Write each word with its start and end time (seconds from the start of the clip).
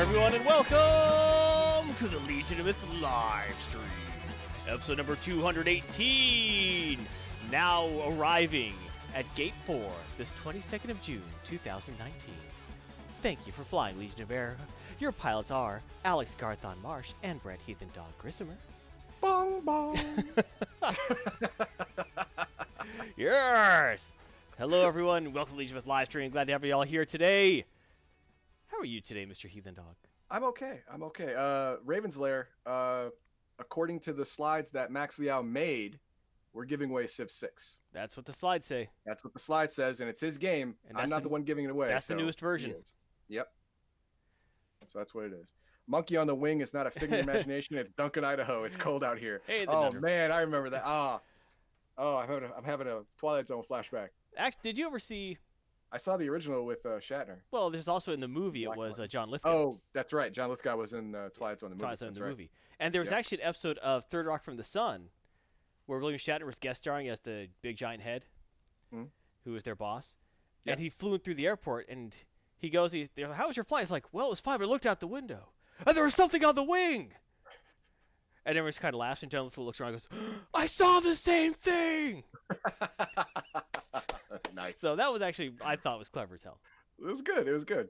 everyone, 0.00 0.32
and 0.32 0.46
welcome 0.46 1.94
to 1.94 2.08
the 2.08 2.18
Legion 2.20 2.58
of 2.58 2.64
Myth 2.64 3.02
live 3.02 3.54
stream. 3.58 3.84
Episode 4.66 4.96
number 4.96 5.14
218, 5.16 6.98
now 7.52 7.86
arriving 8.08 8.72
at 9.14 9.26
Gate 9.34 9.52
4 9.66 9.78
this 10.16 10.32
22nd 10.32 10.88
of 10.88 11.02
June, 11.02 11.20
2019. 11.44 12.34
Thank 13.20 13.46
you 13.46 13.52
for 13.52 13.62
flying, 13.62 13.98
Legion 13.98 14.22
of 14.22 14.30
Air. 14.30 14.56
Your 15.00 15.12
pilots 15.12 15.50
are 15.50 15.82
Alex 16.06 16.34
Garthon 16.34 16.80
Marsh 16.82 17.12
and 17.22 17.42
Brett 17.42 17.58
Heath 17.66 17.82
and 17.82 17.92
Dog 17.92 18.10
Grissomer. 18.22 18.56
Bong 19.20 19.60
bong. 19.60 19.98
Yes! 23.18 24.14
Hello, 24.56 24.88
everyone. 24.88 25.34
Welcome 25.34 25.52
to 25.52 25.58
Legion 25.58 25.76
of 25.76 25.84
Myth 25.84 25.88
live 25.88 26.06
stream. 26.06 26.30
Glad 26.30 26.46
to 26.46 26.52
have 26.52 26.64
you 26.64 26.72
all 26.72 26.84
here 26.84 27.04
today. 27.04 27.66
How 28.70 28.78
are 28.78 28.84
you 28.84 29.00
today, 29.00 29.26
Mr. 29.26 29.48
Heathen 29.48 29.74
Dog? 29.74 29.96
I'm 30.30 30.44
okay. 30.44 30.80
I'm 30.92 31.02
okay. 31.04 31.34
Uh, 31.36 31.76
Raven's 31.84 32.16
Lair. 32.16 32.48
Uh, 32.64 33.06
according 33.58 34.00
to 34.00 34.12
the 34.12 34.24
slides 34.24 34.70
that 34.70 34.92
Max 34.92 35.18
Liao 35.18 35.42
made, 35.42 35.98
we're 36.52 36.64
giving 36.64 36.90
away 36.90 37.06
Civ 37.06 37.30
Six. 37.30 37.80
That's 37.92 38.16
what 38.16 38.26
the 38.26 38.32
slides 38.32 38.66
say. 38.66 38.88
That's 39.04 39.24
what 39.24 39.32
the 39.32 39.40
slide 39.40 39.72
says, 39.72 40.00
and 40.00 40.08
it's 40.08 40.20
his 40.20 40.38
game. 40.38 40.76
And 40.88 40.96
I'm 40.96 41.08
not 41.08 41.22
the- 41.22 41.28
the, 41.28 41.28
one 41.30 41.42
giving 41.42 41.64
it 41.64 41.70
away. 41.70 41.88
that's 41.88 42.06
the 42.06 42.14
newest 42.14 42.40
version. 42.40 42.74
Yep. 43.28 43.48
So 44.86 44.98
that's 44.98 45.14
what 45.14 45.24
it 45.24 45.32
is. 45.32 45.52
Monkey 45.86 46.16
on 46.16 46.26
the 46.28 46.34
wing 46.34 46.60
is 46.60 46.72
not 46.72 46.86
a 46.86 46.90
figment 46.90 47.22
of 47.22 47.28
imagination. 47.34 47.76
It's 47.76 47.90
Duncan, 47.90 48.24
Idaho. 48.24 48.62
It's 48.64 48.76
cold 48.76 49.02
out 49.02 49.18
here. 49.18 49.42
Hey, 49.46 49.64
the 49.64 49.72
oh 49.72 49.90
man, 49.92 50.30
I 50.30 50.40
remember 50.40 50.70
that. 50.70 50.82
Ah. 50.84 51.20
Oh, 51.98 52.16
I'm 52.16 52.28
having, 52.28 52.48
a, 52.48 52.54
I'm 52.54 52.64
having 52.64 52.86
a 52.86 53.00
Twilight 53.18 53.48
Zone 53.48 53.62
flashback. 53.68 54.08
Actually, 54.36 54.60
did 54.62 54.78
you 54.78 54.86
ever 54.86 54.98
see? 54.98 55.36
I 55.92 55.96
saw 55.98 56.16
the 56.16 56.28
original 56.28 56.64
with 56.64 56.84
uh, 56.86 57.00
Shatner. 57.00 57.38
Well, 57.50 57.70
there's 57.70 57.88
also 57.88 58.12
in 58.12 58.20
the 58.20 58.28
movie. 58.28 58.64
It 58.64 58.76
was 58.76 59.00
uh, 59.00 59.06
John 59.06 59.28
Lithgow. 59.30 59.50
Oh, 59.50 59.80
that's 59.92 60.12
right. 60.12 60.32
John 60.32 60.48
Lithgow 60.50 60.76
was 60.76 60.92
in 60.92 61.14
uh, 61.14 61.30
Twilight 61.30 61.58
Zone 61.60 61.70
the 61.70 61.74
movie. 61.74 61.80
Twilight 61.82 61.98
Zone 61.98 62.06
in 62.08 62.12
That's 62.14 62.18
the 62.18 62.24
right. 62.24 62.30
movie. 62.30 62.50
And 62.78 62.94
there 62.94 63.00
was 63.00 63.10
Yep. 63.10 63.18
actually 63.18 63.42
an 63.42 63.48
episode 63.48 63.78
of 63.78 64.04
Third 64.04 64.26
Rock 64.26 64.44
from 64.44 64.56
the 64.56 64.64
Sun 64.64 65.08
where 65.86 65.98
William 65.98 66.18
Shatner 66.18 66.44
was 66.46 66.58
guest 66.60 66.82
starring 66.82 67.08
as 67.08 67.18
the 67.20 67.48
big 67.62 67.76
giant 67.76 68.02
head, 68.02 68.24
Hmm. 68.92 69.04
who 69.44 69.52
was 69.52 69.64
their 69.64 69.74
boss. 69.74 70.14
And 70.66 70.78
he 70.78 70.88
flew 70.90 71.14
in 71.14 71.20
through 71.20 71.34
the 71.34 71.46
airport, 71.48 71.88
and 71.88 72.14
he 72.58 72.70
goes, 72.70 72.92
he, 72.92 73.08
they're 73.16 73.26
like, 73.28 73.36
"How 73.36 73.48
was 73.48 73.56
your 73.56 73.64
flight?" 73.64 73.82
He's 73.82 73.90
like, 73.90 74.04
"Well, 74.12 74.26
it 74.26 74.30
was 74.30 74.40
fine, 74.40 74.58
but 74.58 74.66
I 74.66 74.68
looked 74.68 74.86
out 74.86 75.00
the 75.00 75.06
window, 75.08 75.48
and 75.86 75.96
there 75.96 76.04
was 76.04 76.14
something 76.14 76.44
on 76.44 76.54
the 76.54 76.62
wing." 76.62 77.12
And 78.46 78.56
everyone's 78.56 78.78
kind 78.78 78.94
of 78.94 78.98
laughs, 79.00 79.22
and 79.22 79.30
John 79.30 79.44
Lithgow 79.44 79.62
looks 79.64 79.80
around 79.80 79.92
and 79.94 79.96
goes, 80.08 80.08
"I 80.54 80.64
saw 80.66 81.00
the 81.00 81.14
same 81.14 81.52
thing." 81.52 82.24
nice. 84.54 84.80
So 84.80 84.96
that 84.96 85.12
was 85.12 85.22
actually, 85.22 85.52
I 85.64 85.76
thought, 85.76 85.98
was 85.98 86.08
clever 86.08 86.34
as 86.34 86.42
hell. 86.42 86.58
It 86.98 87.06
was 87.06 87.22
good. 87.22 87.48
It 87.48 87.52
was 87.52 87.64
good. 87.64 87.88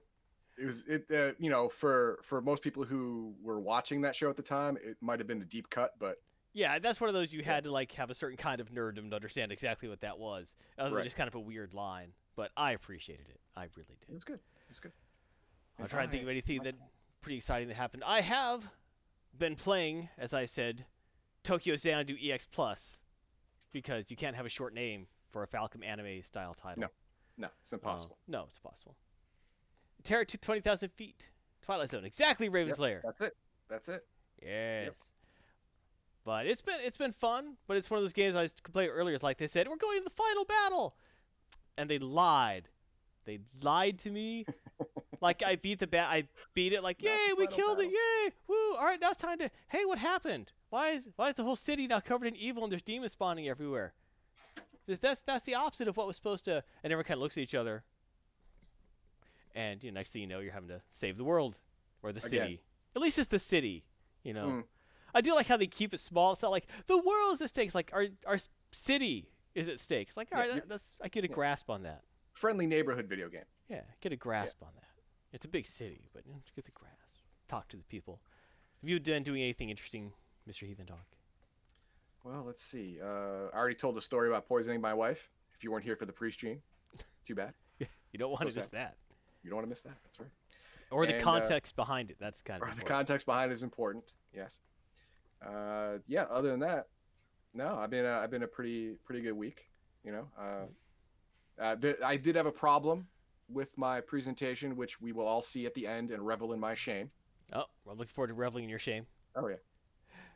It 0.58 0.66
was 0.66 0.84
it. 0.86 1.06
Uh, 1.10 1.32
you 1.38 1.50
know, 1.50 1.68
for 1.68 2.18
for 2.22 2.40
most 2.40 2.62
people 2.62 2.84
who 2.84 3.34
were 3.42 3.60
watching 3.60 4.02
that 4.02 4.14
show 4.14 4.30
at 4.30 4.36
the 4.36 4.42
time, 4.42 4.76
it 4.82 4.96
might 5.00 5.18
have 5.18 5.26
been 5.26 5.42
a 5.42 5.46
deep 5.46 5.70
cut, 5.70 5.92
but 5.98 6.16
Yeah, 6.52 6.78
that's 6.78 7.00
one 7.00 7.08
of 7.08 7.14
those 7.14 7.32
you 7.32 7.42
had 7.42 7.64
to 7.64 7.72
like 7.72 7.92
have 7.92 8.10
a 8.10 8.14
certain 8.14 8.36
kind 8.36 8.60
of 8.60 8.70
nerddom 8.70 9.10
to 9.10 9.16
understand 9.16 9.52
exactly 9.52 9.88
what 9.88 10.00
that 10.00 10.18
was. 10.18 10.54
Other 10.78 10.94
than 10.94 11.04
just 11.04 11.16
kind 11.16 11.28
of 11.28 11.34
a 11.34 11.40
weird 11.40 11.72
line, 11.72 12.12
but 12.36 12.50
I 12.56 12.72
appreciated 12.72 13.26
it. 13.28 13.40
I 13.56 13.62
really 13.76 13.96
it 14.00 14.06
did. 14.06 14.14
was 14.14 14.24
good. 14.24 14.34
It 14.38 14.68
was 14.68 14.80
good. 14.80 14.92
I'm 15.78 15.88
trying 15.88 16.08
to 16.08 16.12
think 16.12 16.24
of 16.24 16.28
anything 16.28 16.62
that 16.64 16.74
pretty 17.22 17.36
exciting 17.36 17.68
that 17.68 17.74
happened. 17.74 18.02
I 18.06 18.20
have 18.20 18.68
been 19.38 19.56
playing, 19.56 20.08
as 20.18 20.34
I 20.34 20.44
said, 20.44 20.84
Tokyo 21.42 21.76
Xanadu 21.76 22.16
EX 22.22 22.46
Plus 22.46 23.00
because 23.72 24.10
you 24.10 24.16
can't 24.16 24.36
have 24.36 24.46
a 24.46 24.50
short 24.50 24.74
name 24.74 25.06
for 25.30 25.42
a 25.42 25.46
Falcom 25.46 25.84
anime 25.84 26.22
style 26.22 26.54
title. 26.54 26.82
No, 26.82 26.88
No, 27.38 27.48
it's 27.60 27.72
impossible. 27.72 28.18
Uh, 28.28 28.32
no, 28.32 28.44
it's 28.48 28.58
possible. 28.58 28.96
Terror 30.02 30.24
to 30.24 30.38
20,000 30.38 30.90
feet. 30.90 31.30
Twilight 31.62 31.90
Zone. 31.90 32.04
Exactly, 32.04 32.48
Raven's 32.48 32.78
Yep, 32.78 32.82
Lair. 32.82 33.00
That's 33.04 33.20
it. 33.20 33.36
That's 33.68 33.88
it. 33.88 34.06
Yes. 34.42 34.96
But 36.24 36.46
it's 36.46 36.60
been 36.60 36.80
it's 36.80 36.98
been 36.98 37.12
fun, 37.12 37.56
but 37.66 37.76
it's 37.76 37.90
one 37.90 37.98
of 37.98 38.04
those 38.04 38.12
games 38.12 38.36
I 38.36 38.48
played 38.72 38.88
earlier. 38.88 39.14
It's 39.14 39.24
like 39.24 39.38
they 39.38 39.46
said, 39.46 39.68
we're 39.68 39.76
going 39.76 39.98
to 39.98 40.04
the 40.04 40.10
final 40.10 40.44
battle, 40.44 40.94
and 41.78 41.88
they 41.88 41.98
lied. 41.98 42.68
They 43.24 43.40
lied 43.62 43.98
to 44.00 44.10
me. 44.10 44.44
like 45.20 45.42
I 45.42 45.56
beat 45.56 45.78
the 45.78 45.86
bat, 45.86 46.08
I 46.10 46.24
beat 46.54 46.72
it. 46.72 46.82
Like 46.82 47.02
yay, 47.02 47.32
we 47.36 47.46
killed 47.46 47.80
it! 47.80 47.86
Yay, 47.86 48.32
woo! 48.48 48.74
All 48.74 48.84
right, 48.84 49.00
now 49.00 49.08
it's 49.10 49.16
time 49.16 49.38
to. 49.38 49.50
Hey, 49.68 49.84
what 49.86 49.98
happened? 49.98 50.52
Why 50.68 50.90
is 50.90 51.08
why 51.16 51.28
is 51.28 51.34
the 51.34 51.42
whole 51.42 51.56
city 51.56 51.86
now 51.86 52.00
covered 52.00 52.26
in 52.26 52.36
evil 52.36 52.64
and 52.64 52.70
there's 52.70 52.82
demons 52.82 53.12
spawning 53.12 53.48
everywhere? 53.48 53.94
That's 54.86 55.20
that's 55.20 55.44
the 55.44 55.54
opposite 55.54 55.88
of 55.88 55.96
what 55.96 56.06
was 56.06 56.16
supposed 56.16 56.46
to. 56.46 56.62
And 56.82 56.92
everyone 56.92 57.04
kind 57.04 57.18
of 57.18 57.22
looks 57.22 57.36
at 57.38 57.42
each 57.42 57.54
other. 57.54 57.84
And 59.54 59.82
you 59.82 59.90
know, 59.90 59.98
next 59.98 60.12
thing 60.12 60.22
you 60.22 60.28
know, 60.28 60.40
you're 60.40 60.52
having 60.52 60.68
to 60.68 60.80
save 60.92 61.16
the 61.16 61.24
world 61.24 61.58
or 62.02 62.12
the 62.12 62.18
Again. 62.18 62.30
city. 62.30 62.60
At 62.96 63.02
least 63.02 63.18
it's 63.18 63.28
the 63.28 63.38
city, 63.38 63.84
you 64.22 64.32
know. 64.34 64.46
Mm. 64.46 64.64
I 65.14 65.20
do 65.22 65.34
like 65.34 65.46
how 65.46 65.56
they 65.56 65.66
keep 65.66 65.92
it 65.92 66.00
small. 66.00 66.32
It's 66.32 66.42
not 66.42 66.50
like 66.52 66.66
the 66.86 66.98
world 66.98 67.34
is 67.34 67.42
at 67.42 67.48
stake. 67.48 67.66
It's 67.66 67.74
like 67.74 67.90
our 67.92 68.06
our 68.26 68.38
city 68.72 69.28
is 69.54 69.68
at 69.68 69.80
stake. 69.80 70.08
It's 70.08 70.16
like 70.16 70.28
all 70.32 70.38
Yeah, 70.40 70.46
right, 70.46 70.54
that, 70.56 70.68
that's 70.68 70.94
I 71.02 71.08
get 71.08 71.24
a 71.24 71.28
yeah. 71.28 71.34
grasp 71.34 71.68
on 71.70 71.82
that. 71.82 72.02
Friendly 72.34 72.66
neighborhood 72.66 73.06
video 73.06 73.28
game. 73.28 73.44
Yeah, 73.68 73.82
get 74.00 74.12
a 74.12 74.16
grasp 74.16 74.62
on 74.62 74.70
that. 74.76 74.84
It's 75.32 75.44
a 75.44 75.48
big 75.48 75.66
city, 75.66 76.08
but 76.12 76.26
you 76.26 76.32
know, 76.32 76.38
get 76.54 76.64
the 76.64 76.70
grasp. 76.72 76.94
Talk 77.48 77.68
to 77.68 77.76
the 77.76 77.82
people. 77.84 78.20
Have 78.80 78.88
you 78.90 78.98
been 79.00 79.22
doing 79.22 79.42
anything 79.42 79.70
interesting, 79.70 80.12
Mr. 80.48 80.66
Heathen 80.66 80.86
Dog? 80.86 80.98
Well, 82.24 82.44
let's 82.46 82.62
see. 82.62 82.98
Uh, 83.02 83.48
I 83.52 83.56
already 83.58 83.74
told 83.74 83.96
the 83.96 84.02
story 84.02 84.28
about 84.28 84.46
poisoning 84.46 84.80
my 84.80 84.94
wife. 84.94 85.30
If 85.54 85.64
you 85.64 85.70
weren't 85.70 85.84
here 85.84 85.96
for 85.96 86.06
the 86.06 86.12
pre-stream, 86.12 86.60
too 87.26 87.34
bad. 87.34 87.54
You 88.12 88.18
don't 88.18 88.30
want 88.30 88.42
So 88.42 88.48
to 88.48 88.54
miss 88.56 88.66
that. 88.70 88.96
You 89.44 89.50
don't 89.50 89.58
want 89.58 89.66
to 89.66 89.70
miss 89.70 89.82
that. 89.82 89.94
That's 90.02 90.18
right. 90.18 90.28
Or 90.90 91.06
the 91.06 91.12
And, 91.14 91.22
uh, 91.22 91.24
context 91.24 91.76
behind 91.76 92.10
it. 92.10 92.16
That's 92.18 92.42
kind 92.42 92.60
of 92.60 92.68
Or 92.68 92.74
the 92.74 92.82
context 92.82 93.24
behind 93.24 93.52
it 93.52 93.54
is 93.54 93.62
important. 93.62 94.14
Yes. 94.34 94.58
Uh, 95.40 95.98
yeah. 96.08 96.22
Other 96.24 96.50
than 96.50 96.58
that, 96.58 96.88
no. 97.54 97.76
I've 97.76 97.90
been 97.90 98.04
uh, 98.04 98.18
I've 98.20 98.30
been 98.32 98.42
a 98.42 98.48
pretty 98.48 98.96
pretty 99.04 99.20
good 99.22 99.34
week. 99.34 99.70
You 100.04 100.10
know. 100.10 100.28
Uh, 100.36 101.62
uh, 101.62 101.76
th- 101.76 101.98
I 102.04 102.16
did 102.16 102.34
have 102.34 102.46
a 102.46 102.50
problem 102.52 103.06
with 103.48 103.78
my 103.78 104.00
presentation, 104.00 104.74
which 104.74 105.00
we 105.00 105.12
will 105.12 105.26
all 105.28 105.40
see 105.42 105.64
at 105.66 105.74
the 105.74 105.86
end 105.86 106.10
and 106.10 106.26
revel 106.26 106.52
in 106.52 106.58
my 106.58 106.74
shame. 106.74 107.12
Oh, 107.52 107.66
I'm 107.88 107.96
looking 107.96 108.06
forward 108.12 108.28
to 108.28 108.34
reveling 108.34 108.64
in 108.64 108.70
your 108.70 108.78
shame. 108.80 109.06
Oh 109.36 109.46
yeah. 109.46 109.54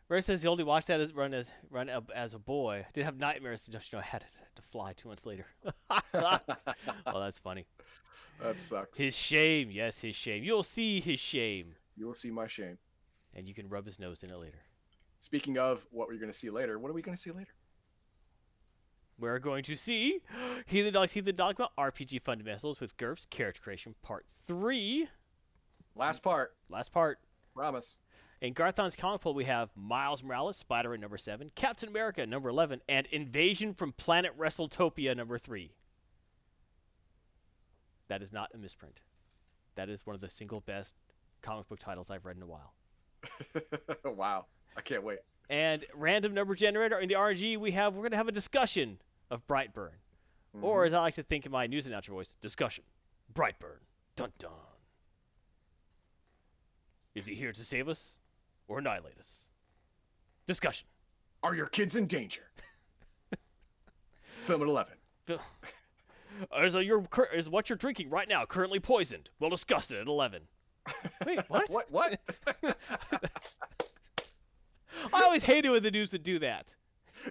Ray 0.09 0.21
says 0.21 0.43
he 0.43 0.49
only 0.49 0.65
watched 0.65 0.89
that 0.89 1.01
as, 1.01 1.13
run 1.15 1.33
as 1.33 1.51
run 1.71 1.89
as 2.15 2.35
a 2.35 2.39
boy. 2.39 2.85
Did 2.93 3.05
have 3.05 3.19
nightmares. 3.19 3.67
Just 3.67 3.93
you 3.93 3.99
know, 3.99 4.03
had 4.03 4.21
to, 4.21 4.27
had 4.39 4.57
to 4.57 4.63
fly 4.63 4.93
two 4.93 5.09
months 5.09 5.25
later. 5.25 5.47
well, 6.13 6.41
that's 7.07 7.39
funny. 7.39 7.67
That 8.43 8.61
sucks. 8.61 8.99
His 8.99 9.17
shame, 9.17 9.71
yes, 9.71 10.01
his 10.01 10.15
shame. 10.17 10.43
You'll 10.43 10.63
see 10.63 11.01
his 11.01 11.21
shame, 11.21 11.75
You 11.97 12.07
will 12.07 12.15
see 12.15 12.31
my 12.31 12.47
shame. 12.49 12.79
and 13.33 13.49
you 13.49 13.55
can 13.55 13.69
rub 13.69 13.87
his 13.87 13.99
nose 13.99 14.23
in 14.23 14.31
it 14.31 14.37
later. 14.37 14.59
Speaking 15.21 15.57
of 15.57 15.87
what 15.91 16.09
we're 16.09 16.19
going 16.19 16.33
to 16.33 16.39
see 16.39 16.51
later, 16.51 16.79
what 16.79 16.91
are 16.91 16.95
we 16.95 17.01
going 17.01 17.17
to 17.17 17.21
see 17.23 17.31
later? 17.31 17.53
We're 19.19 19.39
going 19.39 19.63
to 19.65 19.77
see 19.77 20.21
Heathen 20.67 20.93
Dog, 20.93 21.09
Heathen 21.09 21.37
Dogma, 21.37 21.71
RPG 21.79 22.23
Fundamentals 22.23 22.81
with 22.81 22.97
GURPS, 22.97 23.31
Character 23.31 23.63
Creation, 23.63 23.95
Part 24.03 24.27
3. 24.47 25.07
Last 25.95 26.23
part. 26.23 26.55
Last 26.69 26.93
part. 26.93 27.21
Promise. 27.55 27.99
In 28.45 28.53
Garthon's 28.53 28.95
comic 28.95 29.23
pool, 29.23 29.33
we 29.33 29.47
have 29.47 29.71
Miles 29.75 30.23
Morales, 30.23 30.59
Spider-Man 30.59 31.01
number 31.01 31.17
7, 31.17 31.51
Captain 31.55 31.89
America 31.89 32.27
number 32.27 32.51
11, 32.51 32.83
and 32.91 33.07
Invasion 33.07 33.73
from 33.73 33.93
Planet 33.93 34.37
WrestleTopia 34.37 35.17
number 35.17 35.39
3. 35.39 35.73
That 38.09 38.21
is 38.21 38.35
not 38.35 38.51
a 38.53 38.59
misprint. 38.59 39.01
That 39.77 39.89
is 39.89 40.05
one 40.05 40.13
of 40.13 40.21
the 40.21 40.29
single 40.29 40.61
best 40.61 40.93
comic 41.41 41.71
book 41.71 41.79
titles 41.79 42.11
I've 42.11 42.27
read 42.27 42.37
in 42.37 42.43
a 42.43 42.47
while. 42.47 42.75
wow. 44.05 44.45
I 44.77 44.83
can't 44.83 45.05
wait. 45.05 45.21
And 45.49 45.83
random 45.95 46.35
number 46.35 46.55
generator 46.55 46.99
in 46.99 47.09
the 47.09 47.15
RNG, 47.15 47.57
we 47.57 47.71
have 47.71 47.95
we're 47.95 48.03
gonna 48.03 48.19
have 48.19 48.29
a 48.29 48.33
discussion 48.33 48.99
of 49.31 49.47
Brightburn, 49.47 49.89
mm-hmm. 50.55 50.65
or 50.65 50.85
as 50.85 50.93
I 50.93 51.01
like 51.01 51.15
to 51.15 51.23
think 51.23 51.47
in 51.47 51.53
my 51.53 51.67
news 51.67 51.87
announcer 51.87 52.13
voice, 52.13 52.29
discussion, 52.43 52.85
Brightburn, 53.33 53.81
dun 54.17 54.33
dun. 54.39 54.51
Is 57.15 57.27
he 57.27 57.35
here 57.35 57.51
to 57.51 57.65
save 57.65 57.89
us 57.89 58.19
or 58.69 58.79
annihilate 58.79 59.19
us. 59.19 59.45
Discussion. 60.47 60.87
Are 61.43 61.55
your 61.55 61.67
kids 61.67 61.97
in 61.97 62.07
danger? 62.07 62.43
Film 64.39 64.63
at 64.63 64.69
11. 64.69 64.95
Is, 66.63 66.75
uh, 66.75 66.81
your, 66.81 67.07
is 67.33 67.49
what 67.49 67.71
you're 67.71 67.79
drinking 67.79 68.11
right 68.11 68.29
now 68.29 68.45
currently 68.45 68.81
poisoned? 68.81 69.31
We'll 69.39 69.51
discuss 69.51 69.93
it 69.93 69.99
at 69.99 70.09
11. 70.09 70.43
Wait, 71.27 71.41
what? 71.49 71.71
what? 71.71 71.91
What? 71.93 72.21
I 75.13 75.23
always 75.23 75.45
hated 75.45 75.67
it 75.67 75.71
when 75.71 75.83
the 75.83 75.91
dudes 75.91 76.11
that 76.11 76.25
do 76.25 76.41
that. 76.41 76.75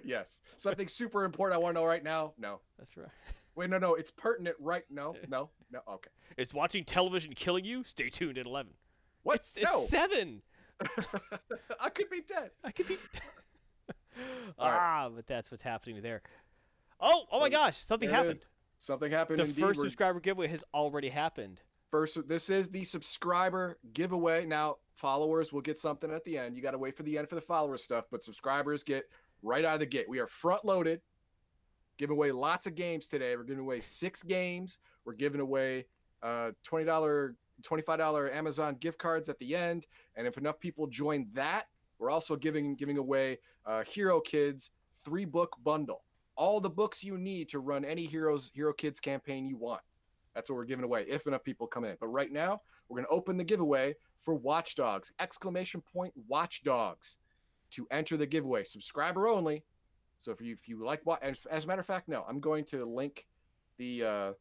Yes. 0.04 0.40
Something 0.56 0.88
super 0.88 1.24
important 1.24 1.58
I 1.58 1.62
want 1.62 1.74
to 1.76 1.80
know 1.80 1.86
right 1.86 2.02
now? 2.02 2.32
No. 2.38 2.60
That's 2.78 2.96
right. 2.96 3.08
Wait, 3.54 3.70
no, 3.70 3.78
no. 3.78 3.94
It's 3.94 4.10
pertinent 4.10 4.56
right 4.58 4.84
No, 4.90 5.14
no, 5.28 5.50
no. 5.70 5.80
Okay. 5.88 6.10
Is 6.36 6.52
watching 6.52 6.84
television 6.84 7.32
killing 7.34 7.64
you? 7.64 7.84
Stay 7.84 8.08
tuned 8.08 8.38
at 8.38 8.46
11. 8.46 8.72
What? 9.22 9.36
It's, 9.36 9.56
no. 9.62 9.82
it's 9.82 9.90
7. 9.90 10.42
I 11.80 11.88
could 11.90 12.10
be 12.10 12.20
dead. 12.22 12.50
I 12.62 12.70
could 12.70 12.86
be. 12.86 12.98
dead. 13.12 13.94
ah, 14.58 15.10
but 15.14 15.26
that's 15.26 15.50
what's 15.50 15.62
happening 15.62 16.00
there. 16.02 16.22
Oh, 17.00 17.24
oh 17.30 17.40
my 17.40 17.48
gosh, 17.48 17.78
something 17.78 18.08
There 18.08 18.16
happened. 18.16 18.44
Something 18.80 19.10
happened 19.10 19.38
The 19.38 19.44
indeed. 19.44 19.60
first 19.60 19.78
We're- 19.78 19.88
subscriber 19.88 20.20
giveaway 20.20 20.48
has 20.48 20.64
already 20.74 21.08
happened. 21.08 21.60
First, 21.90 22.26
this 22.28 22.50
is 22.50 22.68
the 22.68 22.82
subscriber 22.84 23.78
giveaway. 23.92 24.44
Now, 24.46 24.76
followers 24.96 25.52
will 25.52 25.60
get 25.60 25.78
something 25.78 26.10
at 26.10 26.24
the 26.24 26.36
end. 26.36 26.56
You 26.56 26.62
got 26.62 26.72
to 26.72 26.78
wait 26.78 26.96
for 26.96 27.04
the 27.04 27.16
end 27.16 27.28
for 27.28 27.36
the 27.36 27.40
follower 27.40 27.78
stuff, 27.78 28.06
but 28.10 28.22
subscribers 28.22 28.82
get 28.82 29.04
right 29.42 29.64
out 29.64 29.74
of 29.74 29.80
the 29.80 29.86
gate. 29.86 30.08
We 30.08 30.18
are 30.18 30.26
front 30.26 30.64
loaded, 30.64 31.00
giving 31.96 32.16
away 32.16 32.32
lots 32.32 32.66
of 32.66 32.74
games 32.74 33.06
today. 33.06 33.36
We're 33.36 33.44
giving 33.44 33.60
away 33.62 33.80
six 33.80 34.24
games. 34.24 34.78
We're 35.04 35.12
giving 35.12 35.40
away 35.40 35.86
uh, 36.22 36.50
twenty 36.64 36.84
dollar, 36.84 37.36
twenty 37.62 37.82
five 37.82 37.98
dollar 37.98 38.30
Amazon 38.32 38.76
gift 38.80 38.98
cards 38.98 39.28
at 39.28 39.38
the 39.38 39.54
end. 39.54 39.86
And 40.16 40.26
if 40.26 40.38
enough 40.38 40.58
people 40.60 40.86
join 40.86 41.28
that, 41.34 41.66
we're 41.98 42.10
also 42.10 42.36
giving 42.36 42.74
giving 42.74 42.98
away 42.98 43.38
uh, 43.66 43.84
Hero 43.84 44.20
Kids 44.20 44.70
three 45.04 45.24
book 45.24 45.56
bundle. 45.62 46.02
All 46.36 46.60
the 46.60 46.70
books 46.70 47.04
you 47.04 47.16
need 47.16 47.48
to 47.50 47.60
run 47.60 47.84
any 47.84 48.06
Heroes 48.06 48.50
Hero 48.54 48.72
Kids 48.72 48.98
campaign 49.00 49.46
you 49.46 49.56
want. 49.56 49.82
That's 50.34 50.50
what 50.50 50.56
we're 50.56 50.64
giving 50.64 50.84
away 50.84 51.06
if 51.08 51.26
enough 51.28 51.44
people 51.44 51.68
come 51.68 51.84
in. 51.84 51.96
But 52.00 52.08
right 52.08 52.32
now, 52.32 52.60
we're 52.88 52.96
going 52.96 53.06
to 53.06 53.10
open 53.10 53.36
the 53.36 53.44
giveaway 53.44 53.94
for 54.18 54.34
Watchdogs! 54.34 55.12
Exclamation 55.20 55.80
point 55.80 56.12
Watchdogs 56.26 57.16
to 57.70 57.86
enter 57.92 58.16
the 58.16 58.26
giveaway. 58.26 58.64
Subscriber 58.64 59.28
only. 59.28 59.62
So 60.18 60.32
if 60.32 60.40
you 60.40 60.52
if 60.54 60.68
you 60.68 60.84
like 60.84 61.02
what 61.04 61.22
as, 61.22 61.38
as 61.50 61.64
a 61.64 61.66
matter 61.68 61.80
of 61.80 61.86
fact, 61.86 62.08
no, 62.08 62.24
I'm 62.28 62.40
going 62.40 62.64
to 62.66 62.84
link 62.84 63.26
the 63.78 64.02
uh 64.02 64.32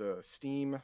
the 0.00 0.18
Steam 0.22 0.80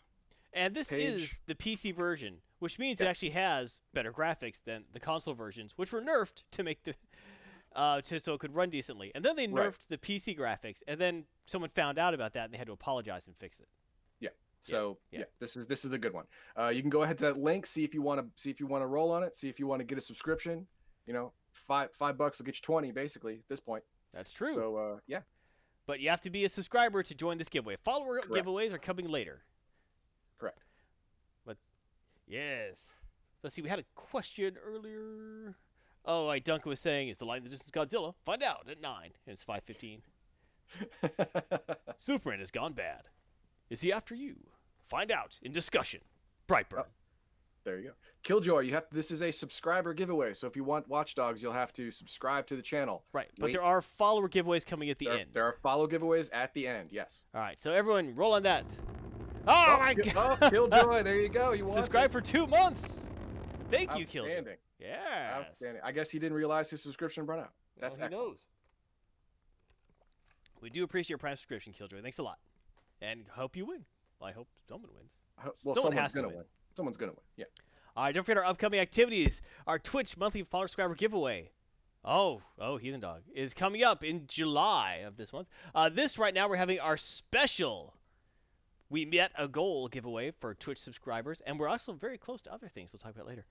And 0.53 0.75
this 0.75 0.89
Page. 0.91 1.03
is 1.03 1.41
the 1.47 1.55
PC 1.55 1.95
version, 1.95 2.37
which 2.61 2.79
means 2.79 3.01
it 3.01 3.07
actually 3.07 3.31
has 3.31 3.81
better 3.95 4.13
graphics 4.13 4.61
than 4.65 4.85
the 4.93 5.01
console 5.01 5.35
versions, 5.35 5.73
which 5.77 5.93
were 5.93 6.03
nerfed 6.03 6.43
to 6.53 6.63
make 6.63 6.83
the 6.85 6.95
uh, 7.75 8.01
to, 8.01 8.19
so 8.21 8.33
it 8.35 8.41
could 8.41 8.55
run 8.55 8.71
decently. 8.71 9.13
And 9.15 9.23
then 9.25 9.37
they 9.37 9.47
nerfed 9.47 9.57
Right. 9.57 9.87
the 9.91 9.99
PC 9.99 10.39
graphics, 10.39 10.83
and 10.89 10.99
then 11.01 11.25
someone 11.45 11.71
found 11.71 11.99
out 11.99 12.15
about 12.15 12.33
that 12.35 12.45
and 12.47 12.55
they 12.55 12.59
had 12.59 12.67
to 12.69 12.73
apologize 12.73 13.27
and 13.27 13.37
fix 13.37 13.61
it. 13.61 13.69
Yeah. 14.21 14.31
So 14.61 14.99
yeah. 15.11 15.21
yeah, 15.21 15.25
this 15.41 15.57
is 15.57 15.67
this 15.67 15.85
is 15.85 15.93
a 15.93 15.99
good 15.99 16.13
one. 16.15 16.25
Uh, 16.59 16.69
you 16.69 16.81
can 16.81 16.91
go 16.91 17.03
ahead 17.03 17.19
to 17.19 17.25
that 17.25 17.37
link, 17.39 17.67
see 17.67 17.85
if 17.85 17.93
you 17.95 18.01
want 18.03 18.21
to 18.21 18.43
see 18.43 18.51
if 18.51 18.61
you 18.61 18.67
want 18.67 18.83
to 18.83 18.87
roll 18.87 19.11
on 19.13 19.23
it, 19.23 19.35
see 19.37 19.49
if 19.49 19.59
you 19.59 19.67
want 19.67 19.81
to 19.81 19.85
get 19.85 19.99
a 19.99 20.01
subscription. 20.01 20.67
You 21.07 21.13
know, 21.13 21.33
five 21.53 21.91
five 21.93 22.17
bucks 22.17 22.39
will 22.39 22.47
get 22.47 22.57
you 22.57 22.63
twenty 22.63 22.93
basically 22.93 23.35
at 23.35 23.49
this 23.49 23.61
point. 23.61 23.85
That's 24.15 24.33
true. 24.33 24.55
So 24.55 24.77
uh, 24.77 24.99
yeah, 25.07 25.21
but 25.87 26.01
you 26.01 26.11
have 26.11 26.21
to 26.23 26.31
be 26.31 26.45
a 26.45 26.49
subscriber 26.49 27.03
to 27.03 27.15
join 27.15 27.39
this 27.39 27.49
giveaway. 27.49 27.77
Follower 27.85 28.21
Correct. 28.21 28.47
giveaways 28.47 28.73
are 28.73 28.79
coming 28.79 29.09
later. 29.09 29.41
correct. 30.39 30.59
But 31.45 31.57
yes. 32.27 32.95
Let's 33.43 33.55
see. 33.55 33.63
We 33.63 33.69
had 33.69 33.79
a 33.79 33.85
question 33.95 34.57
earlier. 34.65 35.55
Oh, 36.05 36.27
right. 36.29 36.45
Duncan 36.45 36.69
was 36.71 36.81
saying, 36.81 37.09
"Is 37.09 37.19
the 37.19 37.25
line 37.25 37.43
the 37.43 37.49
distance 37.49 37.71
Godzilla?" 37.71 38.15
Find 38.25 38.43
out 38.43 38.67
at 38.71 38.81
nine. 38.81 39.11
And 39.27 39.33
it's 39.33 39.45
five 39.45 39.63
fifteen. 39.65 40.03
Superman 41.99 42.41
has 42.41 42.51
gone 42.51 42.73
bad. 42.73 43.03
Is 43.71 43.81
he 43.81 43.93
after 43.93 44.15
you? 44.15 44.37
Find 44.87 45.11
out 45.11 45.39
in 45.43 45.53
discussion. 45.53 46.01
Brightburn. 46.49 46.81
Uh, 46.81 46.85
Oh. 47.67 47.71
there 47.71 47.79
you 47.81 47.89
go. 47.89 47.95
Killjoy, 48.23 48.61
you 48.61 48.73
have 48.73 48.85
this 48.91 49.11
is 49.11 49.23
a 49.23 49.31
subscriber 49.31 49.95
giveaway. 49.95 50.35
So 50.35 50.47
if 50.47 50.57
you 50.57 50.65
want 50.65 50.89
Watchdogs, 50.89 51.43
you'll 51.43 51.53
have 51.53 51.73
to 51.75 51.91
subscribe 51.91 52.47
to 52.49 52.57
the 52.57 52.63
channel. 52.63 53.05
right. 53.13 53.29
But 53.39 53.47
wait. 53.47 53.53
there 53.55 53.63
are 53.63 53.81
follower 53.83 54.29
giveaways 54.29 54.65
coming 54.67 54.91
at 54.91 54.99
the 54.99 55.07
there, 55.07 55.19
end. 55.19 55.31
there 55.33 55.45
are 55.45 55.57
follow 55.63 55.87
giveaways 55.87 56.29
at 56.33 56.53
the 56.55 56.67
end. 56.67 56.91
Yes. 56.93 57.25
All 57.35 57.41
right. 57.41 57.59
So 57.61 57.71
everyone, 57.73 58.15
roll 58.15 58.35
on 58.35 58.43
that. 58.45 58.65
Oh, 59.49 59.77
oh 59.77 59.79
my 59.79 59.95
God! 59.95 60.39
Oh, 60.43 60.51
Killjoy, 60.51 61.03
there 61.05 61.21
you 61.21 61.29
go. 61.29 61.53
You 61.53 61.65
want 61.65 61.77
Subscribe 61.77 62.11
for 62.11 62.21
two 62.21 62.49
months. 62.49 63.07
Thank 63.71 63.97
you, 63.97 64.05
Killjoy. 64.05 64.29
Outstanding. 64.31 64.57
Yeah. 64.81 65.39
Outstanding. 65.39 65.83
I 65.85 65.93
guess 65.93 66.11
he 66.11 66.19
didn't 66.19 66.37
realize 66.37 66.69
his 66.69 66.83
subscription 66.83 67.27
run 67.27 67.39
out. 67.39 67.53
That's 67.79 67.97
who 67.99 68.05
excellent. 68.05 68.29
knows? 68.29 68.45
We 70.61 70.71
do 70.71 70.83
appreciate 70.85 71.11
your 71.11 71.19
prime 71.19 71.37
subscription, 71.37 71.73
Killjoy. 71.73 72.01
Thanks 72.03 72.19
a 72.19 72.23
lot. 72.23 72.39
And 73.01 73.25
hope 73.31 73.57
you 73.57 73.67
win. 73.67 73.85
Well, 74.21 74.31
I 74.31 74.33
hope 74.33 74.49
someone 74.69 74.91
wins. 74.97 75.11
I 75.39 75.43
hope- 75.43 75.57
Well, 75.65 75.75
Someone 75.75 75.93
someone's 75.93 76.01
has 76.01 76.13
to 76.13 76.17
gonna 76.19 76.29
win. 76.29 76.37
win. 76.39 76.47
Someone's 76.77 76.97
gonna 76.97 77.13
win. 77.13 77.21
Yeah. 77.37 77.45
All 77.97 78.05
right, 78.05 78.15
don't 78.15 78.25
forget 78.25 78.37
our 78.37 78.45
upcoming 78.45 78.81
activities. 78.81 79.41
Our 79.67 79.79
Twitch 79.79 80.17
monthly 80.19 80.43
follower 80.43 80.69
subscriber 80.69 80.95
giveaway. 80.95 81.51
Oh, 82.05 82.43
oh, 82.59 82.77
Heathen 82.77 83.01
Dog 83.01 83.23
is 83.35 83.55
coming 83.55 83.83
up 83.83 84.05
in 84.05 84.27
July 84.29 85.05
of 85.07 85.17
this 85.17 85.33
month. 85.33 85.49
Uh, 85.75 85.89
this 85.89 86.19
right 86.19 86.33
now 86.33 86.49
we're 86.49 86.57
having 86.57 86.79
our 86.79 86.97
special. 86.97 87.95
We 88.91 89.07
met 89.07 89.33
a 89.37 89.49
goal 89.49 89.89
giveaway 89.89 90.31
for 90.39 90.55
Twitch 90.55 90.79
subscribers, 90.79 91.41
and 91.45 91.59
we're 91.59 91.69
also 91.69 91.95
very 91.95 92.19
close 92.19 92.43
to 92.43 92.53
other 92.53 92.69
things 92.69 92.93
we'll 92.93 93.01
talk 93.01 93.15
about 93.15 93.27
later. 93.27 93.45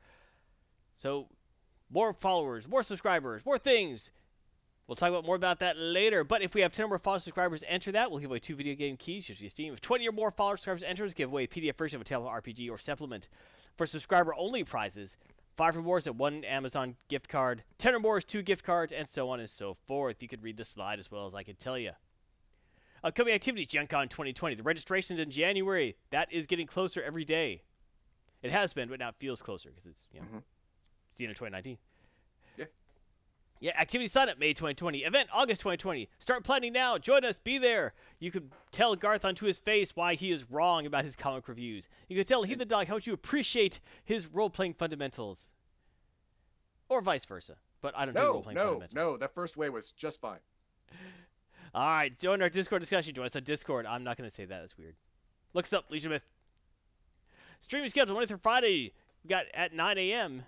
So, 0.95 1.27
more 1.89 2.13
followers, 2.13 2.67
more 2.67 2.83
subscribers, 2.83 3.45
more 3.45 3.57
things. 3.57 4.11
We'll 4.87 4.95
talk 4.95 5.09
about 5.09 5.25
more 5.25 5.35
about 5.35 5.59
that 5.59 5.77
later. 5.77 6.23
But 6.23 6.43
if 6.43 6.53
we 6.53 6.61
have 6.61 6.71
10 6.71 6.85
or 6.85 6.89
more 6.89 6.99
follower 6.99 7.19
subscribers 7.19 7.63
enter 7.67 7.91
that, 7.93 8.11
we'll 8.11 8.19
give 8.19 8.29
away 8.29 8.39
two 8.39 8.55
video 8.55 8.75
game 8.75 8.97
keys, 8.97 9.27
usually 9.27 9.49
Steam. 9.49 9.73
If 9.73 9.81
20 9.81 10.07
or 10.07 10.11
more 10.11 10.29
follower 10.29 10.57
subscribers 10.57 10.83
enters, 10.83 11.13
give 11.15 11.31
away 11.31 11.45
a 11.45 11.47
PDF 11.47 11.75
version 11.75 11.97
of 11.97 12.01
a 12.01 12.05
Telltale 12.05 12.29
RPG 12.29 12.69
or 12.69 12.77
supplement. 12.77 13.29
For 13.77 13.87
subscriber 13.87 14.35
only 14.35 14.63
prizes, 14.63 15.17
five 15.57 15.75
rewards 15.75 16.05
at 16.05 16.15
one 16.15 16.43
Amazon 16.43 16.95
gift 17.07 17.29
card, 17.29 17.63
10 17.79 17.95
or 17.95 17.99
more 17.99 18.17
is 18.19 18.25
two 18.25 18.43
gift 18.43 18.63
cards, 18.63 18.93
and 18.93 19.07
so 19.09 19.29
on 19.31 19.39
and 19.39 19.49
so 19.49 19.75
forth. 19.87 20.21
You 20.21 20.27
could 20.27 20.43
read 20.43 20.57
the 20.57 20.65
slide 20.65 20.99
as 20.99 21.09
well 21.09 21.25
as 21.27 21.33
I 21.33 21.41
could 21.43 21.57
tell 21.59 21.77
you. 21.79 21.91
Upcoming 23.03 23.33
activities, 23.33 23.67
Gen 23.67 23.87
Con 23.87 24.07
2020. 24.07 24.55
The 24.55 24.63
registration's 24.63 25.19
in 25.19 25.31
January. 25.31 25.95
That 26.11 26.31
is 26.31 26.45
getting 26.45 26.67
closer 26.67 27.01
every 27.01 27.25
day. 27.25 27.63
It 28.43 28.51
has 28.51 28.73
been, 28.73 28.89
but 28.89 28.99
now 28.99 29.09
it 29.09 29.15
feels 29.15 29.41
closer 29.41 29.69
because 29.69 29.87
it's, 29.87 30.07
you 30.11 30.19
know, 30.21 30.27
Mhm. 30.27 30.43
it's 31.11 31.17
the 31.17 31.25
end 31.25 31.31
of 31.31 31.37
2019. 31.37 31.77
Yeah. 33.59 33.71
Activity 33.79 34.07
sign 34.07 34.29
up 34.29 34.37
May 34.37 34.53
2020. 34.53 34.99
Event 34.99 35.29
August 35.33 35.61
2020. 35.61 36.09
Start 36.19 36.43
planning 36.43 36.73
now. 36.73 36.97
Join 36.97 37.23
us. 37.25 37.39
Be 37.39 37.57
there. 37.57 37.93
You 38.19 38.29
could 38.31 38.51
tell 38.71 38.95
Garth 38.95 39.25
onto 39.25 39.45
his 39.45 39.59
face 39.59 39.95
why 39.95 40.15
he 40.15 40.31
is 40.31 40.49
wrong 40.51 40.85
about 40.85 41.05
his 41.05 41.15
comic 41.15 41.47
reviews. 41.47 41.87
You 42.09 42.17
could 42.17 42.27
tell 42.27 42.43
Heathen 42.43 42.67
Dog 42.67 42.87
how 42.87 42.95
much 42.95 43.07
you 43.07 43.13
appreciate 43.13 43.79
his 44.03 44.27
role 44.27 44.49
playing 44.49 44.73
fundamentals. 44.73 45.47
Or 46.89 47.01
vice 47.01 47.25
versa. 47.25 47.55
But 47.81 47.93
I 47.97 48.05
don't 48.05 48.15
do 48.15 48.21
role 48.21 48.33
No, 48.35 48.41
playing 48.41 48.55
no, 48.55 48.63
fundamentals. 48.63 48.95
no. 48.95 49.17
That 49.17 49.33
first 49.33 49.57
way 49.57 49.69
was 49.69 49.91
just 49.91 50.19
fine. 50.21 50.39
All 51.73 51.85
right, 51.87 52.17
join 52.19 52.41
our 52.41 52.49
Discord 52.49 52.81
discussion. 52.81 53.13
Join 53.13 53.25
us 53.25 53.35
on 53.35 53.43
Discord. 53.43 53.85
I'm 53.85 54.03
not 54.03 54.17
going 54.17 54.29
to 54.29 54.33
say 54.35 54.45
that. 54.45 54.59
That's 54.61 54.77
weird. 54.77 54.95
Look 55.53 55.65
us 55.65 55.73
up, 55.73 55.89
Legion 55.89 56.11
Myth. 56.11 56.23
Streaming 57.61 57.89
schedule 57.89 58.13
Monday 58.15 58.27
through 58.27 58.37
Friday. 58.37 58.93
We 59.23 59.29
got 59.29 59.45
at 59.53 59.73
9 59.73 59.97
a.m. 59.97 60.43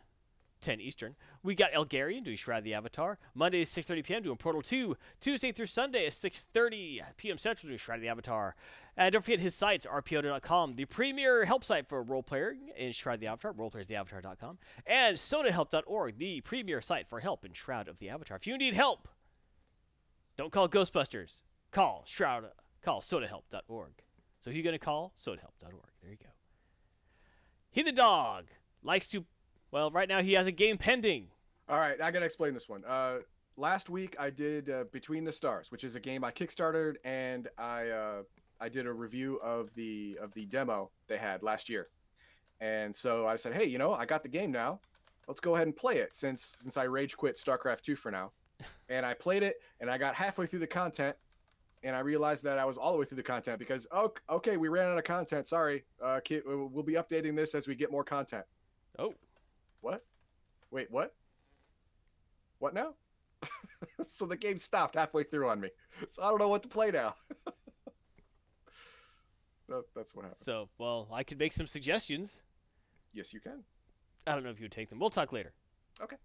10 0.62 0.82
Eastern. 0.82 1.16
We 1.44 1.56
got 1.56 1.72
Elgarian 1.74 2.24
doing 2.24 2.38
Shroud 2.38 2.60
of 2.60 2.64
the 2.64 2.74
Avatar. 2.76 3.18
Monday 3.34 3.62
at 3.62 3.68
6:30 3.68 4.04
p.m. 4.04 4.24
doing 4.24 4.38
Portal 4.38 4.62
2. 4.62 4.96
Tuesday 5.20 5.52
through 5.52 5.68
Sunday 5.68 6.06
at 6.06 6.14
6:30 6.14 7.02
p.m. 7.18 7.38
Central 7.38 7.70
doing 7.70 7.78
Shroud 7.78 7.96
of 7.96 8.02
the 8.02 8.10
Avatar. 8.10 8.56
And 8.98 9.14
don't 9.14 9.22
forget 9.22 9.40
his 9.40 9.54
sites, 9.54 9.86
rpo.com, 9.86 10.76
the 10.76 10.86
premier 10.86 11.46
help 11.46 11.64
site 11.64 11.88
for 11.88 12.02
role 12.02 12.24
player 12.24 12.56
in 12.76 12.94
Shroud 12.94 13.20
the 13.20 13.28
Avatar, 13.28 13.54
roleplayer'stheavatar.com, 13.54 14.58
and 14.88 15.18
sodahelp.org, 15.18 16.18
the 16.18 16.42
premier 16.42 16.82
site 16.82 17.08
for 17.08 17.20
help 17.20 17.46
in 17.46 17.54
Shroud 17.54 17.88
of 17.88 18.00
the 18.00 18.10
Avatar. 18.10 18.38
If 18.38 18.48
you 18.48 18.58
need 18.58 18.74
help, 18.74 19.08
don't 20.38 20.52
call 20.52 20.68
Ghostbusters. 20.68 21.34
Call 21.72 22.04
Shroud. 22.08 22.46
Call 22.84 23.02
sodahelp.org. 23.02 23.92
So 24.42 24.52
who 24.52 24.58
you 24.58 24.64
gonna 24.64 24.80
call? 24.80 25.14
Sodahelp.org. 25.20 25.92
There 26.02 26.12
you 26.12 26.18
go. 26.18 26.30
Heathen 27.72 27.96
Dog 27.96 28.46
likes 28.82 29.10
to. 29.10 29.26
Well, 29.72 29.92
right 29.92 30.08
now 30.08 30.22
he 30.22 30.34
has 30.34 30.48
a 30.48 30.52
game 30.52 30.78
pending. 30.78 31.28
All 31.70 31.80
right, 31.80 32.00
I 32.02 32.12
gotta 32.12 32.26
explain 32.26 32.54
this 32.54 32.70
one. 32.70 32.86
Uh, 32.86 33.20
last 33.58 33.90
week 33.90 34.16
I 34.18 34.30
did 34.30 34.70
uh, 34.70 34.86
Between 34.92 35.26
the 35.26 35.32
Stars, 35.32 35.72
which 35.72 35.84
is 35.84 35.96
a 35.96 36.00
game 36.00 36.24
I 36.24 36.32
kickstarted, 36.32 36.96
and 37.04 37.50
I 37.58 37.90
uh, 37.90 38.22
I 38.62 38.70
did 38.70 38.88
a 38.88 38.94
review 38.94 39.40
of 39.44 39.74
the 39.76 40.18
of 40.22 40.34
the 40.34 40.46
demo 40.46 40.92
they 41.08 41.18
had 41.18 41.44
last 41.44 41.68
year. 41.70 41.90
And 42.60 42.96
so 42.96 43.28
I 43.28 43.36
said, 43.36 43.54
hey, 43.54 43.66
you 43.66 43.78
know, 43.78 43.94
I 43.94 44.06
got 44.06 44.24
the 44.24 44.30
game 44.30 44.52
now. 44.52 44.80
Let's 45.28 45.40
go 45.40 45.56
ahead 45.56 45.68
and 45.68 45.76
play 45.76 45.98
it 45.98 46.16
since 46.16 46.56
since 46.62 46.78
I 46.78 46.84
rage 46.84 47.18
quit 47.18 47.38
StarCraft 47.38 47.82
2 47.82 47.96
for 47.96 48.12
now. 48.12 48.32
And 48.90 49.06
I 49.06 49.14
played 49.14 49.44
it, 49.44 49.58
and 49.82 49.92
I 49.92 49.98
got 49.98 50.16
halfway 50.16 50.46
through 50.48 50.60
the 50.60 50.68
content, 50.68 51.16
and 51.84 51.94
I 51.94 52.00
realized 52.00 52.44
that 52.46 52.58
I 52.58 52.64
was 52.64 52.78
all 52.78 52.94
the 52.94 52.98
way 52.98 53.06
through 53.06 53.18
the 53.18 53.24
content 53.24 53.60
because 53.60 53.86
oh, 53.92 54.14
okay, 54.30 54.56
we 54.56 54.70
ran 54.70 54.88
out 54.90 54.98
of 54.98 55.04
content. 55.04 55.46
Sorry, 55.46 55.84
uh, 56.02 56.22
we'll 56.46 56.84
be 56.84 56.94
updating 56.94 57.36
this 57.36 57.54
as 57.54 57.68
we 57.68 57.76
get 57.76 57.92
more 57.92 58.06
content. 58.06 58.46
Oh, 58.98 59.14
What? 59.82 60.06
Wait, 60.72 60.92
what? 60.92 61.14
What 62.60 62.74
now? 62.74 62.96
so 64.08 64.26
the 64.26 64.38
game 64.38 64.58
stopped 64.58 64.96
halfway 64.96 65.24
through 65.24 65.48
on 65.48 65.60
me. 65.60 65.70
So 66.12 66.24
I 66.24 66.30
don't 66.30 66.40
know 66.40 66.48
what 66.48 66.64
to 66.64 66.70
play 66.70 66.92
now. 66.92 67.16
that, 69.70 69.84
that's 69.96 70.16
what 70.16 70.24
happened. 70.26 70.42
so 70.42 70.70
well, 70.78 71.08
I 71.12 71.24
could 71.24 71.40
make 71.40 71.54
some 71.54 71.68
suggestions. 71.68 72.42
Yes, 73.14 73.34
you 73.34 73.40
can. 73.40 73.64
I 74.26 74.34
don't 74.34 74.44
know 74.44 74.50
if 74.50 74.60
you 74.60 74.66
would 74.66 74.72
take 74.72 74.90
them. 74.90 75.00
We'll 75.00 75.10
talk 75.10 75.32
later. 75.32 75.54
Okay. 76.02 76.18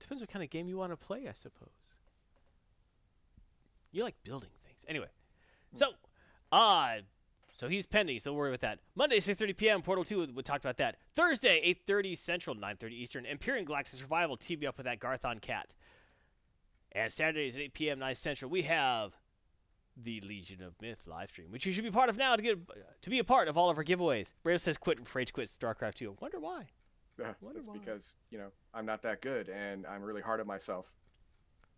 Depends 0.00 0.22
what 0.22 0.30
kind 0.30 0.42
of 0.42 0.50
game 0.50 0.66
you 0.66 0.78
want 0.78 0.92
to 0.92 0.96
play, 0.96 1.28
I 1.28 1.32
suppose. 1.32 1.68
You 3.92 4.04
like 4.04 4.16
building 4.24 4.50
things. 4.64 4.84
Anyway, 4.88 5.08
so, 5.74 5.88
uh, 6.52 6.98
so 7.60 7.68
he's 7.68 7.84
pending, 7.84 8.18
so 8.20 8.30
don't 8.30 8.38
worry 8.38 8.48
about 8.48 8.60
that. 8.60 8.78
Monday, 8.94 9.18
6.30 9.20 9.54
p.m., 9.54 9.82
Portal 9.82 10.02
2, 10.02 10.28
we 10.34 10.42
talked 10.42 10.64
about 10.64 10.78
that. 10.78 10.96
Thursday, 11.12 11.74
8.30 11.86 12.16
Central, 12.16 12.56
9.30 12.56 12.90
Eastern, 12.92 13.26
Empyrion 13.26 13.66
Galactic 13.66 14.00
Survival, 14.00 14.38
team 14.38 14.62
up 14.66 14.78
with 14.78 14.86
that 14.86 14.98
Garthon 14.98 15.40
Cat. 15.42 15.74
And 16.92 17.12
Saturdays 17.12 17.56
at 17.56 17.62
8 17.62 17.74
p.m., 17.74 17.98
9 17.98 18.14
Central, 18.14 18.50
we 18.50 18.62
have 18.62 19.12
the 20.02 20.22
Legion 20.22 20.62
of 20.62 20.72
Myth 20.80 21.02
live 21.06 21.28
stream, 21.28 21.50
which 21.50 21.66
you 21.66 21.72
should 21.72 21.84
be 21.84 21.90
part 21.90 22.08
of 22.08 22.16
now 22.16 22.34
to 22.34 22.40
get 22.40 22.58
to 23.02 23.10
be 23.10 23.18
a 23.18 23.24
part 23.24 23.46
of 23.48 23.58
all 23.58 23.68
of 23.68 23.76
our 23.76 23.84
giveaways. 23.84 24.32
Brave 24.42 24.62
says 24.62 24.78
quit 24.78 24.98
rage 25.14 25.34
quit 25.34 25.48
StarCraft 25.48 25.96
2. 25.96 26.10
I 26.12 26.14
Wonder 26.18 26.40
why. 26.40 26.64
Uh, 27.22 27.34
Wonder 27.42 27.58
That's 27.58 27.68
why. 27.68 27.76
because 27.76 28.16
you 28.30 28.38
know 28.38 28.48
I'm 28.72 28.86
not 28.86 29.02
that 29.02 29.20
good, 29.20 29.50
and 29.50 29.86
I'm 29.86 30.02
really 30.02 30.22
hard 30.22 30.40
on 30.40 30.46
myself. 30.46 30.86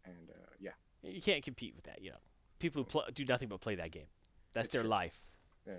And 0.04 0.30
uh, 0.30 0.46
yeah, 0.60 0.70
You 1.02 1.20
can't 1.20 1.42
compete 1.42 1.74
with 1.74 1.86
that, 1.86 2.00
you 2.02 2.10
know. 2.10 2.16
People 2.60 2.82
who 2.82 2.84
pl- 2.84 3.06
do 3.12 3.24
nothing 3.24 3.48
but 3.48 3.60
play 3.60 3.74
that 3.74 3.90
game. 3.90 4.06
That's 4.52 4.66
It's 4.66 4.72
their 4.74 4.82
true. 4.82 4.90
life. 4.90 5.18
Yeah. 5.66 5.74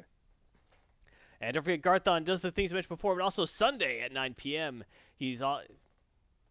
And 1.42 1.54
don't 1.54 1.64
forget, 1.64 1.82
Garthon 1.82 2.24
does 2.24 2.42
the 2.42 2.52
things 2.52 2.72
I 2.72 2.76
mentioned 2.76 2.90
before, 2.98 3.16
but 3.16 3.24
also 3.24 3.46
Sunday 3.46 4.02
at 4.02 4.12
9 4.14 4.34
p.m. 4.36 4.84
He's 5.16 5.42
on 5.42 5.62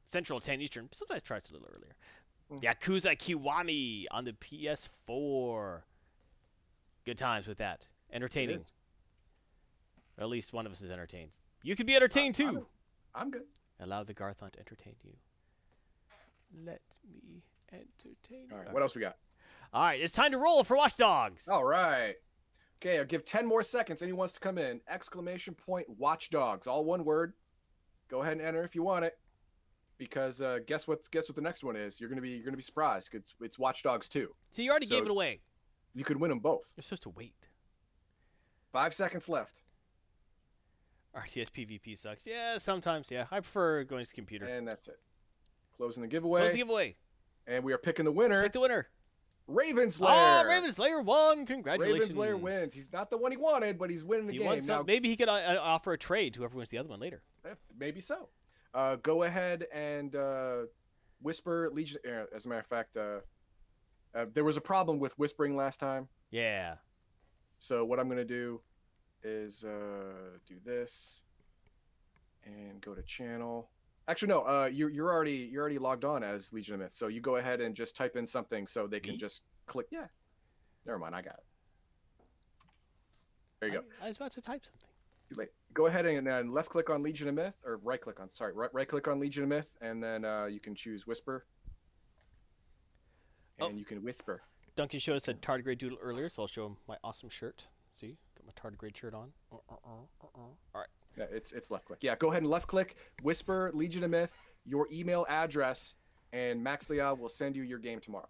Central 0.07 0.41
10 0.41 0.61
Eastern. 0.61 0.89
Sometimes 0.93 1.23
tries 1.23 1.49
a 1.51 1.55
little 1.55 1.69
earlier. 1.75 1.95
Mm. 2.53 2.63
Yakuza 2.63 3.17
Kiwami 3.17 4.05
on 4.11 4.25
the 4.25 4.33
PS4. 4.33 5.81
Good 7.07 7.19
times 7.19 7.47
with 7.47 7.59
that. 7.59 7.87
Entertaining. 8.13 8.65
Or 10.19 10.25
at 10.25 10.29
least 10.29 10.53
one 10.53 10.67
of 10.67 10.73
us 10.73 10.83
is 10.83 10.91
entertained. 10.91 11.31
You 11.63 11.75
could 11.75 11.87
be 11.87 11.97
entertained 11.97 12.39
I'm- 12.41 12.55
too. 12.55 12.67
I'm 13.15 13.31
good. 13.31 13.45
Allow 13.81 14.05
the 14.05 14.15
Garthon 14.15 14.51
to 14.53 14.59
entertain 14.61 14.95
you. 15.05 15.13
Let 16.65 16.83
me 17.11 17.43
entertain 17.73 18.49
All 18.53 18.59
right. 18.59 18.73
what 18.73 18.83
else 18.83 18.95
we 18.95 19.01
got? 19.01 19.17
All 19.73 19.83
right, 19.83 20.01
it's 20.01 20.13
time 20.13 20.33
to 20.33 20.39
roll 20.39 20.63
for 20.65 20.77
Watch 20.77 20.97
Dogs. 20.97 21.49
All 21.49 21.65
right. 21.65 22.15
Okay, 22.85 22.99
I'll 22.99 23.05
give 23.05 23.25
10 23.25 23.47
more 23.47 23.63
seconds. 23.63 24.03
Anyone 24.03 24.19
wants 24.21 24.35
to 24.35 24.41
come 24.41 24.59
in? 24.59 24.81
Exclamation 24.91 25.55
point 25.55 25.87
watchdogs. 25.99 26.67
All 26.67 26.85
one 26.85 27.05
word. 27.05 27.33
Go 28.11 28.23
ahead 28.23 28.33
and 28.33 28.43
enter 28.43 28.65
if 28.65 28.75
you 28.75 28.83
want 28.83 29.05
it. 29.05 29.17
Because 29.99 30.41
uh, 30.43 30.59
guess 30.67 30.89
what 30.89 31.09
guess 31.13 31.29
what 31.29 31.37
the 31.37 31.43
next 31.43 31.63
one 31.63 31.77
is? 31.77 32.01
You're 32.01 32.09
gonna 32.09 32.21
be 32.23 32.31
you're 32.31 32.45
gonna 32.45 32.57
be 32.57 32.63
surprised. 32.63 33.11
It's 33.13 33.35
it's 33.41 33.57
Watch 33.57 33.85
Dogs 33.85 34.09
2. 34.09 34.29
So 34.51 34.63
you 34.63 34.71
already 34.71 34.87
So- 34.87 34.97
gave 34.97 35.05
it 35.05 35.11
away. 35.11 35.41
You 35.95 36.03
could 36.03 36.17
win 36.21 36.31
them 36.31 36.41
both. 36.41 36.73
You're 36.77 36.83
supposed 36.83 37.03
to 37.05 37.11
wait. 37.11 37.49
Five 38.73 38.95
seconds 38.95 39.29
left. 39.29 39.61
RTS 41.15 41.51
PvP 41.51 41.97
sucks. 41.97 42.27
Yeah, 42.27 42.57
sometimes. 42.59 43.11
Yeah, 43.11 43.27
I 43.31 43.41
prefer 43.41 43.85
going 43.85 44.03
to 44.03 44.11
the 44.11 44.15
computer. 44.15 44.47
And 44.47 44.67
that's 44.67 44.89
it. 44.89 44.99
Closing 45.77 46.01
the 46.01 46.09
giveaway. 46.09 46.41
Close 46.41 46.53
the 46.53 46.59
giveaway. 46.59 46.97
and 47.47 47.63
we 47.63 47.73
are 47.75 47.79
picking 47.79 48.07
the 48.07 48.13
winner. 48.13 48.43
Pick 48.43 48.53
the 48.53 48.61
winner. 48.61 48.89
Raven's 49.47 50.01
Oh, 50.01 50.05
Lair. 50.05 50.49
Raven 50.49 50.73
Slayer 50.73 51.01
won. 51.03 51.45
Congratulations. 51.47 52.01
Raven's 52.11 52.19
Lair 52.19 52.37
wins. 52.37 52.73
He's 52.75 52.93
not 52.93 53.11
the 53.11 53.17
one 53.17 53.31
he 53.33 53.37
wanted, 53.37 53.79
but 53.79 53.91
he's 53.91 54.05
winning 54.05 54.27
the 54.27 54.33
He 54.35 54.39
game. 54.39 54.61
some. 54.61 54.67
Now, 54.79 54.83
Maybe 54.83 55.09
he 55.09 55.17
could 55.17 55.29
uh, 55.29 55.33
uh, 55.35 55.59
offer 55.61 55.93
a 55.93 55.99
trade 55.99 56.35
to 56.35 56.41
whoever 56.41 56.57
wins 56.57 56.69
the 56.71 56.79
other 56.79 56.89
one 56.89 57.01
later. 57.01 57.23
Eh, 57.45 57.55
Maybe 57.79 58.01
so. 58.01 58.29
Uh, 58.75 58.97
go 58.97 59.25
ahead 59.25 59.67
and 59.73 60.15
uh, 60.17 60.59
whisper 61.21 61.71
Legion. 61.73 62.01
As 62.35 62.47
a 62.47 62.49
matter 62.49 62.61
of 62.61 62.67
fact, 62.67 62.97
uh, 62.97 63.19
uh, 64.15 64.27
there 64.33 64.45
was 64.45 64.57
a 64.57 64.61
problem 64.61 64.99
with 64.99 65.19
whispering 65.19 65.57
last 65.57 65.79
time. 65.81 66.09
Yeah. 66.31 66.77
So 67.59 67.85
what 67.85 67.99
I'm 68.01 68.09
gonna 68.09 68.25
do 68.25 68.61
is 69.23 69.65
uh, 69.65 70.39
do 70.47 70.55
this 70.65 71.23
and 72.45 72.81
go 72.81 72.95
to 72.95 73.03
channel. 73.03 73.71
Actually, 74.09 74.29
no. 74.29 74.41
Uh, 74.43 74.69
you're 74.73 74.91
you're 74.91 75.13
already 75.13 75.49
you're 75.51 75.61
already 75.61 75.79
logged 75.79 76.05
on 76.05 76.23
as 76.23 76.53
Legion 76.53 76.75
of 76.75 76.81
Myth. 76.81 76.93
So 76.93 77.07
you 77.07 77.21
go 77.21 77.37
ahead 77.37 77.61
and 77.61 77.75
just 77.75 77.95
type 77.97 78.17
in 78.17 78.27
something 78.27 78.67
so 78.67 78.87
they 78.87 79.01
can 79.01 79.13
Me? 79.13 79.19
just 79.19 79.43
click. 79.67 79.87
Yeah. 79.91 80.07
Never 80.87 80.99
mind. 80.99 81.15
I 81.15 81.23
got 81.23 81.35
it. 81.35 81.45
There 83.61 83.69
you 83.69 83.75
go. 83.77 83.85
I, 84.01 84.07
I 84.07 84.09
was 84.09 84.17
about 84.17 84.33
to 84.33 84.41
type 84.41 84.65
something. 84.65 84.89
Too 85.31 85.37
late. 85.37 85.51
Go 85.73 85.87
ahead 85.87 86.05
and 86.05 86.27
then 86.27 86.51
left 86.51 86.69
click 86.69 86.91
on 86.91 87.03
Legion 87.03 87.29
of 87.29 87.35
Myth, 87.35 87.55
or 87.65 87.77
right 87.79 88.01
click 88.01 88.19
on 88.19 88.29
sorry, 88.29 88.53
right 88.55 88.71
right 88.73 88.89
click 88.89 89.07
on 89.07 89.21
Legion 89.21 89.45
of 89.45 89.49
Myth, 89.49 89.77
and 89.81 90.03
then 90.03 90.25
uh, 90.25 90.47
you 90.47 90.59
can 90.61 90.75
choose 90.75 91.07
Whisper. 91.07 91.45
Oh. 93.61 93.69
And 93.69 93.79
you 93.79 93.85
can 93.85 94.03
whisper. 94.03 94.43
Duncan 94.75 94.99
showed 94.99 95.17
us 95.17 95.29
a 95.29 95.35
tardigrade 95.35 95.79
doodle 95.79 95.99
earlier, 96.03 96.29
so 96.29 96.43
I'll 96.43 96.49
show 96.49 96.67
him 96.67 96.77
my 96.89 96.97
awesome 97.05 97.29
shirt. 97.29 97.67
See, 97.93 98.17
got 98.37 98.47
my 98.47 98.53
tardigrade 98.71 98.97
shirt 98.97 99.15
on. 99.15 99.31
Uh, 99.53 99.57
uh, 99.69 99.75
uh, 99.85 99.89
uh, 100.23 100.27
uh. 100.35 100.39
All 100.39 100.57
right. 100.75 100.87
Yeah, 101.17 101.25
it's 101.31 101.53
it's 101.53 101.71
left 101.71 101.85
click. 101.85 101.99
Yeah, 102.03 102.17
go 102.17 102.31
ahead 102.31 102.43
and 102.43 102.51
left 102.51 102.67
click, 102.69 102.97
whisper 103.23 103.71
Legion 103.75 104.05
of 104.05 104.11
Myth, 104.11 104.33
your 104.65 104.89
email 104.93 105.27
address, 105.29 105.95
and 106.33 106.63
Max 106.63 106.89
Leal 106.91 107.17
will 107.17 107.29
send 107.29 107.55
you 107.57 107.63
your 107.63 107.79
game 107.79 108.01
tomorrow. 108.01 108.29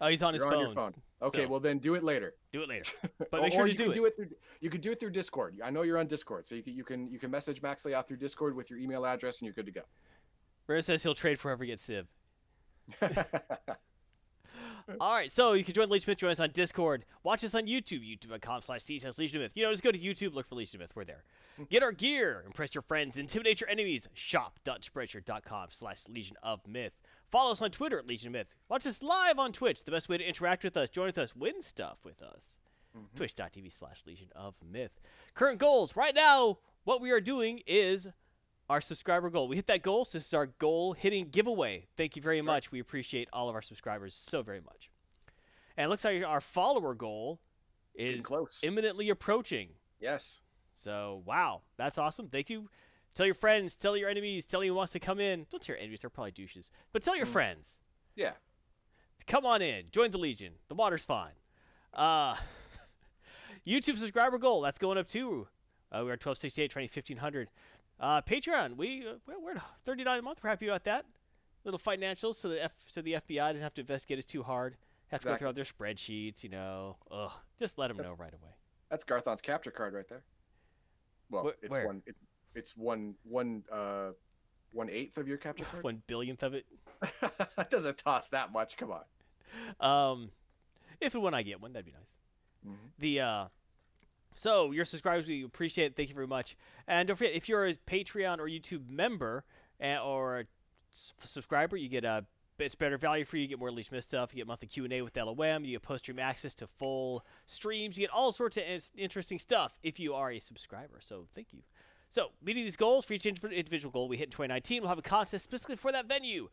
Oh, 0.00 0.08
he's 0.08 0.22
on 0.22 0.34
his 0.34 0.42
You're 0.44 0.48
on 0.52 0.58
phone. 0.58 0.64
your 0.66 0.74
phone. 0.74 0.94
Okay, 1.22 1.44
So- 1.44 1.48
well 1.48 1.60
then 1.60 1.78
do 1.78 1.94
it 1.94 2.04
later. 2.04 2.34
Do 2.52 2.62
it 2.62 2.68
later. 2.68 2.90
But 3.30 3.40
Or- 3.40 3.42
make 3.44 3.52
sure 3.52 3.62
or 3.62 3.66
to 3.66 3.72
you 3.72 3.78
do 3.78 3.84
can 3.84 3.92
it. 3.92 3.94
do 3.94 4.04
it 4.04 4.16
through 4.16 4.28
you 4.60 4.68
can 4.70 4.80
do 4.82 4.90
it 4.92 5.00
through 5.00 5.10
Discord. 5.10 5.58
I 5.64 5.70
know 5.70 5.82
you're 5.82 5.96
on 5.98 6.06
Discord, 6.06 6.46
so 6.46 6.54
you 6.54 6.62
can 6.62 6.74
you 6.74 6.84
can 6.84 7.10
you 7.10 7.18
can 7.18 7.30
message 7.30 7.62
Max 7.62 7.84
Leal 7.86 8.02
through 8.02 8.18
Discord 8.18 8.54
with 8.54 8.68
your 8.68 8.78
email 8.78 9.06
address, 9.06 9.38
and 9.40 9.46
you're 9.46 9.54
good 9.54 9.66
to 9.66 9.72
go. 9.72 9.82
Rare 10.66 10.82
says 10.82 11.02
he'll 11.02 11.14
trade 11.14 11.38
forever. 11.38 11.64
Get 11.64 11.80
Civ. 11.80 12.06
All 15.00 15.14
right, 15.14 15.32
so 15.32 15.54
you 15.54 15.64
can 15.64 15.74
join 15.74 15.88
Legion 15.88 16.04
of 16.04 16.08
Myth. 16.08 16.18
Join 16.18 16.30
us 16.30 16.40
on 16.40 16.50
Discord. 16.50 17.04
Watch 17.24 17.42
us 17.44 17.54
on 17.54 17.66
YouTube, 17.66 18.00
youtube.com 18.08 18.62
slash 18.62 18.84
slash 18.84 19.18
Legion 19.18 19.38
of 19.40 19.42
Myth. 19.44 19.52
You 19.54 19.64
know, 19.64 19.70
just 19.72 19.82
go 19.82 19.90
to 19.90 19.98
YouTube, 19.98 20.34
look 20.34 20.48
for 20.48 20.54
Legion 20.54 20.76
of 20.76 20.80
Myth. 20.82 20.92
We're 20.94 21.04
there. 21.04 21.24
Get 21.70 21.82
our 21.82 21.92
gear, 21.92 22.42
impress 22.46 22.74
your 22.74 22.82
friends, 22.82 23.16
intimidate 23.18 23.60
your 23.60 23.70
enemies. 23.70 24.06
Shop.spreadshirt.com 24.14 25.68
slash 25.70 26.08
Legion 26.08 26.36
of 26.42 26.66
Myth. 26.66 26.92
Follow 27.30 27.50
us 27.52 27.60
on 27.62 27.70
Twitter 27.70 27.98
at 27.98 28.06
Legion 28.06 28.28
of 28.28 28.32
Myth. 28.34 28.48
Watch 28.68 28.86
us 28.86 29.02
live 29.02 29.38
on 29.38 29.52
Twitch. 29.52 29.82
The 29.84 29.90
best 29.90 30.08
way 30.08 30.18
to 30.18 30.24
interact 30.24 30.62
with 30.64 30.76
us, 30.76 30.90
join 30.90 31.06
with 31.06 31.18
us, 31.18 31.34
win 31.34 31.60
stuff 31.62 31.98
with 32.04 32.22
us. 32.22 32.56
Mhm. 32.96 33.16
Twitch.tv 33.16 33.72
slash 33.72 34.02
Legion 34.06 34.28
of 34.36 34.54
Myth. 34.62 34.92
Current 35.34 35.58
goals. 35.58 35.96
Right 35.96 36.14
now, 36.14 36.58
what 36.84 37.00
we 37.00 37.10
are 37.10 37.20
doing 37.20 37.62
is 37.66 38.06
our 38.68 38.80
subscriber 38.80 39.30
goal. 39.30 39.48
We 39.48 39.56
hit 39.56 39.66
that 39.68 39.82
goal, 39.82 40.04
so 40.04 40.18
this 40.18 40.26
is 40.26 40.34
our 40.34 40.46
goal 40.46 40.92
hitting 40.92 41.28
giveaway. 41.28 41.86
Thank 41.96 42.16
you 42.16 42.22
very 42.22 42.38
Sure. 42.38 42.44
much. 42.44 42.72
We 42.72 42.80
appreciate 42.80 43.28
all 43.32 43.48
of 43.48 43.54
our 43.54 43.62
subscribers 43.62 44.14
so 44.14 44.42
very 44.42 44.60
much. 44.60 44.90
And 45.76 45.86
it 45.86 45.88
looks 45.88 46.04
like 46.04 46.24
our 46.24 46.40
follower 46.40 46.94
goal 46.94 47.40
is 47.94 48.26
close. 48.26 48.60
imminently 48.62 49.10
approaching. 49.10 49.70
yes. 50.00 50.40
So, 50.78 51.22
wow, 51.24 51.62
that's 51.78 51.96
awesome. 51.96 52.28
Thank 52.28 52.50
you. 52.50 52.68
Tell 53.14 53.24
your 53.24 53.34
friends, 53.34 53.76
tell 53.76 53.96
your 53.96 54.10
enemies, 54.10 54.44
tell 54.44 54.60
anyone 54.60 54.74
who 54.74 54.76
wants 54.78 54.92
to 54.92 55.00
come 55.00 55.20
in. 55.20 55.46
Don't 55.48 55.62
tell 55.62 55.74
your 55.74 55.80
enemies, 55.80 56.00
they're 56.02 56.10
probably 56.10 56.32
douches. 56.32 56.70
But 56.92 57.02
tell 57.02 57.16
your 57.16 57.24
Mm. 57.24 57.32
friends. 57.32 57.78
Yeah. 58.14 58.34
Come 59.26 59.46
on 59.46 59.62
in. 59.62 59.90
Join 59.90 60.10
the 60.10 60.18
Legion. 60.18 60.52
The 60.68 60.74
water's 60.74 61.04
fine. 61.06 61.32
Uh, 61.94 62.36
YouTube 63.66 63.96
subscriber 63.96 64.38
goal. 64.38 64.60
That's 64.60 64.78
going 64.78 64.98
up 64.98 65.08
too. 65.08 65.48
Uh, 65.90 66.00
we're 66.04 66.12
1268, 66.18 66.70
trying 66.70 66.88
1500. 66.88 67.48
Uh, 67.98 68.20
Patreon. 68.22 68.76
We 68.76 69.06
uh, 69.06 69.14
we're, 69.26 69.38
we're 69.40 69.50
at 69.52 69.62
39 69.84 70.18
a 70.18 70.22
month. 70.22 70.40
We're 70.42 70.50
happy 70.50 70.68
about 70.68 70.84
that. 70.84 71.06
Little 71.64 71.80
financials 71.80 72.36
so 72.36 72.48
the 72.48 72.62
F 72.62 72.74
so 72.86 73.02
the 73.02 73.14
FBI 73.14 73.48
doesn't 73.48 73.62
have 73.62 73.74
to 73.74 73.80
investigate 73.80 74.18
us 74.18 74.24
too 74.24 74.42
hard. 74.42 74.76
Have 75.08 75.22
to 75.22 75.28
go 75.28 75.36
through 75.36 75.46
all 75.48 75.52
their 75.52 75.64
spreadsheets. 75.64 76.42
You 76.42 76.50
know. 76.50 76.96
Ugh. 77.10 77.30
Just 77.58 77.78
let 77.78 77.88
them 77.88 77.96
That's- 77.96 78.12
know 78.16 78.22
right 78.22 78.32
away. 78.34 78.50
That's 78.90 79.02
Garthon's 79.04 79.40
capture 79.40 79.70
card 79.72 79.94
right 79.94 80.08
there. 80.08 80.22
Well, 81.30 81.44
Wh- 81.46 81.64
it's 81.64 81.70
where? 81.72 81.86
one. 81.86 82.02
It, 82.06 82.14
it's 82.54 82.76
one 82.76 83.14
one 83.24 83.64
uh 83.72 84.10
one 84.72 84.88
eighth 84.90 85.16
of 85.18 85.26
your 85.26 85.38
capture 85.38 85.64
card. 85.64 85.82
One 85.84 86.02
billionth 86.06 86.42
of 86.42 86.54
it. 86.54 86.66
that 87.56 87.70
doesn't 87.70 87.98
toss 87.98 88.28
that 88.28 88.52
much. 88.52 88.76
Come 88.76 88.90
on. 88.92 89.02
Um, 89.80 90.30
if 91.00 91.14
and 91.14 91.22
when 91.22 91.34
I 91.34 91.42
get 91.42 91.60
one, 91.60 91.72
that'd 91.72 91.86
be 91.86 91.92
nice. 91.92 92.74
Mhm. 92.74 92.90
The 92.98 93.20
uh, 93.20 93.44
so 94.36 94.70
your 94.70 94.84
subscribers, 94.84 95.26
we 95.26 95.44
appreciate 95.44 95.86
it. 95.86 95.96
Thank 95.96 96.10
you 96.10 96.14
very 96.14 96.26
much. 96.26 96.56
And 96.86 97.08
don't 97.08 97.16
forget, 97.16 97.34
if 97.34 97.48
you're 97.48 97.66
a 97.66 97.74
Patreon 97.74 98.38
or 98.38 98.46
YouTube 98.46 98.88
member 98.90 99.44
uh, 99.82 99.98
or 100.04 100.40
a 100.40 100.44
subscriber, 100.92 101.76
you 101.76 101.88
get 101.88 102.04
a 102.04 102.24
it's 102.58 102.74
better 102.74 102.96
value 102.96 103.24
for 103.24 103.36
you. 103.36 103.42
You 103.42 103.48
get 103.48 103.58
more 103.58 103.70
Leash 103.70 103.92
Myth 103.92 104.04
stuff. 104.04 104.32
You 104.32 104.38
get 104.38 104.46
monthly 104.46 104.68
Q 104.68 104.84
and 104.84 104.92
A 104.92 105.02
with 105.02 105.16
LOM. 105.16 105.64
You 105.64 105.72
get 105.72 105.82
post 105.82 106.04
stream 106.04 106.18
access 106.18 106.54
to 106.54 106.66
full 106.66 107.24
streams. 107.46 107.98
You 107.98 108.04
get 108.06 108.14
all 108.14 108.32
sorts 108.32 108.56
of 108.56 108.62
interesting 108.96 109.38
stuff 109.38 109.78
if 109.82 110.00
you 110.00 110.14
are 110.14 110.30
a 110.30 110.40
subscriber. 110.40 110.98
So 111.00 111.26
thank 111.34 111.52
you. 111.52 111.60
So 112.08 112.30
meeting 112.42 112.64
these 112.64 112.76
goals 112.76 113.04
for 113.04 113.14
each 113.14 113.26
individual 113.26 113.90
goal 113.90 114.08
we 114.08 114.16
hit 114.16 114.28
in 114.28 114.30
2019, 114.30 114.82
we'll 114.82 114.88
have 114.88 114.98
a 114.98 115.02
contest 115.02 115.44
specifically 115.44 115.76
for 115.76 115.92
that 115.92 116.06
venue. 116.06 116.48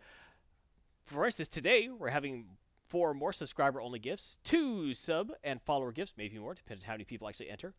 For 1.06 1.26
instance, 1.26 1.48
today 1.48 1.90
we're 1.90 2.10
having 2.10 2.48
four 2.94 3.16
more 3.16 3.34
subscriber 3.34 3.82
only 3.82 3.98
gifts, 3.98 4.38
two 4.44 4.94
sub 4.94 5.32
and 5.44 5.60
follower 5.64 5.92
gifts, 5.92 6.14
maybe 6.16 6.38
more, 6.38 6.54
depends 6.54 6.84
on 6.84 6.88
how 6.88 6.94
many 6.94 7.06
people 7.06 7.28
actually 7.28 7.50
enter. 7.50 7.74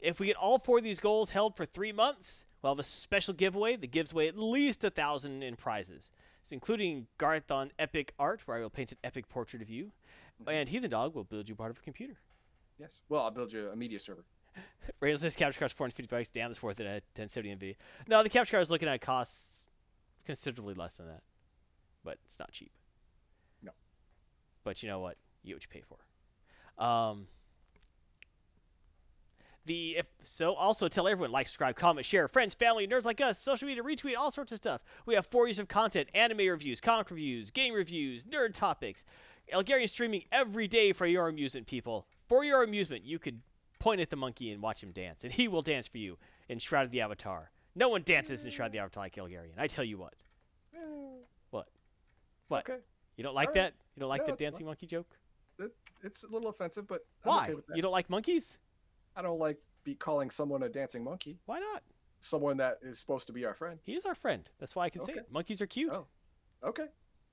If 0.00 0.18
we 0.18 0.26
get 0.26 0.34
all 0.34 0.58
four 0.58 0.78
of 0.78 0.82
these 0.82 0.98
goals 0.98 1.30
held 1.30 1.56
for 1.56 1.64
three 1.64 1.92
months, 1.92 2.44
we'll 2.60 2.72
have 2.72 2.80
a 2.80 2.82
special 2.82 3.32
giveaway 3.32 3.76
that 3.76 3.92
gives 3.92 4.10
away 4.10 4.26
at 4.26 4.36
least 4.36 4.82
a 4.82 4.90
thousand 4.90 5.44
in 5.44 5.54
prizes. 5.54 6.10
It's 6.42 6.50
including 6.50 7.06
Garthon 7.16 7.70
Epic 7.78 8.12
Art, 8.18 8.42
where 8.48 8.56
I 8.56 8.60
will 8.60 8.70
paint 8.70 8.90
an 8.90 8.98
epic 9.04 9.28
portrait 9.28 9.62
of 9.62 9.70
you, 9.70 9.92
mm-hmm. 10.42 10.50
and 10.50 10.68
Heathen 10.68 10.90
Dog 10.90 11.14
will 11.14 11.22
build 11.22 11.48
you 11.48 11.54
part 11.54 11.70
of 11.70 11.78
a 11.78 11.82
computer. 11.82 12.16
Yes. 12.76 12.98
Well, 13.08 13.22
I'll 13.22 13.30
build 13.30 13.52
you 13.52 13.68
a 13.68 13.76
media 13.76 14.00
server. 14.00 14.24
Rails 15.00 15.20
says 15.20 15.36
capture 15.36 15.60
card's 15.60 15.74
450 15.74 16.12
bucks. 16.12 16.30
Damn, 16.30 16.50
it's 16.50 16.60
worth 16.60 16.80
it 16.80 16.86
at 16.86 17.04
1070 17.14 17.54
MB. 17.54 17.76
No, 18.08 18.24
the 18.24 18.30
capture 18.30 18.56
card 18.56 18.62
is 18.62 18.70
looking 18.70 18.88
at 18.88 19.00
costs 19.00 19.64
considerably 20.26 20.74
less 20.74 20.96
than 20.96 21.06
that, 21.06 21.22
but 22.02 22.18
it's 22.26 22.38
not 22.40 22.50
cheap. 22.50 22.72
But 24.64 24.82
you 24.82 24.88
know 24.88 25.00
what? 25.00 25.16
You 25.42 25.48
get 25.48 25.56
what 25.56 25.64
you 25.64 25.68
pay 25.70 25.82
for. 25.88 26.84
Um. 26.84 27.26
The 29.66 29.98
if 29.98 30.06
so, 30.22 30.54
also 30.54 30.88
tell 30.88 31.06
everyone 31.06 31.32
like, 31.32 31.46
subscribe, 31.46 31.76
comment, 31.76 32.06
share, 32.06 32.28
friends, 32.28 32.54
family, 32.54 32.88
nerds 32.88 33.04
like 33.04 33.20
us, 33.20 33.38
social 33.38 33.68
media, 33.68 33.82
retweet, 33.82 34.16
all 34.16 34.30
sorts 34.30 34.52
of 34.52 34.56
stuff. 34.56 34.80
We 35.04 35.14
have 35.16 35.26
four 35.26 35.46
years 35.46 35.58
of 35.58 35.68
content: 35.68 36.08
anime 36.14 36.38
reviews, 36.38 36.80
comic 36.80 37.10
reviews, 37.10 37.50
game 37.50 37.74
reviews, 37.74 38.24
nerd 38.24 38.54
topics, 38.54 39.04
Elgarian 39.52 39.88
streaming 39.88 40.24
every 40.32 40.66
day 40.66 40.92
for 40.92 41.06
your 41.06 41.28
amusement, 41.28 41.66
people. 41.66 42.06
For 42.28 42.42
your 42.42 42.62
amusement, 42.62 43.04
you 43.04 43.18
could 43.18 43.40
point 43.78 44.00
at 44.00 44.08
the 44.08 44.16
monkey 44.16 44.50
and 44.52 44.62
watch 44.62 44.82
him 44.82 44.92
dance, 44.92 45.24
and 45.24 45.32
he 45.32 45.46
will 45.46 45.62
dance 45.62 45.88
for 45.88 45.98
you 45.98 46.16
in 46.48 46.58
Shroud 46.58 46.86
of 46.86 46.90
the 46.90 47.02
Avatar. 47.02 47.50
No 47.74 47.90
one 47.90 48.02
dances 48.02 48.44
in 48.44 48.50
Shroud 48.50 48.66
of 48.66 48.72
the 48.72 48.78
Avatar 48.78 49.04
like 49.04 49.16
Elgarian. 49.16 49.58
I 49.58 49.66
tell 49.66 49.84
you 49.84 49.98
what. 49.98 50.14
What? 51.50 51.68
What? 52.48 52.70
Okay. 52.70 52.80
You 53.20 53.24
don't 53.24 53.34
like 53.34 53.48
Alright. 53.50 53.74
that? 53.74 53.74
You 53.96 54.00
don't 54.00 54.08
like 54.08 54.22
No, 54.26 54.28
the 54.34 54.42
dancing 54.42 54.64
monkey 54.64 54.86
joke? 54.86 55.06
It's 56.02 56.22
a 56.22 56.28
little 56.28 56.48
offensive, 56.48 56.88
but 56.88 57.04
I'm 57.22 57.28
Why? 57.28 57.44
okay 57.44 57.54
with 57.54 57.66
that. 57.66 57.76
you 57.76 57.82
don't 57.82 57.92
like 57.92 58.08
monkeys? 58.08 58.56
I 59.14 59.20
don't 59.20 59.38
like 59.38 59.58
be 59.84 59.94
calling 59.94 60.30
someone 60.30 60.62
a 60.62 60.70
dancing 60.70 61.04
monkey. 61.04 61.36
Why 61.44 61.58
not? 61.58 61.82
Someone 62.22 62.56
that 62.56 62.78
is 62.80 62.98
supposed 62.98 63.26
to 63.26 63.34
be 63.34 63.44
our 63.44 63.52
friend. 63.52 63.78
He 63.82 63.92
is 63.92 64.06
our 64.06 64.14
friend. 64.14 64.48
That's 64.58 64.74
why 64.74 64.84
I 64.86 64.88
can 64.88 65.02
say 65.02 65.12
it. 65.12 65.30
Monkeys 65.30 65.60
are 65.60 65.66
cute. 65.66 65.92
Oh. 65.92 66.06
Okay. 66.64 66.86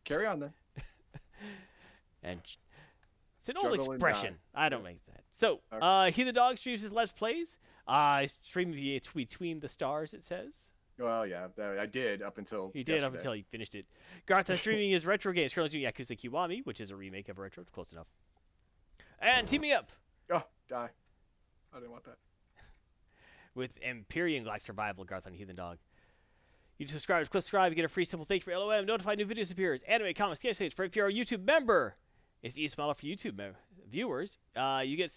Carry 0.03 0.25
on 0.25 0.41
then. 0.41 0.53
And 2.22 2.41
it's 3.39 3.48
an 3.48 3.56
old 3.56 3.70
Juggle 3.72 3.94
expression. 3.94 4.36
I 4.53 4.67
don't 4.67 4.84
make 4.84 5.00
that. 5.06 5.24
So, 5.32 5.62
Okay. 5.72 5.79
uh, 5.82 6.12
Heathen 6.12 6.34
Dog 6.36 6.58
streams 6.58 6.82
his 6.82 6.91
let's 6.91 7.13
plays. 7.13 7.60
Uh, 7.88 8.27
streaming 8.41 9.00
between 9.15 9.62
the 9.62 9.70
stars. 9.70 10.13
It 10.13 10.25
says 10.25 10.72
Well, 11.00 11.27
yeah, 11.27 11.48
I 11.80 11.86
did 11.86 12.22
up 12.24 12.38
until 12.39 12.72
he 12.74 12.84
did 12.84 13.04
up 13.04 13.13
until 13.13 13.34
he 13.34 13.44
finished 13.44 13.75
it. 13.75 13.86
Garth 14.25 14.50
is 14.50 14.60
streaming 14.60 14.89
his 14.89 15.06
retro 15.06 15.32
games, 15.32 15.54
currently 15.54 15.80
doing 15.80 15.92
Yakuza 15.92 16.18
Kiwami, 16.20 16.66
which 16.66 16.82
is 16.82 16.89
a 16.92 16.96
remake 16.96 17.30
of 17.30 17.38
a 17.38 17.42
retro. 17.42 17.62
It's 17.62 17.72
close 17.72 17.94
enough. 17.94 18.08
And 19.20 19.48
teaming 19.48 19.74
up 19.74 19.92
Oh, 20.32 20.44
die. 20.68 20.89
I 21.74 21.80
didn't 21.80 21.92
want 21.92 22.04
that. 22.06 22.18
with 23.56 23.80
Empyrion 23.82 24.44
Galactic 24.44 24.66
Survival, 24.66 25.06
Garthon 25.06 25.34
Heathen 25.34 25.56
Dog. 25.56 25.77
You 26.77 26.88
subscribe, 26.88 27.27
click 27.30 27.42
subscribe, 27.42 27.72
you 27.72 27.75
get 27.75 27.86
a 27.86 27.89
free 27.89 28.06
simple 28.06 28.25
thank 28.25 28.46
you 28.46 28.51
for 28.54 28.58
LOM, 28.58 28.86
notify 28.86 29.16
new 29.16 29.25
videos 29.25 29.51
appears, 29.51 29.82
anime, 29.88 30.13
comics, 30.13 30.39
game 30.42 30.54
stage. 30.54 30.75
For 30.75 30.86
if 30.86 30.96
you're 30.96 31.08
a 31.08 31.13
YouTube 31.13 31.44
member, 31.44 31.96
it's 32.44 32.56
the 32.56 32.70
model 32.77 32.94
for 32.94 33.06
YouTube 33.06 33.36
mem- 33.36 33.56
viewers. 33.89 34.38
Uh, 34.56 34.84
you 34.86 34.96
get 34.96 35.12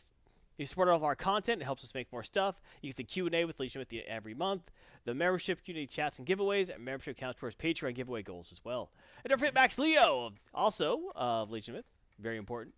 you 0.61 0.67
support 0.67 0.89
all 0.89 0.97
of 0.97 1.05
our 1.05 1.17
content. 1.17 1.63
It 1.63 1.65
helps 1.65 1.85
us 1.85 1.95
make 1.95 2.13
more 2.13 2.23
stuff. 2.23 2.61
You 2.83 2.91
get 2.91 2.97
the 2.97 3.05
Q&A 3.05 3.45
with 3.47 3.59
Legion 3.59 3.79
with 3.79 3.93
you 3.93 4.03
every 4.07 4.35
month. 4.35 4.71
The 5.05 5.15
membership 5.15 5.65
community 5.65 5.87
chats 5.87 6.19
and 6.19 6.29
giveaways, 6.29 6.69
and 6.69 6.85
membership 6.85 7.17
counts 7.17 7.41
towards 7.41 7.57
Patreon 7.57 7.95
giveaway 7.95 8.23
goals 8.23 8.53
as 8.53 8.61
well. 8.63 8.91
And 9.25 9.31
don't 9.31 9.39
forget 9.39 9.55
Max 9.55 9.79
Leo, 9.79 10.27
of, 10.27 10.39
also 10.53 11.01
of 11.17 11.51
Legion 11.51 11.75
Myth, 11.75 11.87
very 12.19 12.37
important. 12.37 12.75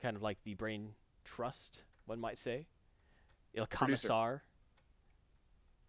Kind 0.00 0.16
of 0.16 0.22
like 0.22 0.38
the 0.44 0.54
brain 0.54 0.90
trust, 1.24 1.82
one 2.06 2.20
might 2.20 2.38
say. 2.38 2.68
Il 3.54 3.66
Commissar. 3.66 4.42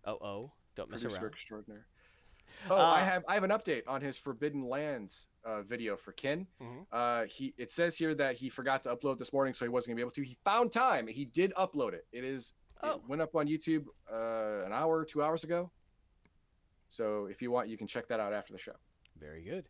Oh 0.05 0.13
oh, 0.13 0.51
don't 0.75 0.89
mess 0.89 1.01
Producer 1.01 1.21
around. 1.21 1.33
extraordinaire. 1.33 1.85
Oh, 2.69 2.75
I 2.75 3.01
Uh, 3.01 3.05
have 3.05 3.25
I 3.27 3.33
have 3.35 3.43
an 3.43 3.51
update 3.51 3.83
on 3.87 4.01
his 4.01 4.17
Forbidden 4.17 4.67
Lands 4.67 5.27
uh, 5.45 5.61
video 5.61 5.95
for 5.97 6.11
Kin. 6.11 6.47
Mhm. 6.61 6.85
Uh, 6.91 7.25
he 7.25 7.53
it 7.57 7.71
says 7.71 7.97
here 7.97 8.13
that 8.15 8.35
he 8.37 8.49
forgot 8.49 8.83
to 8.83 8.95
upload 8.95 9.19
this 9.19 9.31
morning, 9.31 9.53
so 9.53 9.63
he 9.65 9.69
wasn't 9.69 9.89
gonna 9.91 9.95
be 9.97 10.01
able 10.01 10.11
to. 10.11 10.21
He 10.23 10.37
found 10.43 10.71
time. 10.71 11.07
He 11.07 11.25
did 11.25 11.53
upload 11.55 11.93
it. 11.93 12.05
It 12.11 12.23
is 12.23 12.53
Oh. 12.83 12.91
it 12.97 13.07
went 13.07 13.21
up 13.21 13.35
on 13.35 13.47
YouTube 13.47 13.85
uh, 14.11 14.63
an 14.65 14.71
hour, 14.73 15.03
two 15.05 15.23
hours 15.23 15.43
ago. 15.43 15.71
So 16.89 17.25
if 17.25 17.41
you 17.41 17.51
want, 17.51 17.69
you 17.69 17.77
can 17.77 17.87
check 17.87 18.07
that 18.09 18.19
out 18.19 18.33
after 18.33 18.53
the 18.53 18.59
show. 18.59 18.75
Very 19.19 19.43
good. 19.43 19.67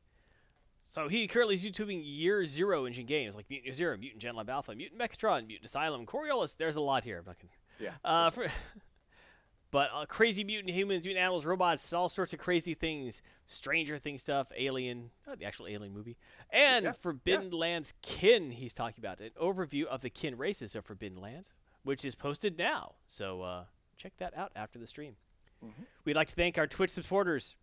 So 0.89 1.07
he 1.07 1.27
currently 1.27 1.55
is 1.55 1.65
YouTubing 1.65 2.01
Year 2.05 2.45
Zero 2.45 2.85
engine 2.85 3.05
games 3.05 3.35
like 3.35 3.49
Mutant 3.49 3.65
Year 3.65 3.73
Zero, 3.73 3.97
Mutant 3.97 4.21
Genlab 4.23 4.49
Alpha, 4.49 4.73
Mutant 4.75 4.99
Mechatron, 5.01 5.45
Mutant 5.47 5.65
Asylum, 5.65 6.05
Coriolis. 6.05 6.55
There's 6.55 6.75
a 6.77 6.81
lot 6.81 7.03
here. 7.03 7.19
I'm 7.19 7.25
not 7.25 7.37
gonna. 7.39 7.51
Yeah. 7.79 7.93
Uh, 8.03 8.29
for, 8.29 8.47
but 9.71 9.89
uh, 9.93 10.05
crazy 10.05 10.43
mutant 10.43 10.73
humans, 10.73 11.05
mutant 11.05 11.21
animals, 11.23 11.45
robots, 11.45 11.91
all 11.93 12.09
sorts 12.09 12.33
of 12.33 12.39
crazy 12.39 12.73
things, 12.73 13.21
Stranger 13.47 13.97
Things 13.97 14.21
stuff, 14.21 14.51
Alien, 14.55 15.09
the 15.37 15.45
actual 15.45 15.67
Alien 15.67 15.93
movie, 15.93 16.17
and 16.51 16.85
Yeah, 16.85 16.91
Forbidden 16.93 17.51
Lands 17.51 17.93
Kin. 18.01 18.51
He's 18.51 18.73
talking 18.73 19.03
about 19.03 19.19
an 19.21 19.31
overview 19.41 19.85
of 19.85 20.01
the 20.01 20.09
Kin 20.09 20.37
races 20.37 20.75
of 20.75 20.85
Forbidden 20.85 21.19
Lands, 21.19 21.53
which 21.83 22.05
is 22.05 22.15
posted 22.15 22.57
now. 22.57 22.93
So 23.07 23.41
uh, 23.41 23.63
check 23.97 24.13
that 24.19 24.37
out 24.37 24.51
after 24.55 24.79
the 24.79 24.87
stream. 24.87 25.15
Mhm. 25.65 25.71
We'd 26.05 26.15
like 26.15 26.27
to 26.29 26.35
thank 26.35 26.57
our 26.57 26.67
Twitch 26.67 26.91
supporters. 26.91 27.55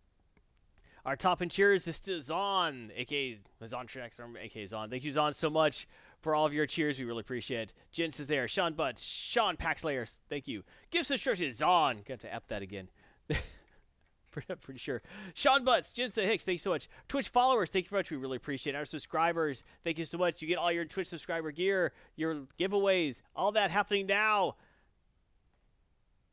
Our 1.05 1.15
top 1.15 1.41
and 1.41 1.51
cheers 1.51 1.87
is 1.87 1.99
to 2.01 2.21
Zon, 2.21 2.91
aka 2.95 3.37
Zon 3.65 3.85
Trax, 3.87 4.19
aka 4.41 4.65
Zon. 4.65 4.89
Thank 4.89 5.03
you, 5.03 5.11
Zon, 5.11 5.33
so 5.33 5.49
much 5.51 5.87
for 6.25 6.33
all 6.33 6.47
of 6.47 6.55
your 6.55 6.65
cheers. 6.65 6.97
We 6.97 7.05
really 7.05 7.19
appreciate 7.19 7.61
it. 7.61 7.73
Jens 7.91 8.19
is 8.19 8.25
there. 8.25 8.47
Sean 8.47 8.73
Butts, 8.73 9.03
Sean 9.03 9.57
Paxlayer, 9.57 10.11
thank 10.27 10.47
you. 10.47 10.63
Give 10.89 11.05
subscriptions, 11.05 11.57
Zon. 11.57 11.99
Got 12.07 12.21
to 12.21 12.33
app 12.33 12.47
that 12.47 12.63
again. 12.63 12.89
pretty, 14.31 14.55
pretty 14.55 14.79
sure. 14.79 15.03
Sean 15.35 15.63
Butts, 15.63 15.93
Jensa 15.93 16.25
Hicks, 16.25 16.43
thank 16.43 16.55
you 16.55 16.57
so 16.57 16.71
much. 16.71 16.89
Twitch 17.07 17.29
followers, 17.29 17.69
thank 17.69 17.85
you 17.85 17.89
very 17.89 17.99
much. 17.99 18.09
We 18.09 18.17
really 18.17 18.37
appreciate 18.37 18.73
it. 18.73 18.77
Our 18.79 18.85
subscribers, 18.85 19.63
thank 19.83 19.99
you 19.99 20.05
so 20.05 20.17
much. 20.17 20.41
You 20.41 20.47
get 20.47 20.57
all 20.57 20.71
your 20.71 20.85
Twitch 20.85 21.09
subscriber 21.09 21.51
gear, 21.51 21.93
your 22.15 22.47
giveaways, 22.59 23.21
all 23.35 23.51
that 23.51 23.69
happening 23.69 24.07
now. 24.07 24.55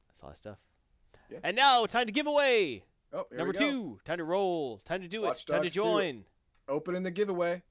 That's 0.08 0.22
all 0.22 0.28
that 0.30 0.36
stuff. 0.38 0.58
Yeah. 1.30 1.38
And 1.44 1.54
now, 1.54 1.84
time 1.84 2.06
to 2.06 2.12
give 2.12 2.26
away. 2.26 2.82
Oh, 3.12 3.26
Number 3.30 3.52
two, 3.52 3.98
time 4.06 4.16
to 4.16 4.24
roll, 4.24 4.78
time 4.86 5.02
to 5.02 5.08
do 5.08 5.20
Watch 5.20 5.42
it, 5.42 5.48
time 5.48 5.64
to 5.64 5.68
Dogs 5.68 5.74
2. 5.74 5.80
join. 5.82 6.24
Opening 6.66 7.02
the 7.02 7.10
giveaway. 7.10 7.62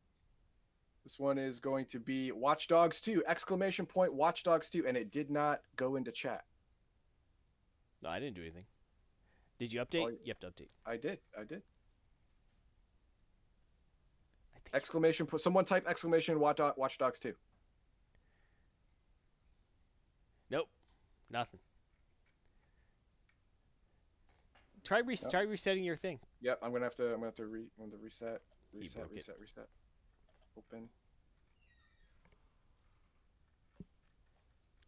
This 1.03 1.19
one 1.19 1.37
is 1.37 1.59
going 1.59 1.85
to 1.87 1.99
be 1.99 2.31
Watch 2.31 2.67
Dogs 2.67 3.01
2! 3.01 3.23
Exclamation 3.27 3.85
point 3.85 4.13
Watch 4.13 4.43
Dogs 4.43 4.69
2! 4.69 4.85
And 4.87 4.95
it 4.95 5.11
did 5.11 5.31
not 5.31 5.61
go 5.75 5.95
into 5.95 6.11
chat. 6.11 6.43
No, 8.03 8.09
I 8.09 8.19
didn't 8.19 8.35
do 8.35 8.41
anything. 8.41 8.63
Did 9.59 9.73
you 9.73 9.81
update? 9.81 10.01
all 10.01 10.11
you- 10.11 10.19
have 10.27 10.39
to 10.39 10.47
update. 10.47 10.69
I 10.85 10.97
did. 10.97 11.19
I 11.37 11.43
did. 11.43 11.61
I. 14.55 14.75
Exclamation 14.75 15.25
point. 15.25 15.41
Someone 15.41 15.65
type 15.65 15.87
exclamation 15.87 16.39
Watch, 16.39 16.57
Dog, 16.57 16.75
Dogs 16.97 17.19
2. 17.19 17.33
Nope, 20.49 20.69
nothing. 21.29 21.59
Try 24.83 24.99
re- 24.99 25.17
Nope. 25.21 25.31
try 25.31 25.41
resetting 25.41 25.83
your 25.83 25.95
thing. 25.95 26.19
Yep, 26.41 26.59
I'm 26.61 26.71
gonna 26.71 26.85
have 26.85 26.95
to. 26.95 27.05
I'm 27.05 27.15
gonna 27.15 27.25
have 27.27 27.35
to 27.35 27.45
re. 27.45 27.67
I'm 27.79 27.89
gonna 27.89 28.01
reset. 28.01 28.41
Reset. 28.73 29.01
broke. 29.01 29.13
Reset. 29.13 29.39
Reset. 29.39 29.67
Open. 30.57 30.89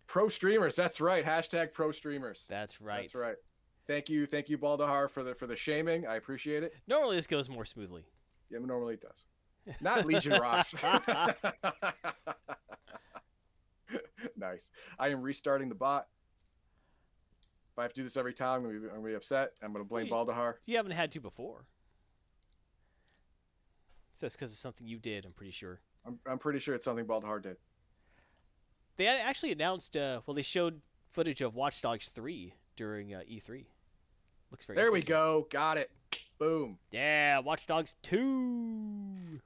Pro 0.08 0.28
streamers. 0.28 0.76
That's 0.76 1.02
right. 1.02 1.26
Hashtag 1.26 1.74
pro 1.74 1.92
streamers. 1.92 2.46
That's 2.50 2.80
right. 2.82 3.10
That's 3.12 3.16
right. 3.20 3.36
Thank 3.88 4.10
you. 4.10 4.26
Thank 4.26 4.50
you, 4.50 4.58
Baldahar, 4.58 5.10
for 5.10 5.24
the 5.24 5.34
for 5.36 5.48
the 5.48 5.56
shaming. 5.56 6.06
I 6.08 6.16
appreciate 6.16 6.64
it. 6.64 6.74
Normally 6.88 7.16
this 7.16 7.28
goes 7.28 7.50
more 7.50 7.66
smoothly. 7.66 8.06
Yeah, 8.50 8.60
normally 8.60 8.94
it 8.96 9.02
does. 9.02 9.26
Not 9.82 10.06
Legion 10.06 10.34
Rocks. 10.42 10.76
nice. 14.38 14.72
I 15.00 15.10
am 15.10 15.22
restarting 15.22 15.70
the 15.70 15.76
bot. 15.76 16.08
If 17.74 17.80
I 17.80 17.84
have 17.84 17.94
to 17.94 18.02
do 18.02 18.04
this 18.04 18.18
every 18.18 18.34
time, 18.34 18.58
I'm 18.62 18.68
gonna 18.68 18.80
be, 18.80 18.86
I'm 18.88 18.96
gonna 18.98 19.08
be 19.08 19.16
upset. 19.16 19.54
I'm 19.64 19.74
gonna 19.74 19.86
blame 19.86 20.10
Well, 20.12 20.26
Baldahar. 20.26 20.56
You 20.66 20.78
haven't 20.78 20.92
had 20.92 21.12
to 21.14 21.20
before. 21.20 21.66
So 24.14 24.26
that's 24.26 24.36
because 24.36 24.52
of 24.52 24.58
something 24.58 24.88
you 24.88 25.00
did. 25.00 25.26
I'm 25.26 25.32
pretty 25.34 25.52
sure. 25.52 25.82
I'm, 26.06 26.20
I'm 26.28 26.38
pretty 26.38 26.60
sure 26.60 26.76
it's 26.76 26.86
something 26.86 27.06
Baldahar 27.06 27.42
did. 27.42 27.58
They 28.96 29.08
actually 29.08 29.52
announced. 29.52 29.98
Uh, 29.98 30.22
well, 30.26 30.36
they 30.36 30.44
showed 30.44 30.80
footage 31.10 31.42
of 31.42 31.56
Watch 31.56 31.82
Dogs 31.82 32.08
3 32.10 32.54
during 32.76 33.14
uh, 33.14 33.22
E3. 33.30 33.66
Looks 34.52 34.66
very. 34.66 34.78
There 34.78 34.92
we 34.92 35.02
go. 35.02 35.48
Got 35.50 35.78
it. 35.78 35.90
Boom. 36.38 36.78
Yeah, 36.92 37.40
Watch 37.40 37.66
Dogs 37.66 37.96
2. 38.04 39.40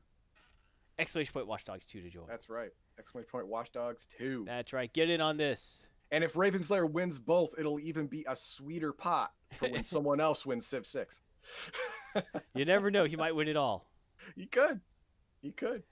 Exclamation 1.00 1.32
point 1.32 1.48
Watch 1.48 1.64
Dogs 1.64 1.86
2 1.86 2.02
to 2.02 2.10
join. 2.10 2.26
That's 2.28 2.50
right. 2.50 2.72
Exclamation 3.00 3.30
point 3.30 3.48
Watch 3.48 3.72
Dogs 3.72 4.08
2. 4.18 4.44
That's 4.46 4.74
right. 4.74 4.92
Get 4.92 5.10
in 5.10 5.22
on 5.22 5.38
this. 5.38 5.88
And 6.12 6.24
if 6.24 6.36
Raven's 6.36 6.70
Lair 6.70 6.86
wins 6.86 7.20
both, 7.20 7.54
it'll 7.58 7.80
even 7.80 8.08
be 8.08 8.26
a 8.28 8.36
sweeter 8.36 8.94
pot 8.94 9.32
for 9.58 9.70
when 9.70 9.84
someone 9.86 10.20
else 10.20 10.46
wins 10.46 10.66
Civ 10.68 10.86
6. 10.86 11.22
You 12.56 12.66
never 12.66 12.90
know. 12.90 13.06
He 13.06 13.16
might 13.16 13.36
win 13.36 13.48
it 13.48 13.56
all. 13.56 13.86
He 14.36 14.46
could. 14.46 14.80
You 15.42 15.52
could. 15.52 15.84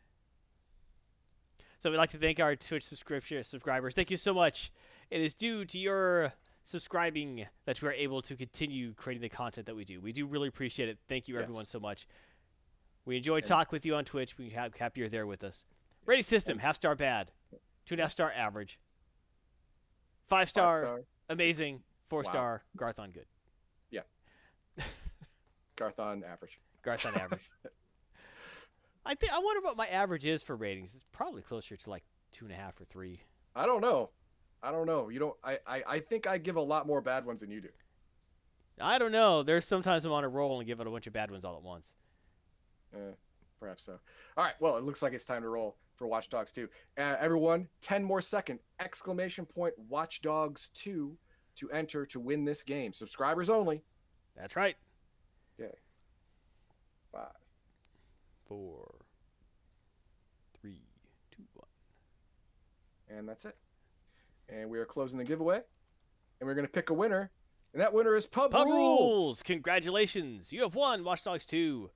So 1.80 1.92
we'd 1.92 1.98
like 1.98 2.10
to 2.12 2.18
thank 2.18 2.40
our 2.40 2.56
Twitch 2.56 2.84
subscription 2.84 3.44
subscribers. 3.44 3.94
Thank 3.94 4.12
you 4.12 4.18
so 4.18 4.34
much. 4.34 4.72
It 5.12 5.22
is 5.22 5.34
due 5.36 5.66
to 5.66 5.80
your 5.80 6.34
subscribing 6.64 7.46
that 7.66 7.80
we 7.82 7.88
are 7.90 7.94
able 7.94 8.24
to 8.24 8.36
continue 8.36 8.94
creating 8.94 9.22
the 9.22 9.30
content 9.30 9.68
that 9.68 9.76
we 9.76 9.86
do. 9.86 10.02
We 10.02 10.12
do 10.14 10.26
really 10.26 10.48
appreciate 10.48 10.90
it. 10.90 10.98
Thank 11.08 11.28
you 11.28 11.36
Yes. 11.36 11.44
everyone 11.44 11.66
so 11.66 11.80
much. 11.80 12.08
We 13.06 13.18
enjoy 13.18 13.38
And- 13.38 13.46
talk 13.46 13.72
with 13.72 13.86
you 13.86 13.96
on 13.96 14.06
Twitch. 14.06 14.36
We 14.38 14.50
have 14.52 14.74
happy 14.76 15.02
you're 15.02 15.10
there 15.10 15.28
with 15.28 15.44
us. 15.44 15.64
Rating 16.06 16.24
system, 16.24 16.58
half 16.58 16.76
star 16.76 16.96
bad, 16.96 17.32
two 17.86 17.94
and 17.94 18.00
a 18.00 18.04
half 18.06 18.12
star 18.12 18.32
average, 18.32 18.80
five 20.28 20.50
star 20.50 20.82
Five-star. 20.84 21.04
amazing, 21.30 21.84
four 22.10 22.24
Wow. 22.24 22.30
star 22.32 22.64
Garthon 22.78 23.12
good, 23.12 23.28
Yeah. 23.92 24.02
Garthon 25.76 26.24
average. 26.24 26.60
Garthon 26.82 27.16
average. 27.16 27.48
I 29.06 29.16
think 29.16 29.34
I 29.34 29.40
wonder 29.40 29.62
what 29.62 29.78
my 29.78 29.88
average 29.88 30.26
is 30.26 30.42
for 30.42 30.56
ratings. 30.56 30.96
It's 30.96 31.06
probably 31.12 31.42
closer 31.42 31.76
to 31.76 31.90
like 31.90 32.04
two 32.32 32.46
and 32.46 32.54
a 32.54 32.58
half 32.58 32.80
or 32.80 32.86
three. 32.86 33.16
I 33.56 33.66
don't 33.66 33.82
know. 33.82 34.10
I 34.64 34.72
don't 34.72 34.88
know. 34.88 35.10
You 35.10 35.20
don't. 35.20 35.36
I, 35.44 35.60
I. 35.68 35.84
I 35.88 36.00
think 36.00 36.28
I 36.28 36.38
give 36.38 36.56
a 36.56 36.62
lot 36.62 36.88
more 36.88 37.02
bad 37.02 37.26
ones 37.26 37.42
than 37.42 37.52
you 37.52 37.60
do. 37.60 37.70
I 38.82 38.98
don't 38.98 39.12
know. 39.12 39.44
There's 39.44 39.66
sometimes 39.66 40.06
I'm 40.06 40.12
on 40.12 40.24
a 40.24 40.30
roll 40.30 40.60
and 40.60 40.68
give 40.68 40.80
it 40.80 40.88
a 40.88 40.90
bunch 40.90 41.08
of 41.08 41.14
bad 41.14 41.32
ones 41.32 41.46
all 41.46 41.56
at 41.56 41.64
once. 41.64 41.94
Uh, 42.94 43.14
perhaps 43.60 43.86
so. 43.86 44.00
All 44.36 44.44
right. 44.44 44.56
Well, 44.60 44.78
it 44.78 44.84
looks 44.84 45.02
like 45.02 45.14
it's 45.14 45.24
time 45.24 45.44
to 45.44 45.50
roll 45.50 45.78
for 45.96 46.08
Watch 46.08 46.30
Dogs 46.30 46.52
2. 46.52 46.68
Uh, 46.98 47.16
everyone, 47.20 47.68
10 47.82 48.04
more 48.04 48.22
second 48.22 48.60
exclamation 48.82 49.46
point 49.46 49.74
Watch 49.88 50.22
Dogs 50.22 50.70
2 50.74 51.16
to 51.58 51.72
enter 51.72 52.06
to 52.08 52.20
win 52.20 52.44
this 52.44 52.64
game. 52.64 52.92
Subscribers 52.92 53.50
only. 53.50 53.82
That's 54.36 54.58
right. 54.58 54.76
Okay. 55.60 55.74
Five. 57.14 57.32
Four, 58.48 58.96
three, 60.60 60.82
two, 61.36 61.44
one. 61.54 61.68
And 63.10 63.28
that's 63.28 63.46
it. 63.46 63.56
And 64.50 64.70
we 64.70 64.78
are 64.80 64.86
closing 64.86 65.18
the 65.18 65.26
giveaway. 65.26 65.62
And 66.40 66.48
we're 66.48 66.54
going 66.56 66.68
to 66.68 66.72
pick 66.72 66.90
a 66.90 66.94
winner. 66.94 67.32
And 67.74 67.82
that 67.82 67.94
winner 67.94 68.16
is 68.16 68.26
Pub, 68.26 68.52
Pub 68.52 68.68
Rules. 68.68 69.00
Rules! 69.00 69.44
Congratulations! 69.44 70.54
You 70.54 70.62
have 70.62 70.76
won 70.76 71.04
Watch 71.04 71.24
Dogs 71.24 71.46
2. 71.46 71.90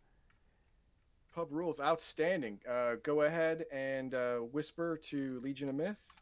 Pub 1.33 1.47
Rules. 1.51 1.79
Outstanding. 1.79 2.59
Uh, 2.69 2.95
go 3.03 3.21
ahead 3.21 3.65
and 3.71 4.13
uh, 4.13 4.37
whisper 4.37 4.97
to 5.03 5.39
Legion 5.41 5.69
of 5.69 5.75
Myth 5.75 6.13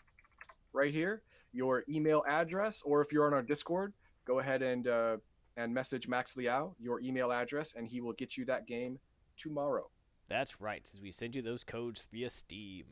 right 0.73 0.93
here 0.93 1.21
your 1.57 1.83
email 1.89 2.23
address, 2.27 2.81
or 2.85 3.01
if 3.01 3.11
you're 3.11 3.25
on 3.25 3.33
our 3.33 3.41
Discord, 3.41 3.93
go 4.25 4.39
ahead 4.39 4.61
and 4.61 4.87
uh, 4.87 5.17
and 5.57 5.73
message 5.73 6.07
Max 6.07 6.37
Liao 6.37 6.75
your 6.79 7.01
email 7.01 7.31
address, 7.31 7.73
and 7.75 7.87
he 7.87 7.99
will 7.99 8.13
get 8.13 8.37
you 8.37 8.45
that 8.45 8.67
game 8.67 8.99
tomorrow. 9.35 9.89
That's 10.27 10.59
right, 10.59 10.85
since 10.85 11.01
we 11.01 11.11
send 11.11 11.35
you 11.35 11.41
those 11.41 11.63
codes 11.63 12.07
via 12.11 12.29
Steam. 12.29 12.85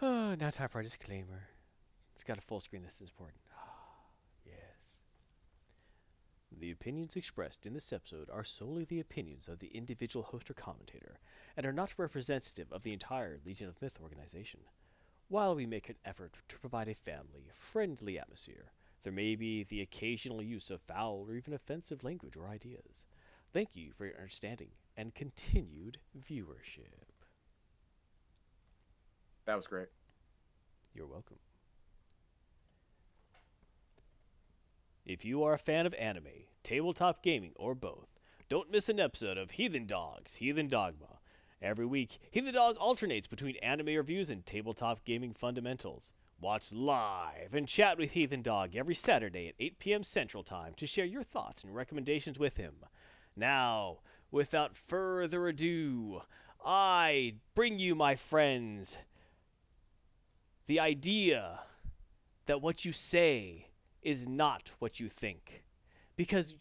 Oh, 0.00 0.34
now 0.40 0.48
time 0.48 0.68
for 0.68 0.78
our 0.78 0.82
disclaimer. 0.82 1.48
It's 2.14 2.24
got 2.24 2.38
a 2.38 2.42
full 2.42 2.60
screen. 2.60 2.82
This 2.82 3.02
is 3.02 3.10
important. 3.10 3.42
yes. 4.46 4.54
The 6.58 6.70
opinions 6.70 7.16
expressed 7.16 7.66
in 7.66 7.74
this 7.74 7.92
episode 7.92 8.30
are 8.30 8.42
solely 8.42 8.84
the 8.84 9.00
opinions 9.00 9.48
of 9.48 9.58
the 9.58 9.68
individual 9.68 10.22
host 10.22 10.50
or 10.50 10.54
commentator, 10.54 11.18
and 11.58 11.66
are 11.66 11.74
not 11.74 11.98
representative 11.98 12.72
of 12.72 12.82
the 12.82 12.94
entire 12.94 13.38
Legion 13.44 13.68
of 13.68 13.80
Myth 13.82 13.98
organization. 14.02 14.60
While 15.28 15.54
we 15.54 15.66
make 15.66 15.90
an 15.90 15.98
effort 16.06 16.32
to 16.48 16.58
provide 16.58 16.88
a 16.88 16.94
family 16.94 17.50
friendly 17.52 18.18
atmosphere, 18.18 18.72
there 19.02 19.12
may 19.12 19.36
be 19.36 19.64
the 19.64 19.82
occasional 19.82 20.42
use 20.42 20.70
of 20.70 20.80
foul 20.80 21.26
or 21.28 21.34
even 21.34 21.52
offensive 21.52 22.02
language 22.02 22.36
or 22.36 22.48
ideas. 22.48 23.06
Thank 23.52 23.74
you 23.74 23.92
for 23.98 24.06
your 24.06 24.16
understanding 24.16 24.70
and 24.96 25.14
continued 25.14 25.98
viewership. 26.30 27.10
That 29.46 29.56
was 29.56 29.66
great. 29.66 29.88
You're 30.94 31.06
welcome. 31.06 31.38
If 35.04 35.24
you 35.24 35.42
are 35.42 35.54
a 35.54 35.58
fan 35.58 35.86
of 35.86 35.94
anime, 35.94 36.46
tabletop 36.62 37.22
gaming, 37.22 37.52
or 37.56 37.74
both, 37.74 38.08
don't 38.48 38.70
miss 38.70 38.88
an 38.88 39.00
episode 39.00 39.38
of 39.38 39.50
Heathen 39.50 39.86
Dogs, 39.86 40.36
Heathen 40.36 40.68
Dogma. 40.68 41.18
Every 41.60 41.86
week, 41.86 42.18
Heathen 42.30 42.54
Dog 42.54 42.76
alternates 42.76 43.26
between 43.26 43.56
anime 43.56 43.96
reviews 43.96 44.30
and 44.30 44.46
tabletop 44.46 45.04
gaming 45.04 45.34
fundamentals. 45.34 46.12
Watch 46.40 46.72
live 46.72 47.54
and 47.54 47.66
chat 47.66 47.98
with 47.98 48.12
Heathen 48.12 48.42
Dog 48.42 48.76
every 48.76 48.94
Saturday 48.94 49.48
at 49.48 49.56
8 49.58 49.78
p.m. 49.78 50.02
Central 50.04 50.44
Time 50.44 50.74
to 50.74 50.86
share 50.86 51.04
your 51.04 51.24
thoughts 51.24 51.64
and 51.64 51.74
recommendations 51.74 52.38
with 52.38 52.56
him. 52.56 52.74
Now, 53.40 54.00
without 54.30 54.76
further 54.76 55.48
ado, 55.48 56.20
I 56.62 57.36
bring 57.54 57.78
you, 57.78 57.94
my 57.94 58.16
friends, 58.16 58.94
the 60.66 60.80
idea 60.80 61.58
that 62.44 62.60
what 62.60 62.84
you 62.84 62.92
say 62.92 63.66
is 64.02 64.28
not 64.28 64.70
what 64.78 65.00
you 65.00 65.08
think. 65.08 65.64
Because 66.16 66.54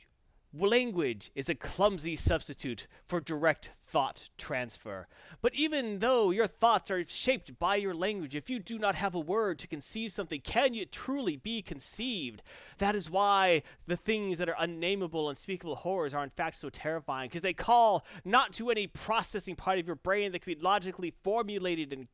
language 0.54 1.32
is 1.36 1.50
a 1.50 1.56
clumsy 1.56 2.16
substitute 2.16 2.88
for 3.06 3.22
direct 3.22 3.72
thought 3.82 4.28
transfer. 4.38 5.08
But 5.42 5.54
even 5.56 6.00
though 6.00 6.32
your 6.32 6.48
thoughts 6.48 6.90
are 6.92 7.04
shaped 7.06 7.58
by 7.60 7.76
your 7.76 7.94
language, 7.94 8.36
if 8.36 8.50
you 8.50 8.60
do 8.60 8.80
not 8.80 8.96
have 8.96 9.16
a 9.16 9.20
word 9.20 9.60
to 9.60 9.68
conceive 9.68 10.12
something, 10.12 10.42
can 10.42 10.74
it 10.74 10.92
truly 10.92 11.38
be 11.38 11.62
conceived? 11.62 12.42
That 12.80 12.96
is 12.96 13.10
why 13.10 13.64
the 13.88 13.98
things 13.98 14.40
that 14.40 14.50
are 14.50 14.56
unnameable, 14.58 15.30
unspeakable 15.30 15.76
horrors 15.76 16.14
are 16.14 16.24
in 16.24 16.32
fact 16.32 16.56
so 16.58 16.70
terrifying, 16.70 17.30
because 17.30 17.42
they 17.42 17.54
call 17.54 18.06
not 18.26 18.54
to 18.54 18.72
any 18.72 18.88
processing 18.88 19.56
part 19.56 19.80
of 19.80 19.88
your 19.88 19.96
brain 19.98 20.32
that 20.32 20.42
can 20.42 20.54
be 20.54 20.60
logically 20.60 21.14
formulated 21.24 21.94
and 21.94 22.08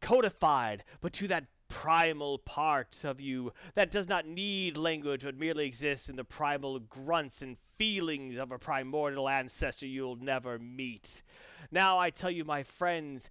codified, 0.00 0.84
but 1.00 1.14
to 1.14 1.28
that 1.28 1.44
primal 1.72 2.38
part 2.38 3.04
of 3.04 3.20
you 3.20 3.52
that 3.74 3.90
does 3.90 4.08
not 4.08 4.26
need 4.26 4.76
language 4.76 5.24
but 5.24 5.38
merely 5.38 5.66
exists 5.66 6.08
in 6.08 6.16
the 6.16 6.24
primal 6.24 6.78
grunts 6.78 7.42
and 7.42 7.56
feelings 7.76 8.38
of 8.38 8.52
a 8.52 8.58
primordial 8.58 9.28
ancestor 9.28 9.86
you'll 9.86 10.16
never 10.16 10.58
meet. 10.58 11.22
Now 11.70 11.98
I 11.98 12.10
tell 12.10 12.30
you, 12.30 12.44
my 12.44 12.62
friends, 12.62 13.28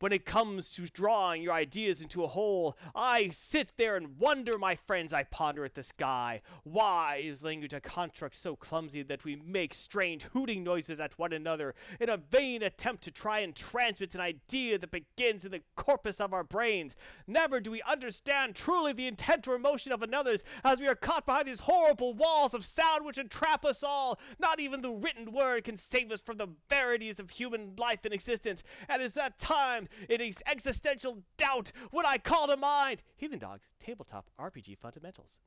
when 0.00 0.12
it 0.12 0.26
comes 0.26 0.70
to 0.70 0.86
drawing 0.86 1.42
your 1.42 1.52
ideas 1.52 2.00
into 2.02 2.24
a 2.24 2.26
whole, 2.26 2.76
I 2.94 3.30
sit 3.30 3.72
there 3.76 3.96
and 3.96 4.18
wonder, 4.18 4.58
my 4.58 4.74
friends, 4.74 5.12
I 5.12 5.22
ponder 5.22 5.64
at 5.64 5.74
the 5.74 5.82
sky. 5.82 6.42
Why 6.64 7.22
is 7.24 7.42
language 7.44 7.72
a 7.72 7.80
construct 7.80 8.34
so 8.34 8.56
clumsy 8.56 9.02
that 9.04 9.24
we 9.24 9.36
make 9.36 9.72
strange 9.72 10.22
hooting 10.24 10.64
noises 10.64 11.00
at 11.00 11.18
one 11.18 11.32
another 11.32 11.74
in 12.00 12.10
a 12.10 12.16
vain 12.16 12.62
attempt 12.62 13.04
to 13.04 13.12
try 13.12 13.40
and 13.40 13.54
transmit 13.54 14.14
an 14.14 14.20
idea 14.20 14.78
that 14.78 14.90
begins 14.90 15.44
in 15.44 15.52
the 15.52 15.62
corpus 15.76 16.20
of 16.20 16.34
our 16.34 16.44
brains? 16.44 16.96
Never 17.26 17.60
do 17.60 17.70
we 17.70 17.82
understand 17.82 18.56
truly 18.56 18.92
the 18.92 19.06
intent 19.06 19.48
or 19.48 19.54
emotion 19.54 19.92
of 19.92 20.02
another's 20.02 20.44
as 20.64 20.80
we 20.80 20.88
are 20.88 20.94
caught 20.94 21.24
behind 21.24 21.46
these 21.46 21.60
horrible 21.60 22.14
walls 22.14 22.54
of 22.54 22.64
sound 22.64 23.04
which 23.04 23.18
entrap 23.18 23.64
us 23.64 23.82
all. 23.82 24.18
Not 24.38 24.60
even 24.60 24.82
the 24.82 24.92
written 24.92 25.32
word 25.32 25.64
can 25.64 25.76
save 25.76 26.12
us 26.12 26.20
from 26.20 26.36
the 26.36 26.48
verities 26.68 27.20
of 27.20 27.30
human 27.30 27.74
life 27.78 28.00
and 28.04 28.12
existence. 28.12 28.62
And 28.88 29.00
it's 29.00 29.14
that 29.14 29.38
time 29.38 29.83
in 30.08 30.20
ex- 30.20 30.42
existential 30.50 31.18
doubt 31.36 31.72
when 31.90 32.04
I 32.06 32.18
call 32.18 32.46
to 32.48 32.56
mind 32.56 33.02
Heathen 33.16 33.38
Dogs 33.38 33.70
Tabletop 33.78 34.30
RPG 34.40 34.78
Fundamentals. 34.78 35.38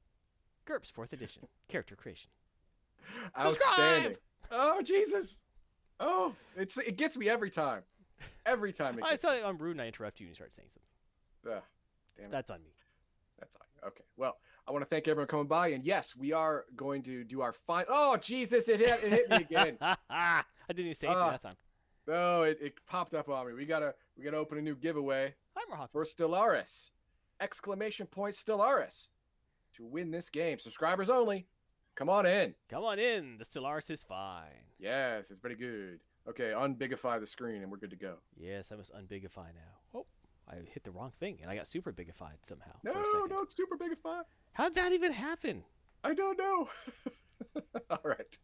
GURPS 0.68 0.92
4th 0.92 1.14
Edition. 1.14 1.48
Character 1.70 1.96
creation. 1.96 2.30
Outstanding. 3.40 4.18
Oh 4.52 4.82
Jesus. 4.82 5.44
Oh, 6.00 6.34
it's 6.56 6.78
it 6.78 6.98
gets 6.98 7.18
me 7.18 7.30
every 7.30 7.50
time. 7.50 7.82
Every 8.46 8.72
time 8.74 8.98
it 9.00 9.04
I 9.06 9.12
gets 9.12 9.22
tell 9.24 9.38
you, 9.38 9.44
I'm 9.46 9.58
rude 9.58 9.72
and 9.72 9.82
I 9.82 9.88
interrupt 9.88 10.20
you 10.20 10.26
and 10.26 10.30
you 10.32 10.36
start 10.36 10.52
saying 10.54 10.68
something. 10.74 11.52
me. 11.52 11.58
Ugh, 11.58 11.64
damn 12.18 12.26
it. 12.28 12.32
That's 12.32 12.50
on 12.52 12.64
me. 12.64 12.72
That's 13.40 13.56
all. 13.56 13.88
Okay. 13.90 14.04
Well, 14.18 14.38
I 14.68 14.72
want 14.72 14.82
to 14.84 14.90
thank 14.90 15.08
everyone 15.08 15.28
coming 15.28 15.48
by, 15.48 15.70
and 15.70 15.84
yes, 15.86 16.16
we 16.16 16.34
are 16.34 16.66
going 16.76 17.04
to 17.04 17.24
do 17.24 17.42
our 17.42 17.54
final. 17.54 17.86
Oh 17.90 18.18
Jesus! 18.18 18.68
It 18.68 18.80
hit. 18.80 19.04
It 19.04 19.12
hit 19.14 19.30
me 19.30 19.36
again. 19.38 19.78
I 20.10 20.44
didn't 20.70 20.80
even 20.86 20.94
say 20.96 21.08
anything 21.08 21.24
Ah. 21.24 21.32
that 21.32 21.42
time. 21.42 21.56
No, 22.08 22.44
it, 22.44 22.58
it 22.62 22.74
popped 22.88 23.14
up 23.14 23.30
on 23.30 23.48
me. 23.48 23.54
We 23.54 23.66
gotta 23.66 23.94
we 24.18 24.24
gotta 24.24 24.38
open 24.38 24.58
a 24.58 24.62
new 24.62 24.76
giveaway 24.76 25.36
Mohawk. 25.70 25.92
for 25.92 26.04
Stellaris! 26.04 26.92
Exclamation 27.40 28.08
point 28.08 28.36
Stellaris 28.36 29.08
to 29.76 29.86
win 29.86 30.12
this 30.12 30.30
game. 30.30 30.60
Subscribers 30.60 31.10
only. 31.10 31.48
Come 31.96 32.10
on 32.10 32.26
in. 32.26 32.56
Come 32.70 32.84
on 32.84 33.00
in. 33.00 33.38
The 33.38 33.46
Stellaris 33.46 33.90
is 33.92 34.04
fine. 34.04 34.66
Yes, 34.80 35.32
it's 35.32 35.40
very 35.40 35.56
good. 35.56 36.00
Okay, 36.30 36.52
unbigify 36.56 37.20
the 37.20 37.28
screen, 37.28 37.62
and 37.62 37.72
we're 37.72 37.78
good 37.78 37.90
to 37.92 37.96
go. 37.96 38.16
Yes, 38.36 38.72
I 38.72 38.76
must 38.76 38.94
unbigify 38.94 39.48
now. 39.54 40.00
Oh, 40.00 40.06
I 40.50 40.56
hit 40.72 40.84
the 40.84 40.92
wrong 40.92 41.12
thing 41.20 41.38
and 41.42 41.52
I 41.52 41.56
got 41.56 41.68
super 41.68 41.92
bigified 41.92 42.38
somehow. 42.42 42.72
No, 42.84 42.94
no, 42.94 43.42
it's 43.42 43.56
super 43.56 43.78
bigify. 43.78 44.22
How'd 44.54 44.76
that 44.76 44.94
even 44.94 45.12
happen? 45.12 45.64
I 46.04 46.14
don't 46.14 46.38
know. 46.38 46.70
All 47.90 48.00
right. 48.04 48.38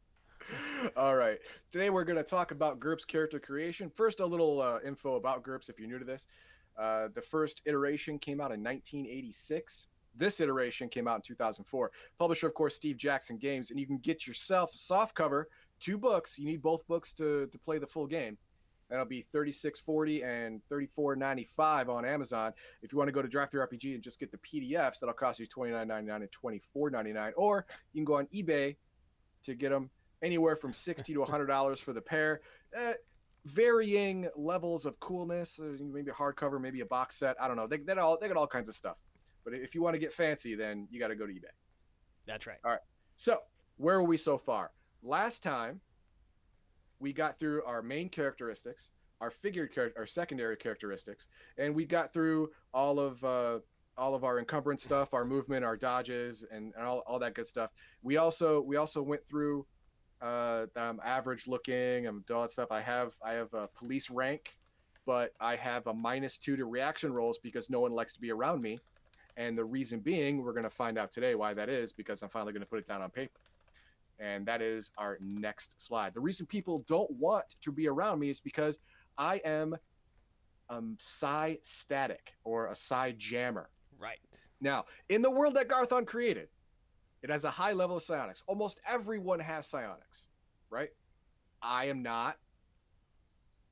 All 0.98 1.16
right. 1.16 1.40
Today 1.72 1.90
we're 1.90 2.04
going 2.04 2.18
to 2.18 2.24
talk 2.24 2.52
about 2.52 2.80
GURPS 2.80 3.08
character 3.08 3.40
creation. 3.40 3.92
First, 3.94 4.20
a 4.20 4.26
little 4.26 4.62
uh, 4.62 4.80
info 4.86 5.16
about 5.16 5.44
GURPS 5.44 5.70
if 5.70 5.80
you're 5.80 5.88
new 5.88 6.00
to 6.00 6.06
this. 6.06 6.28
Uh, 6.78 7.08
the 7.14 7.22
first 7.22 7.62
iteration 7.66 8.18
came 8.20 8.40
out 8.42 8.52
in 8.52 8.64
1986. 8.64 9.88
This 10.16 10.40
iteration 10.40 10.90
came 10.90 11.08
out 11.08 11.16
in 11.16 11.22
2004. 11.22 11.92
Publisher, 12.20 12.48
of 12.48 12.54
course, 12.54 12.76
Steve 12.76 12.98
Jackson 12.98 13.38
Games, 13.38 13.72
and 13.72 13.80
you 13.80 13.88
can 13.88 13.98
get 13.98 14.28
yourself 14.28 14.74
a 14.74 14.78
soft 14.78 15.16
cover, 15.16 15.50
two 15.80 15.98
books. 15.98 16.38
You 16.38 16.46
need 16.46 16.62
both 16.62 16.86
books 16.88 17.14
to, 17.14 17.48
to 17.48 17.60
play 17.60 17.80
the 17.80 17.88
full 17.88 18.08
game. 18.08 18.38
That'll 18.90 19.06
be 19.06 19.26
36.40 19.34 20.24
and 20.24 20.62
34.95 20.72 21.90
on 21.90 22.06
Amazon. 22.06 22.54
If 22.84 22.92
you 22.92 22.98
want 22.98 23.08
to 23.08 23.12
go 23.12 23.24
to 23.24 23.28
DriveThruRPG 23.28 23.96
and 23.96 24.04
just 24.04 24.20
get 24.20 24.32
the 24.32 24.38
PDFs, 24.38 25.00
that'll 25.00 25.14
cost 25.14 25.40
you 25.40 25.48
29.99 25.48 26.16
and 26.16 26.30
24.99. 26.30 27.32
Or 27.36 27.66
you 27.94 28.00
can 28.00 28.06
go 28.06 28.18
on 28.18 28.28
eBay 28.28 28.76
to 29.44 29.56
get 29.56 29.72
them 29.72 29.90
anywhere 30.24 30.56
from 30.56 30.74
60 30.74 31.14
to 31.14 31.20
100 31.20 31.46
dollars 31.46 31.80
for 31.80 31.94
the 31.94 32.02
pair. 32.02 32.42
Uh, 32.78 32.94
varying 33.46 34.30
levels 34.36 34.86
of 34.86 35.00
coolness, 35.00 35.60
uh, 35.60 35.76
maybe 35.82 36.10
a 36.10 36.14
hardcover, 36.14 36.60
maybe 36.60 36.80
a 36.80 36.86
box 36.86 37.18
set. 37.18 37.36
I 37.42 37.48
don't 37.48 37.58
know. 37.58 37.68
They, 37.68 37.78
they, 37.78 37.94
got 37.94 37.98
all, 38.00 38.18
they 38.20 38.28
got 38.28 38.38
all 38.38 38.48
kinds 38.48 38.70
of 38.70 38.76
stuff. 38.76 38.98
But 39.44 39.54
if 39.54 39.76
you 39.76 39.82
want 39.82 39.96
to 39.96 40.00
get 40.00 40.14
fancy, 40.14 40.56
then 40.56 40.88
you 40.90 41.00
got 41.00 41.10
to 41.10 41.16
go 41.16 41.28
to 41.28 41.34
eBay. 41.34 41.52
That's 42.26 42.48
right. 42.48 42.58
All 42.64 42.72
right. 42.72 42.80
So, 43.18 43.40
where 43.78 44.00
were 44.00 44.08
we 44.08 44.18
so 44.18 44.38
far? 44.38 44.72
Last 45.04 45.44
time, 45.44 45.82
we 47.00 47.12
got 47.12 47.38
through 47.38 47.64
our 47.66 47.82
main 47.82 48.08
characteristics, 48.08 48.92
our 49.20 49.30
figured 49.30 49.74
char- 49.74 49.92
our 49.98 50.08
secondary 50.08 50.56
characteristics, 50.56 51.28
and 51.58 51.76
we 51.76 51.86
got 51.86 52.14
through 52.14 52.52
all 52.74 53.00
of 53.00 53.22
uh, 53.26 53.60
all 53.98 54.16
of 54.16 54.24
our 54.24 54.40
encumbrance 54.40 54.84
stuff, 54.84 55.14
our 55.14 55.26
movement, 55.26 55.66
our 55.66 55.76
dodges, 55.76 56.46
and, 56.50 56.74
and 56.78 56.86
all, 56.86 57.04
all 57.06 57.20
that 57.20 57.36
good 57.36 57.46
stuff. 57.46 57.72
We 58.02 58.16
also 58.16 58.62
we 58.62 58.78
also 58.78 59.02
went 59.02 59.28
through 59.28 59.66
uh, 60.24 60.68
that 60.74 60.84
I'm 60.84 61.02
average 61.04 61.48
looking. 61.48 62.08
I'm 62.08 62.24
doing 62.28 62.48
stuff. 62.48 62.72
I 62.72 62.80
have 62.80 63.12
I 63.22 63.34
have 63.34 63.54
a 63.54 63.68
police 63.68 64.10
rank, 64.10 64.58
but 65.06 65.34
I 65.40 65.58
have 65.58 65.86
a 65.88 65.94
minus 65.94 66.38
two 66.38 66.56
to 66.56 66.66
reaction 66.66 67.12
rolls 67.12 67.38
because 67.38 67.70
no 67.70 67.82
one 67.82 67.92
likes 67.92 68.14
to 68.14 68.22
be 68.22 68.32
around 68.32 68.62
me. 68.62 68.80
And 69.36 69.58
the 69.58 69.66
reason 69.66 70.00
being, 70.00 70.42
we're 70.42 70.54
gonna 70.54 70.70
find 70.70 70.98
out 70.98 71.12
today 71.12 71.36
why 71.36 71.54
that 71.54 71.68
is 71.68 71.92
because 71.92 72.22
I'm 72.22 72.30
finally 72.30 72.54
gonna 72.54 72.66
put 72.66 72.80
it 72.80 72.88
down 72.88 73.02
on 73.02 73.10
paper. 73.10 73.40
And 74.20 74.46
that 74.46 74.62
is 74.62 74.92
our 74.98 75.18
next 75.20 75.76
slide. 75.82 76.14
The 76.14 76.22
reason 76.22 76.46
people 76.46 76.86
don't 76.88 77.12
want 77.12 77.56
to 77.60 77.72
be 77.72 77.90
around 77.90 78.20
me 78.20 78.30
is 78.30 78.40
because 78.40 78.80
I 79.18 79.42
am 79.44 79.76
um 80.70 80.96
psi 81.00 81.58
static 81.64 82.36
or 82.46 82.68
a 82.68 82.76
psi 82.76 83.14
jammer. 83.18 83.70
Right. 84.00 84.20
Now, 84.62 84.86
in 85.10 85.22
the 85.22 85.32
world 85.32 85.56
that 85.56 85.68
Garthon 85.68 86.06
created, 86.06 86.48
it 87.24 87.30
has 87.30 87.46
a 87.46 87.52
high 87.52 87.72
level 87.72 87.96
of 87.96 88.04
psionics. 88.04 88.44
Almost 88.48 88.82
everyone 88.88 89.40
has 89.40 89.66
psionics, 89.66 90.26
right? 90.70 90.90
I 91.62 91.86
am 91.86 92.04
not. 92.04 92.38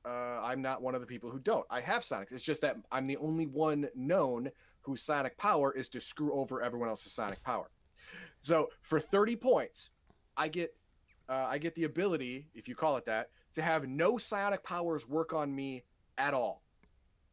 Uh, 0.04 0.42
I'm 0.42 0.62
not 0.62 0.82
one 0.82 0.96
of 0.96 1.02
the 1.02 1.08
people 1.08 1.30
who 1.30 1.38
don't. 1.38 1.66
I 1.70 1.82
have 1.82 2.04
psionics. 2.04 2.32
It's 2.32 2.44
just 2.44 2.62
that 2.62 2.78
I'm 2.92 3.06
the 3.06 3.18
only 3.18 3.46
one 3.46 3.90
known 3.94 4.50
whose 4.82 5.04
psionic 5.04 5.38
power 5.38 5.72
is 5.74 5.90
to 5.90 6.02
screw 6.02 6.34
over 6.34 6.62
everyone 6.62 6.90
else's 6.90 7.12
psionic 7.12 7.44
power. 7.44 7.70
So 8.40 8.70
for 8.82 9.00
30 9.00 9.36
points, 9.36 9.92
I 10.36 10.48
get 10.48 10.74
uh, 11.30 11.48
I 11.50 11.60
get 11.60 11.76
the 11.76 11.84
ability, 11.84 12.48
if 12.54 12.68
you 12.68 12.76
call 12.76 12.98
it 12.98 13.06
that, 13.06 13.30
to 13.54 13.62
have 13.62 13.88
no 13.88 14.18
psionic 14.18 14.64
powers 14.64 15.08
work 15.08 15.34
on 15.34 15.54
me 15.54 15.84
at 16.18 16.34
all. 16.34 16.64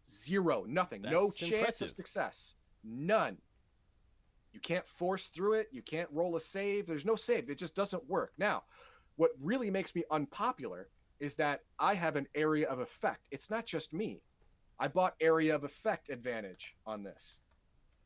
Zero, 0.08 0.64
nothing, 0.68 1.02
no 1.02 1.30
chance 1.30 1.52
impressive. 1.52 1.88
of 1.88 1.94
success, 1.94 2.54
none. 2.84 3.38
You 4.52 4.60
can't 4.60 4.86
force 4.86 5.26
through 5.26 5.54
it. 5.54 5.68
You 5.72 5.82
can't 5.82 6.08
roll 6.12 6.36
a 6.36 6.40
save. 6.40 6.86
There's 6.86 7.04
no 7.04 7.16
save. 7.16 7.50
It 7.50 7.58
just 7.58 7.74
doesn't 7.74 8.08
work. 8.08 8.32
Now, 8.38 8.64
what 9.16 9.30
really 9.40 9.70
makes 9.70 9.94
me 9.94 10.04
unpopular 10.10 10.88
is 11.20 11.34
that 11.34 11.62
I 11.78 11.94
have 11.94 12.16
an 12.16 12.28
area 12.34 12.68
of 12.68 12.78
effect. 12.78 13.26
It's 13.30 13.50
not 13.50 13.66
just 13.66 13.92
me. 13.92 14.22
I 14.78 14.88
bought 14.88 15.14
area 15.20 15.54
of 15.54 15.64
effect 15.64 16.08
advantage 16.08 16.76
on 16.86 17.02
this. 17.02 17.40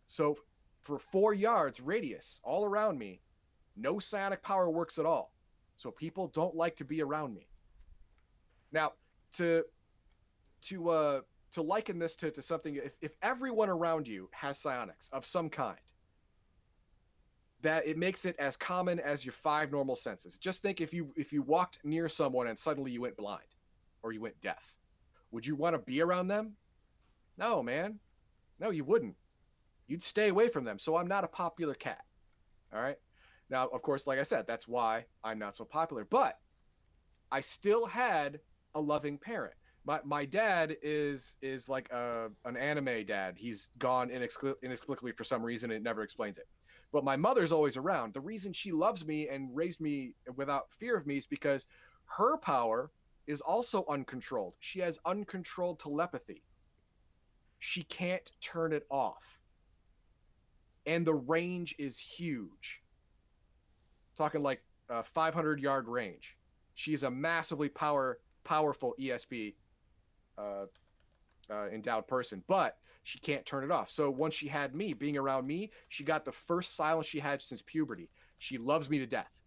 So 0.07 0.37
for 0.81 0.98
four 0.98 1.35
yards 1.35 1.81
radius 1.81 2.40
all 2.42 2.64
around 2.64 2.98
me, 2.98 3.20
no 3.76 3.98
psionic 3.98 4.42
power 4.42 4.70
works 4.70 4.98
at 4.98 5.07
all. 5.07 5.33
So 5.76 5.90
people 5.90 6.28
don't 6.28 6.55
like 6.55 6.76
to 6.76 6.85
be 6.85 7.02
around 7.02 7.35
me. 7.35 7.48
Now, 8.72 8.92
to 9.35 9.64
to 10.62 10.88
uh 10.90 11.20
to 11.52 11.62
liken 11.62 11.98
this 11.98 12.16
to, 12.16 12.31
to 12.31 12.40
something 12.40 12.76
if, 12.76 12.96
if 13.00 13.16
everyone 13.22 13.68
around 13.68 14.09
you 14.09 14.28
has 14.33 14.59
psionics 14.59 15.11
of 15.12 15.26
some 15.26 15.50
kind, 15.50 15.78
that 17.62 17.87
it 17.87 17.96
makes 17.96 18.25
it 18.25 18.37
as 18.38 18.57
common 18.57 19.01
as 19.01 19.25
your 19.25 19.33
five 19.33 19.72
normal 19.72 19.96
senses. 19.96 20.38
Just 20.38 20.62
think 20.62 20.81
if 20.81 20.92
you 20.92 21.12
if 21.16 21.33
you 21.33 21.42
walked 21.42 21.79
near 21.85 22.09
someone 22.09 22.48
and 22.48 22.59
suddenly 22.59 22.90
you 22.90 23.01
went 23.01 23.16
blind 23.16 23.42
or 24.03 24.12
you 24.12 24.20
went 24.20 24.40
deaf, 24.40 24.75
would 25.31 25.46
you 25.46 25.57
want 25.57 25.75
to 25.75 25.79
be 25.79 26.01
around 26.03 26.29
them? 26.29 26.53
No, 27.38 27.62
man. 27.62 27.98
No, 28.61 28.70
you 28.70 28.85
wouldn't. 28.85 29.16
You'd 29.87 30.03
stay 30.03 30.29
away 30.29 30.48
from 30.48 30.64
them. 30.64 30.79
So 30.79 30.96
I'm 30.96 31.09
not 31.09 31.25
a 31.25 31.29
popular 31.29 31.75
cat. 31.75 32.05
All 32.72 32.83
right. 32.83 32.98
Now, 33.51 33.68
of 33.68 33.83
course, 33.83 34.07
like 34.07 34.18
I 34.18 34.22
said, 34.22 34.46
that's 34.46 34.66
why 34.66 35.05
I'm 35.22 35.38
not 35.38 35.57
so 35.57 35.64
popular. 35.64 36.07
But 36.09 36.38
I 37.31 37.40
still 37.40 37.87
had 37.87 38.40
a 38.75 38.81
loving 38.81 39.18
parent. 39.18 39.55
My, 39.85 40.01
my 40.05 40.25
dad 40.25 40.77
is 40.83 41.37
is 41.42 41.68
like 41.68 41.90
a, 41.90 42.29
an 42.44 42.57
anime 42.57 43.05
dad. 43.05 43.35
He's 43.37 43.68
gone 43.79 44.11
inexpli- 44.11 44.55
inexplicably 44.62 45.12
for 45.12 45.25
some 45.25 45.42
reason. 45.42 45.70
It 45.70 45.83
never 45.83 46.03
explains 46.03 46.38
it. 46.38 46.46
But 46.92 47.05
my 47.05 47.16
mother's 47.16 47.52
always 47.52 47.76
around. 47.76 48.12
The 48.12 48.20
reason 48.20 48.52
she 48.52 48.70
loves 48.70 49.07
me 49.07 49.28
and 49.28 49.55
raised 49.55 49.81
me 49.81 50.14
without 50.37 50.70
fear 50.70 50.96
of 50.96 51.07
me 51.07 51.16
is 51.16 51.26
because 51.26 51.66
her 52.05 52.37
power 52.37 52.90
is 53.26 53.40
also 53.40 53.85
uncontrolled. 53.88 54.55
She 54.61 54.81
has 54.81 54.98
uncontrolled 55.07 55.78
telepathy. 55.78 56.42
She 57.59 57.83
can't 57.85 58.31
turn 58.40 58.72
it 58.72 58.85
off. 58.90 59.40
And 60.85 61.07
the 61.07 61.14
range 61.14 61.74
is 61.78 61.98
huge. 61.98 62.83
Talking 64.16 64.42
like 64.42 64.62
a 64.90 65.02
500 65.02 65.61
yard 65.61 65.88
range. 65.88 66.37
She's 66.74 67.02
a 67.02 67.11
massively 67.11 67.68
power 67.68 68.18
powerful 68.44 68.94
ESP 69.00 69.55
uh, 70.37 70.66
uh, 71.50 71.68
endowed 71.68 72.09
person, 72.09 72.42
but 72.48 72.78
she 73.03 73.19
can't 73.19 73.45
turn 73.45 73.65
it 73.65 73.71
off. 73.71 73.91
So 73.91 74.11
once 74.11 74.35
she 74.35 74.49
had 74.49 74.75
me 74.75 74.93
being 74.93 75.17
around 75.17 75.47
me, 75.47 75.71
she 75.88 76.05
got 76.05 76.25
the 76.25 76.33
first 76.33 76.77
silence 76.77 77.07
she 77.07 77.19
had 77.19 77.43
since 77.43 77.62
puberty. 77.65 78.11
She 78.38 78.59
loves 78.59 78.88
me 78.88 78.99
to 78.99 79.07
death. 79.07 79.41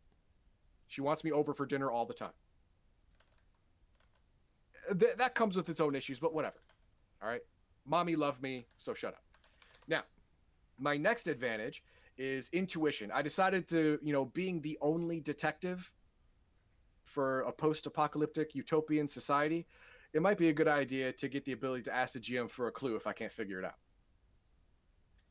She 0.88 1.02
wants 1.02 1.24
me 1.24 1.32
over 1.32 1.54
for 1.54 1.66
dinner 1.66 1.90
all 1.90 2.06
the 2.06 2.14
time. 2.14 2.34
Th- 5.00 5.16
that 5.18 5.36
comes 5.36 5.56
with 5.56 5.70
its 5.70 5.82
own 5.82 5.96
issues, 5.96 6.20
but 6.20 6.34
whatever. 6.34 6.62
All 7.22 7.30
right. 7.30 7.42
Mommy 7.86 8.16
loved 8.16 8.42
me, 8.42 8.68
so 8.78 8.94
shut 8.94 9.14
up. 9.14 9.24
Now, 9.88 10.04
my 10.78 10.98
next 10.98 11.28
advantage 11.28 11.84
is 12.18 12.50
intuition. 12.52 13.12
I 13.12 13.22
decided 13.22 13.68
to, 13.70 14.00
you 14.02 14.14
know, 14.14 14.26
being 14.26 14.62
the 14.62 14.78
only 14.82 15.20
detective 15.20 15.92
for 17.04 17.42
a 17.42 17.52
post-apocalyptic 17.52 18.56
utopian 18.56 19.08
society, 19.08 19.66
it 20.16 20.22
might 20.22 20.38
be 20.38 20.48
a 20.48 20.54
good 20.54 20.70
idea 20.70 21.12
to 21.12 21.28
get 21.28 21.44
the 21.44 21.52
ability 21.52 21.84
to 21.84 21.94
ask 21.94 22.14
the 22.14 22.22
GM 22.22 22.50
for 22.50 22.68
a 22.68 22.72
clue 22.72 22.96
if 22.96 23.06
I 23.06 23.12
can't 23.12 23.34
figure 23.34 23.60
it 23.60 23.66
out. 23.66 23.76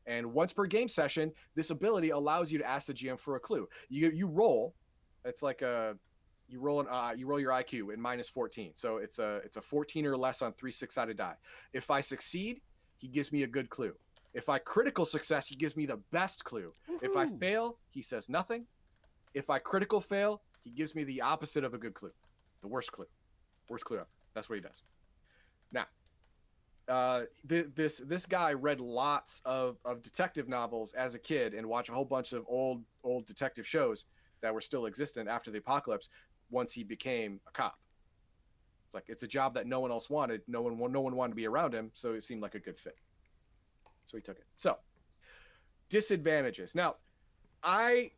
And 0.07 0.35
once 0.35 0.53
per 0.53 0.67
game 0.67 0.89
session, 0.89 1.33
this 1.55 1.71
ability 1.71 2.11
allows 2.11 2.53
you 2.53 2.59
to 2.59 2.69
ask 2.69 2.89
the 2.89 2.93
GM 2.93 3.19
for 3.19 3.37
a 3.37 3.41
clue. 3.41 3.67
You 3.89 4.11
you 4.11 4.27
roll, 4.27 4.75
it's 5.25 5.43
like 5.43 5.63
a 5.63 5.97
you 6.49 6.61
roll 6.61 6.81
an 6.81 6.87
uh, 6.91 7.15
you 7.17 7.27
roll 7.27 7.41
your 7.41 7.53
IQ 7.53 7.95
in 7.95 8.01
minus 8.01 8.29
14. 8.29 8.73
So 8.75 8.99
it's 8.99 9.19
a 9.19 9.37
it's 9.37 9.57
a 9.57 9.63
14 9.63 10.05
or 10.05 10.19
less 10.19 10.43
on 10.43 10.53
three 10.53 10.71
six-sided 10.71 11.17
die. 11.17 11.37
If 11.73 11.91
I 11.91 12.03
succeed, 12.03 12.61
he 12.99 13.09
gives 13.09 13.33
me 13.33 13.43
a 13.43 13.47
good 13.47 13.71
clue. 13.71 13.95
If 14.35 14.51
I 14.51 14.59
critical 14.59 15.07
success, 15.07 15.47
he 15.47 15.57
gives 15.57 15.79
me 15.79 15.87
the 15.87 16.01
best 16.13 16.45
clue. 16.45 16.69
If 17.01 17.17
I 17.17 17.27
fail, 17.39 17.79
he 17.89 18.03
says 18.03 18.29
nothing. 18.29 18.67
If 19.33 19.49
I 19.49 19.61
critical 19.61 20.03
fail, 20.03 20.43
he 20.63 20.71
gives 20.71 20.95
me 20.95 21.05
the 21.05 21.23
opposite 21.23 21.65
of 21.65 21.73
a 21.73 21.79
good 21.79 21.95
clue, 21.95 22.13
the 22.61 22.69
worst 22.69 22.93
clue, 22.93 23.07
worst 23.71 23.87
clue 23.87 23.97
ever. 23.99 24.09
That's 24.35 24.49
what 24.49 24.57
he 24.57 24.61
does. 24.61 24.83
Now, 25.73 25.87
uh, 26.89 27.23
th- 27.49 27.69
this 27.75 27.99
this 27.99 28.27
guy 28.27 28.53
read 28.53 28.81
lots 28.81 29.41
of 29.45 29.79
of 29.85 30.03
detective 30.03 30.49
novels 30.49 30.93
as 30.95 31.15
a 31.15 31.19
kid 31.19 31.55
and 31.55 31.67
watched 31.67 31.89
a 31.89 31.93
whole 31.93 32.05
bunch 32.05 32.33
of 32.33 32.45
old 32.49 32.83
old 33.03 33.27
detective 33.27 33.67
shows 33.67 34.07
that 34.43 34.53
were 34.53 34.61
still 34.61 34.87
existent 34.87 35.29
after 35.29 35.51
the 35.51 35.59
apocalypse. 35.59 36.09
Once 36.51 36.73
he 36.73 36.85
became 36.85 37.41
a 37.49 37.51
cop, 37.51 37.79
it's 38.85 38.95
like 38.95 39.05
it's 39.09 39.23
a 39.23 39.29
job 39.29 39.55
that 39.55 39.67
no 39.67 39.81
one 39.81 39.91
else 39.91 40.11
wanted. 40.11 40.43
No 40.47 40.63
one 40.63 40.77
no 40.93 41.01
one 41.01 41.17
wanted 41.17 41.31
to 41.31 41.37
be 41.37 41.47
around 41.47 41.73
him, 41.73 41.91
so 41.95 42.13
it 42.13 42.23
seemed 42.23 42.43
like 42.43 42.55
a 42.55 42.61
good 42.61 42.79
fit. 42.79 42.97
So 44.05 44.17
he 44.17 44.23
took 44.23 44.39
it. 44.39 44.45
So 44.57 44.77
disadvantages. 45.89 46.75
Now, 46.75 46.97
I 47.63 48.11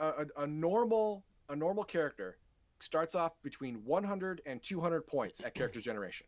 a, 0.00 0.06
a, 0.06 0.42
a 0.42 0.46
normal 0.46 1.24
a 1.48 1.56
normal 1.56 1.84
character 1.84 2.38
starts 2.82 3.14
off 3.14 3.32
between 3.42 3.76
100 3.84 4.42
and 4.44 4.62
200 4.62 5.06
points 5.06 5.40
at 5.40 5.54
character 5.54 5.80
generation. 5.90 6.26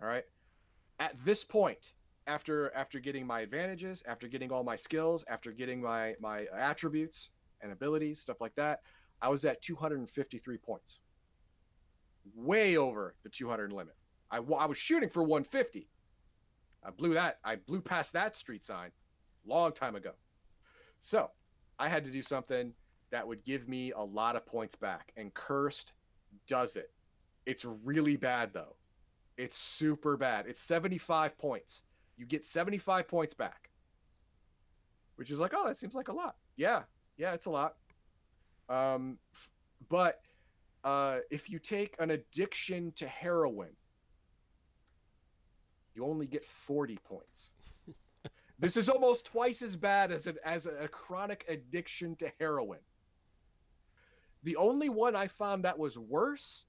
All 0.00 0.08
right. 0.08 0.24
At 0.98 1.16
this 1.24 1.44
point, 1.44 1.92
after 2.26 2.72
after 2.74 3.00
getting 3.00 3.26
my 3.26 3.40
advantages, 3.40 4.02
after 4.06 4.28
getting 4.28 4.52
all 4.52 4.62
my 4.62 4.76
skills, 4.76 5.24
after 5.28 5.50
getting 5.50 5.80
my 5.80 6.14
my 6.20 6.46
attributes 6.56 7.30
and 7.60 7.72
abilities, 7.72 8.20
stuff 8.20 8.40
like 8.40 8.54
that, 8.56 8.80
I 9.20 9.28
was 9.28 9.44
at 9.44 9.62
253 9.62 10.58
points. 10.58 11.00
Way 12.34 12.76
over 12.76 13.16
the 13.24 13.28
200 13.28 13.72
limit. 13.72 13.96
I, 14.30 14.36
I 14.36 14.66
was 14.66 14.78
shooting 14.78 15.08
for 15.08 15.22
150. 15.22 15.88
I 16.84 16.90
blew 16.90 17.14
that. 17.14 17.38
I 17.44 17.56
blew 17.56 17.80
past 17.80 18.12
that 18.12 18.36
street 18.36 18.64
sign 18.64 18.90
long 19.44 19.72
time 19.72 19.96
ago. 19.96 20.12
So 21.00 21.30
I 21.78 21.88
had 21.88 22.04
to 22.04 22.10
do 22.10 22.22
something 22.22 22.74
that 23.12 23.28
would 23.28 23.44
give 23.44 23.68
me 23.68 23.92
a 23.92 24.00
lot 24.00 24.34
of 24.34 24.44
points 24.44 24.74
back, 24.74 25.12
and 25.16 25.32
Cursed 25.34 25.92
does 26.48 26.76
it. 26.76 26.90
It's 27.46 27.64
really 27.64 28.16
bad 28.16 28.52
though. 28.52 28.76
It's 29.36 29.56
super 29.56 30.16
bad. 30.16 30.46
It's 30.48 30.62
75 30.62 31.38
points. 31.38 31.82
You 32.16 32.26
get 32.26 32.44
75 32.44 33.06
points 33.06 33.34
back, 33.34 33.70
which 35.16 35.30
is 35.30 35.40
like, 35.40 35.52
oh, 35.54 35.66
that 35.66 35.76
seems 35.76 35.94
like 35.94 36.08
a 36.08 36.12
lot. 36.12 36.36
Yeah, 36.56 36.82
yeah, 37.16 37.32
it's 37.32 37.46
a 37.46 37.50
lot. 37.50 37.76
Um, 38.68 39.18
f- 39.34 39.50
but 39.88 40.20
uh, 40.84 41.18
if 41.30 41.50
you 41.50 41.58
take 41.58 41.94
an 41.98 42.10
addiction 42.10 42.92
to 42.92 43.06
heroin, 43.06 43.70
you 45.94 46.04
only 46.04 46.26
get 46.26 46.44
40 46.44 46.98
points. 47.04 47.52
this 48.58 48.76
is 48.78 48.88
almost 48.88 49.26
twice 49.26 49.60
as 49.60 49.76
bad 49.76 50.12
as, 50.12 50.26
an, 50.26 50.36
as 50.44 50.66
a 50.66 50.88
chronic 50.88 51.44
addiction 51.48 52.16
to 52.16 52.32
heroin. 52.38 52.80
The 54.42 54.56
only 54.56 54.88
one 54.88 55.14
I 55.14 55.28
found 55.28 55.64
that 55.64 55.78
was 55.78 55.98
worse 55.98 56.64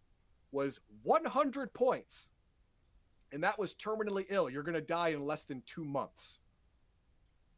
was 0.52 0.80
100 1.04 1.74
points. 1.74 2.30
And 3.32 3.44
that 3.44 3.58
was 3.58 3.74
terminally 3.74 4.26
ill. 4.30 4.50
You're 4.50 4.64
going 4.64 4.76
to 4.76 4.82
die 4.82 5.10
in 5.10 5.26
less 5.26 5.44
than 5.46 5.64
two 5.66 5.84
months. 5.84 6.40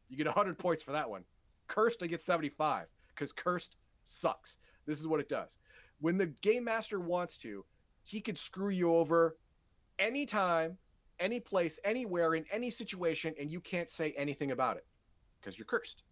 You 0.08 0.16
get 0.16 0.26
100 0.26 0.58
points 0.58 0.82
for 0.82 0.92
that 0.92 1.10
one. 1.10 1.24
Cursed, 1.68 2.02
I 2.02 2.06
get 2.06 2.22
75 2.22 2.86
because 3.08 3.32
Cursed 3.32 3.76
sucks. 4.04 4.56
This 4.86 4.98
is 4.98 5.06
what 5.06 5.20
it 5.20 5.28
does. 5.28 5.58
When 6.00 6.16
the 6.16 6.26
game 6.26 6.64
master 6.64 7.00
wants 7.00 7.36
to, 7.38 7.64
he 8.04 8.20
could 8.20 8.38
screw 8.38 8.70
you 8.70 8.94
over 8.94 9.36
anytime, 9.98 10.78
any 11.18 11.40
place, 11.40 11.78
anywhere, 11.84 12.34
in 12.34 12.44
any 12.50 12.70
situation, 12.70 13.34
and 13.38 13.50
you 13.50 13.60
can't 13.60 13.90
say 13.90 14.14
anything 14.16 14.52
about 14.52 14.76
it 14.76 14.86
because 15.40 15.58
you're 15.58 15.66
cursed. 15.66 16.04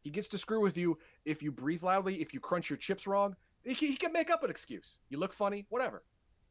He 0.00 0.10
gets 0.10 0.28
to 0.28 0.38
screw 0.38 0.60
with 0.60 0.76
you 0.76 0.98
if 1.24 1.42
you 1.42 1.52
breathe 1.52 1.82
loudly, 1.82 2.16
if 2.16 2.32
you 2.32 2.40
crunch 2.40 2.70
your 2.70 2.76
chips 2.76 3.06
wrong. 3.06 3.34
He 3.64 3.74
can, 3.74 3.88
he 3.88 3.96
can 3.96 4.12
make 4.12 4.30
up 4.30 4.42
an 4.42 4.50
excuse. 4.50 4.98
You 5.10 5.18
look 5.18 5.32
funny, 5.32 5.66
whatever. 5.68 6.02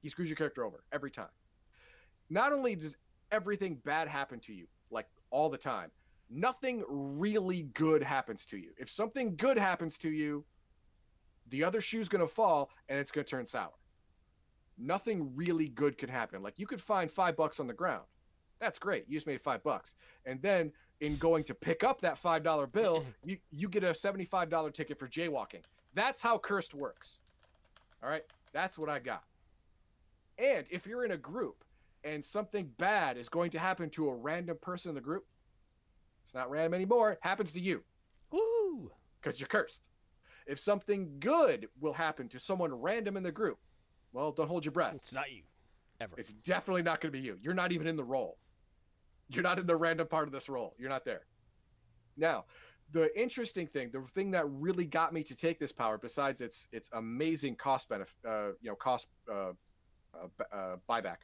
He 0.02 0.10
screws 0.10 0.30
your 0.30 0.36
character 0.36 0.66
over 0.66 0.84
every 0.92 1.12
time. 1.12 1.30
Not 2.30 2.52
only 2.52 2.76
does 2.76 2.98
everything 3.32 3.80
bad 3.86 4.08
happen 4.08 4.40
to 4.42 4.54
you, 4.54 4.68
like 4.92 5.08
all 5.32 5.50
the 5.50 5.58
time, 5.58 5.92
nothing 6.30 6.84
really 6.90 7.64
good 7.74 8.04
happens 8.04 8.46
to 8.48 8.58
you. 8.58 8.72
If 8.78 8.90
something 8.90 9.36
good 9.36 9.58
happens 9.58 9.98
to 10.00 10.10
you, 10.10 10.46
the 11.50 11.64
other 11.64 11.82
shoe's 11.82 12.10
going 12.10 12.22
to 12.22 12.28
fall 12.28 12.70
and 12.90 13.00
it's 13.00 13.12
going 13.12 13.26
to 13.26 13.30
turn 13.30 13.48
sour. 13.48 13.72
Nothing 14.78 15.36
really 15.36 15.70
good 15.70 15.98
can 15.98 16.10
happen. 16.10 16.44
Like 16.44 16.60
you 16.60 16.68
could 16.68 16.82
find 16.82 17.10
five 17.10 17.36
bucks 17.36 17.60
on 17.60 17.68
the 17.68 17.74
ground. 17.74 18.04
That's 18.60 18.80
great. 18.80 19.06
You 19.08 19.16
just 19.16 19.28
made 19.28 19.42
five 19.42 19.64
bucks. 19.64 19.96
And 20.26 20.42
then 20.42 20.72
in 21.00 21.16
going 21.18 21.44
to 21.46 21.54
pick 21.54 21.84
up 21.84 22.02
that 22.02 22.18
five 22.18 22.44
dollar 22.44 22.68
bill, 22.68 23.06
you, 23.24 23.38
you 23.52 23.70
get 23.70 23.84
a 23.84 23.94
seventy-five 23.94 24.50
dollar 24.50 24.72
ticket 24.72 25.00
for 25.00 25.08
jaywalking. 25.08 25.62
That's 25.94 26.22
how 26.22 26.38
cursed 26.38 26.74
works. 26.74 27.20
All 28.04 28.10
right. 28.10 28.24
That's 28.54 28.78
what 28.78 28.90
I 28.90 29.00
got. 29.00 29.24
And 30.38 30.68
if 30.70 30.86
you're 30.86 31.04
in 31.04 31.12
a 31.12 31.18
group 31.18 31.64
and 32.04 32.24
something 32.24 32.72
bad 32.78 33.18
is 33.18 33.30
going 33.30 33.50
to 33.52 33.60
happen 33.60 33.90
to 33.92 34.10
a 34.10 34.16
random 34.16 34.58
person 34.62 34.90
in 34.90 34.96
the 34.96 35.02
group, 35.02 35.26
it's 36.26 36.36
not 36.36 36.50
random 36.50 36.76
anymore. 36.76 37.14
It 37.14 37.20
happens 37.22 37.52
to 37.54 37.60
you 37.60 37.84
Woo! 38.32 38.92
because 39.20 39.40
you're 39.40 39.48
cursed. 39.48 39.90
If 40.46 40.60
something 40.60 41.16
good 41.20 41.68
will 41.80 41.94
happen 41.94 42.30
to 42.30 42.40
someone 42.40 42.74
random 42.74 43.18
in 43.18 43.24
the 43.24 43.32
group, 43.32 43.58
well, 44.14 44.32
don't 44.32 44.48
hold 44.48 44.64
your 44.64 44.72
breath. 44.72 44.96
It's 44.96 45.14
not 45.14 45.32
you. 45.32 45.42
Ever. 46.00 46.16
It's 46.18 46.34
definitely 46.34 46.84
not 46.84 47.02
going 47.02 47.12
to 47.12 47.20
be 47.20 47.26
you. 47.26 47.38
You're 47.42 47.56
not 47.56 47.72
even 47.72 47.88
in 47.88 47.96
the 47.96 48.04
role. 48.04 48.38
You're 49.30 49.44
not 49.44 49.60
in 49.60 49.68
the 49.68 49.76
random 49.76 50.08
part 50.08 50.28
of 50.28 50.32
this 50.32 50.48
role. 50.50 50.74
You're 50.78 50.90
not 50.90 51.06
there. 51.06 51.26
Now, 52.16 52.46
the 52.92 53.16
interesting 53.20 53.68
thing, 53.68 53.90
the 53.92 54.02
thing 54.02 54.32
that 54.32 54.46
really 54.50 54.86
got 54.86 55.14
me 55.14 55.24
to 55.24 55.36
take 55.36 55.60
this 55.60 55.72
power, 55.72 55.98
besides 55.98 56.42
its 56.42 56.68
its 56.72 56.90
amazing 56.94 57.56
cost 57.56 57.90
benefit, 57.90 58.16
uh, 58.28 58.50
you 58.62 58.70
know, 58.70 58.76
cost 58.76 59.08
uh, 59.30 59.52
uh, 60.14 60.44
uh, 60.54 60.76
buyback, 60.90 61.18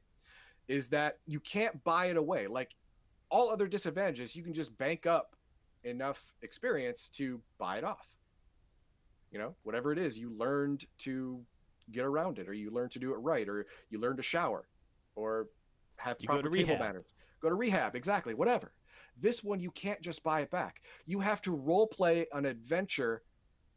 is 0.67 0.89
that 0.89 1.19
you 1.25 1.39
can't 1.39 1.81
buy 1.83 2.07
it 2.07 2.17
away. 2.17 2.47
Like 2.47 2.75
all 3.29 3.49
other 3.49 3.67
disadvantages, 3.67 4.35
you 4.35 4.43
can 4.43 4.53
just 4.53 4.77
bank 4.77 5.05
up 5.05 5.35
enough 5.83 6.33
experience 6.41 7.09
to 7.09 7.41
buy 7.57 7.77
it 7.77 7.83
off. 7.83 8.07
You 9.31 9.39
know, 9.39 9.55
whatever 9.63 9.91
it 9.91 9.97
is, 9.97 10.17
you 10.17 10.31
learned 10.37 10.85
to 10.99 11.41
get 11.91 12.05
around 12.05 12.39
it, 12.39 12.47
or 12.47 12.53
you 12.53 12.71
learn 12.71 12.89
to 12.89 12.99
do 12.99 13.13
it 13.13 13.17
right, 13.17 13.47
or 13.47 13.65
you 13.89 13.99
learn 13.99 14.17
to 14.17 14.23
shower, 14.23 14.67
or 15.15 15.47
have 15.97 16.17
You 16.19 16.27
proper 16.27 16.49
table 16.49 16.77
manners. 16.77 17.13
Go 17.43 17.49
to 17.49 17.55
rehab, 17.55 17.95
exactly. 17.95 18.33
Whatever. 18.33 18.71
This 19.19 19.43
one, 19.43 19.59
you 19.59 19.69
can't 19.69 20.01
just 20.01 20.23
buy 20.23 20.39
it 20.41 20.49
back. 20.49 20.81
You 21.05 21.19
have 21.19 21.41
to 21.43 21.51
role 21.51 21.85
play 21.85 22.25
an 22.33 22.45
adventure 22.45 23.21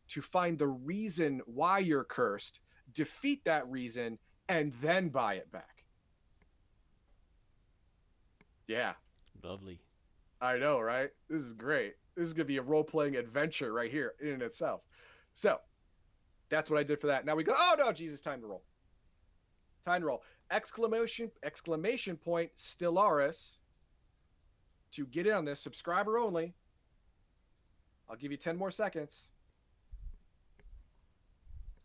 to 0.09 0.23
find 0.23 0.57
the 0.57 0.69
reason 0.69 1.43
why 1.45 1.81
you're 1.81 2.05
cursed, 2.05 2.61
defeat 2.93 3.45
that 3.45 3.69
reason, 3.69 4.19
and 4.49 4.73
then 4.81 5.09
buy 5.09 5.35
it 5.35 5.53
back. 5.53 5.85
Yeah, 8.67 8.95
Lovely. 9.43 9.81
I 10.41 10.59
know, 10.59 10.81
right? 10.81 11.11
This 11.29 11.43
is 11.43 11.53
great. 11.53 11.95
This 12.17 12.27
is 12.27 12.35
gonna 12.35 12.47
be 12.47 12.57
a 12.57 12.63
role 12.63 12.85
playing 12.85 13.17
adventure 13.17 13.73
right 13.73 13.91
here 13.91 14.15
in 14.21 14.43
itself. 14.43 14.83
So 15.33 15.59
that's 16.49 16.71
what 16.71 16.79
I 16.79 16.83
did 16.83 17.01
for 17.01 17.07
that. 17.09 17.25
Now 17.25 17.37
we 17.37 17.45
go. 17.45 17.55
Oh 17.57 17.77
no, 17.79 17.93
Jesus! 17.93 18.21
Time 18.21 18.41
to 18.41 18.47
roll. 18.47 18.63
Time 19.87 20.03
roll. 20.03 20.23
Exclamation! 20.51 21.31
Exclamation 21.45 22.17
point! 22.17 22.51
Stellaris. 22.57 23.59
To 24.93 25.07
get 25.07 25.29
in 25.29 25.33
on 25.33 25.45
this, 25.45 25.61
subscriber 25.61 26.19
only. 26.19 26.55
I'll 28.11 28.17
give 28.17 28.33
you 28.33 28.37
ten 28.37 28.57
more 28.57 28.73
seconds. 28.73 29.29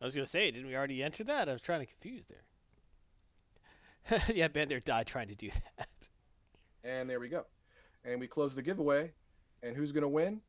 I 0.01 0.05
was 0.05 0.15
gonna 0.15 0.25
say, 0.25 0.49
didn't 0.49 0.67
we 0.67 0.75
already 0.75 1.03
enter 1.03 1.23
that? 1.25 1.47
I 1.47 1.51
was 1.51 1.61
trying 1.61 1.81
to 1.81 1.85
confuse 1.85 2.25
there. 2.25 4.19
yeah, 4.33 4.47
Bender 4.47 4.79
died 4.79 5.05
trying 5.05 5.27
to 5.27 5.35
do 5.35 5.49
that. 5.77 5.87
And 6.83 7.07
there 7.07 7.19
we 7.19 7.29
go. 7.29 7.45
And 8.03 8.19
we 8.19 8.25
close 8.25 8.55
the 8.55 8.63
giveaway. 8.63 9.11
And 9.61 9.75
who's 9.75 9.91
gonna 9.91 10.09
win? 10.09 10.41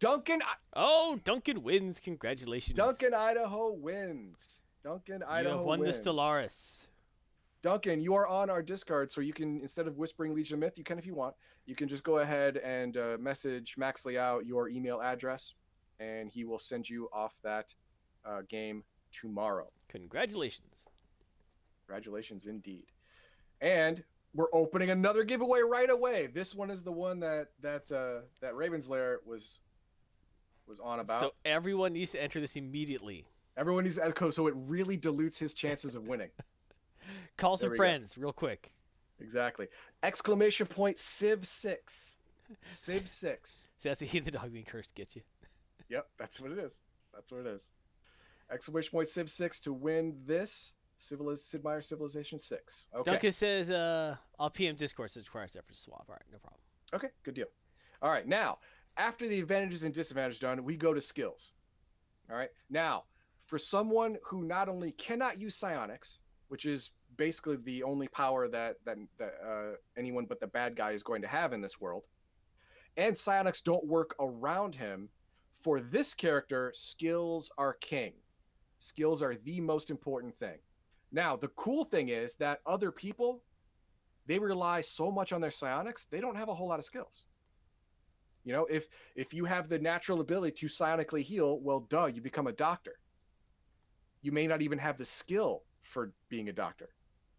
Duncan. 0.00 0.40
Oh, 0.74 1.20
Duncan 1.22 1.62
wins! 1.62 2.00
Congratulations. 2.00 2.76
Duncan 2.76 3.14
Idaho 3.14 3.70
wins. 3.70 4.62
Duncan 4.82 5.20
you 5.20 5.26
Idaho 5.28 5.56
have 5.58 5.64
won 5.64 5.80
wins. 5.80 6.00
the 6.00 6.10
Stellaris. 6.10 6.86
Duncan, 7.62 8.00
you 8.00 8.14
are 8.14 8.26
on 8.26 8.50
our 8.50 8.60
Discord, 8.62 9.10
so 9.10 9.20
you 9.20 9.32
can 9.32 9.60
instead 9.60 9.86
of 9.86 9.96
whispering 9.96 10.34
Legion 10.34 10.54
of 10.54 10.60
Myth, 10.60 10.76
you 10.76 10.82
can 10.84 10.98
if 10.98 11.06
you 11.06 11.14
want. 11.14 11.34
You 11.64 11.76
can 11.76 11.86
just 11.88 12.02
go 12.02 12.18
ahead 12.18 12.56
and 12.56 12.96
uh, 12.96 13.16
message 13.20 13.76
Max 13.78 14.04
Liao 14.04 14.40
your 14.40 14.68
email 14.68 15.00
address, 15.00 15.54
and 16.00 16.28
he 16.28 16.44
will 16.44 16.58
send 16.58 16.88
you 16.90 17.08
off 17.12 17.34
that 17.44 17.72
uh, 18.24 18.42
game 18.48 18.82
tomorrow. 19.12 19.70
Congratulations. 19.88 20.86
Congratulations, 21.86 22.46
indeed. 22.46 22.86
And 23.60 24.02
we're 24.34 24.52
opening 24.52 24.90
another 24.90 25.22
giveaway 25.22 25.60
right 25.60 25.90
away. 25.90 26.26
This 26.26 26.54
one 26.54 26.70
is 26.70 26.82
the 26.82 26.90
one 26.90 27.20
that 27.20 27.48
that 27.60 27.92
uh, 27.92 28.22
that 28.40 28.56
Ravens 28.56 28.88
Lair 28.88 29.20
was 29.24 29.60
was 30.66 30.80
on 30.80 30.98
about. 30.98 31.20
So 31.20 31.34
everyone 31.44 31.92
needs 31.92 32.12
to 32.12 32.22
enter 32.22 32.40
this 32.40 32.56
immediately. 32.56 33.24
Everyone 33.56 33.84
needs 33.84 33.98
Echo, 33.98 34.30
so 34.30 34.46
it 34.46 34.54
really 34.56 34.96
dilutes 34.96 35.38
his 35.38 35.54
chances 35.54 35.94
of 35.94 36.06
winning. 36.06 36.30
Call 37.36 37.56
some 37.56 37.70
we 37.70 37.76
go. 37.76 37.82
friends 37.82 38.16
real 38.16 38.32
quick. 38.32 38.72
Exactly. 39.20 39.68
Exclamation 40.02 40.66
point 40.66 40.98
Civ 40.98 41.46
six. 41.46 42.18
Civ 42.66 43.08
six. 43.08 43.68
See, 43.78 43.88
that's 43.88 44.00
the 44.00 44.06
the 44.20 44.30
dog 44.30 44.52
being 44.52 44.64
cursed 44.64 44.94
gets 44.94 45.16
you. 45.16 45.22
Yep, 45.88 46.08
that's 46.18 46.40
what 46.40 46.52
it 46.52 46.58
is. 46.58 46.78
That's 47.12 47.30
what 47.30 47.40
it 47.40 47.46
is. 47.46 47.68
Exclamation 48.50 48.90
point 48.90 49.08
Civ 49.08 49.30
6 49.30 49.60
to 49.60 49.72
win 49.72 50.14
this 50.26 50.72
Civiliz- 50.98 51.38
Sid 51.38 51.64
Meier 51.64 51.80
Civilization 51.80 52.38
6. 52.38 52.86
Okay. 52.94 53.10
Duncan 53.10 53.32
says, 53.32 53.70
uh, 53.70 54.16
I'll 54.38 54.50
PM 54.50 54.74
Discord 54.76 55.10
so 55.10 55.20
it 55.20 55.26
requires 55.26 55.56
effort 55.56 55.72
to 55.72 55.78
swap. 55.78 56.04
All 56.08 56.14
right, 56.14 56.22
no 56.30 56.38
problem. 56.38 56.60
Okay, 56.94 57.08
good 57.24 57.34
deal. 57.34 57.46
All 58.02 58.10
right, 58.10 58.26
now, 58.26 58.58
after 58.96 59.26
the 59.26 59.40
advantages 59.40 59.84
and 59.84 59.94
disadvantages 59.94 60.38
done, 60.40 60.64
we 60.64 60.76
go 60.76 60.92
to 60.92 61.00
skills. 61.00 61.52
All 62.30 62.36
right, 62.36 62.50
now, 62.68 63.04
for 63.46 63.58
someone 63.58 64.16
who 64.24 64.44
not 64.44 64.68
only 64.68 64.92
cannot 64.92 65.40
use 65.40 65.56
psionics, 65.56 66.18
which 66.48 66.66
is 66.66 66.90
basically 67.16 67.56
the 67.56 67.82
only 67.82 68.08
power 68.08 68.48
that 68.48 68.76
that, 68.84 68.96
that 69.18 69.34
uh, 69.46 69.76
anyone 69.96 70.26
but 70.26 70.40
the 70.40 70.46
bad 70.46 70.76
guy 70.76 70.92
is 70.92 71.02
going 71.02 71.22
to 71.22 71.28
have 71.28 71.52
in 71.52 71.60
this 71.60 71.80
world, 71.80 72.04
and 72.96 73.16
psionics 73.16 73.60
don't 73.60 73.86
work 73.86 74.14
around 74.20 74.74
him, 74.74 75.08
for 75.60 75.80
this 75.80 76.14
character, 76.14 76.72
skills 76.74 77.50
are 77.58 77.74
king. 77.74 78.12
Skills 78.78 79.22
are 79.22 79.36
the 79.36 79.60
most 79.60 79.90
important 79.90 80.34
thing. 80.34 80.58
Now, 81.12 81.36
the 81.36 81.48
cool 81.48 81.84
thing 81.84 82.08
is 82.08 82.34
that 82.36 82.60
other 82.66 82.90
people 82.90 83.42
they 84.26 84.38
rely 84.38 84.80
so 84.80 85.10
much 85.10 85.32
on 85.32 85.40
their 85.40 85.50
psionics 85.50 86.06
they 86.10 86.20
don't 86.20 86.36
have 86.36 86.48
a 86.48 86.54
whole 86.54 86.68
lot 86.68 86.78
of 86.78 86.84
skills 86.84 87.26
you 88.44 88.52
know 88.52 88.66
if 88.66 88.88
if 89.14 89.32
you 89.34 89.44
have 89.44 89.68
the 89.68 89.78
natural 89.78 90.20
ability 90.20 90.52
to 90.52 90.66
psionically 90.66 91.22
heal 91.22 91.60
well 91.60 91.80
duh 91.80 92.06
you 92.06 92.20
become 92.20 92.46
a 92.46 92.52
doctor 92.52 92.98
you 94.22 94.32
may 94.32 94.46
not 94.46 94.62
even 94.62 94.78
have 94.78 94.96
the 94.96 95.04
skill 95.04 95.62
for 95.82 96.12
being 96.28 96.48
a 96.48 96.52
doctor 96.52 96.90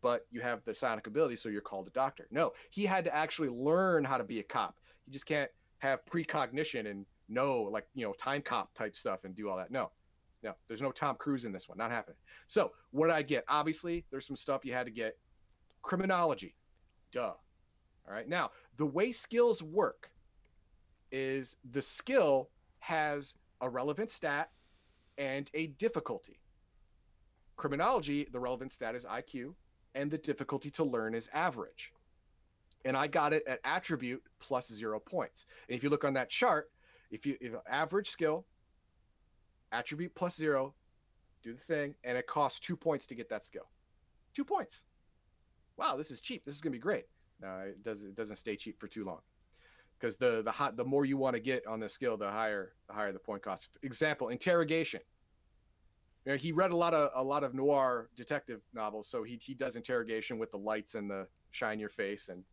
but 0.01 0.25
you 0.31 0.41
have 0.41 0.63
the 0.65 0.73
psionic 0.73 1.07
ability 1.07 1.35
so 1.35 1.49
you're 1.49 1.61
called 1.61 1.87
a 1.87 1.91
doctor 1.91 2.27
no 2.31 2.51
he 2.69 2.85
had 2.85 3.03
to 3.03 3.15
actually 3.15 3.49
learn 3.49 4.03
how 4.03 4.17
to 4.17 4.23
be 4.23 4.39
a 4.39 4.43
cop 4.43 4.75
you 5.05 5.13
just 5.13 5.25
can't 5.25 5.49
have 5.79 6.05
precognition 6.05 6.87
and 6.87 7.05
know 7.29 7.63
like 7.63 7.87
you 7.93 8.05
know 8.05 8.13
time 8.13 8.41
cop 8.41 8.73
type 8.73 8.95
stuff 8.95 9.23
and 9.23 9.33
do 9.35 9.49
all 9.49 9.57
that 9.57 9.71
no 9.71 9.89
no 10.43 10.53
there's 10.67 10.81
no 10.81 10.91
tom 10.91 11.15
cruise 11.15 11.45
in 11.45 11.51
this 11.53 11.69
one 11.69 11.77
not 11.77 11.89
happening 11.89 12.17
so 12.47 12.71
what 12.91 13.07
did 13.07 13.15
i 13.15 13.21
get 13.21 13.45
obviously 13.47 14.05
there's 14.11 14.27
some 14.27 14.35
stuff 14.35 14.65
you 14.65 14.73
had 14.73 14.85
to 14.85 14.91
get 14.91 15.17
criminology 15.81 16.55
Duh. 17.13 17.33
All 18.07 18.13
right. 18.13 18.27
Now, 18.27 18.49
the 18.75 18.87
way 18.87 19.11
skills 19.11 19.61
work 19.61 20.11
is 21.11 21.55
the 21.69 21.81
skill 21.81 22.49
has 22.79 23.35
a 23.61 23.69
relevant 23.69 24.09
stat 24.09 24.49
and 25.17 25.49
a 25.53 25.67
difficulty. 25.67 26.39
Criminology, 27.63 28.27
the 28.29 28.41
relevant 28.41 28.73
stat 28.73 28.93
is 28.93 29.05
IQ, 29.05 29.53
and 29.95 30.11
the 30.11 30.17
difficulty 30.17 30.69
to 30.71 30.83
learn 30.83 31.15
is 31.15 31.29
average. 31.33 31.93
And 32.83 32.97
I 32.97 33.07
got 33.07 33.31
it 33.31 33.41
at 33.47 33.61
attribute 33.63 34.21
plus 34.37 34.67
zero 34.67 34.99
points. 34.99 35.45
And 35.69 35.77
if 35.77 35.81
you 35.81 35.89
look 35.89 36.03
on 36.03 36.13
that 36.15 36.29
chart, 36.29 36.71
if 37.09 37.25
you 37.25 37.37
if 37.39 37.53
average 37.65 38.09
skill, 38.09 38.45
attribute 39.71 40.13
plus 40.13 40.35
zero, 40.35 40.73
do 41.41 41.53
the 41.53 41.57
thing, 41.57 41.95
and 42.03 42.17
it 42.17 42.27
costs 42.27 42.59
two 42.59 42.75
points 42.75 43.07
to 43.07 43.15
get 43.15 43.29
that 43.29 43.45
skill. 43.45 43.69
Two 44.35 44.43
points 44.43 44.83
wow, 45.77 45.95
this 45.95 46.11
is 46.11 46.19
cheap. 46.19 46.43
This 46.43 46.55
is 46.55 46.59
gonna 46.59 46.71
be 46.71 46.79
great. 46.79 47.05
No, 47.41 47.47
it 47.59 47.81
doesn't. 47.81 48.09
It 48.09 48.15
doesn't 48.15 48.35
stay 48.35 48.57
cheap 48.57 48.77
for 48.77 48.89
too 48.89 49.05
long, 49.05 49.21
because 49.97 50.17
the 50.17 50.41
the 50.43 50.51
hot 50.51 50.75
the 50.75 50.83
more 50.83 51.05
you 51.05 51.15
want 51.15 51.37
to 51.37 51.39
get 51.39 51.65
on 51.65 51.79
the 51.79 51.87
skill, 51.87 52.17
the 52.17 52.29
higher 52.29 52.73
the 52.89 52.93
higher 52.93 53.13
the 53.13 53.19
point 53.19 53.41
cost. 53.41 53.69
Example: 53.83 54.27
interrogation. 54.27 54.99
You 56.25 56.31
know, 56.31 56.37
he 56.37 56.51
read 56.51 56.71
a 56.71 56.75
lot 56.75 56.93
of 56.93 57.09
a 57.15 57.23
lot 57.23 57.43
of 57.43 57.53
noir 57.53 58.09
detective 58.15 58.61
novels, 58.73 59.07
so 59.07 59.23
he 59.23 59.39
he 59.41 59.53
does 59.53 59.75
interrogation 59.75 60.39
with 60.39 60.51
the 60.51 60.57
lights 60.57 60.95
and 60.95 61.09
the 61.09 61.27
shine 61.51 61.79
your 61.79 61.89
face 61.89 62.29
and 62.29 62.43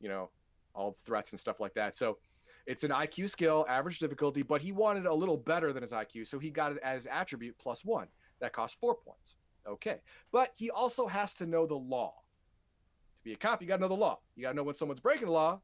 you 0.00 0.08
know 0.08 0.30
all 0.74 0.92
the 0.92 0.98
threats 0.98 1.32
and 1.32 1.40
stuff 1.40 1.60
like 1.60 1.74
that. 1.74 1.96
So 1.96 2.18
it's 2.66 2.84
an 2.84 2.90
IQ 2.90 3.30
skill, 3.30 3.64
average 3.68 3.98
difficulty, 3.98 4.42
but 4.42 4.60
he 4.60 4.72
wanted 4.72 5.06
a 5.06 5.14
little 5.14 5.36
better 5.36 5.72
than 5.72 5.82
his 5.82 5.92
IQ, 5.92 6.26
so 6.26 6.38
he 6.38 6.50
got 6.50 6.72
it 6.72 6.78
as 6.82 7.06
attribute 7.06 7.56
plus 7.58 7.84
one. 7.84 8.08
That 8.40 8.52
costs 8.52 8.76
four 8.80 8.94
points. 8.96 9.36
Okay, 9.66 10.00
but 10.32 10.52
he 10.54 10.70
also 10.70 11.06
has 11.06 11.34
to 11.34 11.46
know 11.46 11.66
the 11.66 11.74
law. 11.74 12.14
To 13.18 13.24
be 13.24 13.32
a 13.32 13.36
cop, 13.36 13.60
you 13.62 13.68
got 13.68 13.76
to 13.76 13.82
know 13.82 13.88
the 13.88 13.94
law. 13.94 14.20
You 14.34 14.42
got 14.42 14.50
to 14.50 14.56
know 14.56 14.62
when 14.62 14.74
someone's 14.74 15.00
breaking 15.00 15.26
the 15.26 15.32
law, 15.32 15.60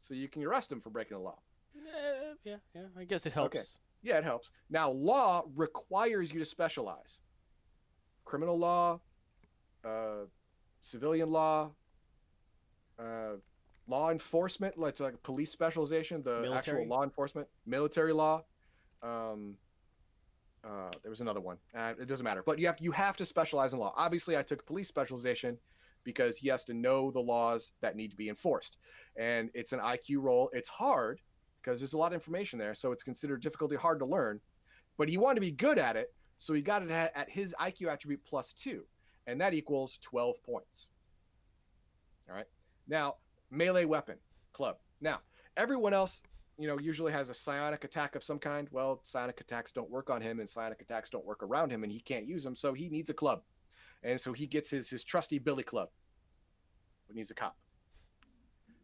so 0.00 0.14
you 0.14 0.28
can 0.28 0.42
arrest 0.44 0.70
them 0.70 0.80
for 0.80 0.90
breaking 0.90 1.16
the 1.16 1.22
law. 1.22 1.38
Uh, 1.76 2.34
yeah, 2.44 2.56
yeah. 2.74 2.82
I 2.96 3.04
guess 3.04 3.26
it 3.26 3.32
helps. 3.32 3.56
Okay. 3.56 3.66
Yeah, 4.02 4.18
it 4.18 4.24
helps. 4.24 4.50
Now, 4.70 4.90
law 4.90 5.44
requires 5.54 6.32
you 6.32 6.38
to 6.38 6.46
specialize. 6.46 7.18
Criminal 8.24 8.58
law, 8.58 9.00
uh, 9.84 10.24
civilian 10.80 11.30
law, 11.30 11.72
uh, 12.98 13.36
law 13.86 14.10
enforcement, 14.10 14.78
like, 14.78 15.00
like 15.00 15.22
police 15.22 15.50
specialization, 15.50 16.22
the 16.22 16.40
Military? 16.40 16.56
actual 16.56 16.88
law 16.88 17.02
enforcement, 17.02 17.48
military 17.66 18.12
law. 18.12 18.44
Um, 19.02 19.56
uh, 20.62 20.90
there 21.02 21.10
was 21.10 21.20
another 21.20 21.40
one. 21.40 21.56
Uh, 21.74 21.94
it 22.00 22.06
doesn't 22.06 22.24
matter, 22.24 22.42
but 22.44 22.58
you 22.58 22.66
have 22.66 22.76
you 22.80 22.92
have 22.92 23.16
to 23.16 23.24
specialize 23.24 23.72
in 23.72 23.78
law. 23.78 23.94
Obviously, 23.96 24.36
I 24.36 24.42
took 24.42 24.66
police 24.66 24.88
specialization 24.88 25.56
because 26.04 26.36
he 26.36 26.48
has 26.48 26.64
to 26.64 26.74
know 26.74 27.10
the 27.10 27.20
laws 27.20 27.72
that 27.80 27.96
need 27.96 28.10
to 28.10 28.16
be 28.16 28.28
enforced, 28.28 28.76
and 29.16 29.50
it's 29.54 29.72
an 29.72 29.80
IQ 29.80 30.22
role. 30.22 30.50
It's 30.52 30.68
hard 30.68 31.20
because 31.62 31.80
there's 31.80 31.92
a 31.92 31.98
lot 31.98 32.08
of 32.08 32.14
information 32.14 32.58
there, 32.58 32.74
so 32.74 32.92
it's 32.92 33.02
considered 33.02 33.42
difficulty 33.42 33.76
hard 33.76 33.98
to 34.00 34.06
learn. 34.06 34.40
But 34.96 35.08
he 35.08 35.18
wanted 35.18 35.36
to 35.36 35.40
be 35.40 35.52
good 35.52 35.78
at 35.78 35.96
it, 35.96 36.12
so 36.36 36.54
he 36.54 36.62
got 36.62 36.82
it 36.82 36.90
at, 36.90 37.16
at 37.16 37.30
his 37.30 37.54
IQ 37.60 37.92
attribute 37.92 38.24
plus 38.24 38.52
two, 38.52 38.84
and 39.26 39.40
that 39.40 39.54
equals 39.54 39.98
12 40.00 40.42
points. 40.42 40.88
All 42.28 42.34
right. 42.34 42.46
Now, 42.88 43.16
melee 43.50 43.84
weapon 43.84 44.16
club. 44.52 44.76
Now, 45.00 45.20
everyone 45.56 45.92
else, 45.92 46.22
you 46.58 46.66
know, 46.66 46.78
usually 46.78 47.12
has 47.12 47.30
a 47.30 47.34
psionic 47.34 47.84
attack 47.84 48.14
of 48.14 48.22
some 48.22 48.38
kind. 48.38 48.68
Well, 48.70 49.00
psionic 49.02 49.40
attacks 49.40 49.72
don't 49.72 49.90
work 49.90 50.10
on 50.10 50.20
him, 50.20 50.40
and 50.40 50.48
psionic 50.48 50.80
attacks 50.80 51.10
don't 51.10 51.24
work 51.24 51.42
around 51.42 51.70
him, 51.70 51.82
and 51.82 51.92
he 51.92 52.00
can't 52.00 52.26
use 52.26 52.44
them, 52.44 52.56
so 52.56 52.72
he 52.72 52.88
needs 52.88 53.10
a 53.10 53.14
club, 53.14 53.42
and 54.02 54.20
so 54.20 54.32
he 54.32 54.46
gets 54.46 54.70
his 54.70 54.88
his 54.88 55.04
trusty 55.04 55.38
billy 55.38 55.62
club. 55.62 55.88
But 57.06 57.16
needs 57.16 57.30
a 57.30 57.34
cop. 57.34 57.56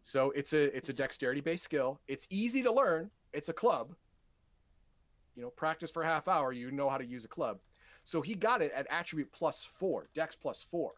So 0.07 0.31
it's 0.37 0.53
a 0.53 0.75
it's 0.77 0.89
a 0.89 0.93
dexterity 0.93 1.41
based 1.41 1.65
skill. 1.65 2.01
It's 2.07 2.29
easy 2.31 2.63
to 2.63 2.73
learn. 2.73 3.11
It's 3.33 3.49
a 3.49 3.53
club. 3.53 3.97
You 5.35 5.43
know, 5.43 5.51
practice 5.51 5.91
for 5.91 6.05
a 6.05 6.07
half 6.07 6.29
hour, 6.29 6.53
you 6.53 6.71
know 6.71 6.89
how 6.89 6.97
to 6.97 7.05
use 7.05 7.25
a 7.25 7.29
club. 7.29 7.59
So 8.05 8.21
he 8.21 8.37
got 8.37 8.63
it 8.63 8.71
at 8.73 8.87
attribute 8.89 9.33
plus 9.33 9.65
four, 9.65 10.09
dex 10.15 10.37
plus 10.37 10.65
four. 10.71 10.93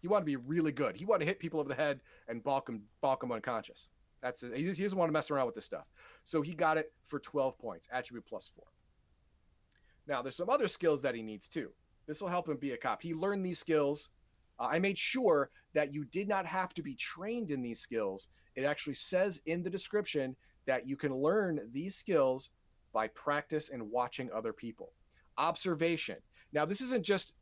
He 0.00 0.08
wanted 0.08 0.22
to 0.22 0.26
be 0.26 0.36
really 0.36 0.72
good. 0.72 0.96
He 0.96 1.04
wanted 1.04 1.26
to 1.26 1.26
hit 1.26 1.40
people 1.40 1.60
over 1.60 1.68
the 1.68 1.74
head 1.74 2.00
and 2.26 2.42
balk 2.42 2.64
them, 2.64 2.84
balk 3.02 3.20
them 3.20 3.32
unconscious. 3.32 3.90
That's 4.22 4.40
he 4.40 4.64
doesn't 4.64 4.98
want 4.98 5.10
to 5.10 5.12
mess 5.12 5.30
around 5.30 5.44
with 5.44 5.56
this 5.56 5.66
stuff. 5.66 5.84
So 6.24 6.40
he 6.40 6.54
got 6.54 6.78
it 6.78 6.90
for 7.04 7.18
12 7.18 7.58
points, 7.58 7.86
attribute 7.92 8.24
plus 8.24 8.50
four. 8.56 8.64
Now, 10.08 10.22
there's 10.22 10.36
some 10.36 10.48
other 10.48 10.68
skills 10.68 11.02
that 11.02 11.14
he 11.14 11.20
needs 11.20 11.48
too. 11.48 11.72
This 12.06 12.22
will 12.22 12.28
help 12.28 12.48
him 12.48 12.56
be 12.56 12.72
a 12.72 12.78
cop. 12.78 13.02
He 13.02 13.12
learned 13.12 13.44
these 13.44 13.58
skills. 13.58 14.08
Uh, 14.58 14.68
I 14.70 14.78
made 14.78 14.98
sure 14.98 15.50
that 15.74 15.92
you 15.92 16.04
did 16.04 16.28
not 16.28 16.46
have 16.46 16.74
to 16.74 16.82
be 16.82 16.94
trained 16.94 17.50
in 17.50 17.62
these 17.62 17.80
skills. 17.80 18.28
It 18.54 18.64
actually 18.64 18.94
says 18.94 19.40
in 19.46 19.62
the 19.62 19.70
description 19.70 20.36
that 20.66 20.88
you 20.88 20.96
can 20.96 21.14
learn 21.14 21.60
these 21.72 21.96
skills 21.96 22.50
by 22.92 23.08
practice 23.08 23.70
and 23.70 23.90
watching 23.90 24.30
other 24.32 24.52
people. 24.52 24.92
Observation. 25.36 26.16
Now, 26.52 26.64
this 26.64 26.80
isn't 26.80 27.04
just 27.04 27.34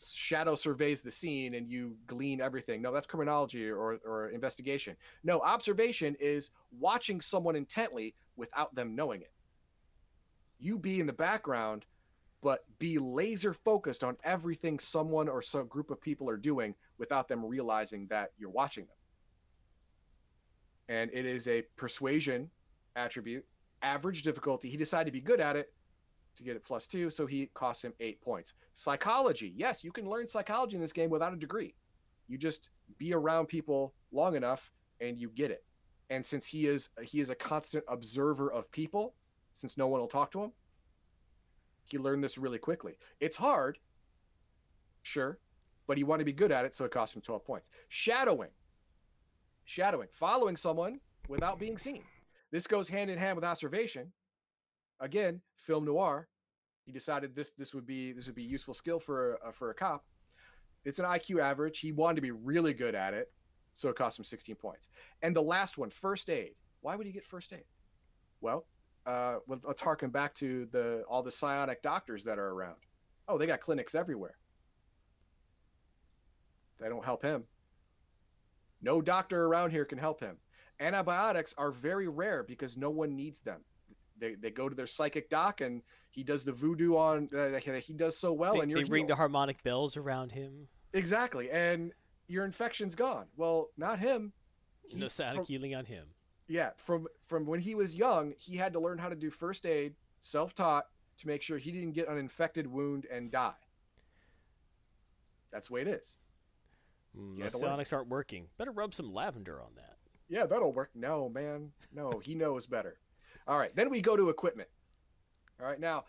shadow 0.00 0.54
surveys 0.54 1.02
the 1.02 1.10
scene 1.10 1.54
and 1.54 1.66
you 1.66 1.96
glean 2.06 2.40
everything. 2.40 2.82
No, 2.82 2.92
that's 2.92 3.06
criminology 3.06 3.68
or, 3.68 3.98
or 4.04 4.30
investigation. 4.30 4.96
No, 5.24 5.40
observation 5.40 6.16
is 6.20 6.50
watching 6.78 7.20
someone 7.20 7.56
intently 7.56 8.14
without 8.36 8.74
them 8.74 8.94
knowing 8.94 9.22
it. 9.22 9.32
You 10.58 10.78
be 10.78 11.00
in 11.00 11.06
the 11.06 11.12
background, 11.12 11.84
but 12.42 12.64
be 12.78 12.98
laser 12.98 13.52
focused 13.52 14.04
on 14.04 14.16
everything 14.24 14.78
someone 14.78 15.28
or 15.28 15.42
some 15.42 15.66
group 15.66 15.90
of 15.90 16.00
people 16.00 16.28
are 16.28 16.36
doing 16.36 16.74
without 16.98 17.28
them 17.28 17.44
realizing 17.44 18.06
that 18.08 18.30
you're 18.38 18.50
watching 18.50 18.86
them. 18.86 18.94
And 20.88 21.10
it 21.12 21.26
is 21.26 21.48
a 21.48 21.62
persuasion 21.76 22.50
attribute, 22.96 23.44
average 23.82 24.22
difficulty. 24.22 24.68
He 24.70 24.76
decided 24.76 25.06
to 25.06 25.12
be 25.12 25.20
good 25.20 25.40
at 25.40 25.56
it 25.56 25.72
to 26.36 26.44
get 26.44 26.56
it 26.56 26.64
plus 26.64 26.86
two, 26.86 27.10
so 27.10 27.26
he 27.26 27.50
costs 27.54 27.84
him 27.84 27.92
eight 28.00 28.20
points. 28.20 28.54
Psychology, 28.72 29.52
yes, 29.56 29.82
you 29.82 29.90
can 29.92 30.08
learn 30.08 30.28
psychology 30.28 30.76
in 30.76 30.80
this 30.80 30.92
game 30.92 31.10
without 31.10 31.32
a 31.32 31.36
degree. 31.36 31.74
You 32.28 32.38
just 32.38 32.70
be 32.98 33.12
around 33.12 33.46
people 33.46 33.94
long 34.12 34.36
enough 34.36 34.70
and 35.00 35.18
you 35.18 35.30
get 35.30 35.50
it. 35.50 35.64
And 36.10 36.24
since 36.24 36.46
he 36.46 36.66
is 36.66 36.90
he 37.02 37.20
is 37.20 37.30
a 37.30 37.34
constant 37.34 37.84
observer 37.88 38.50
of 38.50 38.70
people, 38.70 39.14
since 39.52 39.76
no 39.76 39.88
one 39.88 40.00
will 40.00 40.08
talk 40.08 40.30
to 40.32 40.42
him, 40.42 40.52
he 41.90 41.98
learned 41.98 42.22
this 42.22 42.38
really 42.38 42.58
quickly. 42.58 42.94
It's 43.20 43.36
hard, 43.36 43.78
sure, 45.02 45.38
but 45.86 45.96
he 45.96 46.04
wanted 46.04 46.20
to 46.20 46.24
be 46.26 46.32
good 46.32 46.52
at 46.52 46.64
it, 46.64 46.74
so 46.74 46.84
it 46.84 46.90
cost 46.90 47.16
him 47.16 47.22
12 47.22 47.44
points. 47.44 47.70
Shadowing. 47.88 48.50
Shadowing, 49.64 50.08
following 50.12 50.56
someone 50.56 51.00
without 51.28 51.58
being 51.58 51.78
seen. 51.78 52.02
This 52.50 52.66
goes 52.66 52.88
hand 52.88 53.10
in 53.10 53.18
hand 53.18 53.36
with 53.36 53.44
observation. 53.44 54.12
Again, 55.00 55.40
film 55.56 55.84
noir. 55.84 56.28
He 56.84 56.92
decided 56.92 57.34
this 57.34 57.50
this 57.50 57.74
would 57.74 57.86
be 57.86 58.12
this 58.12 58.26
would 58.26 58.34
be 58.34 58.44
a 58.44 58.48
useful 58.48 58.72
skill 58.72 58.98
for 58.98 59.34
a, 59.34 59.48
uh, 59.48 59.52
for 59.52 59.70
a 59.70 59.74
cop. 59.74 60.04
It's 60.84 60.98
an 60.98 61.04
IQ 61.04 61.40
average. 61.40 61.80
He 61.80 61.92
wanted 61.92 62.16
to 62.16 62.22
be 62.22 62.30
really 62.30 62.72
good 62.72 62.94
at 62.94 63.12
it, 63.12 63.30
so 63.74 63.90
it 63.90 63.96
cost 63.96 64.18
him 64.18 64.24
16 64.24 64.54
points. 64.56 64.88
And 65.22 65.36
the 65.36 65.42
last 65.42 65.76
one, 65.76 65.90
first 65.90 66.30
aid. 66.30 66.52
Why 66.80 66.96
would 66.96 67.06
he 67.06 67.12
get 67.12 67.26
first 67.26 67.52
aid? 67.52 67.64
Well, 68.40 68.66
uh, 69.08 69.38
well, 69.46 69.58
let's 69.64 69.80
harken 69.80 70.10
back 70.10 70.34
to 70.36 70.66
the 70.70 71.02
all 71.08 71.22
the 71.22 71.32
psionic 71.32 71.82
doctors 71.82 72.24
that 72.24 72.38
are 72.38 72.48
around. 72.50 72.76
Oh, 73.26 73.38
they 73.38 73.46
got 73.46 73.60
clinics 73.60 73.94
everywhere. 73.94 74.36
They 76.80 76.88
don't 76.88 77.04
help 77.04 77.22
him. 77.22 77.44
No 78.82 79.00
doctor 79.02 79.44
around 79.46 79.70
here 79.70 79.84
can 79.84 79.98
help 79.98 80.20
him. 80.20 80.36
Antibiotics 80.80 81.54
are 81.58 81.72
very 81.72 82.06
rare 82.06 82.44
because 82.44 82.76
no 82.76 82.90
one 82.90 83.16
needs 83.16 83.40
them. 83.40 83.62
They, 84.20 84.34
they 84.34 84.50
go 84.50 84.68
to 84.68 84.74
their 84.74 84.86
psychic 84.86 85.28
doc 85.30 85.60
and 85.60 85.82
he 86.10 86.22
does 86.22 86.44
the 86.44 86.52
voodoo 86.52 86.96
on 86.96 87.28
uh, 87.36 87.58
he 87.80 87.92
does 87.94 88.16
so 88.18 88.32
well 88.32 88.54
they, 88.54 88.60
and 88.60 88.70
you're 88.70 88.82
they 88.82 88.88
ring 88.90 89.00
healed. 89.02 89.10
the 89.10 89.14
harmonic 89.16 89.62
bells 89.62 89.96
around 89.96 90.32
him. 90.32 90.66
exactly 90.92 91.50
and 91.50 91.92
your 92.26 92.44
infection's 92.44 92.94
gone 92.96 93.26
well 93.36 93.68
not 93.76 94.00
him 94.00 94.32
No 94.92 95.04
He- 95.04 95.08
sonic 95.10 95.36
from- 95.36 95.44
healing 95.46 95.74
on 95.76 95.84
him. 95.84 96.06
Yeah 96.48 96.70
from 96.76 97.06
from 97.26 97.46
when 97.46 97.60
he 97.60 97.74
was 97.74 97.94
young 97.94 98.32
he 98.38 98.56
had 98.56 98.72
to 98.72 98.80
learn 98.80 98.98
how 98.98 99.08
to 99.08 99.14
do 99.16 99.30
first 99.30 99.66
aid 99.66 99.94
self-taught 100.22 100.86
to 101.18 101.26
make 101.26 101.42
sure 101.42 101.58
he 101.58 101.70
didn't 101.72 101.92
get 101.92 102.08
an 102.08 102.16
infected 102.18 102.66
wound 102.66 103.06
and 103.10 103.30
die. 103.30 103.52
That's 105.50 105.68
the 105.68 105.74
way 105.74 105.80
it 105.82 105.88
is. 105.88 106.18
Mm, 107.18 107.38
Yeah, 107.38 107.44
the 107.46 107.50
don't 107.58 107.62
worry. 107.62 107.84
sonics 107.84 107.92
aren't 107.92 108.08
working. 108.08 108.46
Better 108.58 108.70
rub 108.72 108.94
some 108.94 109.12
lavender 109.12 109.60
on 109.60 109.70
that. 109.76 109.96
yeah 110.28 110.44
that'll 110.46 110.72
work. 110.72 110.90
No 110.94 111.28
man. 111.28 111.72
No 111.92 112.18
he 112.24 112.34
knows 112.34 112.66
better. 112.66 112.98
All 113.46 113.58
right 113.58 113.74
then 113.74 113.90
we 113.90 114.00
go 114.00 114.16
to 114.16 114.28
equipment. 114.28 114.68
All 115.60 115.66
right 115.66 115.80
now 115.80 116.04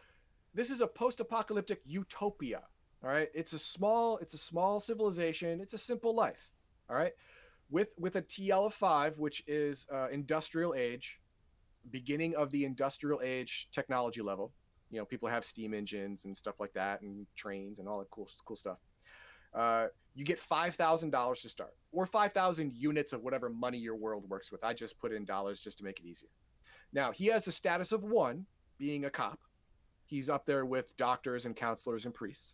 this 0.54 0.70
is 0.70 0.82
a 0.82 0.88
post-apocalyptic 0.88 1.82
utopia. 1.86 2.64
All 3.04 3.10
right 3.10 3.30
it's 3.34 3.54
a 3.54 3.60
small 3.60 4.18
it's 4.18 4.34
a 4.34 4.38
small 4.40 4.80
civilization. 4.80 5.62
It's 5.62 5.74
a 5.74 5.78
simple 5.78 6.14
life. 6.14 6.50
All 6.90 6.96
right 6.98 7.14
with 7.70 7.90
with 8.00 8.16
a 8.16 8.22
tl 8.22 8.66
of 8.66 8.74
5 8.74 9.20
which 9.20 9.44
is 9.48 9.86
uh, 9.94 10.08
industrial 10.10 10.74
age 10.76 11.20
beginning 11.92 12.36
of 12.36 12.52
the 12.52 12.66
industrial 12.66 13.22
age 13.24 13.68
technology 13.72 14.22
level. 14.22 14.52
You 14.90 15.00
know 15.00 15.06
people 15.06 15.30
have 15.30 15.46
steam 15.46 15.74
engines 15.74 16.26
and 16.26 16.36
stuff 16.36 16.60
like 16.60 16.74
that 16.74 17.02
and 17.02 17.28
trains 17.36 17.80
and 17.80 17.88
all 17.88 18.00
that 18.00 18.10
cool 18.10 18.30
cool 18.46 18.56
stuff. 18.56 18.78
Uh, 19.54 19.88
you 20.14 20.24
get 20.24 20.40
$5000 20.40 21.42
to 21.42 21.50
start 21.50 21.76
or 21.92 22.06
5000 22.06 22.72
units 22.74 23.14
of 23.14 23.24
whatever 23.24 23.50
money 23.50 23.80
your 23.80 23.96
world 23.96 24.30
works 24.30 24.52
with. 24.52 24.64
I 24.64 24.74
just 24.74 25.00
put 25.00 25.12
in 25.12 25.26
dollars 25.26 25.60
just 25.60 25.80
to 25.80 25.84
make 25.84 26.00
it 26.00 26.06
easier. 26.06 26.30
Now 26.94 27.12
he 27.12 27.28
has 27.28 27.48
a 27.48 27.52
status 27.52 27.92
of 27.92 28.04
one 28.04 28.46
being 28.78 29.06
a 29.06 29.10
cop. 29.10 29.40
He's 30.06 30.30
up 30.30 30.46
there 30.46 30.66
with 30.66 30.98
doctors 30.98 31.46
and 31.46 31.56
counselors 31.56 32.06
and 32.06 32.14
priests 32.14 32.54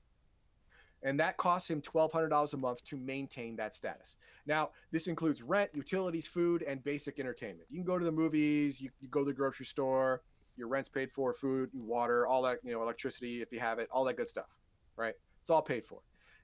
and 1.06 1.20
that 1.20 1.38
costs 1.38 1.70
him 1.70 1.82
$1200 1.82 2.54
a 2.54 2.58
month 2.58 2.84
to 2.84 2.98
maintain 2.98 3.56
that 3.56 3.74
status. 3.74 4.18
Now 4.46 4.72
this 4.92 5.08
includes 5.08 5.42
rent 5.42 5.70
utilities 5.74 6.28
food 6.28 6.64
and 6.64 6.84
basic 6.84 7.20
entertainment. 7.20 7.68
You 7.70 7.78
can 7.78 7.86
go 7.86 7.98
to 7.98 8.04
the 8.04 8.12
movies 8.12 8.82
you, 8.82 8.90
you 9.00 9.08
go 9.08 9.20
to 9.20 9.26
the 9.26 9.34
grocery 9.34 9.66
store 9.66 10.22
your 10.58 10.68
rent's 10.70 10.88
paid 10.88 11.12
for 11.12 11.34
food 11.34 11.70
water 11.74 12.26
all 12.26 12.42
that 12.42 12.60
you 12.64 12.72
know 12.72 12.82
electricity 12.82 13.42
if 13.42 13.52
you 13.52 13.60
have 13.60 13.78
it 13.78 13.90
all 13.92 14.04
that 14.06 14.18
good 14.18 14.28
stuff 14.28 14.58
right? 14.98 15.14
It's 15.42 15.50
all 15.50 15.62
paid 15.62 15.86
for. 15.86 16.00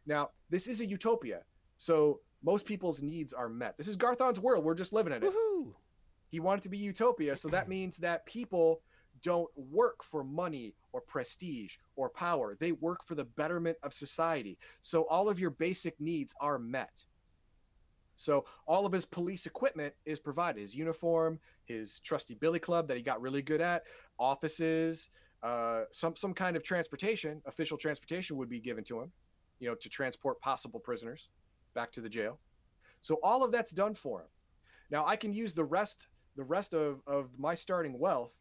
Now 0.05 0.30
this 0.49 0.68
is 0.68 0.80
a 0.80 0.86
utopia 0.86 1.41
so 1.78 2.20
most 2.43 2.66
people's 2.66 3.01
needs 3.01 3.34
are 3.34 3.49
met. 3.49 3.78
This 3.78 3.88
is 3.88 3.95
garthon's 3.95 4.39
world. 4.39 4.64
We're 4.64 4.76
just 4.76 4.93
living 4.93 5.14
in 5.14 5.24
it. 5.24 5.32
Woohoo! 5.32 5.74
he 6.32 6.39
wanted 6.39 6.64
to 6.64 6.70
be 6.70 6.78
utopia 6.78 7.36
so 7.36 7.49
that 7.49 7.68
means 7.76 7.97
that 7.97 8.26
people 8.26 8.82
don't 9.24 9.50
work 9.56 10.04
for 10.04 10.24
money 10.24 10.76
or 10.94 11.02
prestige 11.02 11.76
or 11.96 12.10
power. 12.10 12.56
They 12.60 12.72
work 12.72 13.06
for 13.06 13.16
the 13.16 13.26
betterment 13.26 13.78
of 13.84 13.94
society. 13.94 14.58
So 14.82 15.04
all 15.04 15.30
of 15.30 15.40
your 15.40 15.52
basic 15.52 16.00
needs 16.00 16.34
are 16.42 16.60
met. 16.60 17.04
So 18.16 18.46
all 18.68 18.86
of 18.86 18.92
his 18.92 19.06
police 19.06 19.46
equipment 19.46 19.94
is 20.06 20.20
provided: 20.20 20.62
his 20.62 20.76
uniform, 20.76 21.40
his 21.66 22.00
trusty 22.00 22.36
billy 22.36 22.60
club 22.60 22.88
that 22.88 22.98
he 22.98 23.04
got 23.04 23.22
really 23.22 23.42
good 23.42 23.62
at, 23.62 23.84
offices, 24.20 25.10
uh, 25.44 25.84
some 25.92 26.16
some 26.16 26.34
kind 26.34 26.56
of 26.56 26.64
transportation, 26.64 27.42
official 27.46 27.78
transportation 27.78 28.38
would 28.38 28.50
be 28.50 28.60
given 28.60 28.84
to 28.84 29.02
him, 29.02 29.12
you 29.60 29.68
know, 29.68 29.76
to 29.76 29.90
transport 29.90 30.40
possible 30.40 30.80
prisoners 30.80 31.30
back 31.74 31.92
to 31.94 32.02
the 32.02 32.10
jail. 32.10 32.40
So 33.00 33.18
all 33.24 33.44
of 33.44 33.52
that's 33.52 33.72
done 33.72 33.96
for 33.96 34.22
him. 34.22 34.28
Now 34.92 35.06
I 35.06 35.16
can 35.16 35.34
use 35.34 35.54
the 35.54 35.64
rest 35.64 36.08
the 36.36 36.44
rest 36.44 36.74
of 36.74 37.02
of 37.08 37.30
my 37.38 37.56
starting 37.56 37.98
wealth 37.98 38.34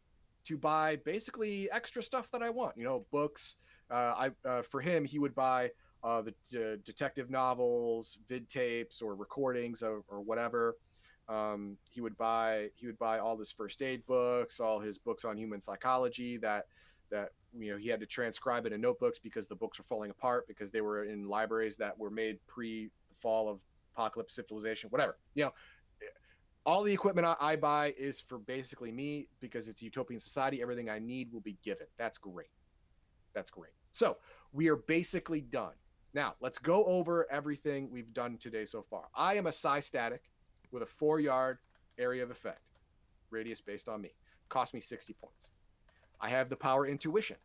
to 0.45 0.57
buy 0.57 0.97
basically 0.97 1.69
extra 1.71 2.01
stuff 2.01 2.31
that 2.31 2.41
I 2.41 2.49
want. 2.49 2.77
You 2.77 2.83
know, 2.83 3.05
books. 3.11 3.57
Uh, 3.89 4.29
I 4.45 4.47
uh, 4.47 4.61
for 4.61 4.81
him 4.81 5.03
he 5.03 5.19
would 5.19 5.35
buy 5.35 5.71
uh, 6.03 6.21
the 6.21 6.33
d- 6.49 6.81
detective 6.83 7.29
novels, 7.29 8.17
vid 8.27 8.49
tapes, 8.49 9.01
or 9.01 9.15
recordings 9.15 9.83
or, 9.83 10.03
or 10.07 10.21
whatever. 10.21 10.77
Um, 11.29 11.77
he 11.89 12.01
would 12.01 12.17
buy 12.17 12.69
he 12.75 12.87
would 12.87 12.97
buy 12.97 13.19
all 13.19 13.37
his 13.37 13.51
first 13.51 13.81
aid 13.81 14.05
books, 14.05 14.59
all 14.59 14.79
his 14.79 14.97
books 14.97 15.25
on 15.25 15.37
human 15.37 15.61
psychology 15.61 16.37
that 16.37 16.65
that 17.11 17.29
you 17.57 17.71
know 17.71 17.77
he 17.77 17.89
had 17.89 17.99
to 17.99 18.05
transcribe 18.05 18.65
it 18.65 18.73
in 18.73 18.81
notebooks 18.81 19.19
because 19.19 19.47
the 19.47 19.55
books 19.55 19.77
were 19.77 19.85
falling 19.85 20.09
apart 20.09 20.47
because 20.47 20.71
they 20.71 20.81
were 20.81 21.05
in 21.05 21.27
libraries 21.27 21.77
that 21.77 21.97
were 21.97 22.09
made 22.09 22.39
pre 22.47 22.89
fall 23.21 23.49
of 23.49 23.61
apocalypse 23.93 24.33
civilization, 24.33 24.89
whatever. 24.89 25.17
You 25.35 25.45
know, 25.45 25.51
all 26.65 26.83
the 26.83 26.93
equipment 26.93 27.27
I, 27.39 27.55
buy 27.55 27.93
is 27.97 28.19
for 28.19 28.37
basically 28.37 28.91
me 28.91 29.27
because 29.39 29.67
it's 29.67 29.81
a 29.81 29.85
utopian 29.85 30.19
society. 30.19 30.61
Everything 30.61 30.89
I 30.89 30.99
need 30.99 31.31
will 31.33 31.41
be 31.41 31.57
given. 31.63 31.87
That's 31.97 32.17
great. 32.17 32.51
That's 33.33 33.49
great. 33.49 33.71
So 33.91 34.17
we 34.53 34.69
are 34.69 34.75
basically 34.75 35.41
done. 35.41 35.73
Now, 36.13 36.35
let's 36.41 36.59
go 36.59 36.83
over 36.85 37.25
everything 37.31 37.89
we've 37.89 38.13
done 38.13 38.37
today 38.37 38.65
so 38.65 38.83
far. 38.83 39.05
I 39.15 39.35
am 39.35 39.47
a 39.47 39.51
psi 39.51 39.79
static 39.79 40.23
with 40.71 40.83
a 40.83 40.85
four 40.85 41.19
yard 41.19 41.59
area 41.97 42.21
of 42.23 42.31
effect, 42.31 42.61
radius 43.29 43.61
based 43.61 43.87
on 43.89 44.01
me. 44.01 44.11
Cost 44.49 44.73
me 44.73 44.81
60 44.81 45.13
points. 45.13 45.49
I 46.19 46.29
have 46.29 46.49
the 46.49 46.57
power 46.57 46.85
intuition. 46.85 47.37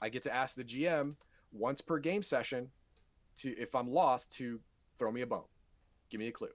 I 0.00 0.08
get 0.08 0.22
to 0.24 0.34
ask 0.34 0.56
the 0.56 0.64
GM 0.64 1.16
once 1.52 1.80
per 1.80 1.98
game 1.98 2.22
session 2.22 2.70
to, 3.38 3.56
if 3.56 3.74
I'm 3.74 3.90
lost, 3.90 4.32
to 4.32 4.60
throw 4.98 5.12
me 5.12 5.20
a 5.20 5.26
bone, 5.26 5.44
give 6.10 6.18
me 6.18 6.28
a 6.28 6.32
clue. 6.32 6.48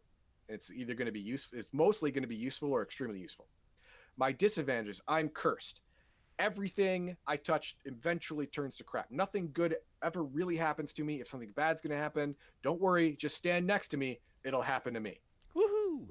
It's 0.52 0.72
either 0.72 0.93
going 0.93 1.08
to 1.08 1.12
be 1.12 1.20
useful, 1.20 1.60
it's 1.60 1.70
mostly 1.72 2.12
going 2.12 2.24
to 2.24 2.28
be 2.28 2.36
useful 2.36 2.72
or 2.72 2.84
extremely 2.84 3.20
useful. 3.20 3.47
My 4.18 4.32
disadvantages 4.32 5.02
I'm 5.08 5.30
cursed 5.30 5.82
everything 6.41 7.16
I 7.28 7.38
touch 7.38 7.78
eventually 7.86 8.47
turns 8.47 8.76
to 8.78 8.84
crap. 8.84 9.12
Nothing 9.12 9.52
good 9.54 9.76
ever 10.04 10.24
really 10.24 10.58
happens 10.58 10.91
to 10.93 11.04
me. 11.04 11.22
If 11.22 11.28
something 11.28 11.52
bad's 11.56 11.82
going 11.82 11.91
to 11.91 12.02
happen, 12.02 12.34
don't 12.64 12.82
worry. 12.82 13.16
Just 13.16 13.38
stand 13.38 13.68
next 13.68 13.89
to 13.89 13.97
me. 13.97 14.20
It'll 14.43 14.64
happen 14.64 14.95
to 14.95 14.99
me. 14.99 15.20
Woohoo! 15.56 16.08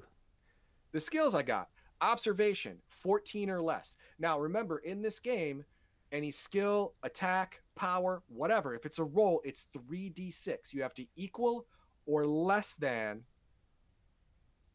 The 0.93 1.01
skills 1.01 1.35
I 1.35 1.41
got 1.41 1.67
observation, 1.99 2.77
14 2.87 3.49
or 3.49 3.61
less. 3.61 3.97
Now, 4.17 4.39
remember, 4.39 4.79
in 4.79 5.01
this 5.01 5.19
game, 5.19 5.65
any 6.11 6.31
skill, 6.31 6.93
attack, 7.03 7.61
power, 7.75 8.23
whatever, 8.27 8.73
if 8.73 8.85
it's 8.85 8.99
a 8.99 9.03
roll, 9.03 9.41
it's 9.43 9.67
3d6. 9.77 10.73
You 10.73 10.81
have 10.81 10.93
to 10.95 11.05
equal 11.15 11.67
or 12.05 12.25
less 12.25 12.73
than 12.73 13.21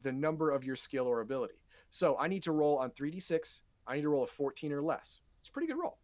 the 0.07 0.12
number 0.12 0.52
of 0.52 0.62
your 0.62 0.76
skill 0.76 1.09
or 1.09 1.20
ability. 1.20 1.61
So 1.90 2.16
I 2.16 2.28
need 2.28 2.44
to 2.44 2.52
roll 2.52 2.78
on 2.78 2.90
3d6. 2.90 3.61
I 3.88 3.96
need 3.96 4.02
to 4.02 4.09
roll 4.09 4.22
a 4.22 4.28
14 4.28 4.72
or 4.72 4.80
less. 4.80 5.20
It's 5.40 5.48
a 5.48 5.52
pretty 5.52 5.66
good 5.66 5.78
roll. 5.78 5.98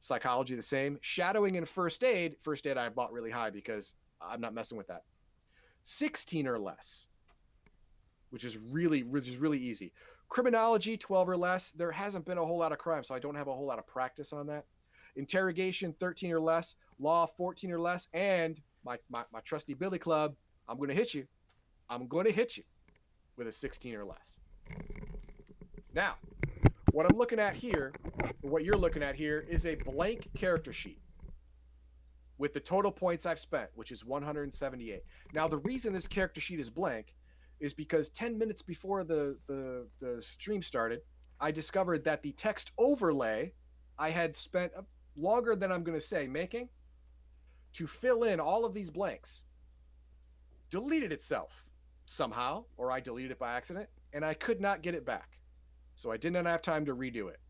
Psychology 0.00 0.56
the 0.56 0.62
same. 0.62 0.98
Shadowing 1.02 1.56
and 1.56 1.68
first 1.68 2.02
aid. 2.02 2.34
First 2.40 2.66
aid 2.66 2.76
I 2.76 2.88
bought 2.88 3.12
really 3.12 3.30
high 3.30 3.50
because 3.50 3.94
I'm 4.20 4.40
not 4.40 4.54
messing 4.54 4.76
with 4.76 4.88
that. 4.88 5.04
16 5.84 6.48
or 6.48 6.58
less, 6.58 7.06
which 8.30 8.44
is 8.44 8.56
really 8.58 9.04
which 9.04 9.28
is 9.28 9.36
really 9.36 9.58
easy. 9.58 9.92
Criminology 10.28 10.96
12 10.96 11.28
or 11.28 11.36
less. 11.36 11.70
There 11.70 11.92
hasn't 11.92 12.24
been 12.24 12.38
a 12.38 12.44
whole 12.44 12.58
lot 12.58 12.72
of 12.72 12.78
crime, 12.78 13.04
so 13.04 13.14
I 13.14 13.20
don't 13.20 13.36
have 13.36 13.48
a 13.48 13.54
whole 13.54 13.66
lot 13.66 13.78
of 13.78 13.86
practice 13.86 14.32
on 14.32 14.48
that. 14.48 14.66
Interrogation 15.14 15.94
13 16.00 16.32
or 16.32 16.40
less. 16.40 16.74
Law 16.98 17.26
14 17.26 17.70
or 17.70 17.80
less. 17.80 18.08
And 18.12 18.60
my 18.84 18.98
my, 19.08 19.22
my 19.32 19.40
trusty 19.40 19.74
Billy 19.74 20.00
Club. 20.00 20.34
I'm 20.68 20.76
going 20.76 20.90
to 20.90 20.94
hit 20.94 21.14
you. 21.14 21.26
I'm 21.88 22.08
going 22.08 22.26
to 22.26 22.32
hit 22.32 22.56
you 22.56 22.64
with 23.38 23.46
a 23.46 23.52
16 23.52 23.94
or 23.94 24.04
less. 24.04 24.36
Now, 25.94 26.16
what 26.92 27.06
I'm 27.10 27.16
looking 27.16 27.38
at 27.38 27.54
here, 27.54 27.92
what 28.42 28.64
you're 28.64 28.76
looking 28.76 29.02
at 29.02 29.14
here, 29.14 29.46
is 29.48 29.64
a 29.64 29.76
blank 29.76 30.28
character 30.36 30.72
sheet 30.72 31.00
with 32.36 32.52
the 32.52 32.60
total 32.60 32.92
points 32.92 33.24
I've 33.24 33.38
spent, 33.38 33.70
which 33.74 33.90
is 33.90 34.04
178. 34.04 35.02
Now, 35.32 35.48
the 35.48 35.58
reason 35.58 35.92
this 35.92 36.06
character 36.06 36.40
sheet 36.40 36.60
is 36.60 36.68
blank 36.68 37.14
is 37.60 37.72
because 37.72 38.10
10 38.10 38.38
minutes 38.38 38.62
before 38.62 39.04
the, 39.04 39.36
the, 39.46 39.86
the 40.00 40.22
stream 40.22 40.62
started, 40.62 41.00
I 41.40 41.50
discovered 41.50 42.04
that 42.04 42.22
the 42.22 42.32
text 42.32 42.72
overlay 42.78 43.52
I 43.98 44.10
had 44.10 44.36
spent 44.36 44.72
longer 45.16 45.56
than 45.56 45.72
I'm 45.72 45.82
going 45.82 45.98
to 45.98 46.04
say 46.04 46.26
making 46.26 46.68
to 47.74 47.86
fill 47.86 48.24
in 48.24 48.40
all 48.40 48.64
of 48.64 48.74
these 48.74 48.90
blanks 48.90 49.42
deleted 50.70 51.12
itself 51.12 51.67
somehow, 52.08 52.64
or 52.76 52.90
I 52.90 53.00
deleted 53.00 53.32
it 53.32 53.38
by 53.38 53.52
accident, 53.52 53.88
and 54.12 54.24
I 54.24 54.34
could 54.34 54.60
not 54.60 54.82
get 54.82 54.94
it 54.94 55.04
back 55.04 55.38
so 55.98 56.12
I 56.12 56.16
did 56.16 56.32
not 56.32 56.46
have 56.46 56.62
time 56.62 56.86
to 56.86 56.94
redo 56.94 57.28
it. 57.28 57.40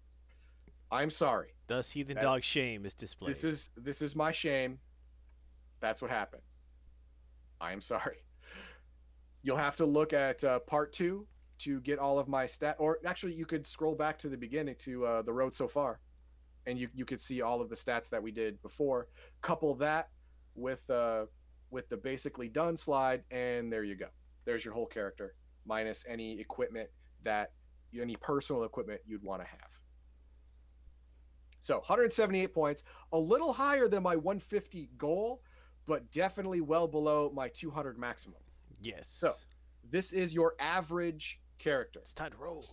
I'm 0.91 1.11
sorry. 1.11 1.49
Thus, 1.67 1.91
heathen 1.91 2.15
that, 2.15 2.23
dog 2.23 2.43
shame 2.43 2.87
is 2.87 2.95
displayed. 2.95 3.31
This 3.31 3.45
is 3.45 3.69
this 3.77 4.01
is 4.01 4.17
my 4.17 4.33
shame. 4.33 4.79
That's 5.81 6.01
what 6.01 6.11
happened. 6.11 6.43
I 7.61 7.73
am 7.73 7.83
sorry. 7.83 8.25
You'll 9.43 9.59
have 9.59 9.77
to 9.77 9.85
look 9.85 10.15
at 10.15 10.43
uh, 10.43 10.61
part 10.61 10.95
two 10.95 11.27
to 11.59 11.81
get 11.83 11.99
all 11.99 12.19
of 12.19 12.27
my 12.27 12.47
stat. 12.47 12.77
Or 12.79 12.99
actually, 13.05 13.35
you 13.35 13.45
could 13.45 13.67
scroll 13.67 13.95
back 13.95 14.19
to 14.21 14.31
the 14.31 14.37
beginning 14.37 14.77
to 14.81 15.05
uh, 15.05 15.23
the 15.23 15.33
road 15.33 15.55
so 15.55 15.69
far, 15.69 16.01
and 16.67 16.79
you 16.79 16.89
you 16.95 17.05
could 17.05 17.21
see 17.21 17.43
all 17.43 17.61
of 17.61 17.69
the 17.69 17.77
stats 17.77 18.09
that 18.09 18.23
we 18.23 18.31
did 18.31 18.63
before. 18.63 19.09
Couple 19.43 19.75
that 19.75 20.09
with 20.55 20.89
uh 20.89 21.27
with 21.71 21.91
the 21.91 21.99
basically 21.99 22.49
done 22.49 22.79
slide, 22.79 23.25
and 23.31 23.71
there 23.71 23.85
you 23.85 23.95
go. 23.95 24.07
There's 24.49 24.65
your 24.65 24.73
whole 24.73 24.87
character 24.87 25.35
minus 25.67 26.07
any 26.09 26.41
equipment 26.41 26.89
that 27.23 27.53
any 28.01 28.17
personal 28.17 28.65
equipment 28.65 29.03
you'd 29.07 29.23
want 29.23 29.43
to 29.43 29.47
have. 29.47 29.69
So 31.61 31.75
178 31.81 32.55
points, 32.55 32.83
a 33.13 33.19
little 33.19 33.53
higher 33.53 33.89
than 33.89 34.03
my 34.03 34.17
150 34.17 34.89
goal, 34.97 35.43
but 35.87 36.11
definitely 36.11 36.63
well 36.63 36.89
below 36.89 37.31
my 37.35 37.49
200 37.49 37.99
maximum. 37.99 38.39
Yes. 38.81 39.07
So 39.07 39.35
this 39.91 40.15
is 40.15 40.33
your 40.33 40.55
average 40.59 41.41
character. 41.59 42.01
It's 42.01 42.15
time 42.15 42.31
to 42.31 42.39
roll. 42.39 42.65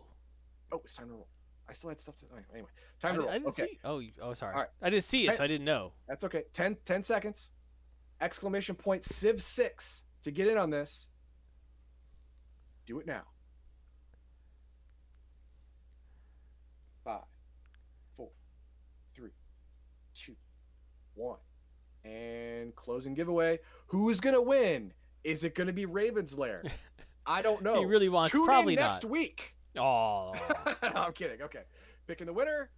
Oh, 0.72 0.80
it's 0.82 0.96
time 0.96 1.10
to 1.10 1.14
roll. 1.14 1.28
I 1.68 1.74
still 1.74 1.90
had 1.90 2.00
stuff 2.00 2.16
to 2.20 2.26
anyway. 2.54 2.70
Time 3.02 3.12
I 3.12 3.16
to 3.16 3.20
roll. 3.20 3.30
I 3.30 3.34
didn't 3.34 3.48
okay. 3.48 3.66
See. 3.66 3.80
Oh, 3.84 4.02
oh, 4.22 4.34
sorry. 4.34 4.54
All 4.54 4.62
right. 4.62 4.70
I 4.82 4.90
didn't 4.90 5.04
see 5.04 5.28
it, 5.28 5.36
so 5.36 5.44
I 5.44 5.48
didn't 5.48 5.66
know. 5.66 5.92
That's 6.08 6.24
okay. 6.24 6.44
10, 6.54 6.78
10 6.86 7.04
seconds. 7.04 7.52
Exclamation 8.22 8.76
point 8.76 9.04
Civ 9.04 9.44
six 9.44 10.04
to 10.24 10.32
get 10.32 10.48
in 10.48 10.58
on 10.58 10.70
this. 10.70 11.08
Do 12.86 13.00
it 13.00 13.08
now. 13.08 13.24
five, 17.06 17.22
four, 18.18 18.30
three, 19.16 19.30
two, 20.14 20.36
one. 21.14 21.38
And 22.04 22.76
closing 22.76 23.14
giveaway. 23.14 23.60
Who's 23.88 24.20
gonna 24.20 24.42
win? 24.42 24.92
Is 25.24 25.44
it 25.44 25.56
gonna 25.56 25.74
be 25.74 25.86
Raven's 25.86 26.38
Lair? 26.38 26.64
I 27.26 27.42
don't 27.42 27.64
know. 27.64 27.80
he 27.80 27.86
really 27.86 28.10
wants 28.10 28.32
Tune 28.32 28.46
probably 28.46 28.74
in 28.74 28.80
next 28.80 29.04
not. 29.04 29.12
week. 29.12 29.56
Oh. 29.78 30.34
no, 30.84 30.90
I'm 30.94 31.14
kidding. 31.14 31.42
Okay. 31.42 31.64
Picking 32.08 32.28
the 32.28 32.34
winner. 32.34 32.70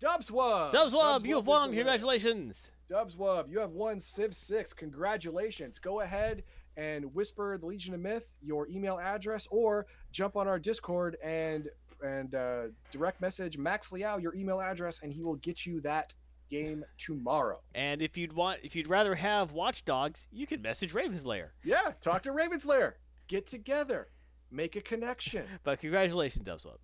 Dubswub. 0.00 0.72
Dubswub, 0.72 1.24
you 1.24 1.36
have 1.36 1.46
won. 1.46 1.72
Congratulations. 1.72 2.70
Dubswub, 2.90 3.50
you 3.50 3.58
have 3.58 3.70
won 3.70 3.98
Civ 3.98 4.34
6. 4.34 4.74
Congratulations. 4.74 5.78
Go 5.78 6.02
ahead 6.02 6.44
and 6.76 7.14
whisper 7.14 7.56
the 7.58 7.66
Legion 7.66 7.94
of 7.94 8.00
Myth, 8.00 8.34
your 8.42 8.68
email 8.68 8.98
address, 8.98 9.46
or 9.50 9.86
jump 10.12 10.36
on 10.36 10.46
our 10.48 10.58
Discord 10.58 11.16
and 11.22 11.68
and 12.02 12.34
uh, 12.34 12.62
direct 12.90 13.20
message 13.20 13.56
Max 13.56 13.92
Liao 13.92 14.18
your 14.18 14.34
email 14.34 14.60
address, 14.60 15.00
and 15.02 15.12
he 15.12 15.22
will 15.22 15.36
get 15.36 15.64
you 15.64 15.80
that 15.80 16.14
game 16.50 16.84
tomorrow. 16.98 17.60
And 17.74 18.02
if 18.02 18.16
you'd 18.16 18.32
want, 18.32 18.60
if 18.62 18.76
you'd 18.76 18.88
rather 18.88 19.14
have 19.14 19.52
Watchdogs, 19.52 20.28
you 20.30 20.46
can 20.46 20.62
message 20.62 20.94
Raven's 20.94 21.26
Lair. 21.26 21.52
Yeah, 21.64 21.92
talk 22.00 22.22
to 22.22 22.32
Raven's 22.32 22.66
Lair. 22.66 22.96
Get 23.28 23.46
together, 23.46 24.08
make 24.50 24.76
a 24.76 24.80
connection. 24.80 25.44
But 25.64 25.80
congratulations, 25.80 26.46
Dubswub. 26.46 26.78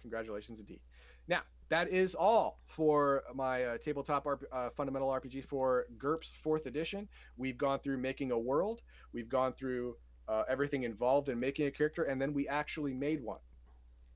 Congratulations 0.00 0.58
indeed. 0.58 0.80
Now 1.28 1.42
that 1.72 1.88
is 1.88 2.14
all 2.14 2.60
for 2.66 3.22
my 3.34 3.64
uh, 3.64 3.78
tabletop 3.78 4.26
RP, 4.26 4.42
uh, 4.52 4.68
fundamental 4.76 5.08
RPG 5.08 5.42
for 5.46 5.86
GURPS 5.96 6.30
fourth 6.42 6.66
edition. 6.66 7.08
We've 7.38 7.56
gone 7.56 7.78
through 7.78 7.96
making 7.96 8.30
a 8.30 8.38
world. 8.38 8.82
We've 9.14 9.30
gone 9.30 9.54
through 9.54 9.96
uh, 10.28 10.42
everything 10.50 10.82
involved 10.82 11.30
in 11.30 11.40
making 11.40 11.68
a 11.68 11.70
character, 11.70 12.02
and 12.02 12.20
then 12.20 12.34
we 12.34 12.46
actually 12.46 12.92
made 12.92 13.24
one. 13.24 13.38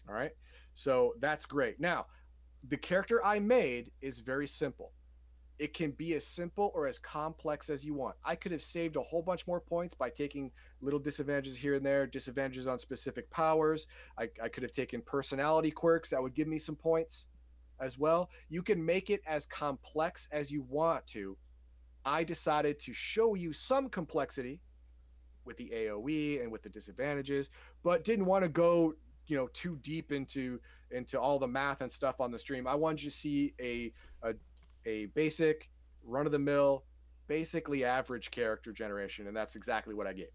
All 0.07 0.15
right. 0.15 0.33
So 0.75 1.15
that's 1.19 1.47
great. 1.47 1.81
Now, 1.81 2.05
the 2.69 2.77
character 2.77 3.25
I 3.25 3.39
made 3.39 3.91
is 4.03 4.21
very 4.21 4.47
simple. 4.47 4.93
It 5.59 5.73
can 5.73 5.93
be 5.93 6.13
as 6.13 6.27
simple 6.27 6.71
or 6.75 6.87
as 6.87 6.99
complex 6.99 7.71
as 7.71 7.83
you 7.83 7.95
want. 7.95 8.17
I 8.23 8.35
could 8.35 8.53
have 8.53 8.63
saved 8.63 8.97
a 8.97 9.03
whole 9.03 9.23
bunch 9.23 9.47
more 9.47 9.61
points 9.61 9.95
by 9.95 10.11
taking 10.11 10.51
little 10.83 11.01
disadvantages 11.01 11.57
here 11.57 11.77
and 11.77 11.87
there, 11.87 12.07
disadvantages 12.07 12.67
on 12.67 12.79
specific 12.79 13.31
powers. 13.31 13.87
I, 14.19 14.29
I 14.43 14.51
could 14.51 14.63
have 14.63 14.73
taken 14.73 15.01
personality 15.01 15.71
quirks 15.71 16.11
that 16.11 16.23
would 16.23 16.35
give 16.35 16.49
me 16.49 16.59
some 16.59 16.77
points 16.77 17.29
as 17.81 17.99
well. 17.99 18.31
You 18.49 18.63
can 18.63 18.85
make 18.85 19.11
it 19.11 19.23
as 19.27 19.47
complex 19.47 20.29
as 20.33 20.51
you 20.51 20.63
want 20.63 21.07
to. 21.09 21.37
I 22.05 22.25
decided 22.25 22.79
to 22.81 22.93
show 22.93 23.35
you 23.35 23.53
some 23.53 23.89
complexity 23.89 24.61
with 25.45 25.57
the 25.57 25.71
AoE 25.75 26.43
and 26.43 26.51
with 26.51 26.63
the 26.63 26.69
disadvantages, 26.69 27.51
but 27.83 28.05
didn't 28.05 28.27
want 28.27 28.45
to 28.45 28.49
go, 28.49 28.95
you 29.27 29.37
know, 29.37 29.49
too 29.49 29.79
deep 29.83 30.13
into 30.13 30.61
into 30.91 31.21
all 31.21 31.39
the 31.39 31.49
math 31.49 31.81
and 31.81 31.91
stuff 31.91 32.21
on 32.21 32.31
the 32.31 32.39
stream. 32.39 32.67
I 32.67 32.75
wanted 32.75 33.03
you 33.03 33.11
to 33.11 33.17
see 33.17 33.55
a 33.61 33.93
a, 34.23 34.35
a 34.85 35.07
basic 35.07 35.71
run 36.05 36.27
of 36.27 36.33
the 36.33 36.39
mill, 36.39 36.85
basically 37.27 37.85
average 37.85 38.31
character 38.31 38.73
generation, 38.73 39.27
and 39.27 39.37
that's 39.37 39.57
exactly 39.57 39.95
what 39.95 40.07
I 40.07 40.13
gave. 40.13 40.27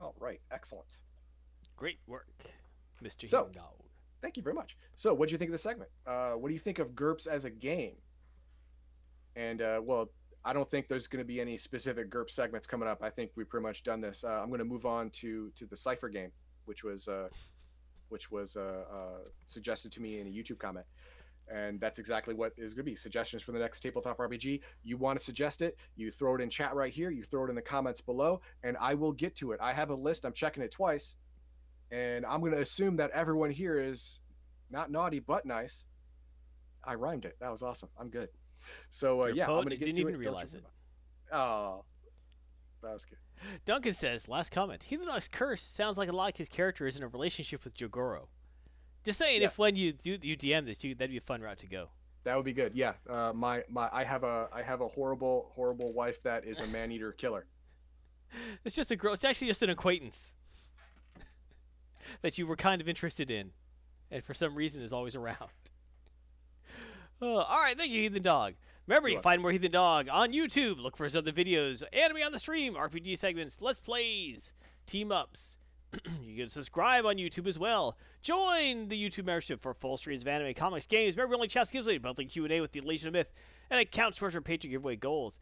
All 0.00 0.14
right, 0.20 0.40
excellent. 0.52 0.98
Great 1.76 1.98
work, 2.06 2.28
Mr. 3.02 3.28
So-. 3.28 3.50
Thank 4.20 4.36
you 4.36 4.42
very 4.42 4.54
much. 4.54 4.76
So, 4.96 5.14
what 5.14 5.28
do 5.28 5.32
you 5.32 5.38
think 5.38 5.50
of 5.50 5.52
the 5.52 5.58
segment? 5.58 5.90
Uh, 6.06 6.32
what 6.32 6.48
do 6.48 6.54
you 6.54 6.60
think 6.60 6.78
of 6.78 6.94
GURPS 6.94 7.26
as 7.26 7.44
a 7.44 7.50
game? 7.50 7.96
And 9.36 9.62
uh, 9.62 9.80
well, 9.82 10.10
I 10.44 10.52
don't 10.52 10.68
think 10.68 10.88
there's 10.88 11.06
going 11.06 11.22
to 11.22 11.26
be 11.26 11.40
any 11.40 11.56
specific 11.56 12.10
GURPS 12.10 12.30
segments 12.30 12.66
coming 12.66 12.88
up. 12.88 13.02
I 13.02 13.10
think 13.10 13.30
we've 13.36 13.48
pretty 13.48 13.64
much 13.64 13.84
done 13.84 14.00
this. 14.00 14.24
Uh, 14.24 14.40
I'm 14.42 14.48
going 14.48 14.58
to 14.58 14.64
move 14.64 14.86
on 14.86 15.10
to 15.10 15.50
to 15.56 15.66
the 15.66 15.76
Cipher 15.76 16.08
game, 16.08 16.32
which 16.64 16.82
was 16.82 17.06
uh, 17.06 17.28
which 18.08 18.30
was 18.30 18.56
uh, 18.56 18.84
uh, 18.92 19.24
suggested 19.46 19.92
to 19.92 20.00
me 20.00 20.20
in 20.20 20.26
a 20.26 20.30
YouTube 20.30 20.58
comment. 20.58 20.86
And 21.50 21.80
that's 21.80 21.98
exactly 21.98 22.34
what 22.34 22.52
is 22.58 22.74
going 22.74 22.84
to 22.84 22.90
be 22.90 22.96
suggestions 22.96 23.42
for 23.42 23.52
the 23.52 23.58
next 23.58 23.80
tabletop 23.80 24.18
RPG. 24.18 24.60
You 24.84 24.96
want 24.98 25.18
to 25.18 25.24
suggest 25.24 25.62
it, 25.62 25.78
you 25.96 26.10
throw 26.10 26.34
it 26.34 26.42
in 26.42 26.50
chat 26.50 26.74
right 26.74 26.92
here, 26.92 27.10
you 27.10 27.22
throw 27.22 27.46
it 27.46 27.48
in 27.48 27.56
the 27.56 27.62
comments 27.62 28.02
below, 28.02 28.42
and 28.64 28.76
I 28.78 28.92
will 28.92 29.12
get 29.12 29.34
to 29.36 29.52
it. 29.52 29.60
I 29.62 29.72
have 29.72 29.88
a 29.88 29.94
list, 29.94 30.26
I'm 30.26 30.34
checking 30.34 30.62
it 30.62 30.70
twice, 30.70 31.14
and 31.90 32.24
I'm 32.26 32.40
going 32.40 32.52
to 32.52 32.60
assume 32.60 32.96
that 32.96 33.10
everyone 33.12 33.50
here 33.50 33.78
is 33.82 34.20
not 34.70 34.90
naughty 34.90 35.18
but 35.20 35.46
nice. 35.46 35.84
I 36.84 36.94
rhymed 36.94 37.24
it. 37.24 37.36
That 37.40 37.50
was 37.50 37.62
awesome. 37.62 37.88
I'm 37.98 38.08
good. 38.08 38.28
So 38.90 39.22
uh, 39.22 39.26
yeah, 39.26 39.44
I'm 39.46 39.50
going 39.50 39.68
to 39.68 39.76
get 39.76 39.84
didn't 39.84 39.96
to 39.96 40.00
even 40.02 40.14
it. 40.14 40.18
Realize 40.18 40.54
it. 40.54 40.64
Oh, 41.32 41.84
that 42.82 42.92
was 42.92 43.04
good. 43.04 43.18
Duncan 43.64 43.92
says, 43.92 44.28
last 44.28 44.50
comment. 44.50 44.82
Heathen 44.82 45.06
Dog's 45.06 45.28
curse 45.28 45.62
sounds 45.62 45.96
like 45.98 46.08
a 46.08 46.12
lot 46.12 46.24
like 46.24 46.36
his 46.36 46.48
character 46.48 46.86
is 46.86 46.96
in 46.96 47.02
a 47.04 47.08
relationship 47.08 47.64
with 47.64 47.74
Jogoro. 47.74 48.26
Just 49.04 49.18
saying, 49.18 49.40
Yeah. 49.40 49.46
if 49.46 49.58
when 49.58 49.76
you 49.76 49.92
do 49.92 50.18
you 50.22 50.36
DM 50.36 50.66
this, 50.66 50.82
you, 50.82 50.94
that'd 50.94 51.10
be 51.10 51.16
a 51.18 51.20
fun 51.20 51.40
route 51.40 51.58
to 51.58 51.66
go. 51.66 51.88
That 52.24 52.36
would 52.36 52.44
be 52.44 52.52
good. 52.52 52.74
Yeah, 52.74 52.94
uh, 53.08 53.32
my 53.34 53.62
my 53.68 53.88
I 53.92 54.04
have 54.04 54.24
a 54.24 54.48
I 54.52 54.62
have 54.62 54.80
a 54.80 54.88
horrible 54.88 55.50
horrible 55.54 55.92
wife 55.92 56.22
that 56.24 56.44
is 56.44 56.60
a 56.60 56.66
man 56.66 56.90
eater 56.92 57.12
killer. 57.12 57.46
It's 58.64 58.74
just 58.76 58.90
a 58.90 58.96
girl. 58.96 59.14
It's 59.14 59.24
actually 59.24 59.46
just 59.46 59.62
an 59.62 59.70
acquaintance 59.70 60.34
that 62.22 62.38
you 62.38 62.46
were 62.46 62.56
kind 62.56 62.80
of 62.80 62.88
interested 62.88 63.30
in, 63.30 63.50
and 64.10 64.24
for 64.24 64.34
some 64.34 64.54
reason 64.54 64.82
is 64.82 64.92
always 64.92 65.16
around. 65.16 65.36
Oh, 67.20 67.38
all 67.38 67.60
right, 67.60 67.76
thank 67.76 67.90
you, 67.90 68.02
Heathen 68.02 68.22
Dog. 68.22 68.54
Remember, 68.86 69.08
you 69.08 69.16
can 69.16 69.24
find 69.24 69.42
more 69.42 69.50
Heathen 69.50 69.72
Dog 69.72 70.08
on 70.08 70.32
YouTube. 70.32 70.80
Look 70.80 70.96
for 70.96 71.02
his 71.02 71.16
other 71.16 71.32
videos, 71.32 71.82
anime 71.92 72.22
on 72.24 72.30
the 72.30 72.38
stream, 72.38 72.74
RPG 72.74 73.18
segments, 73.18 73.56
let's 73.60 73.80
plays, 73.80 74.52
team 74.86 75.10
ups. 75.10 75.58
you 76.22 76.36
can 76.36 76.48
subscribe 76.48 77.06
on 77.06 77.16
YouTube 77.16 77.48
as 77.48 77.58
well. 77.58 77.96
Join 78.22 78.86
the 78.86 78.96
YouTube 78.96 79.24
membership 79.24 79.60
for 79.60 79.74
full 79.74 79.96
streams 79.96 80.22
of 80.22 80.28
anime, 80.28 80.54
comics, 80.54 80.86
games. 80.86 81.16
Remember, 81.16 81.34
only 81.34 81.48
chats 81.48 81.72
gives 81.72 81.88
away 81.88 81.98
monthly 81.98 82.26
Q&A 82.26 82.60
with 82.60 82.70
the 82.72 82.80
Legion 82.80 83.08
of 83.08 83.14
Myth, 83.14 83.32
and 83.68 83.80
it 83.80 83.90
counts 83.90 84.18
towards 84.18 84.36
our 84.36 84.40
Patreon 84.40 84.70
giveaway 84.70 84.94
goals. 84.96 85.40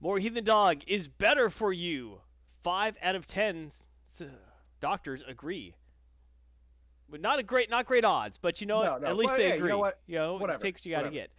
More 0.00 0.18
Heathen 0.18 0.44
Dog 0.44 0.82
is 0.86 1.08
better 1.08 1.50
for 1.50 1.72
you. 1.72 2.20
Five 2.62 2.96
out 3.02 3.16
of 3.16 3.26
ten 3.26 3.70
doctors 4.80 5.22
agree. 5.26 5.74
But 7.12 7.20
not 7.20 7.38
a 7.38 7.42
great, 7.42 7.68
not 7.68 7.84
great 7.84 8.06
odds, 8.06 8.38
but 8.38 8.62
you 8.62 8.66
know 8.66 8.82
No, 8.82 8.92
what? 8.92 9.02
no, 9.02 9.08
At 9.08 9.16
least 9.18 9.32
well, 9.32 9.36
they 9.38 9.44
hey, 9.44 9.50
you 9.50 9.56
agree. 9.56 9.68
know 9.68 9.78
what? 9.78 10.00
You 10.06 10.14
know, 10.16 10.36
Whatever, 10.38 10.58
take 10.58 10.76
what 10.76 10.86
you 10.86 10.90
gotta 10.92 11.08
whatever. 11.08 11.26
get. 11.26 11.30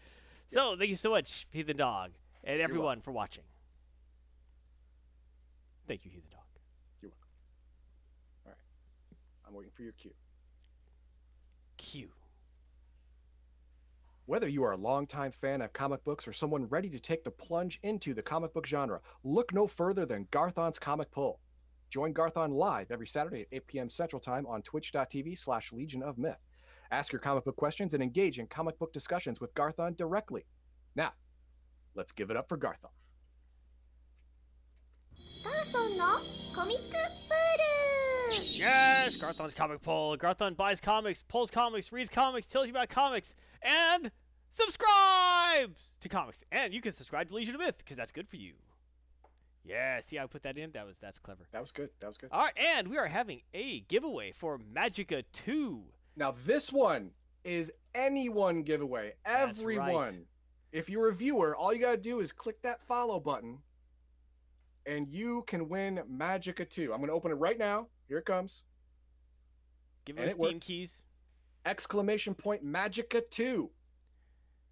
So 0.45 0.77
thank 0.77 0.91
you 0.91 0.95
so 0.95 1.09
much, 1.09 1.47
Heathen 1.49 1.75
Dog, 1.77 2.11
and 2.43 2.61
everyone 2.61 3.01
for 3.01 3.11
watching. 3.11 3.43
Thank 5.87 6.05
you, 6.05 6.11
Heathen 6.11 6.29
Dog. 6.29 6.41
You're 7.01 7.09
welcome. 7.09 7.27
All 8.45 8.51
right, 8.51 8.57
I'm 9.47 9.53
waiting 9.55 9.71
for 9.75 9.81
your 9.81 9.93
cue. 9.93 10.13
Cue. 11.77 12.11
Whether 14.27 14.47
you 14.47 14.63
are 14.63 14.73
a 14.73 14.77
longtime 14.77 15.31
fan 15.31 15.63
of 15.63 15.73
comic 15.73 16.03
books 16.03 16.27
or 16.27 16.33
someone 16.33 16.67
ready 16.67 16.89
to 16.91 16.99
take 16.99 17.23
the 17.23 17.31
plunge 17.31 17.79
into 17.81 18.13
the 18.13 18.21
comic 18.21 18.53
book 18.53 18.67
genre, 18.67 19.01
look 19.23 19.51
no 19.51 19.65
further 19.65 20.05
than 20.05 20.27
Garthon's 20.29 20.77
Comic 20.77 21.09
Pull. 21.09 21.39
Join 21.93 22.11
Garthon 22.11 22.49
live 22.49 22.89
every 22.89 23.05
Saturday 23.05 23.41
at 23.41 23.47
8 23.51 23.67
p.m. 23.67 23.87
Central 23.87 24.19
Time 24.19 24.47
on 24.47 24.63
twitch.tv 24.63 25.37
slash 25.37 25.71
Legion 25.71 26.01
of 26.01 26.17
Myth. 26.17 26.39
Ask 26.89 27.11
your 27.11 27.19
comic 27.19 27.45
book 27.45 27.55
questions 27.55 27.93
and 27.93 28.01
engage 28.01 28.39
in 28.39 28.47
comic 28.47 28.79
book 28.79 28.91
discussions 28.91 29.39
with 29.39 29.53
Garthon 29.53 29.93
directly. 29.95 30.43
Now, 30.95 31.11
let's 31.93 32.11
give 32.11 32.31
it 32.31 32.35
up 32.35 32.49
for 32.49 32.57
Garthon. 32.57 32.89
Garthon 35.43 35.95
comic 36.55 36.77
pool. 36.77 38.31
Yes, 38.31 39.17
Garthon's 39.17 39.53
comic 39.53 39.79
poll. 39.83 40.17
Garthon 40.17 40.55
buys 40.55 40.79
comics, 40.79 41.23
pulls 41.27 41.51
comics, 41.51 41.91
reads 41.91 42.09
comics, 42.09 42.47
tells 42.47 42.65
you 42.65 42.73
about 42.73 42.89
comics, 42.89 43.35
and 43.61 44.09
subscribes 44.49 45.91
to 45.99 46.09
comics. 46.09 46.43
And 46.51 46.73
you 46.73 46.81
can 46.81 46.91
subscribe 46.91 47.27
to 47.27 47.35
Legion 47.35 47.53
of 47.53 47.61
Myth 47.61 47.77
because 47.77 47.97
that's 47.97 48.11
good 48.11 48.27
for 48.27 48.37
you. 48.37 48.53
Yeah, 49.65 49.99
see 50.01 50.17
how 50.17 50.23
I 50.23 50.27
put 50.27 50.43
that 50.43 50.57
in? 50.57 50.71
That 50.71 50.85
was 50.85 50.97
that's 50.97 51.19
clever. 51.19 51.43
That 51.51 51.61
was 51.61 51.71
good. 51.71 51.89
That 52.01 52.07
was 52.07 52.17
good. 52.17 52.29
All 52.31 52.41
right, 52.41 52.57
and 52.57 52.87
we 52.87 52.97
are 52.97 53.05
having 53.07 53.41
a 53.53 53.79
giveaway 53.81 54.31
for 54.31 54.59
Magicka 54.59 55.23
2. 55.31 55.81
Now, 56.17 56.35
this 56.45 56.71
one 56.71 57.11
is 57.43 57.71
anyone 57.95 58.63
giveaway. 58.63 59.13
That's 59.25 59.59
right. 59.61 59.77
Everyone. 59.79 60.25
If 60.71 60.89
you're 60.89 61.09
a 61.09 61.13
viewer, 61.13 61.55
all 61.55 61.73
you 61.73 61.79
got 61.79 61.91
to 61.91 61.97
do 61.97 62.19
is 62.19 62.31
click 62.31 62.61
that 62.63 62.81
follow 62.81 63.19
button 63.19 63.59
and 64.85 65.07
you 65.07 65.43
can 65.47 65.69
win 65.69 66.01
Magicka 66.11 66.69
2. 66.69 66.91
I'm 66.91 66.99
going 66.99 67.07
to 67.09 67.13
open 67.13 67.31
it 67.31 67.35
right 67.35 67.57
now. 67.57 67.87
Here 68.07 68.17
it 68.17 68.25
comes. 68.25 68.63
Give 70.05 70.17
And 70.17 70.25
us 70.25 70.33
it 70.33 70.39
Steam 70.39 70.53
worked. 70.55 70.61
keys. 70.65 71.01
Exclamation 71.65 72.33
point 72.33 72.65
Magicka 72.65 73.21
2. 73.29 73.69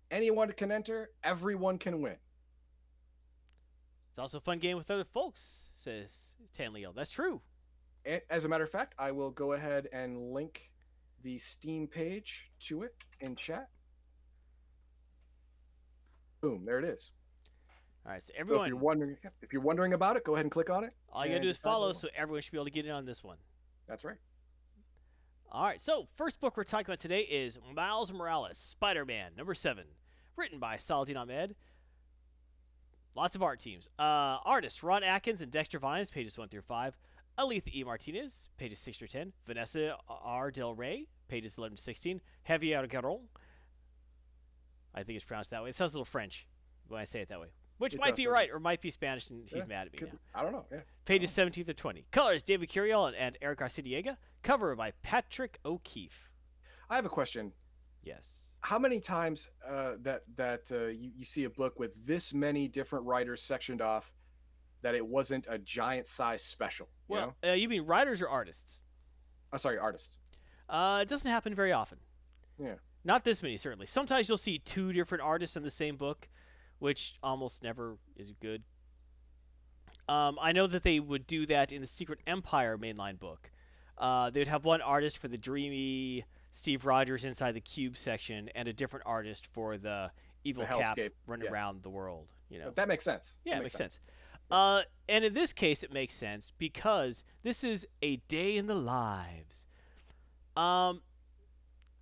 Anyone 0.09 0.51
can 0.53 0.71
enter, 0.71 1.11
everyone 1.23 1.77
can 1.77 2.01
win. 2.01 2.15
It's 4.11 4.19
also 4.19 4.39
a 4.39 4.41
fun 4.41 4.59
game 4.59 4.75
with 4.75 4.91
other 4.91 5.05
folks, 5.05 5.71
says 5.75 6.17
Tanleo. 6.53 6.93
That's 6.93 7.09
true. 7.09 7.41
As 8.29 8.43
a 8.45 8.49
matter 8.49 8.65
of 8.65 8.69
fact, 8.69 8.93
I 8.99 9.11
will 9.11 9.31
go 9.31 9.53
ahead 9.53 9.87
and 9.93 10.33
link 10.33 10.69
the 11.23 11.37
Steam 11.37 11.87
page 11.87 12.51
to 12.61 12.83
it 12.83 12.93
in 13.21 13.37
chat. 13.37 13.69
Boom, 16.41 16.65
there 16.65 16.79
it 16.79 16.85
is. 16.85 17.11
All 18.05 18.11
right, 18.11 18.21
so 18.21 18.27
So 18.27 18.33
if 18.33 18.41
everyone, 18.41 18.67
you're 18.67 18.77
wondering 18.77 19.17
if 19.41 19.53
you're 19.53 19.61
wondering 19.61 19.93
about 19.93 20.17
it, 20.17 20.25
go 20.25 20.33
ahead 20.33 20.43
and 20.45 20.51
click 20.51 20.69
on 20.69 20.83
it. 20.83 20.93
all 21.09 21.23
you 21.23 21.31
gotta 21.31 21.41
do 21.43 21.49
is 21.49 21.57
follow, 21.57 21.93
so 21.93 22.09
everyone 22.15 22.41
should 22.41 22.51
be 22.51 22.57
able 22.57 22.65
to 22.65 22.71
get 22.71 22.85
in 22.85 22.91
on 22.91 23.05
this 23.05 23.23
one. 23.23 23.37
That's 23.87 24.03
right. 24.03 24.17
All 25.51 25.65
right, 25.65 25.79
so 25.79 26.07
first 26.15 26.41
book 26.41 26.57
we're 26.57 26.63
talking 26.63 26.87
about 26.87 26.99
today 26.99 27.21
is 27.21 27.59
Miles 27.75 28.11
Morales, 28.11 28.57
Spider-Man, 28.57 29.33
number 29.37 29.53
seven, 29.53 29.85
written 30.35 30.59
by 30.59 30.77
Saladin 30.77 31.17
Ahmed. 31.17 31.55
Lots 33.15 33.35
of 33.35 33.43
art 33.43 33.59
teams. 33.59 33.89
Uh, 33.99 34.37
artists 34.45 34.83
Ron 34.83 35.03
Atkins 35.03 35.41
and 35.41 35.51
Dexter 35.51 35.79
Vines, 35.79 36.09
pages 36.09 36.37
one 36.37 36.47
through 36.49 36.61
five. 36.61 36.95
Alitha 37.37 37.69
E. 37.73 37.83
Martinez, 37.83 38.49
pages 38.57 38.79
six 38.79 38.97
through 38.97 39.07
ten. 39.09 39.33
Vanessa 39.47 39.97
R. 40.07 40.51
Del 40.51 40.73
Rey, 40.73 41.07
pages 41.27 41.57
eleven 41.57 41.75
to 41.77 41.81
sixteen. 41.83 42.21
Javier 42.47 42.87
Garrón. 42.89 43.21
I 44.93 45.03
think 45.03 45.15
it's 45.15 45.25
pronounced 45.25 45.51
that 45.51 45.63
way. 45.63 45.69
It 45.69 45.75
sounds 45.75 45.91
a 45.93 45.95
little 45.95 46.05
French 46.05 46.45
when 46.87 46.99
I 46.99 47.05
say 47.05 47.21
it 47.21 47.29
that 47.29 47.39
way, 47.39 47.47
which 47.77 47.93
It 47.93 48.01
might 48.01 48.15
be 48.15 48.27
right 48.27 48.49
or 48.51 48.59
might 48.59 48.81
be 48.81 48.91
Spanish, 48.91 49.29
and 49.29 49.43
he's 49.47 49.57
Yeah, 49.59 49.65
mad 49.65 49.87
at 49.87 49.93
me 49.93 49.99
now. 50.07 50.11
be- 50.11 50.17
I 50.35 50.43
don't 50.43 50.51
know. 50.51 50.65
Yeah. 50.71 50.79
Pages 51.05 51.31
17 51.31 51.63
to 51.65 51.73
20. 51.73 52.05
Colors 52.11 52.43
David 52.43 52.69
Curiel 52.69 53.13
and 53.17 53.37
Erick 53.41 53.59
Arciniega. 53.59 54.17
Cover 54.43 54.75
by 54.75 54.91
Patrick 55.01 55.59
O'Keefe. 55.63 56.29
I 56.89 56.95
have 56.97 57.05
a 57.05 57.09
question. 57.09 57.53
Yes. 58.03 58.29
How 58.61 58.77
many 58.79 58.99
times 58.99 59.49
uh, 59.67 59.95
that 60.01 60.21
that 60.35 60.71
uh, 60.71 60.85
you, 60.87 61.11
you 61.17 61.25
see 61.25 61.43
a 61.45 61.49
book 61.49 61.79
with 61.79 62.05
this 62.05 62.33
many 62.33 62.67
different 62.67 63.05
writers 63.05 63.41
sectioned 63.41 63.81
off 63.81 64.13
that 64.83 64.95
it 64.95 65.05
wasn't 65.05 65.47
a 65.49 65.57
giant 65.57 66.07
size 66.07 66.43
special? 66.43 66.87
You 67.09 67.15
Well, 67.15 67.35
know? 67.43 67.49
uh, 67.51 67.53
you 67.53 67.67
mean 67.67 67.85
writers 67.85 68.21
or 68.21 68.29
artists? 68.29 68.81
oh, 69.53 69.57
sorry, 69.57 69.77
artists. 69.77 70.17
Uh, 70.69 70.99
it 71.01 71.09
doesn't 71.09 71.29
happen 71.29 71.53
very 71.55 71.71
often. 71.73 71.97
Yeah. 72.57 72.75
Not 73.03 73.23
this 73.23 73.41
many, 73.43 73.57
certainly. 73.57 73.87
Sometimes 73.87 74.29
you'll 74.29 74.37
see 74.37 74.59
two 74.59 74.93
different 74.93 75.23
artists 75.23 75.57
in 75.57 75.63
the 75.63 75.71
same 75.71 75.97
book, 75.97 76.27
which 76.79 77.15
almost 77.23 77.63
never 77.63 77.97
is 78.15 78.31
good. 78.41 78.63
Um, 80.07 80.37
I 80.39 80.51
know 80.51 80.67
that 80.67 80.83
they 80.83 80.99
would 80.99 81.25
do 81.25 81.45
that 81.47 81.71
in 81.71 81.81
the 81.81 81.87
Secret 81.87 82.19
Empire 82.27 82.77
mainline 82.77 83.17
book. 83.19 83.49
Uh, 83.97 84.29
they 84.29 84.39
would 84.39 84.47
have 84.47 84.65
one 84.65 84.81
artist 84.81 85.17
for 85.17 85.27
the 85.27 85.37
dreamy 85.37 86.25
Steve 86.51 86.85
Rogers 86.85 87.25
inside 87.25 87.53
the 87.53 87.61
Cube 87.61 87.97
section 87.97 88.49
and 88.55 88.67
a 88.67 88.73
different 88.73 89.05
artist 89.05 89.47
for 89.53 89.77
the 89.77 90.11
evil 90.43 90.63
The 90.63 90.67
cap 90.67 90.97
running 91.27 91.45
yeah. 91.45 91.51
around 91.51 91.83
the 91.83 91.89
world. 91.89 92.27
You 92.49 92.59
know. 92.59 92.71
That 92.71 92.87
makes 92.87 93.03
sense. 93.03 93.35
Yeah, 93.45 93.55
That 93.55 93.59
it 93.59 93.63
makes 93.63 93.75
sense. 93.75 93.99
Uh, 94.49 94.81
and 95.07 95.23
in 95.23 95.33
this 95.33 95.53
case, 95.53 95.83
it 95.83 95.93
makes 95.93 96.13
sense 96.13 96.51
because 96.57 97.23
this 97.41 97.63
is 97.63 97.87
a 98.01 98.17
day 98.27 98.57
in 98.57 98.67
the 98.67 98.75
lives. 98.75 99.65
Um, 100.57 101.01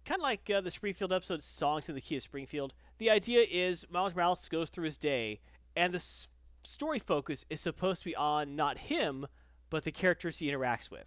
kind 0.06 0.20
of 0.20 0.24
like 0.24 0.50
uh, 0.50 0.62
the 0.62 0.72
Springfield 0.72 1.14
episode 1.14 1.44
"Songs 1.44 1.90
in 1.90 1.96
the 1.96 2.02
Key 2.02 2.18
of 2.18 2.24
Springfield." 2.24 2.74
The 2.98 3.12
idea 3.12 3.46
is 3.48 3.86
Miles 3.92 4.16
Morales 4.16 4.50
goes 4.50 4.70
through 4.72 4.86
his 4.86 4.98
day, 4.98 5.40
and 5.76 5.94
the 5.94 5.98
s- 5.98 6.28
story 6.64 6.98
focus 6.98 7.46
is 7.52 7.62
supposed 7.62 8.02
to 8.02 8.06
be 8.10 8.16
on 8.16 8.56
not 8.56 8.80
him, 8.80 9.28
but 9.70 9.84
the 9.84 9.92
characters 9.92 10.38
he 10.38 10.50
interacts 10.52 10.90
with. 10.90 11.06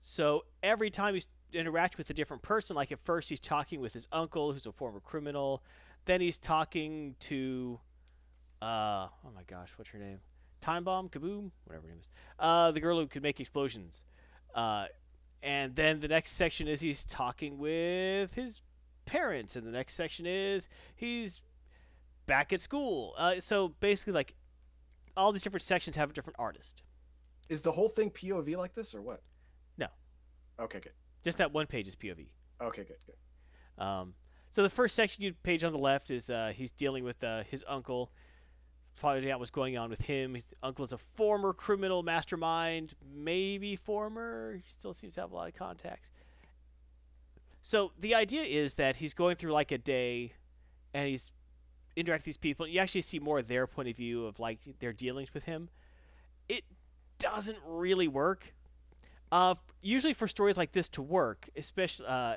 So 0.00 0.46
every 0.62 0.88
time 0.90 1.14
he 1.14 1.22
interacts 1.52 1.96
with 1.96 2.10
a 2.10 2.14
different 2.14 2.42
person, 2.42 2.76
like 2.76 2.92
at 2.92 3.00
first 3.04 3.28
he's 3.28 3.40
talking 3.40 3.80
with 3.80 3.92
his 3.92 4.08
uncle, 4.12 4.52
who's 4.52 4.66
a 4.66 4.72
former 4.72 5.00
criminal, 5.00 5.62
then 6.04 6.20
he's 6.20 6.38
talking 6.38 7.14
to, 7.20 7.78
uh, 8.62 9.08
oh 9.24 9.30
my 9.34 9.42
gosh, 9.46 9.70
what's 9.76 9.90
her 9.90 9.98
name? 9.98 10.18
Time 10.60 10.84
Bomb, 10.84 11.08
Kaboom, 11.08 11.50
whatever 11.64 11.86
her 11.86 11.92
name 11.92 12.00
is. 12.00 12.08
Uh, 12.38 12.70
the 12.70 12.80
girl 12.80 12.98
who 12.98 13.06
could 13.06 13.22
make 13.22 13.40
explosions. 13.40 14.00
Uh, 14.54 14.86
and 15.42 15.76
then 15.76 16.00
the 16.00 16.08
next 16.08 16.32
section 16.32 16.66
is 16.66 16.80
he's 16.80 17.04
talking 17.04 17.58
with 17.58 18.34
his 18.34 18.62
parents, 19.04 19.56
and 19.56 19.66
the 19.66 19.70
next 19.70 19.94
section 19.94 20.26
is 20.26 20.68
he's 20.96 21.42
back 22.26 22.52
at 22.52 22.60
school. 22.60 23.14
Uh, 23.16 23.40
so 23.40 23.68
basically, 23.80 24.14
like 24.14 24.34
all 25.16 25.32
these 25.32 25.42
different 25.42 25.62
sections 25.62 25.96
have 25.96 26.10
a 26.10 26.12
different 26.12 26.36
artist. 26.38 26.82
Is 27.48 27.62
the 27.62 27.72
whole 27.72 27.88
thing 27.88 28.10
POV 28.10 28.56
like 28.56 28.74
this 28.74 28.94
or 28.94 29.00
what? 29.00 29.22
No. 29.78 29.86
Okay, 30.58 30.80
good. 30.80 30.92
Just 31.26 31.38
that 31.38 31.52
one 31.52 31.66
page 31.66 31.88
is 31.88 31.96
POV. 31.96 32.28
Okay, 32.62 32.84
good, 32.84 32.98
good. 33.04 33.84
Um, 33.84 34.14
so 34.52 34.62
the 34.62 34.70
first 34.70 34.94
section 34.94 35.24
you 35.24 35.32
page 35.42 35.64
on 35.64 35.72
the 35.72 35.78
left 35.78 36.12
is 36.12 36.30
uh, 36.30 36.52
he's 36.54 36.70
dealing 36.70 37.02
with 37.02 37.24
uh, 37.24 37.42
his 37.50 37.64
uncle, 37.66 38.12
finding 38.94 39.28
out 39.32 39.40
what's 39.40 39.50
going 39.50 39.76
on 39.76 39.90
with 39.90 40.00
him. 40.00 40.34
His 40.34 40.46
uncle 40.62 40.84
is 40.84 40.92
a 40.92 40.98
former 40.98 41.52
criminal 41.52 42.04
mastermind, 42.04 42.94
maybe 43.12 43.74
former. 43.74 44.54
He 44.54 44.70
still 44.70 44.94
seems 44.94 45.16
to 45.16 45.22
have 45.22 45.32
a 45.32 45.34
lot 45.34 45.48
of 45.48 45.54
contacts. 45.54 46.12
So 47.60 47.90
the 47.98 48.14
idea 48.14 48.44
is 48.44 48.74
that 48.74 48.96
he's 48.96 49.14
going 49.14 49.34
through 49.34 49.50
like 49.50 49.72
a 49.72 49.78
day, 49.78 50.32
and 50.94 51.08
he's 51.08 51.32
interacting 51.96 52.20
with 52.20 52.24
these 52.24 52.36
people. 52.36 52.68
You 52.68 52.78
actually 52.78 53.02
see 53.02 53.18
more 53.18 53.40
of 53.40 53.48
their 53.48 53.66
point 53.66 53.88
of 53.88 53.96
view 53.96 54.26
of 54.26 54.38
like 54.38 54.60
their 54.78 54.92
dealings 54.92 55.34
with 55.34 55.42
him. 55.42 55.70
It 56.48 56.62
doesn't 57.18 57.58
really 57.66 58.06
work. 58.06 58.54
Uh, 59.32 59.54
usually 59.82 60.12
for 60.12 60.28
stories 60.28 60.56
like 60.56 60.72
this 60.72 60.88
to 60.90 61.02
work, 61.02 61.48
especially 61.56 62.06
uh, 62.06 62.36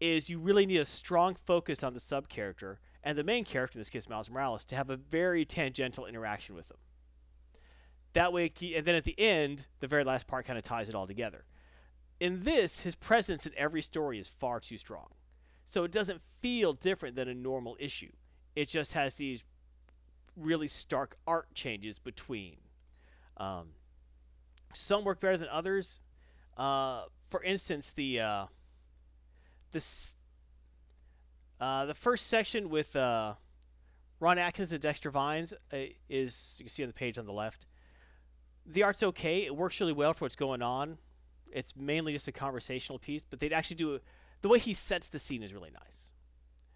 is 0.00 0.28
you 0.28 0.38
really 0.38 0.66
need 0.66 0.78
a 0.78 0.84
strong 0.84 1.34
focus 1.34 1.82
on 1.82 1.94
the 1.94 2.00
sub 2.00 2.28
character 2.28 2.78
and 3.04 3.16
the 3.16 3.24
main 3.24 3.44
character 3.44 3.78
in 3.78 3.80
this 3.80 3.90
case 3.90 4.08
Miles 4.08 4.30
Morales 4.30 4.64
to 4.66 4.76
have 4.76 4.90
a 4.90 4.96
very 4.96 5.44
tangential 5.44 6.06
interaction 6.06 6.54
with 6.54 6.68
them. 6.68 6.78
That 8.14 8.32
way, 8.32 8.52
and 8.74 8.84
then 8.84 8.94
at 8.94 9.04
the 9.04 9.18
end, 9.18 9.66
the 9.80 9.86
very 9.86 10.04
last 10.04 10.26
part 10.26 10.46
kind 10.46 10.58
of 10.58 10.64
ties 10.64 10.88
it 10.88 10.94
all 10.94 11.06
together. 11.06 11.44
In 12.20 12.42
this, 12.42 12.80
his 12.80 12.96
presence 12.96 13.46
in 13.46 13.52
every 13.56 13.82
story 13.82 14.18
is 14.18 14.28
far 14.28 14.60
too 14.60 14.78
strong, 14.78 15.06
so 15.66 15.84
it 15.84 15.92
doesn't 15.92 16.20
feel 16.40 16.72
different 16.72 17.14
than 17.14 17.28
a 17.28 17.34
normal 17.34 17.76
issue. 17.78 18.10
It 18.56 18.68
just 18.68 18.94
has 18.94 19.14
these 19.14 19.44
really 20.36 20.68
stark 20.68 21.16
art 21.26 21.54
changes 21.54 21.98
between. 21.98 22.56
Um, 23.36 23.68
some 24.72 25.04
work 25.04 25.20
better 25.20 25.36
than 25.36 25.48
others. 25.48 26.00
Uh, 26.58 27.02
for 27.30 27.42
instance, 27.42 27.92
the 27.92 28.20
uh, 28.20 28.46
this 29.70 30.14
uh, 31.60 31.86
the 31.86 31.94
first 31.94 32.26
section 32.26 32.68
with 32.68 32.94
uh, 32.96 33.34
Ron 34.20 34.38
Atkins 34.38 34.72
and 34.72 34.82
Dexter 34.82 35.10
Vines 35.10 35.52
uh, 35.72 35.76
is 36.08 36.56
you 36.58 36.64
can 36.64 36.70
see 36.70 36.82
on 36.82 36.88
the 36.88 36.94
page 36.94 37.18
on 37.18 37.26
the 37.26 37.32
left. 37.32 37.64
The 38.66 38.82
art's 38.82 39.02
okay. 39.02 39.46
It 39.46 39.54
works 39.54 39.80
really 39.80 39.92
well 39.92 40.14
for 40.14 40.24
what's 40.24 40.36
going 40.36 40.62
on. 40.62 40.98
It's 41.52 41.74
mainly 41.76 42.12
just 42.12 42.28
a 42.28 42.32
conversational 42.32 42.98
piece, 42.98 43.24
but 43.30 43.40
they'd 43.40 43.52
actually 43.52 43.76
do 43.76 44.00
the 44.42 44.48
way 44.48 44.58
he 44.58 44.74
sets 44.74 45.08
the 45.08 45.18
scene 45.18 45.42
is 45.42 45.54
really 45.54 45.70
nice. 45.70 46.10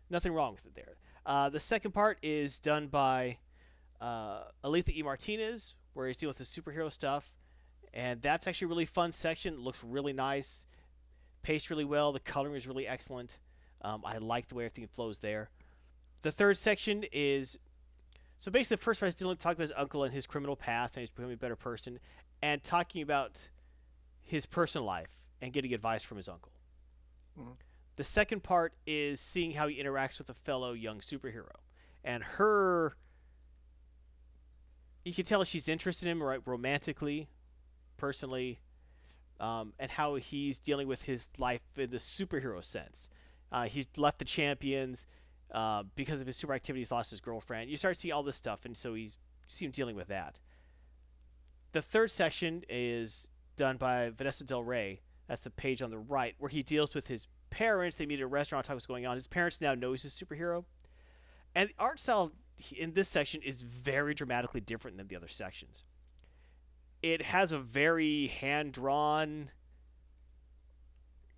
Nothing 0.09 0.33
wrong 0.33 0.53
with 0.55 0.65
it 0.67 0.75
there. 0.75 0.97
Uh, 1.27 1.49
the 1.49 1.61
second 1.61 1.93
part 1.93 2.19
is 2.23 2.59
done 2.59 2.89
by 2.89 3.39
uh, 4.01 4.43
Alitha 4.65 4.97
E. 4.97 5.03
Martinez, 5.03 5.75
where 5.95 6.07
he's 6.07 6.17
dealing 6.17 6.35
with 6.37 6.39
the 6.39 6.45
superhero 6.45 6.91
stuff, 6.91 7.31
and 7.95 8.23
that's 8.23 8.47
actually 8.47 8.67
a 8.67 8.69
really 8.69 8.87
fun 8.87 9.13
section. 9.13 9.55
It 9.55 9.61
looks 9.61 9.83
really 9.85 10.13
nice 10.13 10.67
paced 11.43 11.71
really 11.71 11.85
well. 11.85 12.13
The 12.13 12.21
coloring 12.21 12.55
is 12.55 12.67
really 12.67 12.87
excellent. 12.87 13.37
Um, 13.83 14.03
I 14.05 14.19
like 14.19 14.49
the 14.49 14.55
way 14.55 14.65
everything 14.65 14.87
flows 14.87 15.19
there. 15.19 15.51
The 16.23 16.31
third 16.31 16.57
section 16.57 17.05
is 17.13 17.59
so 18.39 18.51
basically 18.51 18.77
the 18.77 18.83
first 18.83 19.01
part 19.01 19.09
is 19.09 19.15
dealing 19.17 19.37
talking 19.37 19.57
about 19.57 19.63
his 19.63 19.73
uncle 19.77 20.05
and 20.05 20.15
his 20.15 20.27
criminal 20.27 20.57
past 20.57 20.97
and 20.97 21.03
he's 21.03 21.11
becoming 21.11 21.35
a 21.35 21.37
better 21.37 21.57
person, 21.57 21.99
and 22.41 22.63
talking 22.63 23.03
about 23.03 23.49
his 24.23 24.47
personal 24.47 24.87
life 24.87 25.11
and 25.41 25.53
getting 25.53 25.75
advice 25.75 26.05
from 26.05 26.17
his 26.17 26.29
uncle. 26.29 26.53
Mhm. 27.39 27.57
The 27.97 28.05
second 28.05 28.43
part 28.43 28.73
is 28.87 29.21
seeing 29.21 29.53
how 29.53 29.69
he 29.69 29.83
interacts 29.83 30.19
with 30.19 30.31
a 30.31 30.35
fellow 30.35 30.73
young 30.73 31.01
superhero, 31.01 31.55
and 32.05 32.23
her. 32.23 32.97
You 35.05 35.13
can 35.13 35.25
tell 35.25 35.43
she's 35.43 35.69
interested 35.69 36.07
in 36.07 36.13
him 36.13 36.23
right 36.23 36.41
romantically, 36.47 37.29
personally, 38.03 38.59
um, 39.39 39.73
and 39.79 39.89
how 39.89 40.17
he's 40.17 40.59
dealing 40.59 40.89
with 40.89 41.01
his 41.03 41.29
life 41.39 41.61
in 41.77 41.89
the 41.89 41.99
superhero 41.99 42.63
sense. 42.63 43.09
Uh, 43.53 43.63
he's 43.63 43.87
left 43.97 44.19
the 44.19 44.25
champions 44.25 45.07
uh, 45.53 45.85
because 45.95 46.21
of 46.21 46.27
his 46.27 46.37
super 46.37 46.53
activities, 46.53 46.91
lost 46.91 47.13
his 47.13 47.21
girlfriend. 47.21 47.71
You 47.71 47.77
start 47.77 47.95
to 47.95 48.01
see 48.01 48.11
all 48.11 48.25
this 48.25 48.35
stuff, 48.35 48.65
and 48.65 48.77
so 48.77 48.95
he's 48.95 49.17
see 49.47 49.65
him 49.65 49.71
dealing 49.71 49.95
with 49.95 50.09
that. 50.09 50.37
The 51.71 51.81
third 51.81 52.11
section 52.11 52.65
is 52.69 53.29
done 53.55 53.77
by 53.77 54.11
Vanessa 54.11 54.43
Del 54.43 54.65
Rey. 54.65 55.01
That's 55.29 55.43
the 55.43 55.51
page 55.51 55.81
on 55.81 55.91
the 55.91 55.99
right, 55.99 56.35
where 56.39 56.51
he 56.51 56.65
deals 56.65 56.97
with 56.97 57.07
his 57.07 57.29
parents. 57.51 57.97
They 57.97 58.07
meet 58.07 58.19
at 58.19 58.25
a 58.25 58.27
restaurant, 58.27 58.67
talk 58.67 58.75
what's 58.75 58.87
going 58.87 59.07
on. 59.07 59.15
His 59.15 59.29
parents 59.29 59.61
now 59.61 59.77
know 59.77 59.93
he's 59.93 60.05
a 60.05 60.09
superhero, 60.09 60.65
and 61.55 61.69
the 61.69 61.75
art 61.79 62.01
style 62.01 62.33
in 62.77 62.95
this 62.95 63.09
section 63.09 63.43
is 63.43 63.63
very 63.63 64.15
dramatically 64.15 64.61
different 64.61 64.97
than 64.97 65.07
the 65.07 65.15
other 65.15 65.29
sections 65.29 65.85
it 67.03 67.23
has 67.23 67.53
a 67.53 67.59
very 67.59 68.29
hand 68.29 68.73
drawn 68.73 69.51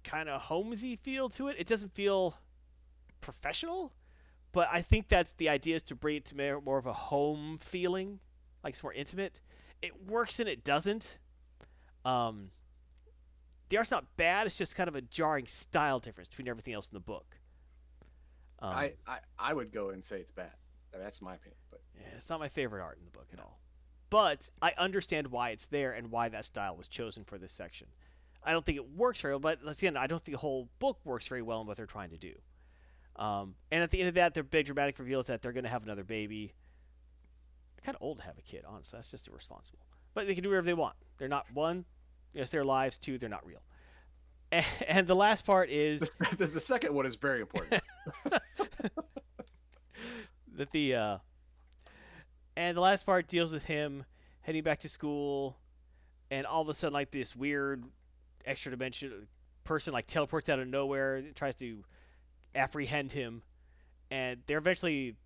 kind 0.05 0.29
of 0.29 0.41
homesy 0.43 0.99
feel 0.99 1.31
to 1.31 1.49
it. 1.49 1.57
It 1.59 1.67
doesn't 1.67 1.95
feel 1.95 2.37
professional, 3.21 3.93
but 4.53 4.69
I 4.71 4.83
think 4.83 5.09
that's 5.09 5.33
the 5.35 5.49
idea 5.49 5.77
is 5.77 5.83
to 5.85 5.95
bring 5.95 6.17
it 6.17 6.27
to 6.27 6.61
more 6.65 6.79
of 6.79 6.87
a 6.87 6.93
home 6.93 7.59
feeling, 7.59 8.21
like 8.63 8.75
it's 8.75 8.83
more 8.83 8.93
intimate. 8.93 9.41
It 9.83 9.93
works 10.07 10.41
and 10.41 10.49
it 10.49 10.63
doesn't. 10.65 11.19
Um, 12.05 12.51
the 13.71 13.79
art's 13.79 13.91
not 13.91 14.05
bad. 14.17 14.47
It's 14.47 14.59
just 14.59 14.77
kind 14.77 14.89
of 14.89 14.95
a 14.95 15.01
jarring 15.01 15.47
style 15.47 15.99
difference 15.99 16.29
between 16.29 16.49
everything 16.49 16.75
else 16.75 16.89
in 16.89 16.95
the 16.95 17.01
book. 17.01 17.27
Um, 18.61 18.71
I, 18.71 18.93
I 19.07 19.19
I 19.39 19.53
would 19.53 19.73
go 19.73 19.91
and 19.91 20.05
say 20.05 20.21
it's 20.21 20.31
bad. 20.31 20.53
I 20.93 20.99
mean, 20.99 21.05
that's 21.05 21.21
my 21.21 21.35
opinion. 21.35 21.59
But 21.71 21.81
yeah, 21.97 22.09
it's 22.17 22.31
not 22.31 22.41
my 22.41 22.49
favorite 22.49 22.83
art 22.83 22.99
in 22.99 23.05
the 23.05 23.11
book 23.11 23.27
at 23.33 23.41
all. 23.41 23.59
But 24.15 24.49
I 24.63 24.73
understand 24.79 25.27
why 25.27 25.51
it's 25.51 25.67
there 25.67 25.91
and 25.91 26.09
why 26.09 26.29
that 26.29 26.45
style 26.45 26.77
was 26.77 26.87
chosen 26.87 27.25
for 27.25 27.37
this 27.37 27.51
section. 27.51 27.89
I 28.45 28.53
don't 28.53 28.65
think 28.65 28.77
it 28.77 28.89
works 28.95 29.21
very 29.21 29.35
well, 29.35 29.41
but 29.41 29.59
let's 29.65 29.83
again, 29.83 29.97
I 29.97 30.07
don't 30.07 30.23
think 30.23 30.37
the 30.37 30.41
whole 30.41 30.69
book 30.79 31.01
works 31.03 31.27
very 31.27 31.43
well 31.43 31.63
in 31.63 31.67
what 31.67 31.77
they're 31.77 31.87
trying 31.87 32.11
to 32.11 32.17
do. 32.17 32.33
Um, 33.17 33.57
and 33.73 33.83
at 33.83 33.91
the 33.91 33.99
end 33.99 34.11
of 34.11 34.15
that, 34.15 34.33
their 34.33 34.45
big 34.45 34.67
dramatic 34.67 35.01
reveal 35.01 35.19
is 35.19 35.27
that 35.27 35.43
they're 35.43 35.51
going 35.51 35.65
to 35.65 35.71
have 35.71 35.83
another 35.83 36.05
baby. 36.05 36.55
Kind 37.85 37.97
of 37.97 38.03
old 38.03 38.19
to 38.19 38.25
have 38.25 38.39
a 38.39 38.43
kid, 38.43 38.63
honestly. 38.65 38.97
That's 38.97 39.11
just 39.11 39.27
irresponsible. 39.27 39.81
But 40.15 40.29
they 40.29 40.37
can 40.37 40.45
do 40.45 40.51
whatever 40.51 40.67
they 40.67 40.75
want. 40.75 40.95
They're 41.19 41.27
not 41.27 41.47
one, 41.53 41.85
it's 42.35 42.51
their 42.51 42.65
lives. 42.65 42.99
Two, 42.99 43.19
they're 43.19 43.29
not 43.29 43.45
real. 43.45 43.63
And, 44.53 44.65
and 44.87 45.07
the 45.09 45.17
last 45.17 45.45
part 45.45 45.71
is 45.71 45.99
the, 45.99 46.37
the, 46.37 46.47
the 46.47 46.61
second 46.61 46.95
one 46.95 47.05
is 47.05 47.17
very 47.17 47.41
important. 47.41 47.83
that 50.55 50.71
the 50.71 50.95
uh, 50.95 51.19
and 52.57 52.77
the 52.77 52.81
last 52.81 53.05
part 53.07 53.29
deals 53.29 53.53
with 53.53 53.65
him 53.65 54.05
heading 54.43 54.63
back 54.63 54.81
to 54.81 54.89
school, 54.89 55.57
and 56.31 56.47
all 56.47 56.63
of 56.63 56.69
a 56.69 56.75
sudden, 56.75 56.93
like 56.93 57.11
this 57.11 57.35
weird 57.35 57.83
extra 58.45 58.71
dimension 58.71 59.27
person 59.65 59.93
like 59.93 60.07
teleports 60.07 60.49
out 60.49 60.59
of 60.59 60.69
nowhere, 60.69 61.23
tries 61.35 61.55
to 61.57 61.83
apprehend 62.55 63.11
him, 63.11 63.43
and 64.11 64.41
they're 64.47 64.59
eventually 64.59 65.17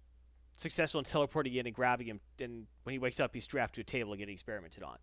successful 0.56 0.98
in 0.98 1.04
teleporting 1.04 1.54
in 1.54 1.66
and 1.66 1.74
grabbing 1.74 2.06
him. 2.06 2.20
And 2.40 2.66
when 2.84 2.92
he 2.92 2.98
wakes 2.98 3.20
up, 3.20 3.34
he's 3.34 3.44
strapped 3.44 3.74
to 3.76 3.80
a 3.80 3.84
table 3.84 4.12
and 4.12 4.18
getting 4.18 4.34
experimented 4.34 4.82
on. 4.82 4.96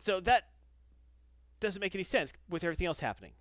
So 0.00 0.20
that 0.20 0.44
doesn't 1.60 1.80
make 1.80 1.94
any 1.94 2.04
sense 2.04 2.32
with 2.48 2.64
everything 2.64 2.86
else 2.86 3.00
happening. 3.00 3.32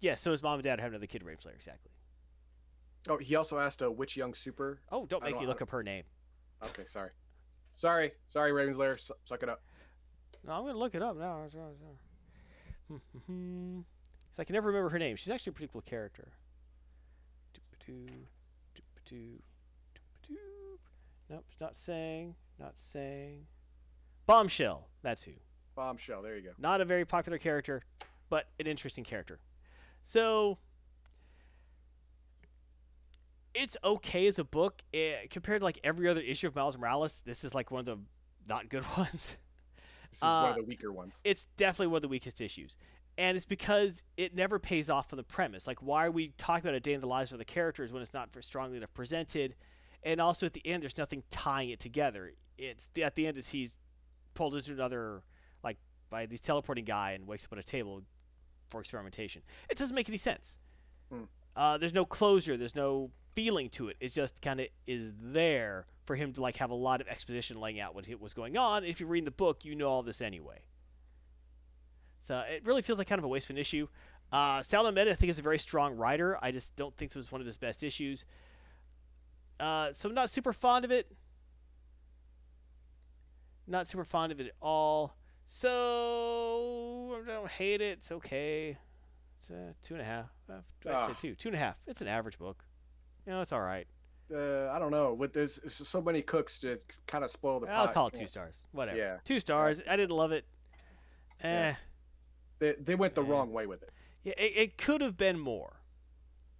Yes, 0.00 0.20
so 0.20 0.30
his 0.30 0.42
mom 0.42 0.54
and 0.54 0.62
dad 0.62 0.80
have 0.80 0.90
another 0.90 1.06
kid, 1.06 1.22
Raven's 1.22 1.46
Lair, 1.46 1.54
exactly. 1.54 1.90
Oh, 3.08 3.18
he 3.18 3.36
also 3.36 3.58
asked 3.58 3.82
uh, 3.82 3.90
which 3.90 4.16
young 4.16 4.34
super. 4.34 4.80
Oh, 4.90 5.06
don't 5.06 5.22
make 5.22 5.32
don't- 5.34 5.42
me 5.42 5.46
look 5.46 5.60
up 5.62 5.70
her 5.70 5.82
name. 5.82 6.04
Okay, 6.64 6.84
sorry, 6.86 7.10
sorry, 7.76 8.12
sorry, 8.28 8.52
Raven's 8.52 8.78
Lair, 8.78 8.96
su- 8.96 9.12
suck 9.24 9.42
it 9.42 9.48
up. 9.48 9.62
No, 10.46 10.52
I'm 10.52 10.64
gonna 10.64 10.78
look 10.78 10.94
it 10.94 11.02
up 11.02 11.16
now. 11.16 11.44
So 11.52 11.58
hmm, 12.88 12.96
hmm, 12.96 13.18
hmm. 13.26 13.80
I 14.38 14.44
can 14.44 14.54
never 14.54 14.68
remember 14.68 14.88
her 14.88 14.98
name. 14.98 15.16
She's 15.16 15.30
actually 15.30 15.50
a 15.50 15.54
pretty 15.54 15.70
cool 15.72 15.82
character. 15.82 16.28
Nope, 21.30 21.44
not 21.60 21.76
saying. 21.76 22.34
Not 22.58 22.76
saying. 22.76 23.46
Bombshell. 24.26 24.88
That's 25.02 25.22
who. 25.22 25.32
Bombshell. 25.74 26.22
There 26.22 26.36
you 26.36 26.42
go. 26.42 26.50
Not 26.58 26.80
a 26.80 26.84
very 26.84 27.04
popular 27.04 27.38
character, 27.38 27.82
but 28.30 28.46
an 28.60 28.66
interesting 28.66 29.04
character. 29.04 29.40
So 30.04 30.58
it's 33.54 33.76
okay 33.84 34.26
as 34.26 34.38
a 34.38 34.44
book 34.44 34.82
eh, 34.92 35.26
compared 35.30 35.60
to 35.60 35.64
like 35.64 35.80
every 35.84 36.08
other 36.08 36.20
issue 36.20 36.46
of 36.48 36.54
Miles 36.54 36.76
Morales. 36.76 37.22
This 37.24 37.44
is 37.44 37.54
like 37.54 37.70
one 37.70 37.80
of 37.80 37.86
the 37.86 37.98
not 38.48 38.68
good 38.68 38.84
ones. 38.98 39.36
This 40.10 40.18
is 40.18 40.22
one 40.22 40.30
Uh, 40.46 40.50
of 40.50 40.56
the 40.56 40.62
weaker 40.64 40.92
ones. 40.92 41.20
it's 41.24 41.46
definitely 41.56 41.88
one 41.88 41.96
of 41.96 42.02
the 42.02 42.08
weakest 42.08 42.40
issues. 42.40 42.76
And 43.16 43.36
it's 43.36 43.46
because 43.46 44.02
it 44.16 44.34
never 44.34 44.58
pays 44.58 44.90
off 44.90 45.08
for 45.08 45.14
the 45.16 45.22
premise. 45.22 45.68
Like, 45.68 45.80
why 45.80 46.06
are 46.06 46.10
we 46.10 46.32
talking 46.36 46.66
about 46.66 46.74
a 46.74 46.80
day 46.80 46.94
in 46.94 47.00
the 47.00 47.06
lives 47.06 47.30
of 47.30 47.38
the 47.38 47.44
characters 47.44 47.92
when 47.92 48.02
it's 48.02 48.12
not 48.12 48.30
strongly 48.40 48.76
enough 48.76 48.92
presented? 48.92 49.54
And 50.02 50.20
also 50.20 50.46
at 50.46 50.52
the 50.52 50.66
end, 50.66 50.82
there's 50.82 50.98
nothing 50.98 51.22
tying 51.30 51.70
it 51.70 51.78
together. 51.78 52.32
It's 52.58 52.90
at 53.00 53.14
the 53.14 53.28
end, 53.28 53.38
it's 53.38 53.48
he's 53.50 53.74
pulled 54.34 54.56
into 54.56 54.72
another, 54.72 55.22
like, 55.62 55.76
by 56.10 56.26
this 56.26 56.40
teleporting 56.40 56.84
guy 56.84 57.12
and 57.12 57.26
wakes 57.28 57.44
up 57.44 57.52
at 57.52 57.58
a 57.58 57.62
table 57.62 58.02
for 58.68 58.80
experimentation. 58.80 59.42
It 59.70 59.78
doesn't 59.78 59.94
make 59.94 60.08
any 60.08 60.18
sense. 60.18 60.58
Hmm. 61.12 61.22
Uh, 61.54 61.78
there's 61.78 61.94
no 61.94 62.04
closure. 62.04 62.56
There's 62.56 62.74
no 62.74 63.12
feeling 63.34 63.68
to 63.70 63.88
it. 63.88 63.96
It 64.00 64.12
just 64.12 64.40
kind 64.42 64.60
of 64.60 64.68
is 64.86 65.12
there 65.20 65.86
for 66.06 66.16
him 66.16 66.32
to 66.34 66.40
like 66.42 66.56
have 66.58 66.70
a 66.70 66.74
lot 66.74 67.00
of 67.00 67.08
exposition 67.08 67.60
laying 67.60 67.80
out 67.80 67.94
what 67.94 68.06
was 68.20 68.34
going 68.34 68.56
on. 68.56 68.84
If 68.84 69.00
you 69.00 69.06
read 69.06 69.24
the 69.24 69.30
book, 69.30 69.64
you 69.64 69.74
know 69.74 69.88
all 69.88 70.02
this 70.02 70.20
anyway. 70.20 70.58
So 72.26 72.38
it 72.48 72.64
really 72.64 72.82
feels 72.82 72.98
like 72.98 73.08
kind 73.08 73.18
of 73.18 73.24
a 73.24 73.28
waste 73.28 73.46
of 73.46 73.56
an 73.56 73.58
issue. 73.60 73.86
Uh, 74.32 74.62
Sal 74.62 74.86
Ahmed, 74.86 75.08
I 75.08 75.14
think, 75.14 75.30
is 75.30 75.38
a 75.38 75.42
very 75.42 75.58
strong 75.58 75.96
writer. 75.96 76.38
I 76.40 76.50
just 76.50 76.74
don't 76.76 76.94
think 76.96 77.10
this 77.12 77.16
was 77.16 77.30
one 77.30 77.40
of 77.40 77.46
his 77.46 77.56
best 77.58 77.82
issues. 77.82 78.24
Uh, 79.60 79.92
so 79.92 80.08
I'm 80.08 80.14
not 80.14 80.30
super 80.30 80.52
fond 80.52 80.84
of 80.84 80.90
it. 80.90 81.06
Not 83.66 83.86
super 83.86 84.04
fond 84.04 84.32
of 84.32 84.40
it 84.40 84.46
at 84.46 84.52
all. 84.60 85.14
So 85.46 87.20
I 87.22 87.26
don't 87.30 87.50
hate 87.50 87.80
it. 87.80 87.98
It's 87.98 88.12
okay. 88.12 88.76
It's 89.38 89.50
a 89.50 89.74
two 89.82 89.94
and 89.94 90.00
a 90.02 90.04
half. 90.06 90.26
Uh, 90.48 90.54
I'd 90.54 90.62
say 90.84 90.90
Ah. 90.90 91.14
two. 91.18 91.34
Two 91.34 91.48
and 91.50 91.56
a 91.56 91.58
half. 91.58 91.78
It's 91.86 92.00
an 92.00 92.08
average 92.08 92.38
book. 92.38 92.64
You 93.26 93.32
know, 93.32 93.40
it's 93.40 93.52
all 93.52 93.60
right. 93.62 93.86
Uh, 94.34 94.68
I 94.70 94.78
don't 94.78 94.90
know. 94.90 95.12
With 95.14 95.32
this, 95.32 95.60
so 95.68 96.00
many 96.00 96.22
cooks 96.22 96.58
to 96.60 96.78
kind 97.06 97.24
of 97.24 97.30
spoil 97.30 97.60
the 97.60 97.68
I'll 97.68 97.86
pot. 97.86 97.94
call 97.94 98.06
it 98.08 98.14
two 98.14 98.26
stars. 98.26 98.54
Whatever. 98.72 98.96
Yeah. 98.98 99.16
Two 99.24 99.38
stars. 99.40 99.82
I 99.88 99.96
didn't 99.96 100.16
love 100.16 100.32
it. 100.32 100.44
Eh. 101.42 101.48
Yeah. 101.48 101.74
They, 102.58 102.72
they 102.80 102.94
went 102.94 103.14
the 103.14 103.22
Yeah. 103.24 103.30
wrong 103.30 103.52
way 103.52 103.66
with 103.66 103.82
it. 103.82 103.90
Yeah, 104.22 104.34
it, 104.38 104.52
it 104.56 104.78
could 104.78 105.00
have 105.02 105.16
been 105.16 105.38
more. 105.38 105.74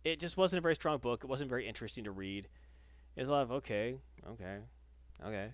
It 0.04 0.20
just 0.20 0.36
wasn't 0.36 0.58
a 0.58 0.60
very 0.62 0.74
strong 0.74 0.98
book. 0.98 1.24
It 1.24 1.26
wasn't 1.28 1.48
very 1.48 1.66
interesting 1.66 2.04
to 2.04 2.10
read. 2.10 2.46
It 3.16 3.20
was 3.20 3.28
a 3.28 3.32
lot 3.32 3.42
of 3.42 3.52
okay, 3.52 3.96
okay, 4.32 4.58
okay, 5.24 5.48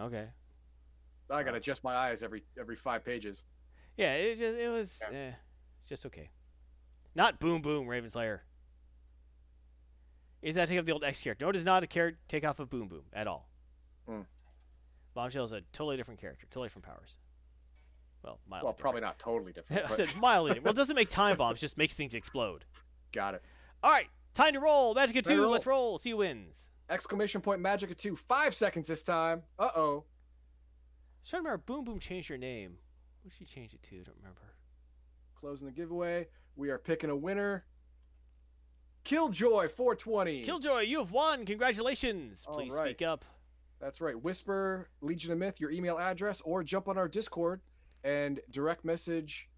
okay. 0.00 0.26
I 1.30 1.42
gotta 1.42 1.56
adjust 1.58 1.82
my 1.84 1.94
eyes 1.94 2.22
every 2.22 2.42
every 2.58 2.76
five 2.76 3.04
pages. 3.04 3.44
Yeah, 3.98 4.14
it 4.14 4.36
just 4.38 4.56
it 4.58 4.70
was 4.70 5.02
Yeah. 5.10 5.18
eh, 5.18 5.32
just 5.86 6.06
okay. 6.06 6.30
Not 7.14 7.40
boom 7.40 7.60
boom 7.60 7.86
Raven's 7.86 8.14
Lair. 8.16 8.42
Is 10.42 10.56
that 10.56 10.68
take 10.68 10.78
off 10.78 10.84
the 10.84 10.92
old 10.92 11.04
X 11.04 11.22
character? 11.22 11.44
No, 11.44 11.50
it 11.50 11.56
is 11.56 11.64
not 11.64 11.82
a 11.82 11.86
character 11.86 12.18
take 12.28 12.44
off 12.44 12.58
of 12.58 12.68
boom 12.68 12.88
boom 12.88 13.02
at 13.12 13.26
all. 13.26 13.48
Hmm. 14.08 14.20
Bombshell 15.14 15.44
is 15.44 15.52
a 15.52 15.60
totally 15.72 15.96
different 15.96 16.20
character, 16.20 16.46
totally 16.50 16.66
different 16.66 16.86
powers. 16.86 17.16
Well, 18.24 18.38
mildly 18.48 18.64
Well, 18.66 18.72
probably 18.74 19.00
different. 19.00 19.18
not 19.18 19.24
totally 19.24 19.52
different. 19.52 19.84
I 19.90 19.94
said 19.94 20.08
mildly. 20.16 20.58
well, 20.60 20.72
it 20.72 20.76
doesn't 20.76 20.96
make 20.96 21.08
time 21.10 21.36
bombs, 21.36 21.60
just 21.60 21.76
makes 21.78 21.94
things 21.94 22.14
explode. 22.14 22.64
got 23.12 23.34
it. 23.34 23.42
All 23.82 23.90
right, 23.90 24.06
time 24.34 24.54
to 24.54 24.60
roll. 24.60 24.94
Magicka 24.94 25.22
two. 25.24 25.46
Let's 25.46 25.66
roll. 25.66 25.98
See 25.98 26.10
who 26.10 26.18
wins. 26.18 26.68
Exclamation 26.90 27.40
point 27.40 27.60
Magicka 27.62 27.96
two. 27.96 28.16
Five 28.16 28.54
seconds 28.54 28.88
this 28.88 29.02
time. 29.02 29.42
Uh 29.58 29.70
oh. 29.76 30.04
I 31.24 31.28
trying 31.28 31.42
to 31.44 31.48
remember. 31.50 31.62
Boom 31.66 31.84
Boom 31.84 31.98
changed 32.00 32.28
her 32.28 32.38
name. 32.38 32.76
What 33.22 33.30
did 33.30 33.38
she 33.38 33.44
change 33.44 33.74
it 33.74 33.82
to? 33.84 33.96
I 33.96 34.02
don't 34.02 34.16
remember. 34.18 34.40
Closing 35.38 35.66
the 35.66 35.72
giveaway. 35.72 36.26
We 36.56 36.70
are 36.70 36.78
picking 36.78 37.10
a 37.10 37.16
winner. 37.16 37.64
Killjoy 39.04 39.68
420. 39.68 40.42
Killjoy, 40.42 40.80
you 40.80 40.98
have 40.98 41.10
won. 41.10 41.44
Congratulations. 41.44 42.44
All 42.46 42.54
Please 42.54 42.72
right. 42.72 42.86
speak 42.88 43.02
up. 43.02 43.24
That's 43.80 44.00
right. 44.00 44.20
Whisper 44.20 44.88
Legion 45.00 45.32
of 45.32 45.38
Myth, 45.38 45.60
your 45.60 45.70
email 45.70 45.98
address, 45.98 46.40
or 46.42 46.62
jump 46.62 46.88
on 46.88 46.96
our 46.96 47.08
Discord 47.08 47.60
and 48.04 48.40
direct 48.50 48.84
message 48.84 49.48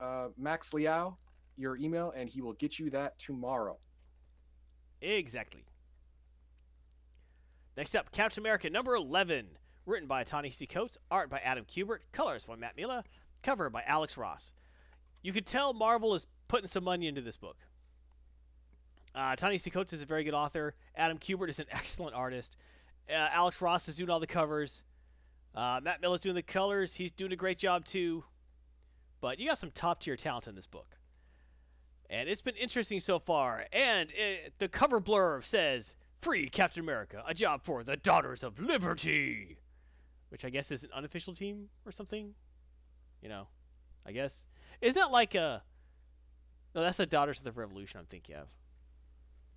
uh, 0.00 0.28
Max 0.36 0.74
Liao 0.74 1.16
your 1.56 1.76
email, 1.76 2.12
and 2.14 2.28
he 2.28 2.40
will 2.40 2.52
get 2.54 2.78
you 2.78 2.90
that 2.90 3.18
tomorrow. 3.18 3.78
Exactly. 5.00 5.64
Next 7.76 7.94
up, 7.94 8.10
Captain 8.12 8.42
America 8.42 8.70
number 8.70 8.94
11. 8.94 9.46
Written 9.84 10.08
by 10.08 10.24
Ta-Nehisi 10.24 10.68
Coates, 10.68 10.98
art 11.12 11.30
by 11.30 11.38
Adam 11.38 11.64
Kubert, 11.64 12.00
colors 12.10 12.44
by 12.44 12.56
Matt 12.56 12.76
Milla, 12.76 13.04
cover 13.42 13.70
by 13.70 13.84
Alex 13.86 14.16
Ross. 14.16 14.52
You 15.22 15.32
could 15.32 15.46
tell 15.46 15.74
Marvel 15.74 16.14
is 16.14 16.26
putting 16.48 16.66
some 16.66 16.82
money 16.82 17.06
into 17.06 17.20
this 17.20 17.36
book. 17.36 17.56
Uh, 19.16 19.34
Ta-Nehisi 19.34 19.72
Coates 19.72 19.94
is 19.94 20.02
a 20.02 20.06
very 20.06 20.24
good 20.24 20.34
author. 20.34 20.74
Adam 20.94 21.16
Kubert 21.16 21.48
is 21.48 21.58
an 21.58 21.66
excellent 21.72 22.14
artist. 22.14 22.56
Uh, 23.08 23.14
Alex 23.14 23.62
Ross 23.62 23.88
is 23.88 23.96
doing 23.96 24.10
all 24.10 24.20
the 24.20 24.26
covers. 24.26 24.82
Uh, 25.54 25.80
Matt 25.82 26.02
Milla's 26.02 26.20
doing 26.20 26.34
the 26.34 26.42
colors. 26.42 26.94
He's 26.94 27.12
doing 27.12 27.32
a 27.32 27.36
great 27.36 27.58
job 27.58 27.86
too. 27.86 28.22
But 29.22 29.40
you 29.40 29.48
got 29.48 29.56
some 29.56 29.70
top 29.70 30.00
tier 30.00 30.16
talent 30.16 30.48
in 30.48 30.54
this 30.54 30.66
book. 30.66 30.94
And 32.10 32.28
it's 32.28 32.42
been 32.42 32.56
interesting 32.56 33.00
so 33.00 33.18
far. 33.18 33.64
And 33.72 34.12
it, 34.12 34.52
the 34.58 34.68
cover 34.68 35.00
blurb 35.00 35.44
says, 35.44 35.94
Free 36.20 36.48
Captain 36.48 36.82
America, 36.82 37.22
a 37.26 37.32
job 37.32 37.62
for 37.64 37.82
the 37.84 37.96
Daughters 37.96 38.44
of 38.44 38.60
Liberty. 38.60 39.56
Which 40.28 40.44
I 40.44 40.50
guess 40.50 40.70
is 40.70 40.84
an 40.84 40.90
unofficial 40.94 41.34
team 41.34 41.68
or 41.86 41.92
something. 41.92 42.34
You 43.22 43.30
know, 43.30 43.48
I 44.04 44.12
guess. 44.12 44.44
Isn't 44.82 45.00
that 45.00 45.10
like 45.10 45.34
a. 45.34 45.62
No, 46.74 46.82
that's 46.82 46.98
the 46.98 47.06
Daughters 47.06 47.38
of 47.38 47.44
the 47.44 47.52
Revolution 47.52 47.98
I'm 47.98 48.06
thinking 48.06 48.36
of. 48.36 48.46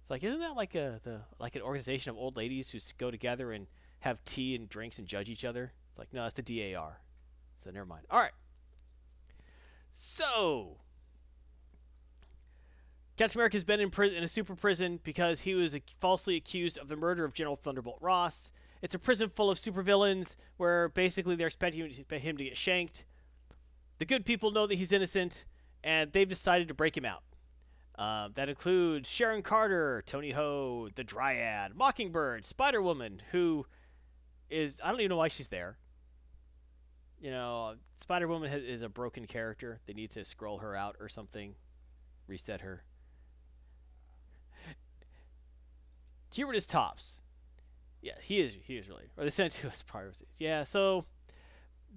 It's 0.10 0.12
like, 0.12 0.24
isn't 0.24 0.39
that 0.39 0.55
like 0.55 0.74
a 0.74 0.99
the 1.03 1.22
like 1.38 1.55
an 1.55 1.62
organization 1.62 2.10
of 2.10 2.18
old 2.18 2.36
ladies 2.36 2.72
who 2.72 2.80
go 2.97 3.12
together 3.12 3.51
and 3.51 3.68
have 3.99 4.26
tea 4.26 4.55
and 4.55 4.68
drinks 4.68 4.97
and 4.97 5.07
judge 5.07 5.30
each 5.30 5.45
other? 5.45 5.72
It's 5.91 5.99
like, 5.99 6.12
no, 6.12 6.24
that's 6.24 6.34
the 6.34 6.41
DAR. 6.74 6.99
So 7.64 7.70
never 7.70 7.86
mind. 7.86 8.07
All 8.10 8.20
right. 8.20 8.32
So, 9.91 10.78
Captain 13.18 13.38
America's 13.38 13.64
been 13.64 13.82
in 13.82 13.91
prison 13.91 14.18
in 14.18 14.24
a 14.24 14.28
super 14.28 14.55
prison 14.55 14.99
because 15.03 15.39
he 15.41 15.53
was 15.53 15.78
falsely 15.99 16.38
accused 16.38 16.80
of 16.80 16.88
the 16.88 16.95
murder 16.95 17.24
of 17.24 17.36
General 17.36 17.55
Thunderbolt 17.55 17.99
Ross. 18.01 18.49
It's 18.82 18.95
a 18.95 18.99
prison 18.99 19.30
full 19.30 19.51
of 19.51 19.60
supervillains 19.60 20.36
where 20.57 20.89
basically 20.89 21.36
they're 21.36 21.45
expecting 21.45 21.88
him 21.88 22.38
to 22.38 22.43
get 22.43 22.57
shanked. 22.57 23.05
The 23.99 24.05
good 24.05 24.26
people 24.26 24.49
know 24.49 24.66
that 24.66 24.74
he's 24.74 24.91
innocent, 24.91 25.45
and 25.84 26.12
they've 26.12 26.28
decided 26.28 26.70
to 26.70 26.74
break 26.74 26.97
him 26.97 27.05
out. 27.05 27.22
Uh, 28.00 28.30
that 28.36 28.47
includes 28.47 29.10
Sharon 29.10 29.41
Carter, 29.41 30.02
Tony 30.06 30.32
Ho, 30.32 30.88
the 30.95 31.04
Dryad, 31.04 31.76
Mockingbird, 31.76 32.45
Spider 32.45 32.82
Woman, 32.82 33.22
who 33.32 33.66
is 34.50 34.80
I 34.82 34.89
don't 34.89 35.02
even 35.02 35.10
know 35.10 35.18
why 35.18 35.28
she's 35.28 35.50
there. 35.50 35.78
You 37.20 37.32
know, 37.32 37.76
Spider 37.97 38.30
Woman 38.30 38.50
is 38.54 38.84
a 38.84 38.88
broken 38.88 39.28
character. 39.28 39.82
They 39.86 39.91
need 39.91 40.12
to 40.12 40.24
scroll 40.24 40.60
her 40.60 40.74
out 40.74 40.95
or 41.02 41.10
something, 41.10 41.54
reset 42.26 42.62
her. 42.62 42.82
Kubert 46.34 46.56
is 46.56 46.66
tops. 46.66 47.20
Yeah, 48.02 48.14
he 48.22 48.39
is. 48.39 48.56
He 48.64 48.78
is 48.78 48.88
really. 48.88 49.10
Or 49.18 49.26
they 49.26 49.30
sent 49.30 49.52
to 49.54 49.68
us 49.68 49.82
priorities. 49.82 50.24
Yeah. 50.38 50.64
So 50.64 51.04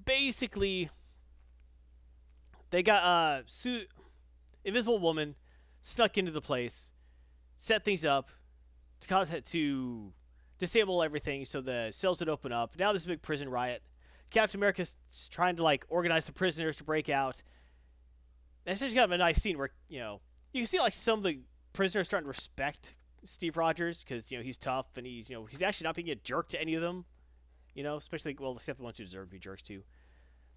basically, 0.05 0.91
they 2.71 2.83
got 2.83 3.05
uh, 3.05 3.43
Su- 3.47 3.87
Invisible 4.65 4.99
Woman 4.99 5.37
snuck 5.83 6.17
into 6.17 6.31
the 6.31 6.41
place, 6.41 6.91
set 7.59 7.85
things 7.85 8.05
up 8.05 8.31
to 9.01 9.09
cause 9.09 9.33
it 9.33 9.45
to 9.47 10.13
disable 10.59 11.03
everything 11.03 11.45
so 11.45 11.61
the 11.61 11.91
cells 11.91 12.21
would 12.21 12.29
open 12.29 12.53
up. 12.53 12.79
Now 12.79 12.93
there's 12.93 13.05
a 13.05 13.09
big 13.09 13.23
prison 13.23 13.49
riot. 13.49 13.83
Captain 14.31 14.59
America's 14.59 14.97
trying 15.31 15.57
to 15.57 15.63
like 15.63 15.85
organize 15.89 16.25
the 16.25 16.33
prisoners 16.33 16.79
to 16.79 16.85
break 16.85 17.09
out. 17.09 17.43
It's 18.65 18.81
just 18.81 18.95
kind 18.95 19.05
of 19.05 19.13
a 19.13 19.19
nice 19.19 19.43
scene 19.43 19.59
where 19.59 19.71
you 19.89 19.99
know 19.99 20.21
you 20.53 20.63
can 20.63 20.67
see 20.67 20.79
like 20.79 20.95
some 20.95 21.19
of 21.19 21.25
the 21.25 21.41
prisoners 21.73 22.07
starting 22.07 22.25
to 22.25 22.29
respect 22.29 22.95
Steve 23.25 23.57
Rogers 23.57 24.03
because 24.03 24.31
you 24.31 24.39
know 24.39 24.45
he's 24.45 24.57
tough 24.57 24.87
and 24.97 25.07
he's 25.07 25.29
you 25.29 25.37
know 25.37 25.45
he's 25.45 25.63
actually 25.63 25.87
not 25.87 25.97
being 25.97 26.11
a 26.11 26.15
jerk 26.15 26.49
to 26.51 26.61
any 26.61 26.75
of 26.75 26.83
them. 26.83 27.05
You 27.75 27.83
know, 27.83 27.97
especially 27.97 28.37
well 28.39 28.55
except 28.55 28.79
the 28.79 28.85
ones 28.85 28.99
who 28.99 29.05
deserve 29.05 29.29
to 29.29 29.33
be 29.33 29.39
jerks 29.39 29.63
to. 29.63 29.83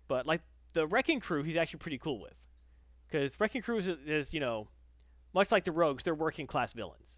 But 0.08 0.26
like 0.28 0.42
the 0.74 0.86
Wrecking 0.86 1.20
Crew, 1.20 1.44
he's 1.44 1.58
actually 1.58 1.80
pretty 1.80 1.98
cool 1.98 2.22
with 2.22 2.36
because 3.08 3.40
Wrecking 3.40 3.62
Crew 3.62 3.78
is, 3.78 3.88
is 3.88 4.34
you 4.34 4.40
know 4.40 4.68
much 5.36 5.52
like 5.52 5.66
the 5.66 5.72
Rogues, 5.72 6.02
they're 6.02 6.16
working 6.16 6.48
class 6.48 6.74
villains. 6.74 7.18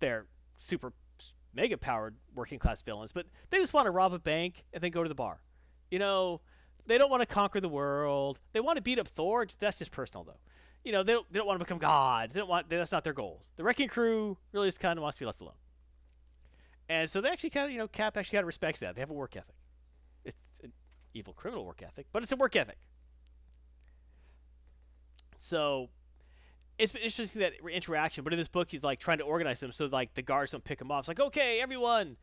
They're 0.00 0.26
super 0.56 0.92
mega 1.54 1.76
powered 1.76 2.16
working 2.34 2.58
class 2.58 2.82
villains, 2.82 3.12
but 3.12 3.26
they 3.50 3.58
just 3.58 3.74
want 3.74 3.86
to 3.86 3.90
rob 3.90 4.14
a 4.14 4.18
bank 4.18 4.64
and 4.72 4.82
then 4.82 4.90
go 4.90 5.02
to 5.02 5.08
the 5.08 5.14
bar. 5.14 5.38
You 5.90 5.98
know, 5.98 6.40
they 6.86 6.96
don't 6.96 7.10
want 7.10 7.20
to 7.20 7.26
conquer 7.26 7.60
the 7.60 7.68
world. 7.68 8.40
They 8.52 8.60
want 8.60 8.76
to 8.76 8.82
beat 8.82 8.98
up 8.98 9.06
Thor. 9.06 9.46
That's 9.60 9.78
just 9.78 9.92
personal 9.92 10.24
though. 10.24 10.40
You 10.82 10.92
know, 10.92 11.02
they 11.02 11.12
don't, 11.12 11.30
they 11.30 11.38
don't 11.38 11.46
want 11.46 11.60
to 11.60 11.64
become 11.64 11.78
gods. 11.78 12.32
They 12.32 12.40
don't 12.40 12.48
want. 12.48 12.68
That's 12.70 12.90
not 12.90 13.04
their 13.04 13.12
goals. 13.12 13.52
The 13.56 13.62
Wrecking 13.62 13.88
Crew 13.88 14.36
really 14.52 14.66
just 14.68 14.80
kind 14.80 14.98
of 14.98 15.02
wants 15.02 15.18
to 15.18 15.22
be 15.22 15.26
left 15.26 15.42
alone. 15.42 15.54
And 16.88 17.08
so 17.08 17.20
they 17.20 17.28
actually 17.28 17.50
kind 17.50 17.66
of, 17.66 17.72
you 17.72 17.78
know, 17.78 17.86
Cap 17.86 18.16
actually 18.16 18.36
kind 18.36 18.42
of 18.42 18.48
respects 18.48 18.80
that. 18.80 18.94
They 18.94 19.00
have 19.00 19.10
a 19.10 19.14
work 19.14 19.36
ethic. 19.36 19.54
It's 20.24 20.36
an 20.64 20.72
evil 21.14 21.34
criminal 21.34 21.64
work 21.64 21.82
ethic, 21.82 22.06
but 22.12 22.22
it's 22.22 22.32
a 22.32 22.36
work 22.36 22.56
ethic. 22.56 22.78
So 25.38 25.90
it's 26.78 26.92
been 26.92 27.02
interesting 27.02 27.40
that 27.40 27.52
interaction. 27.70 28.24
But 28.24 28.32
in 28.32 28.38
this 28.38 28.48
book, 28.48 28.70
he's 28.70 28.82
like 28.82 28.98
trying 28.98 29.18
to 29.18 29.24
organize 29.24 29.60
them 29.60 29.72
so 29.72 29.86
like 29.86 30.14
the 30.14 30.22
guards 30.22 30.52
don't 30.52 30.64
pick 30.64 30.80
him 30.80 30.90
off. 30.90 31.00
It's 31.00 31.08
like, 31.08 31.20
okay, 31.20 31.60
everyone, 31.60 32.16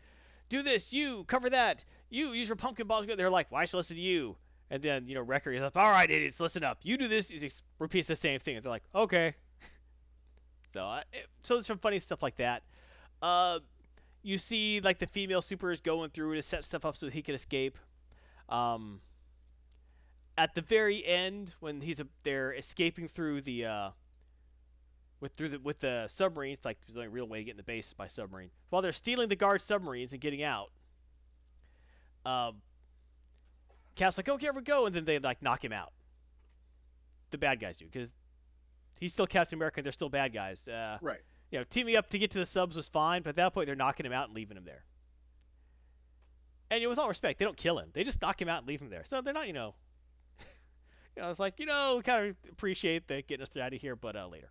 do 0.49 0.61
this. 0.63 0.91
You 0.93 1.23
cover 1.25 1.49
that. 1.51 1.85
You 2.09 2.29
use 2.31 2.49
your 2.49 2.55
pumpkin 2.55 2.87
balls. 2.87 3.05
They're 3.05 3.29
like, 3.29 3.51
why 3.51 3.65
should 3.65 3.77
listen 3.77 3.97
to 3.97 4.03
you? 4.03 4.35
And 4.71 4.83
then 4.83 5.07
you 5.07 5.15
know 5.15 5.21
Wrecker 5.21 5.51
is 5.51 5.61
like, 5.61 5.75
all 5.75 5.91
right, 5.91 6.09
idiots, 6.09 6.39
listen 6.39 6.63
up. 6.63 6.79
You 6.83 6.97
do 6.97 7.07
this. 7.07 7.29
He 7.29 7.49
repeats 7.79 8.07
the 8.07 8.15
same 8.15 8.39
thing. 8.39 8.55
And 8.55 8.63
they're 8.63 8.71
like, 8.71 8.83
okay. 8.93 9.33
so 10.73 10.99
it, 11.13 11.27
so 11.41 11.55
there's 11.55 11.65
some 11.65 11.79
funny 11.79 11.99
stuff 11.99 12.21
like 12.21 12.37
that. 12.37 12.63
Uh, 13.21 13.59
you 14.21 14.37
see 14.37 14.81
like 14.81 14.99
the 14.99 15.07
female 15.07 15.41
supers 15.41 15.81
going 15.81 16.09
through 16.09 16.35
to 16.35 16.41
set 16.41 16.63
stuff 16.63 16.85
up 16.85 16.95
so 16.95 17.09
he 17.09 17.21
can 17.21 17.35
escape. 17.35 17.77
Um, 18.47 19.01
at 20.37 20.55
the 20.55 20.61
very 20.61 21.05
end, 21.05 21.53
when 21.59 21.81
he's 21.81 21.99
a, 21.99 22.07
they're 22.23 22.53
escaping 22.53 23.07
through 23.07 23.41
the 23.41 23.65
uh, 23.65 23.89
with 25.21 25.33
through 25.33 25.49
the 25.49 25.59
with 25.59 25.79
the 25.79 26.07
submarines, 26.07 26.59
like 26.63 26.77
the 26.87 26.95
only 26.95 27.07
real 27.09 27.27
way 27.27 27.39
to 27.39 27.43
get 27.43 27.51
in 27.51 27.57
the 27.57 27.63
base 27.63 27.87
is 27.87 27.93
by 27.93 28.07
submarine. 28.07 28.51
While 28.69 28.81
they're 28.81 28.91
stealing 28.93 29.27
the 29.29 29.35
guard 29.35 29.61
submarines 29.61 30.13
and 30.13 30.21
getting 30.21 30.43
out, 30.43 30.71
um, 32.25 32.61
Cap's 33.95 34.17
like, 34.17 34.29
"Okay, 34.29 34.49
we 34.51 34.61
go," 34.61 34.85
and 34.85 34.95
then 34.95 35.05
they 35.05 35.19
like 35.19 35.41
knock 35.41 35.63
him 35.63 35.73
out. 35.73 35.91
The 37.31 37.37
bad 37.37 37.59
guys 37.59 37.77
do 37.77 37.85
because 37.85 38.13
he's 38.99 39.13
still 39.13 39.27
Captain 39.27 39.57
America. 39.57 39.79
and 39.79 39.85
They're 39.85 39.91
still 39.91 40.09
bad 40.09 40.33
guys. 40.33 40.67
Uh, 40.67 40.97
Right. 41.01 41.21
you 41.51 41.59
know, 41.59 41.65
teaming 41.69 41.95
up 41.97 42.09
to 42.09 42.17
get 42.19 42.31
to 42.31 42.39
the 42.39 42.45
subs 42.45 42.75
was 42.75 42.87
fine, 42.87 43.21
but 43.21 43.29
at 43.29 43.35
that 43.35 43.53
point 43.53 43.67
they're 43.67 43.75
knocking 43.75 44.05
him 44.05 44.13
out 44.13 44.27
and 44.29 44.35
leaving 44.35 44.57
him 44.57 44.65
there. 44.65 44.83
And 46.71 46.81
you 46.81 46.85
know, 46.85 46.89
with 46.89 46.99
all 46.99 47.09
respect, 47.09 47.39
they 47.39 47.45
don't 47.45 47.57
kill 47.57 47.77
him; 47.79 47.89
they 47.93 48.03
just 48.03 48.21
knock 48.21 48.41
him 48.41 48.47
out 48.47 48.59
and 48.59 48.67
leave 48.67 48.81
him 48.81 48.89
there. 48.89 49.03
So 49.05 49.21
they're 49.21 49.33
not, 49.33 49.47
you 49.47 49.53
know, 49.53 49.75
you 51.15 51.21
know, 51.21 51.29
it's 51.31 51.39
like 51.39 51.59
you 51.59 51.65
know, 51.65 51.95
we 51.97 52.03
kind 52.03 52.29
of 52.29 52.35
appreciate 52.51 53.07
the 53.07 53.21
getting 53.21 53.43
us 53.43 53.57
out 53.57 53.73
of 53.73 53.81
here, 53.81 53.95
but 53.95 54.15
uh, 54.15 54.27
later. 54.27 54.49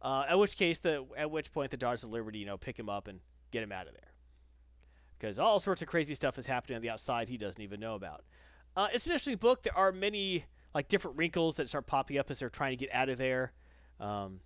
Uh, 0.00 0.24
at 0.28 0.38
which 0.38 0.56
case, 0.56 0.78
the 0.78 1.04
at 1.16 1.30
which 1.30 1.52
point 1.52 1.70
the 1.70 1.76
Daughters 1.76 2.04
of 2.04 2.10
Liberty, 2.10 2.38
you 2.38 2.46
know, 2.46 2.56
pick 2.56 2.78
him 2.78 2.88
up 2.88 3.08
and 3.08 3.20
get 3.50 3.62
him 3.62 3.72
out 3.72 3.88
of 3.88 3.94
there, 3.94 4.12
because 5.18 5.38
all 5.38 5.58
sorts 5.58 5.82
of 5.82 5.88
crazy 5.88 6.14
stuff 6.14 6.38
is 6.38 6.46
happening 6.46 6.76
on 6.76 6.82
the 6.82 6.90
outside 6.90 7.28
he 7.28 7.36
doesn't 7.36 7.60
even 7.60 7.80
know 7.80 7.94
about. 7.94 8.24
Uh, 8.76 8.88
it's 8.92 9.06
an 9.06 9.12
interesting 9.12 9.36
book. 9.36 9.62
There 9.62 9.76
are 9.76 9.90
many 9.90 10.44
like 10.74 10.88
different 10.88 11.16
wrinkles 11.16 11.56
that 11.56 11.68
start 11.68 11.86
popping 11.86 12.18
up 12.18 12.30
as 12.30 12.38
they're 12.38 12.50
trying 12.50 12.72
to 12.72 12.76
get 12.76 12.94
out 12.94 13.08
of 13.08 13.18
there. 13.18 13.52
Um, 13.98 14.40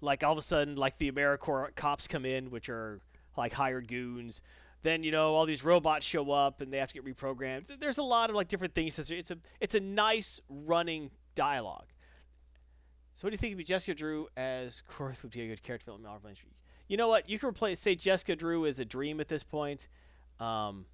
like 0.00 0.24
all 0.24 0.32
of 0.32 0.38
a 0.38 0.42
sudden, 0.42 0.76
like 0.76 0.96
the 0.96 1.10
AmeriCorps 1.10 1.74
cops 1.74 2.08
come 2.08 2.24
in, 2.24 2.50
which 2.50 2.68
are 2.68 3.00
like 3.36 3.52
hired 3.52 3.88
goons. 3.88 4.40
Then 4.82 5.02
you 5.02 5.12
know 5.12 5.34
all 5.34 5.46
these 5.46 5.64
robots 5.64 6.06
show 6.06 6.30
up 6.30 6.60
and 6.60 6.72
they 6.72 6.78
have 6.78 6.92
to 6.92 6.94
get 6.94 7.04
reprogrammed. 7.04 7.78
There's 7.78 7.98
a 7.98 8.02
lot 8.02 8.30
of 8.30 8.36
like 8.36 8.48
different 8.48 8.74
things. 8.74 8.98
It's 8.98 9.30
a 9.30 9.36
it's 9.60 9.74
a 9.74 9.80
nice 9.80 10.40
running 10.48 11.10
dialogue. 11.34 11.86
So 13.14 13.26
what 13.26 13.30
do 13.30 13.34
you 13.34 13.38
think 13.38 13.58
of 13.58 13.64
Jessica 13.64 13.94
Drew 13.94 14.28
as 14.36 14.82
Korth 14.90 15.22
would 15.22 15.32
be 15.32 15.42
a 15.42 15.48
good 15.48 15.62
character 15.62 15.92
in 15.92 16.02
Marvel 16.02 16.28
Industry? 16.28 16.50
You 16.88 16.96
know 16.96 17.08
what? 17.08 17.28
You 17.28 17.38
can 17.38 17.48
replace 17.48 17.80
say 17.80 17.94
Jessica 17.94 18.34
Drew 18.34 18.64
is 18.64 18.78
a 18.80 18.84
dream 18.84 19.20
at 19.20 19.28
this 19.28 19.42
point. 19.42 19.86
Um, 20.40 20.84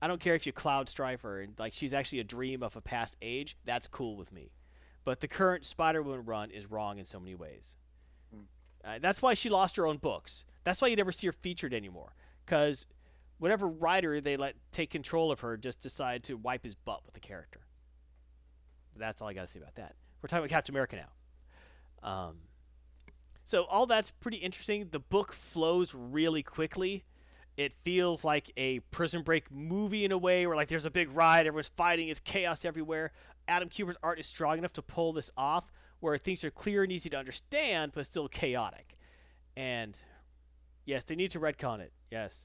I 0.00 0.08
don't 0.08 0.20
care 0.20 0.34
if 0.34 0.46
you 0.46 0.52
cloud 0.52 0.88
strife 0.88 1.22
her 1.22 1.40
and 1.40 1.58
like 1.58 1.72
she's 1.72 1.94
actually 1.94 2.20
a 2.20 2.24
dream 2.24 2.62
of 2.62 2.76
a 2.76 2.82
past 2.82 3.16
age. 3.22 3.56
That's 3.64 3.88
cool 3.88 4.16
with 4.16 4.30
me. 4.30 4.50
But 5.04 5.20
the 5.20 5.28
current 5.28 5.64
Spider-Woman 5.64 6.26
run 6.26 6.50
is 6.50 6.70
wrong 6.70 6.98
in 6.98 7.06
so 7.06 7.18
many 7.18 7.34
ways. 7.34 7.76
Uh, 8.84 8.98
that's 9.00 9.22
why 9.22 9.32
she 9.32 9.48
lost 9.48 9.76
her 9.76 9.86
own 9.86 9.96
books. 9.96 10.44
That's 10.62 10.82
why 10.82 10.88
you 10.88 10.96
never 10.96 11.12
see 11.12 11.26
her 11.28 11.32
featured 11.32 11.72
anymore. 11.72 12.14
Because 12.44 12.86
whatever 13.38 13.66
writer 13.66 14.20
they 14.20 14.36
let 14.36 14.54
take 14.70 14.90
control 14.90 15.32
of 15.32 15.40
her 15.40 15.56
just 15.56 15.80
decided 15.80 16.24
to 16.24 16.36
wipe 16.36 16.62
his 16.62 16.74
butt 16.74 17.00
with 17.06 17.14
the 17.14 17.20
character. 17.20 17.60
That's 18.96 19.22
all 19.22 19.28
I 19.28 19.32
got 19.32 19.46
to 19.46 19.46
say 19.46 19.58
about 19.60 19.76
that. 19.76 19.94
We're 20.20 20.28
talking 20.28 20.44
about 20.44 20.50
Captain 20.50 20.74
America 20.74 20.96
now. 20.96 21.08
Um, 22.04 22.36
so 23.44 23.64
all 23.64 23.86
that's 23.86 24.10
pretty 24.10 24.36
interesting. 24.36 24.88
The 24.90 25.00
book 25.00 25.32
flows 25.32 25.94
really 25.94 26.42
quickly. 26.42 27.04
It 27.56 27.72
feels 27.82 28.24
like 28.24 28.50
a 28.56 28.80
Prison 28.90 29.22
Break 29.22 29.50
movie 29.50 30.04
in 30.04 30.12
a 30.12 30.18
way, 30.18 30.46
where 30.46 30.56
like 30.56 30.68
there's 30.68 30.86
a 30.86 30.90
big 30.90 31.10
ride, 31.14 31.46
everyone's 31.46 31.68
fighting, 31.68 32.08
it's 32.08 32.20
chaos 32.20 32.64
everywhere. 32.64 33.12
Adam 33.46 33.68
Kubert's 33.68 33.98
art 34.02 34.18
is 34.18 34.26
strong 34.26 34.58
enough 34.58 34.72
to 34.74 34.82
pull 34.82 35.12
this 35.12 35.30
off, 35.36 35.64
where 36.00 36.18
things 36.18 36.44
are 36.44 36.50
clear 36.50 36.82
and 36.82 36.92
easy 36.92 37.10
to 37.10 37.16
understand, 37.16 37.92
but 37.94 38.06
still 38.06 38.28
chaotic. 38.28 38.96
And 39.56 39.96
yes, 40.84 41.04
they 41.04 41.14
need 41.14 41.30
to 41.32 41.40
retcon 41.40 41.80
it. 41.80 41.92
Yes. 42.10 42.40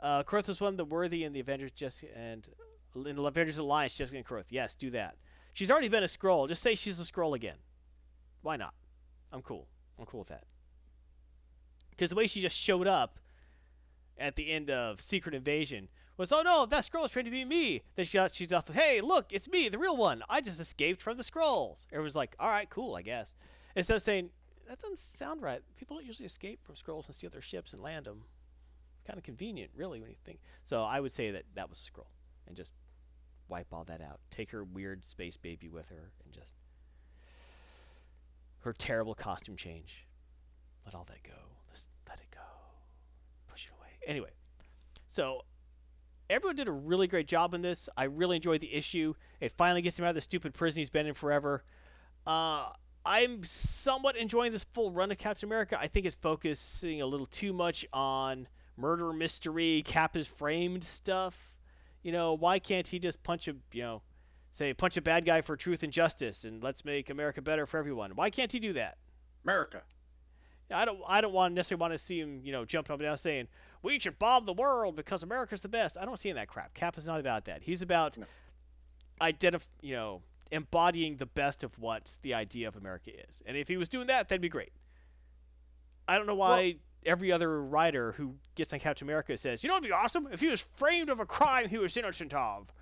Uh, 0.00 0.22
was 0.32 0.60
one 0.60 0.72
of 0.72 0.76
the 0.78 0.84
worthy 0.84 1.24
in 1.24 1.34
the 1.34 1.40
Avengers, 1.40 1.72
just 1.72 2.02
and 2.16 2.48
in 2.94 3.16
the 3.16 3.22
Avengers 3.22 3.58
Alliance, 3.58 3.94
Jessica 3.94 4.16
and 4.16 4.26
Kroth. 4.26 4.46
Yes, 4.48 4.74
do 4.76 4.90
that. 4.90 5.16
She's 5.52 5.70
already 5.70 5.88
been 5.88 6.02
a 6.02 6.06
Skrull. 6.06 6.48
Just 6.48 6.62
say 6.62 6.74
she's 6.74 6.98
a 7.00 7.02
Skrull 7.02 7.34
again. 7.34 7.56
Why 8.42 8.56
not? 8.56 8.74
I'm 9.32 9.42
cool. 9.42 9.66
I'm 9.98 10.06
cool 10.06 10.20
with 10.20 10.28
that. 10.28 10.44
Because 11.90 12.10
the 12.10 12.16
way 12.16 12.26
she 12.26 12.40
just 12.40 12.56
showed 12.56 12.86
up 12.86 13.18
at 14.18 14.36
the 14.36 14.50
end 14.50 14.70
of 14.70 15.00
Secret 15.00 15.34
Invasion 15.34 15.88
was, 16.16 16.32
oh 16.32 16.42
no, 16.42 16.66
that 16.66 16.84
Skrull 16.84 17.04
is 17.04 17.10
trying 17.10 17.26
to 17.26 17.30
be 17.30 17.44
me. 17.44 17.82
Then 17.96 18.04
she 18.04 18.18
got, 18.18 18.32
she's 18.32 18.52
off, 18.52 18.68
hey, 18.68 19.00
look, 19.00 19.32
it's 19.32 19.48
me, 19.48 19.68
the 19.68 19.78
real 19.78 19.96
one. 19.96 20.22
I 20.28 20.40
just 20.40 20.60
escaped 20.60 21.02
from 21.02 21.16
the 21.16 21.22
Skrulls. 21.22 21.86
Everyone's 21.92 22.14
like, 22.14 22.34
all 22.38 22.48
right, 22.48 22.68
cool, 22.68 22.94
I 22.94 23.02
guess. 23.02 23.34
Instead 23.76 23.96
of 23.96 24.02
saying, 24.02 24.30
that 24.68 24.78
doesn't 24.78 24.98
sound 24.98 25.42
right. 25.42 25.60
People 25.76 25.96
don't 25.96 26.06
usually 26.06 26.26
escape 26.26 26.60
from 26.62 26.74
Skrulls 26.74 27.06
and 27.06 27.14
steal 27.14 27.30
their 27.30 27.40
ships 27.40 27.72
and 27.72 27.82
land 27.82 28.06
them. 28.06 28.22
Kind 29.06 29.18
of 29.18 29.24
convenient, 29.24 29.70
really, 29.74 30.00
when 30.00 30.10
you 30.10 30.16
think. 30.24 30.40
So 30.62 30.82
I 30.82 31.00
would 31.00 31.12
say 31.12 31.32
that 31.32 31.44
that 31.54 31.68
was 31.68 31.78
a 31.78 31.90
Skrull, 31.90 32.06
and 32.46 32.56
just 32.56 32.72
wipe 33.48 33.72
all 33.72 33.84
that 33.84 34.00
out. 34.00 34.20
Take 34.30 34.50
her 34.50 34.62
weird 34.62 35.04
space 35.04 35.36
baby 35.36 35.68
with 35.68 35.88
her, 35.88 36.12
and 36.24 36.32
just 36.32 36.54
her 38.60 38.72
terrible 38.72 39.14
costume 39.14 39.56
change. 39.56 40.06
Let 40.84 40.94
all 40.94 41.04
that 41.04 41.22
go. 41.22 41.38
Let's 41.68 41.86
let 42.08 42.18
it 42.18 42.30
go. 42.32 42.40
Push 43.48 43.66
it 43.66 43.72
away. 43.78 43.88
Anyway, 44.06 44.30
so 45.08 45.44
everyone 46.28 46.56
did 46.56 46.68
a 46.68 46.72
really 46.72 47.06
great 47.06 47.26
job 47.26 47.54
in 47.54 47.62
this. 47.62 47.88
I 47.96 48.04
really 48.04 48.36
enjoyed 48.36 48.60
the 48.60 48.72
issue. 48.72 49.14
It 49.40 49.52
finally 49.52 49.82
gets 49.82 49.98
him 49.98 50.04
out 50.04 50.10
of 50.10 50.14
the 50.14 50.20
stupid 50.20 50.54
prison 50.54 50.80
he's 50.80 50.90
been 50.90 51.06
in 51.06 51.14
forever. 51.14 51.62
Uh, 52.26 52.68
I'm 53.04 53.44
somewhat 53.44 54.16
enjoying 54.16 54.52
this 54.52 54.64
full 54.72 54.90
run 54.90 55.10
of 55.10 55.18
Captain 55.18 55.48
America. 55.48 55.78
I 55.80 55.88
think 55.88 56.06
it's 56.06 56.16
focusing 56.16 57.00
a 57.00 57.06
little 57.06 57.26
too 57.26 57.52
much 57.52 57.86
on 57.92 58.46
murder 58.76 59.12
mystery, 59.12 59.82
Cap 59.84 60.16
is 60.16 60.26
framed 60.26 60.84
stuff. 60.84 61.52
You 62.02 62.12
know, 62.12 62.34
why 62.34 62.58
can't 62.58 62.86
he 62.86 62.98
just 62.98 63.22
punch 63.22 63.48
a, 63.48 63.54
you 63.72 63.82
know, 63.82 64.02
say 64.52 64.74
punch 64.74 64.96
a 64.96 65.02
bad 65.02 65.24
guy 65.24 65.40
for 65.40 65.56
truth 65.56 65.82
and 65.82 65.92
justice 65.92 66.44
and 66.44 66.62
let's 66.62 66.84
make 66.84 67.10
America 67.10 67.42
better 67.42 67.66
for 67.66 67.78
everyone? 67.78 68.12
Why 68.12 68.30
can't 68.30 68.50
he 68.50 68.58
do 68.58 68.72
that? 68.74 68.98
America. 69.44 69.82
I 70.72 70.84
don't 70.84 71.00
I 71.06 71.20
don't 71.20 71.32
want 71.32 71.54
necessarily 71.54 71.80
want 71.80 71.94
to 71.94 71.98
see 71.98 72.20
him, 72.20 72.42
you 72.44 72.52
know, 72.52 72.64
jumping 72.64 72.94
up 72.94 73.00
and 73.00 73.06
down 73.08 73.18
saying, 73.18 73.48
"We 73.82 73.98
should 73.98 74.18
bomb 74.18 74.44
the 74.44 74.52
world 74.52 74.94
because 74.94 75.22
America's 75.22 75.60
the 75.60 75.68
best." 75.68 75.98
I 75.98 76.04
don't 76.04 76.18
see 76.18 76.30
that 76.32 76.48
crap. 76.48 76.74
Cap 76.74 76.96
is 76.96 77.06
not 77.06 77.18
about 77.18 77.46
that. 77.46 77.62
He's 77.62 77.82
about 77.82 78.16
No. 78.18 78.26
identif- 79.20 79.68
you 79.80 79.96
know, 79.96 80.22
embodying 80.52 81.16
the 81.16 81.26
best 81.26 81.64
of 81.64 81.76
what 81.78 82.16
the 82.22 82.34
idea 82.34 82.68
of 82.68 82.76
America 82.76 83.10
is. 83.28 83.42
And 83.46 83.56
if 83.56 83.66
he 83.66 83.76
was 83.76 83.88
doing 83.88 84.06
that, 84.08 84.28
that'd 84.28 84.40
be 84.40 84.48
great. 84.48 84.72
I 86.06 86.16
don't 86.16 86.26
know 86.26 86.34
why 86.36 86.76
every 87.04 87.32
other 87.32 87.62
writer 87.62 88.12
who 88.12 88.36
gets 88.54 88.72
on 88.72 88.78
Captain 88.78 89.06
America 89.06 89.36
says, 89.38 89.64
"You 89.64 89.68
know, 89.68 89.76
it'd 89.76 89.88
be 89.88 89.92
awesome 89.92 90.28
if 90.32 90.40
he 90.40 90.48
was 90.48 90.60
framed 90.60 91.08
of 91.10 91.18
a 91.18 91.26
crime 91.26 91.68
he 91.68 91.78
was 91.78 91.96
innocent 91.96 92.32
of." 92.34 92.72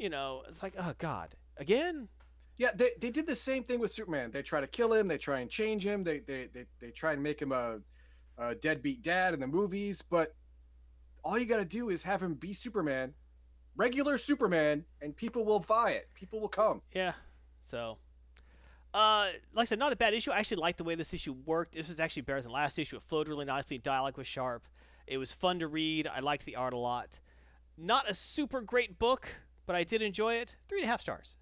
You 0.00 0.08
know, 0.08 0.42
it's 0.48 0.62
like, 0.62 0.72
"Oh 0.78 0.94
god, 0.96 1.34
again?" 1.58 2.08
Yeah, 2.56 2.70
they, 2.74 2.90
they 2.98 3.10
did 3.10 3.26
the 3.26 3.36
same 3.36 3.64
thing 3.64 3.80
with 3.80 3.90
Superman. 3.90 4.30
They 4.30 4.42
try 4.42 4.60
to 4.60 4.66
kill 4.66 4.92
him. 4.94 5.08
They 5.08 5.18
try 5.18 5.40
and 5.40 5.50
change 5.50 5.84
him. 5.84 6.02
They 6.02 6.20
they 6.20 6.48
they, 6.52 6.64
they 6.80 6.90
try 6.90 7.12
and 7.12 7.22
make 7.22 7.40
him 7.40 7.52
a, 7.52 7.80
a 8.38 8.54
deadbeat 8.54 9.02
dad 9.02 9.34
in 9.34 9.40
the 9.40 9.46
movies. 9.46 10.00
But 10.00 10.34
all 11.22 11.38
you 11.38 11.44
got 11.44 11.58
to 11.58 11.66
do 11.66 11.90
is 11.90 12.02
have 12.04 12.22
him 12.22 12.32
be 12.32 12.54
Superman, 12.54 13.12
regular 13.76 14.16
Superman, 14.16 14.84
and 15.02 15.14
people 15.14 15.44
will 15.44 15.60
buy 15.60 15.90
it. 15.90 16.08
People 16.14 16.40
will 16.40 16.48
come. 16.48 16.80
Yeah. 16.92 17.12
So, 17.60 17.98
uh, 18.94 19.28
like 19.52 19.62
I 19.62 19.64
said, 19.66 19.78
not 19.78 19.92
a 19.92 19.96
bad 19.96 20.14
issue. 20.14 20.30
I 20.30 20.38
actually 20.38 20.62
liked 20.62 20.78
the 20.78 20.84
way 20.84 20.94
this 20.94 21.12
issue 21.12 21.34
worked. 21.44 21.74
This 21.74 21.88
was 21.88 22.00
actually 22.00 22.22
better 22.22 22.40
than 22.40 22.52
last 22.52 22.78
issue. 22.78 22.96
It 22.96 23.02
flowed 23.02 23.28
really 23.28 23.44
nicely. 23.44 23.76
Dialogue 23.76 24.16
was 24.16 24.26
sharp. 24.26 24.64
It 25.06 25.18
was 25.18 25.30
fun 25.30 25.58
to 25.58 25.68
read. 25.68 26.06
I 26.06 26.20
liked 26.20 26.46
the 26.46 26.56
art 26.56 26.72
a 26.72 26.78
lot. 26.78 27.20
Not 27.76 28.08
a 28.08 28.14
super 28.14 28.60
great 28.60 28.98
book, 28.98 29.28
but 29.70 29.76
I 29.76 29.84
did 29.84 30.02
enjoy 30.02 30.34
it. 30.34 30.56
Three 30.66 30.80
and 30.80 30.84
a 30.84 30.90
half 30.90 31.00
stars. 31.00 31.36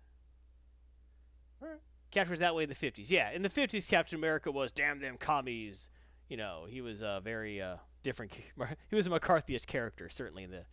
Alright. 1.62 1.78
Captures 2.10 2.40
that 2.40 2.54
way 2.54 2.64
in 2.64 2.68
the 2.68 2.74
50s. 2.74 3.10
Yeah, 3.10 3.30
in 3.30 3.40
the 3.40 3.48
50s, 3.48 3.88
Captain 3.88 4.18
America 4.18 4.52
was 4.52 4.70
damn 4.70 5.00
them 5.00 5.16
commies. 5.16 5.88
You 6.28 6.36
know, 6.36 6.66
he 6.68 6.82
was 6.82 7.00
a 7.00 7.22
very 7.24 7.62
uh, 7.62 7.76
different. 8.02 8.32
He 8.90 8.96
was 8.96 9.06
a 9.06 9.10
McCarthyist 9.10 9.66
character, 9.66 10.10
certainly 10.10 10.44
in 10.44 10.50
the 10.50 10.66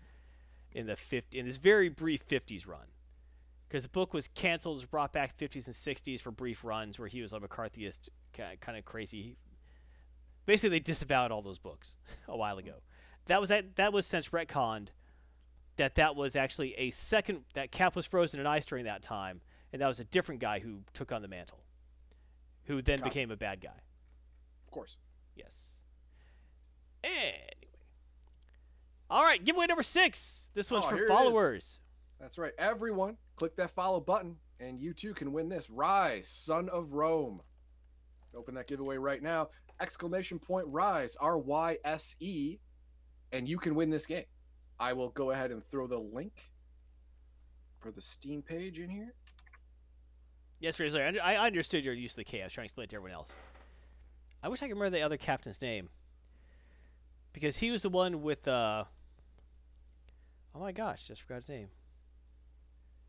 in 0.74 0.86
the 0.86 0.98
50 0.98 1.40
in 1.40 1.46
this 1.46 1.56
very 1.56 1.88
brief 1.88 2.28
50s 2.28 2.68
run. 2.68 2.88
Because 3.70 3.84
the 3.84 3.90
book 3.90 4.14
was 4.14 4.28
canceled, 4.28 4.76
was 4.76 4.86
brought 4.86 5.14
back 5.14 5.38
50s 5.38 5.68
and 5.68 5.76
60s 5.76 6.20
for 6.20 6.32
brief 6.32 6.66
runs 6.66 7.00
where 7.00 7.08
he 7.08 7.22
was 7.22 7.32
a 7.32 7.40
McCarthyist, 7.40 8.10
kind 8.34 8.78
of 8.78 8.84
crazy. 8.84 9.38
Basically, 10.46 10.78
they 10.78 10.82
disavowed 10.82 11.32
all 11.32 11.42
those 11.42 11.60
books 11.60 11.96
a 12.28 12.36
while 12.36 12.58
ago. 12.58 12.76
That 13.28 13.40
was 13.40 13.48
that. 13.48 13.78
That 13.78 13.94
was 13.94 14.06
since 14.06 14.28
retconned 14.32 14.90
that 15.78 15.96
that 15.96 16.16
was 16.16 16.36
actually 16.36 16.74
a 16.76 16.90
second 16.92 17.44
that 17.54 17.72
Cap 17.72 17.96
was 17.96 18.06
frozen 18.06 18.40
in 18.40 18.48
ice 18.48 18.66
during 18.66 18.86
that 18.86 19.02
time, 19.02 19.42
and 19.74 19.82
that 19.82 19.88
was 19.88 20.00
a 20.00 20.06
different 20.06 20.42
guy 20.42 20.60
who 20.60 20.80
took 20.94 21.12
on 21.12 21.22
the 21.22 21.28
mantle, 21.28 21.64
who 22.66 22.82
then 22.82 23.00
Copy. 23.00 23.10
became 23.10 23.32
a 23.32 23.38
bad 23.38 23.62
guy. 23.62 23.70
Of 24.68 24.72
course. 24.72 24.98
Yes. 25.36 25.56
Anyway. 27.04 27.42
All 29.10 29.24
right, 29.24 29.44
giveaway 29.44 29.68
number 29.68 29.84
six. 29.84 30.50
This 30.54 30.72
one's 30.72 30.86
Oh, 30.86 30.90
for 30.90 30.96
here 30.96 31.06
it 31.06 31.12
is. 31.12 31.16
followers. 31.16 31.80
That's 32.20 32.38
right. 32.38 32.54
Everyone, 32.58 33.18
click 33.36 33.56
that 33.58 33.70
follow 33.70 34.00
button, 34.00 34.38
and 34.60 34.80
you 34.80 34.94
too 34.94 35.14
can 35.14 35.32
win 35.32 35.50
this. 35.50 35.68
Ryse, 35.68 36.26
Son 36.26 36.70
of 36.70 36.94
Rome. 36.94 37.42
Open 38.34 38.56
that 38.56 38.68
giveaway 38.68 38.98
right 38.98 39.22
now. 39.22 39.50
Exclamation 39.80 40.40
point 40.40 40.66
Rise, 40.70 41.16
R 41.18 41.38
Y 41.38 41.78
S 41.86 42.16
E, 42.20 42.58
and 43.32 43.48
you 43.48 43.58
can 43.58 43.76
win 43.76 43.90
this 43.90 44.06
game. 44.06 44.26
I 44.80 44.94
will 44.94 45.10
go 45.10 45.32
ahead 45.32 45.52
and 45.52 45.64
throw 45.64 45.88
the 45.88 46.00
link 46.00 46.52
for 47.80 47.92
the 47.92 48.02
Steam 48.02 48.42
page 48.42 48.80
in 48.80 48.90
here. 48.90 49.14
Yes, 50.60 50.80
Razor. 50.80 51.20
I 51.24 51.36
understood 51.38 51.86
your 51.86 51.94
use 51.94 52.14
of 52.14 52.18
the 52.18 52.24
K. 52.24 52.42
I 52.42 52.46
was 52.46 52.54
trying 52.54 52.64
to 52.64 52.66
explain 52.66 52.86
it 52.86 52.90
to 52.92 52.96
everyone 52.96 53.16
else. 53.16 53.38
I 54.42 54.48
wish 54.50 54.62
I 54.62 54.68
could 54.68 54.76
remember 54.76 54.98
the 54.98 55.04
other 55.04 55.18
captain's 55.18 55.62
name. 55.62 55.90
Because 57.34 57.58
he 57.58 57.72
was 57.72 57.82
the 57.82 57.90
one 57.90 58.22
with, 58.22 58.48
uh... 58.48 58.86
Oh 60.54 60.60
my 60.60 60.72
gosh, 60.72 61.04
just 61.04 61.22
forgot 61.22 61.36
his 61.36 61.50
name. 61.50 61.68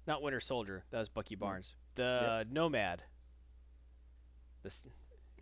Not 0.06 0.22
Winter 0.22 0.40
Soldier. 0.40 0.84
That 0.90 0.98
was 0.98 1.08
Bucky 1.08 1.36
Barnes. 1.36 1.74
The 1.94 2.46
Nomad. 2.50 3.02
This... 4.62 4.82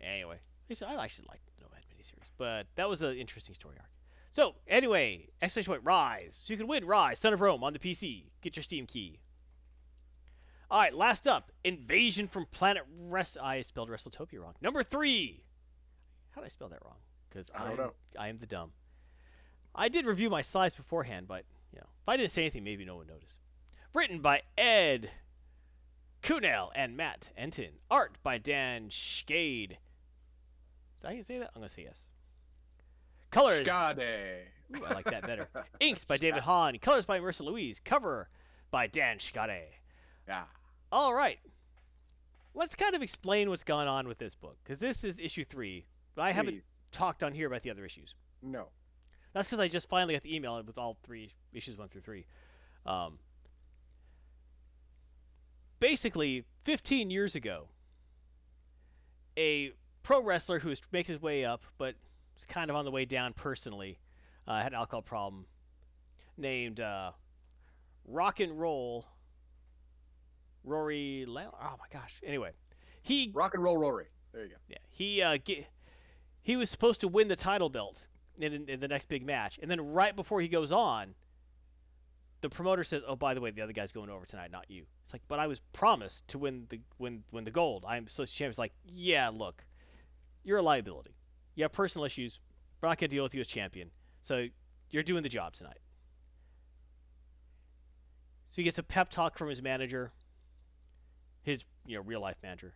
Anyway. 0.01 0.37
I 0.69 1.03
actually 1.03 1.27
liked 1.29 1.45
the 1.45 1.63
Nomad 1.63 1.81
miniseries. 1.91 2.29
But 2.37 2.67
that 2.75 2.89
was 2.89 3.01
an 3.01 3.17
interesting 3.17 3.55
story 3.55 3.75
arc. 3.79 3.89
So, 4.35 4.53
anyway, 4.67 5.29
exclamation 5.41 5.71
point, 5.71 5.85
Rise. 5.85 6.41
So 6.43 6.51
you 6.53 6.57
can 6.57 6.67
win 6.67 6.83
Ryse, 6.83 7.15
Son 7.19 7.31
of 7.31 7.39
Rome 7.39 7.63
on 7.63 7.71
the 7.71 7.79
PC. 7.79 8.25
Get 8.41 8.57
your 8.57 8.63
Steam 8.63 8.85
key. 8.85 9.17
All 10.69 10.77
right, 10.81 10.93
last 10.93 11.25
up, 11.25 11.53
Invasion 11.63 12.27
from 12.27 12.45
Planet 12.47 12.83
Rest. 13.07 13.37
I 13.41 13.61
spelled 13.61 13.89
Wrestletopia 13.89 14.41
wrong. 14.41 14.53
Number 14.61 14.83
three. 14.83 15.41
How 16.31 16.41
did 16.41 16.47
I 16.47 16.49
spell 16.49 16.67
that 16.67 16.83
wrong? 16.83 16.97
Because 17.29 17.49
I 17.55 17.59
don't 17.59 17.67
I'm- 17.69 17.77
know. 17.77 17.93
I 18.19 18.27
am 18.27 18.37
the 18.37 18.45
dumb. 18.45 18.73
I 19.73 19.87
did 19.87 20.05
review 20.05 20.29
my 20.29 20.41
slides 20.41 20.75
beforehand, 20.75 21.29
but 21.29 21.45
you 21.71 21.79
know, 21.79 21.87
if 22.01 22.09
I 22.09 22.17
didn't 22.17 22.31
say 22.31 22.41
anything, 22.41 22.65
maybe 22.65 22.83
no 22.83 22.97
one 22.97 23.07
noticed. 23.07 23.37
Written 23.93 24.19
by 24.19 24.41
Ed 24.57 25.09
Kuehnel 26.23 26.71
and 26.75 26.97
Matt 26.97 27.29
Entin. 27.37 27.71
Art 27.89 28.17
by 28.21 28.37
Dan 28.37 28.89
Schkade. 28.89 29.77
Did 30.99 31.05
I 31.05 31.21
say 31.21 31.37
that? 31.39 31.51
I'm 31.55 31.61
gonna 31.61 31.69
say 31.69 31.83
yes. 31.83 32.05
Colors. 33.35 33.67
Skade. 33.67 34.43
Ooh, 34.77 34.85
I 34.85 34.93
like 34.93 35.05
that 35.05 35.27
better. 35.27 35.49
Inks 35.81 36.05
by 36.05 36.15
David 36.15 36.41
Hahn. 36.41 36.77
Colors 36.79 37.05
by 37.05 37.19
Marissa 37.19 37.41
Louise. 37.41 37.81
Cover 37.83 38.29
by 38.71 38.87
Dan 38.87 39.17
Schkade. 39.17 39.59
Yeah. 40.25 40.43
All 40.89 41.13
right. 41.13 41.37
Let's 42.53 42.75
kind 42.75 42.95
of 42.95 43.01
explain 43.01 43.49
what's 43.49 43.65
gone 43.65 43.89
on 43.89 44.07
with 44.07 44.17
this 44.17 44.35
book, 44.35 44.57
because 44.63 44.79
this 44.79 45.03
is 45.03 45.19
issue 45.19 45.43
three, 45.43 45.85
but 46.15 46.21
I 46.21 46.31
haven't 46.31 46.63
talked 46.93 47.23
on 47.23 47.33
here 47.33 47.47
about 47.47 47.61
the 47.61 47.71
other 47.71 47.83
issues. 47.83 48.15
No. 48.41 48.67
That's 49.33 49.49
because 49.49 49.59
I 49.59 49.67
just 49.67 49.89
finally 49.89 50.13
got 50.13 50.23
the 50.23 50.33
email 50.33 50.63
with 50.63 50.77
all 50.77 50.95
three 51.03 51.33
issues 51.51 51.77
one 51.77 51.89
through 51.89 52.01
three. 52.01 52.25
Um, 52.85 53.19
basically, 55.81 56.45
15 56.61 57.09
years 57.09 57.35
ago, 57.35 57.67
a 59.37 59.73
pro 60.03 60.23
wrestler 60.23 60.59
who 60.59 60.69
was 60.69 60.81
making 60.93 61.15
his 61.15 61.21
way 61.21 61.43
up, 61.43 61.63
but 61.77 61.95
was 62.35 62.45
kind 62.45 62.69
of 62.69 62.75
on 62.75 62.85
the 62.85 62.91
way 62.91 63.05
down 63.05 63.33
personally, 63.33 63.97
uh, 64.47 64.57
had 64.57 64.71
an 64.71 64.77
alcohol 64.77 65.01
problem, 65.01 65.45
named 66.37 66.79
uh, 66.79 67.11
Rock 68.05 68.39
and 68.39 68.59
Roll 68.59 69.05
Rory. 70.63 71.25
Le- 71.27 71.51
oh 71.53 71.75
my 71.79 71.85
gosh. 71.91 72.19
Anyway, 72.25 72.51
he 73.01 73.31
Rock 73.33 73.53
and 73.53 73.63
roll 73.63 73.77
Rory. 73.77 74.07
There 74.33 74.43
you 74.43 74.49
go. 74.49 74.55
yeah, 74.67 74.77
he 74.91 75.21
uh, 75.21 75.37
ge- 75.37 75.65
he 76.41 76.57
was 76.57 76.69
supposed 76.69 77.01
to 77.01 77.07
win 77.07 77.27
the 77.27 77.35
title 77.35 77.69
belt 77.69 78.05
in, 78.37 78.53
in, 78.53 78.69
in 78.69 78.79
the 78.79 78.87
next 78.87 79.07
big 79.07 79.25
match, 79.25 79.59
and 79.61 79.69
then 79.71 79.93
right 79.93 80.15
before 80.15 80.41
he 80.41 80.47
goes 80.47 80.71
on, 80.71 81.15
the 82.41 82.49
promoter 82.49 82.83
says, 82.83 83.01
"Oh, 83.07 83.15
by 83.15 83.33
the 83.33 83.41
way, 83.41 83.51
the 83.51 83.61
other 83.61 83.73
guy's 83.73 83.91
going 83.91 84.09
over 84.09 84.25
tonight, 84.25 84.51
not 84.51 84.69
you." 84.69 84.85
It's 85.05 85.13
like, 85.13 85.21
but 85.27 85.39
I 85.39 85.47
was 85.47 85.59
promised 85.71 86.27
to 86.29 86.37
win 86.37 86.65
the 86.69 86.81
win 86.99 87.23
win 87.31 87.43
the 87.43 87.51
gold. 87.51 87.85
I'm 87.87 88.05
associate 88.07 88.35
champion. 88.35 88.49
It's 88.49 88.59
like, 88.59 88.73
yeah, 88.85 89.29
look, 89.29 89.63
you're 90.43 90.57
a 90.57 90.63
liability. 90.63 91.15
You 91.55 91.63
have 91.63 91.71
personal 91.71 92.05
issues. 92.05 92.39
We're 92.81 92.89
not 92.89 92.97
gonna 92.97 93.07
deal 93.07 93.23
with 93.23 93.33
you 93.33 93.41
as 93.41 93.47
champion. 93.47 93.89
So 94.21 94.47
you're 94.89 95.03
doing 95.03 95.23
the 95.23 95.29
job 95.29 95.53
tonight. 95.53 95.79
So 98.49 98.57
he 98.57 98.63
gets 98.63 98.77
a 98.77 98.83
pep 98.83 99.09
talk 99.09 99.37
from 99.37 99.49
his 99.49 99.61
manager, 99.61 100.11
his 101.43 101.65
you 101.85 101.95
know 101.97 102.03
real 102.03 102.21
life 102.21 102.37
manager, 102.41 102.73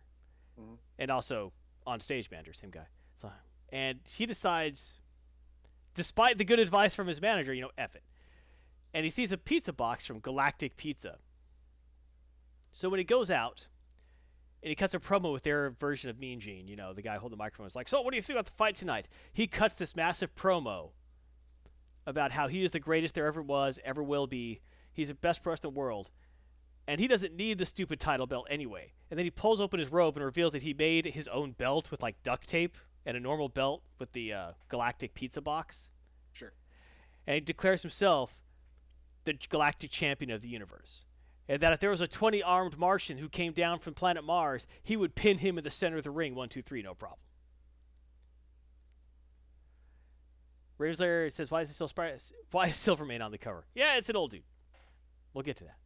Mhm. 0.58 0.78
and 0.98 1.10
also 1.10 1.52
on 1.86 2.00
stage 2.00 2.30
manager, 2.30 2.52
same 2.52 2.70
guy. 2.70 2.86
So, 3.16 3.32
and 3.70 4.00
he 4.06 4.26
decides, 4.26 5.00
despite 5.94 6.38
the 6.38 6.44
good 6.44 6.58
advice 6.58 6.94
from 6.94 7.06
his 7.06 7.20
manager, 7.20 7.54
you 7.54 7.62
know, 7.62 7.72
F 7.78 7.96
it. 7.96 8.04
And 8.92 9.04
he 9.04 9.10
sees 9.10 9.32
a 9.32 9.38
pizza 9.38 9.72
box 9.72 10.06
from 10.06 10.20
Galactic 10.20 10.76
Pizza. 10.76 11.18
So 12.72 12.88
when 12.88 12.98
he 12.98 13.04
goes 13.04 13.30
out, 13.30 13.66
and 14.62 14.68
he 14.68 14.74
cuts 14.74 14.94
a 14.94 15.00
promo 15.00 15.32
with 15.32 15.42
their 15.42 15.70
version 15.70 16.10
of 16.10 16.18
Mean 16.18 16.40
Gene, 16.40 16.68
you 16.68 16.76
know, 16.76 16.92
the 16.92 17.02
guy 17.02 17.16
holding 17.16 17.36
the 17.36 17.42
microphone 17.42 17.66
is 17.66 17.74
like, 17.74 17.88
"So 17.88 18.02
what 18.02 18.10
do 18.10 18.16
you 18.16 18.22
think 18.22 18.36
about 18.36 18.46
the 18.46 18.52
fight 18.52 18.74
tonight?" 18.74 19.08
He 19.32 19.46
cuts 19.46 19.76
this 19.76 19.96
massive 19.96 20.34
promo 20.34 20.90
about 22.06 22.32
how 22.32 22.48
he 22.48 22.64
is 22.64 22.70
the 22.70 22.80
greatest 22.80 23.14
there 23.14 23.26
ever 23.26 23.42
was, 23.42 23.78
ever 23.84 24.02
will 24.02 24.26
be. 24.26 24.60
He's 24.92 25.08
the 25.08 25.14
best 25.14 25.42
person 25.42 25.68
in 25.68 25.74
the 25.74 25.78
world, 25.78 26.10
and 26.86 27.00
he 27.00 27.08
doesn't 27.08 27.34
need 27.34 27.58
the 27.58 27.66
stupid 27.66 28.00
title 28.00 28.26
belt 28.26 28.48
anyway. 28.50 28.92
And 29.10 29.18
then 29.18 29.24
he 29.24 29.30
pulls 29.30 29.60
open 29.60 29.78
his 29.78 29.90
robe 29.90 30.16
and 30.16 30.24
reveals 30.24 30.52
that 30.52 30.62
he 30.62 30.74
made 30.74 31.06
his 31.06 31.28
own 31.28 31.52
belt 31.52 31.90
with 31.90 32.02
like 32.02 32.22
duct 32.22 32.48
tape 32.48 32.76
and 33.06 33.16
a 33.16 33.20
normal 33.20 33.48
belt 33.48 33.82
with 33.98 34.12
the 34.12 34.32
uh, 34.32 34.52
Galactic 34.68 35.14
Pizza 35.14 35.40
box. 35.40 35.90
Sure. 36.32 36.52
And 37.26 37.34
he 37.34 37.40
declares 37.40 37.82
himself 37.82 38.34
the 39.24 39.34
Galactic 39.48 39.90
Champion 39.90 40.30
of 40.30 40.42
the 40.42 40.48
universe. 40.48 41.04
And 41.50 41.60
that 41.62 41.72
if 41.72 41.80
there 41.80 41.90
was 41.90 42.00
a 42.00 42.06
20 42.06 42.44
armed 42.44 42.78
Martian 42.78 43.18
who 43.18 43.28
came 43.28 43.52
down 43.52 43.80
from 43.80 43.92
planet 43.92 44.22
Mars, 44.22 44.68
he 44.84 44.96
would 44.96 45.16
pin 45.16 45.36
him 45.36 45.58
in 45.58 45.64
the 45.64 45.70
center 45.70 45.96
of 45.96 46.04
the 46.04 46.10
ring, 46.12 46.36
one, 46.36 46.48
two, 46.48 46.62
three, 46.62 46.80
no 46.80 46.94
problem. 46.94 47.18
Raven's 50.78 51.00
Lair 51.00 51.28
says, 51.30 51.50
"Why 51.50 51.62
is 51.62 51.68
it 51.68 51.74
still 51.74 51.88
Spy- 51.88 52.16
Why 52.52 52.66
is 52.68 52.76
Silvermane 52.76 53.20
on 53.20 53.32
the 53.32 53.36
cover?" 53.38 53.66
Yeah, 53.74 53.96
it's 53.96 54.08
an 54.08 54.14
old 54.16 54.30
dude. 54.30 54.44
We'll 55.34 55.42
get 55.42 55.56
to 55.56 55.64
that. 55.64 55.76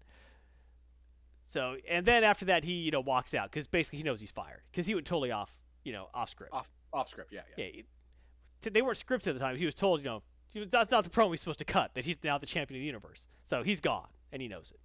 So, 1.46 1.78
and 1.88 2.04
then 2.04 2.24
after 2.24 2.44
that, 2.44 2.62
he 2.62 2.74
you 2.74 2.90
know 2.90 3.00
walks 3.00 3.32
out 3.32 3.50
because 3.50 3.66
basically 3.66 3.98
he 3.98 4.02
knows 4.04 4.20
he's 4.20 4.32
fired 4.32 4.60
because 4.70 4.86
he 4.86 4.94
went 4.94 5.06
totally 5.06 5.32
off 5.32 5.50
you 5.82 5.92
know 5.92 6.08
off 6.12 6.28
script. 6.28 6.52
Off 6.52 6.70
off 6.92 7.08
script. 7.08 7.32
Yeah. 7.32 7.40
Yeah. 7.56 7.64
Yeah, 7.64 7.80
it- 7.80 8.72
they 8.74 8.82
weren't 8.82 8.98
scripted 8.98 9.28
at 9.28 9.34
the 9.34 9.40
time. 9.40 9.56
He 9.56 9.64
was 9.66 9.74
told, 9.74 10.00
you 10.04 10.06
know, 10.06 10.64
that's 10.66 10.90
not 10.90 11.04
the 11.04 11.10
promo 11.10 11.30
he's 11.30 11.40
supposed 11.40 11.58
to 11.60 11.64
cut. 11.64 11.92
That 11.94 12.04
he's 12.04 12.22
now 12.22 12.38
the 12.38 12.46
champion 12.46 12.78
of 12.78 12.82
the 12.82 12.86
universe. 12.86 13.26
So 13.46 13.62
he's 13.62 13.80
gone, 13.80 14.08
and 14.30 14.40
he 14.40 14.48
knows 14.48 14.70
it. 14.70 14.80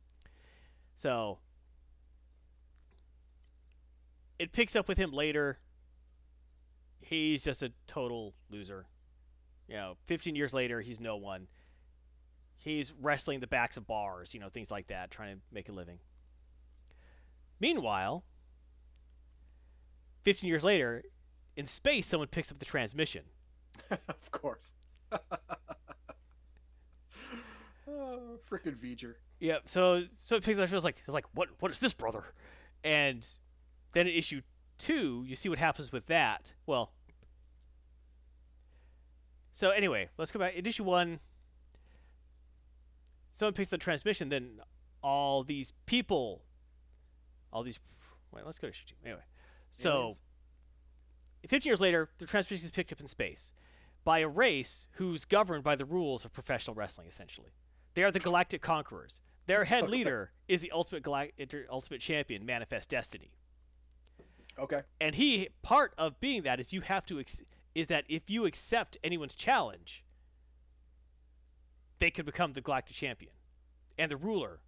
So 1.00 1.40
it 4.38 4.52
picks 4.52 4.76
up 4.76 4.90
with 4.90 4.98
him 4.98 5.12
later. 5.12 5.58
He's 7.00 7.42
just 7.42 7.64
a 7.64 7.72
total 7.88 8.34
loser. 8.50 8.86
You 9.70 9.76
know, 9.76 9.98
15 10.08 10.36
years 10.36 10.54
later, 10.54 10.82
he's 10.82 11.00
no 11.00 11.16
one. 11.16 11.48
He's 12.58 12.94
wrestling 13.02 13.40
the 13.40 13.48
backs 13.48 13.78
of 13.78 13.88
bars, 13.88 14.34
you 14.34 14.42
know, 14.42 14.50
things 14.50 14.70
like 14.70 14.88
that, 14.88 15.10
trying 15.10 15.38
to 15.38 15.42
make 15.54 15.70
a 15.70 15.72
living. 15.72 16.00
Meanwhile, 17.62 18.26
15 20.24 20.50
years 20.50 20.66
later, 20.66 21.04
in 21.56 21.66
space, 21.66 22.08
someone 22.08 22.28
picks 22.28 22.52
up 22.52 22.60
the 22.60 22.66
transmission. 22.66 23.24
of 23.92 24.32
course. 24.32 24.74
oh, 27.88 28.38
frickin' 28.50 28.76
V'ger. 28.76 29.16
Yeah, 29.40 29.60
so 29.66 30.04
so 30.20 30.36
it 30.36 30.44
picks 30.44 30.58
up. 30.58 30.72
It's 30.72 30.84
like 30.84 30.98
it's 31.06 31.14
like 31.14 31.26
what 31.34 31.50
what 31.60 31.72
is 31.72 31.80
this, 31.80 31.94
brother? 31.94 32.24
And 32.84 33.28
then 33.94 34.08
in 34.08 34.14
issue 34.14 34.42
two, 34.78 35.24
you 35.26 35.36
see 35.36 35.50
what 35.50 35.58
happens 35.58 35.92
with 35.92 36.06
that. 36.08 36.54
Well, 36.66 36.92
so 39.54 39.70
anyway, 39.70 40.10
let's 40.18 40.32
go 40.32 40.40
back. 40.40 40.56
In 40.56 40.66
issue 40.66 40.84
one, 40.84 41.20
someone 43.32 43.54
picks 43.54 43.68
up 43.68 43.80
the 43.80 43.84
transmission. 43.84 44.30
Then 44.30 44.60
all 45.02 45.44
these 45.44 45.74
people, 45.86 46.42
all 47.54 47.64
these. 47.64 47.80
Wait, 48.32 48.46
let's 48.46 48.60
go 48.60 48.68
to 48.68 48.72
issue 48.72 48.86
two. 48.88 48.96
Anyway, 49.06 49.24
so. 49.72 50.00
Aliens. 50.00 50.22
15 51.48 51.70
years 51.70 51.80
later, 51.80 52.10
the 52.18 52.26
transmission 52.26 52.66
is 52.66 52.72
picked 52.72 52.92
up 52.92 53.00
in 53.00 53.08
space 53.08 53.54
by 54.04 54.20
a 54.20 54.28
race 54.28 54.88
who's 54.92 55.26
governed 55.26 55.64
by 55.64 55.76
the 55.76 55.86
rules 55.86 56.26
of 56.26 56.34
professional 56.34 56.76
wrestling, 56.76 57.08
essentially. 57.08 57.50
They 57.94 58.04
are 58.04 58.12
the 58.12 58.20
Galactic 58.20 58.62
Conquerors. 58.62 59.22
Their 59.50 59.64
head 59.64 59.86
Okay. 59.86 59.92
leader 59.94 60.32
is 60.48 60.62
the 60.62 60.70
Ultimate 60.70 61.02
Galact- 61.02 61.34
Inter- 61.40 61.66
Ultimate 61.72 62.02
Champion, 62.02 62.46
Manifest 62.46 62.88
Destiny. 62.88 63.32
Okay. 64.60 64.84
And 65.02 65.16
he 65.16 65.50
part 65.64 65.96
of 65.98 66.20
being 66.20 66.44
that 66.44 66.60
is 66.60 66.72
you 66.72 66.82
have 66.82 67.04
to 67.08 67.20
ex- 67.20 67.42
is 67.74 67.88
that 67.88 68.06
if 68.10 68.30
you 68.30 68.46
accept 68.46 69.00
anyone's 69.04 69.34
challenge, 69.34 70.04
they 71.98 72.12
can 72.12 72.28
become 72.28 72.54
the 72.54 72.62
Galactic 72.62 72.96
Champion 72.96 73.32
and 73.98 74.12
the 74.12 74.18
ruler 74.18 74.62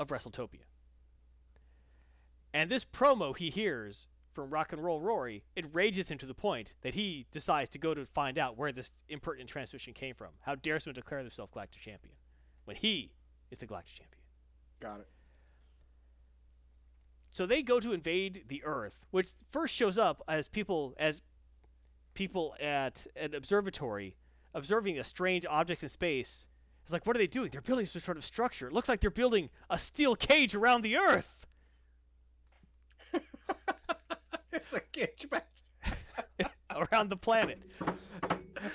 of 0.00 0.08
WrestleTopia. 0.08 0.64
And 2.52 2.68
this 2.68 2.84
promo 2.84 3.36
he 3.36 3.50
hears 3.50 4.08
from 4.32 4.50
Rock 4.50 4.72
and 4.72 4.82
Roll 4.82 5.00
Rory 5.00 5.44
enrages 5.56 6.10
him 6.10 6.18
to 6.18 6.26
the 6.26 6.34
point 6.34 6.74
that 6.80 6.92
he 6.92 7.24
decides 7.30 7.70
to 7.70 7.78
go 7.78 7.94
to 7.94 8.04
find 8.04 8.36
out 8.36 8.56
where 8.56 8.72
this 8.72 8.90
impertinent 9.08 9.48
transmission 9.48 9.94
came 9.94 10.16
from. 10.16 10.32
How 10.40 10.56
dare 10.56 10.80
someone 10.80 10.94
declare 10.96 11.22
themselves 11.22 11.52
Galactic 11.52 11.82
Champion 11.82 12.16
when 12.64 12.74
he 12.74 13.12
is 13.50 13.58
the 13.58 13.66
Galactic 13.66 13.94
Champion? 13.94 14.22
Got 14.80 15.00
it. 15.00 15.08
So 17.32 17.46
they 17.46 17.62
go 17.62 17.78
to 17.78 17.92
invade 17.92 18.44
the 18.48 18.64
Earth, 18.64 19.04
which 19.10 19.28
first 19.50 19.74
shows 19.74 19.98
up 19.98 20.22
as 20.28 20.48
people 20.48 20.94
as 20.98 21.22
people 22.14 22.56
at 22.60 23.06
an 23.16 23.34
observatory 23.34 24.16
observing 24.54 24.98
a 24.98 25.04
strange 25.04 25.46
objects 25.46 25.82
in 25.82 25.88
space. 25.88 26.46
It's 26.82 26.92
like, 26.92 27.06
what 27.06 27.14
are 27.14 27.18
they 27.18 27.26
doing? 27.26 27.50
They're 27.50 27.60
building 27.60 27.86
some 27.86 28.00
sort 28.00 28.16
of 28.16 28.24
structure. 28.24 28.66
It 28.66 28.72
looks 28.72 28.88
like 28.88 29.00
they're 29.00 29.10
building 29.10 29.50
a 29.68 29.78
steel 29.78 30.16
cage 30.16 30.54
around 30.54 30.82
the 30.82 30.96
Earth. 30.96 31.46
it's 34.52 34.72
a 34.72 34.80
cage 34.80 35.28
around 36.74 37.10
the 37.10 37.16
planet. 37.16 37.60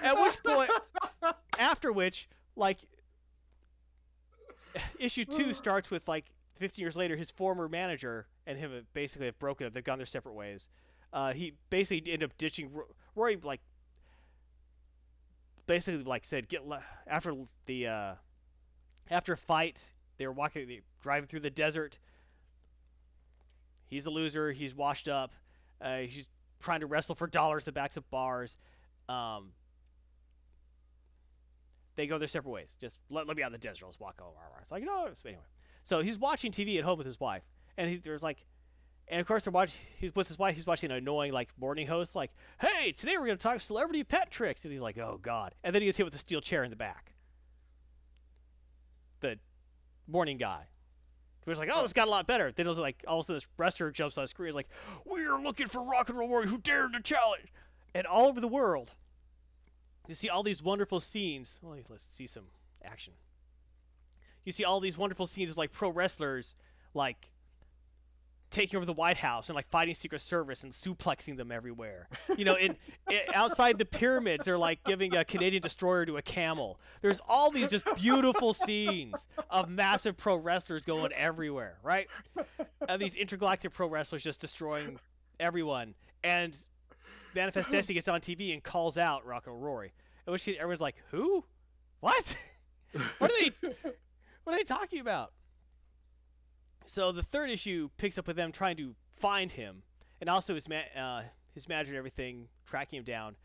At 0.02 0.22
which 0.22 0.42
point, 0.44 0.70
after 1.60 1.92
which, 1.92 2.30
like, 2.56 2.78
issue 5.00 5.26
two 5.26 5.54
starts 5.54 5.90
with 5.92 6.08
like 6.08 6.26
15 6.60 6.82
years 6.84 6.96
later, 6.96 7.16
his 7.16 7.32
former 7.32 7.68
manager 7.68 8.28
and 8.46 8.58
him 8.58 8.72
have 8.72 8.94
basically 8.94 9.28
have 9.28 9.40
broken 9.40 9.68
up. 9.68 9.74
They've 9.74 9.84
gone 9.84 9.98
their 9.98 10.06
separate 10.06 10.34
ways. 10.36 10.70
Uh, 11.12 11.34
he 11.34 11.54
basically 11.70 12.12
ended 12.12 12.30
up 12.30 12.38
ditching 12.38 12.72
Ro- 12.74 12.88
Roy. 13.16 13.38
Like, 13.42 13.62
basically, 15.68 16.04
like 16.04 16.26
said, 16.26 16.48
get 16.48 16.68
le- 16.68 16.84
after 17.08 17.36
the 17.66 17.88
uh, 17.88 18.14
after 19.10 19.34
a 19.34 19.38
fight, 19.38 19.84
they 20.18 20.26
were 20.26 20.34
walking, 20.34 20.68
they, 20.68 20.82
driving 21.02 21.28
through 21.28 21.42
the 21.42 21.50
desert. 21.50 21.98
He's 23.90 24.06
a 24.06 24.10
loser. 24.10 24.52
He's 24.52 24.74
washed 24.74 25.08
up. 25.08 25.36
Uh, 25.80 26.00
he's 26.00 26.28
trying 26.60 26.80
to 26.80 26.88
wrestle 26.88 27.16
for 27.16 27.28
dollars 27.28 27.64
the 27.64 27.72
backs 27.72 27.98
of 27.98 28.10
bars. 28.10 28.58
Um, 29.08 29.52
they 31.96 32.08
go 32.08 32.18
their 32.18 32.28
separate 32.28 32.52
ways. 32.52 32.76
Just 32.80 33.00
let, 33.10 33.28
let 33.28 33.38
me 33.38 33.44
out 33.44 33.54
of 33.54 33.54
the 33.54 33.68
desert. 33.68 33.86
Let's 33.86 34.00
walk 34.00 34.22
over. 34.22 34.38
It's 34.62 34.72
like, 34.72 34.84
no. 34.84 35.08
So 35.14 35.30
anyway, 35.30 35.44
so 35.84 36.02
he's 36.02 36.18
watching 36.18 36.52
TV 36.52 36.78
at 36.78 36.84
home 36.84 36.98
with 36.98 37.08
his 37.08 37.20
wife, 37.20 37.44
and 37.78 37.90
he, 37.90 37.98
there's 37.98 38.24
like, 38.24 38.44
and 39.08 39.20
of 39.20 39.28
course 39.28 39.44
they're 39.44 39.52
watching. 39.52 39.82
He's 39.98 40.16
with 40.16 40.28
his 40.28 40.40
wife. 40.40 40.56
He's 40.56 40.66
watching 40.66 40.92
an 40.92 40.98
annoying 40.98 41.34
like 41.34 41.50
morning 41.60 41.88
host, 41.88 42.16
like, 42.16 42.32
hey, 42.60 42.94
today 42.94 43.18
we're 43.18 43.28
gonna 43.28 43.38
talk 43.38 43.60
celebrity 43.60 44.04
pet 44.04 44.32
tricks, 44.32 44.64
and 44.64 44.72
he's 44.72 44.82
like, 44.82 44.98
oh 44.98 45.20
god, 45.22 45.54
and 45.64 45.74
then 45.74 45.82
he 45.82 45.88
gets 45.88 45.98
hit 45.98 46.06
with 46.06 46.16
a 46.16 46.20
steel 46.20 46.42
chair 46.42 46.64
in 46.64 46.70
the 46.70 46.76
back. 46.76 47.14
The 49.22 49.38
morning 50.08 50.38
guy. 50.38 50.68
Was 51.46 51.60
like, 51.60 51.70
oh, 51.74 51.82
this 51.82 51.92
got 51.92 52.08
a 52.08 52.12
lot 52.12 52.26
better. 52.26 52.54
Then 52.54 52.66
it 52.66 52.70
was 52.70 52.78
like, 52.78 53.04
all 53.06 53.20
of 53.20 53.24
a 53.24 53.26
sudden, 53.26 53.36
this 53.36 53.48
wrestler 53.58 53.92
jumps 53.92 54.18
on 54.18 54.24
the 54.24 54.28
screen. 54.30 54.48
He's 54.48 54.56
like, 54.56 54.70
we 55.06 55.26
are 55.26 55.42
looking 55.42 55.68
for 55.68 55.84
Rock 55.84 56.08
and 56.08 56.18
Roll 56.18 56.30
Warrior 56.30 56.48
who 56.48 56.58
dared 56.58 56.94
to 56.94 57.02
challenge. 57.02 57.52
And 57.94 58.08
all 58.08 58.28
over 58.28 58.40
the 58.40 58.48
world, 58.48 58.94
you 60.08 60.16
see 60.16 60.30
all 60.30 60.44
these 60.44 60.62
wonderful 60.62 61.00
scenes. 61.00 61.58
Well, 61.62 61.78
let's 61.90 62.08
see 62.10 62.28
some 62.28 62.44
action. 62.84 63.14
You 64.46 64.52
see 64.52 64.66
all 64.66 64.80
these 64.80 64.98
wonderful 64.98 65.28
scenes 65.28 65.52
of 65.52 65.58
like 65.58 65.72
pro 65.72 65.90
wrestlers, 65.90 66.56
like 66.94 67.30
taking 68.50 68.78
over 68.78 68.86
the 68.86 68.94
White 68.94 69.18
House 69.18 69.50
and 69.50 69.56
like 69.56 69.68
fighting 69.70 69.96
Secret 69.96 70.22
Service 70.22 70.64
and 70.64 70.72
suplexing 70.72 71.38
them 71.38 71.52
everywhere. 71.52 72.08
You 72.38 72.46
know, 72.46 72.56
in, 72.56 72.76
in 73.10 73.20
outside 73.34 73.78
the 73.78 73.86
pyramids, 73.86 74.46
they're 74.46 74.58
like 74.58 74.84
giving 74.84 75.16
a 75.16 75.26
Canadian 75.26 75.62
destroyer 75.62 76.06
to 76.06 76.18
a 76.18 76.22
camel. 76.22 76.80
There's 77.02 77.20
all 77.28 77.50
these 77.50 77.72
just 77.72 77.86
beautiful 77.96 78.54
scenes 78.54 79.26
of 79.50 79.70
massive 79.70 80.18
pro 80.18 80.36
wrestlers 80.36 80.86
going 80.86 81.12
everywhere, 81.14 81.78
right? 81.82 82.08
And 82.88 83.02
these 83.02 83.16
intergalactic 83.16 83.74
pro 83.74 83.88
wrestlers 83.88 84.24
just 84.24 84.42
destroying 84.42 85.00
everyone. 85.40 85.96
And 86.24 86.56
Manifest 87.36 87.70
Destiny 87.70 87.96
gets 87.96 88.08
on 88.08 88.22
TV 88.22 88.54
and 88.54 88.64
calls 88.64 88.98
out 88.98 89.24
and 89.26 89.64
Rory. 89.64 89.94
In 90.26 90.32
which 90.32 90.48
everyone's 90.48 90.82
like, 90.82 90.96
"Who? 91.12 91.44
What? 92.00 92.38
what 93.18 93.32
are 93.32 93.42
they? 93.42 93.68
What 94.44 94.54
are 94.54 94.58
they 94.58 94.64
talking 94.64 95.00
about?" 95.00 95.32
So 96.86 97.12
the 97.12 97.24
third 97.24 97.50
issue 97.50 97.90
picks 97.98 98.18
up 98.18 98.28
with 98.28 98.36
them 98.36 98.52
trying 98.52 98.78
to 98.78 98.96
find 99.14 99.52
him, 99.52 99.84
and 100.22 100.30
also 100.30 100.54
his 100.54 100.68
ma- 100.70 100.90
uh, 100.96 101.24
his 101.54 101.68
manager 101.68 101.92
and 101.92 101.98
everything 101.98 102.48
tracking 102.66 102.98
him 102.98 103.04
down. 103.04 103.36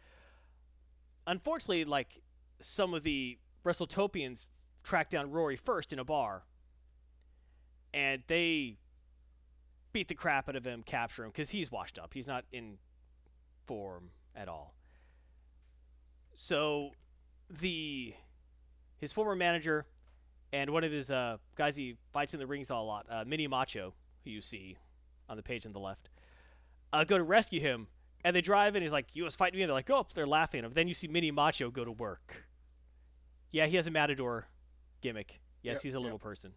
Unfortunately, 1.27 1.85
like 1.85 2.20
some 2.60 2.94
of 2.94 3.02
the 3.02 3.39
WrestleTopians 3.65 4.47
track 4.82 5.10
down 5.10 5.31
Rory 5.31 5.56
first 5.56 5.93
in 5.93 5.98
a 5.98 6.05
bar, 6.05 6.43
and 7.93 8.23
they 8.27 8.77
beat 9.93 10.09
the 10.09 10.15
crap 10.15 10.48
out 10.48 10.56
of 10.56 10.66
him, 10.66 10.82
capture 10.82 11.24
him 11.24 11.31
because 11.31 11.51
he's 11.51 11.70
washed 11.70 11.98
up. 11.98 12.15
He's 12.15 12.27
not 12.27 12.44
in 12.52 12.78
form 13.68 14.10
at 14.34 14.48
all. 14.48 14.74
So 16.34 16.90
the 17.60 18.14
his 18.98 19.12
former 19.12 19.36
manager 19.36 19.86
and 20.52 20.70
one 20.70 20.82
of 20.82 20.90
his 20.90 21.10
uh, 21.10 21.36
guys 21.54 21.76
he 21.76 21.96
fights 22.12 22.34
in 22.34 22.40
the 22.40 22.46
rings 22.46 22.70
a 22.70 22.76
lot, 22.76 23.06
uh, 23.08 23.24
Mini 23.26 23.46
Macho, 23.46 23.94
who 24.24 24.30
you 24.30 24.40
see 24.40 24.76
on 25.28 25.36
the 25.36 25.42
page 25.42 25.66
on 25.66 25.72
the 25.72 25.78
left, 25.78 26.08
uh, 26.92 27.04
go 27.04 27.18
to 27.18 27.22
rescue 27.24 27.60
him, 27.60 27.86
and 28.24 28.34
they 28.34 28.40
drive 28.40 28.74
in. 28.74 28.82
He's 28.82 28.90
like, 28.90 29.14
"You 29.14 29.24
was 29.24 29.36
fighting 29.36 29.58
me," 29.58 29.62
and 29.64 29.68
they're 29.68 29.74
like, 29.74 29.90
"Oh," 29.90 30.06
they're 30.14 30.26
laughing. 30.26 30.64
And 30.64 30.74
then 30.74 30.88
you 30.88 30.94
see 30.94 31.06
Mini 31.06 31.30
Macho 31.30 31.70
go 31.70 31.84
to 31.84 31.92
work. 31.92 32.34
Yeah, 33.50 33.66
he 33.66 33.76
has 33.76 33.86
a 33.86 33.90
matador 33.90 34.46
gimmick. 35.02 35.38
Yes, 35.62 35.76
Yep, 35.78 35.82
he's 35.82 35.94
a 35.94 35.98
yep. 35.98 36.02
little 36.04 36.18
person. 36.18 36.52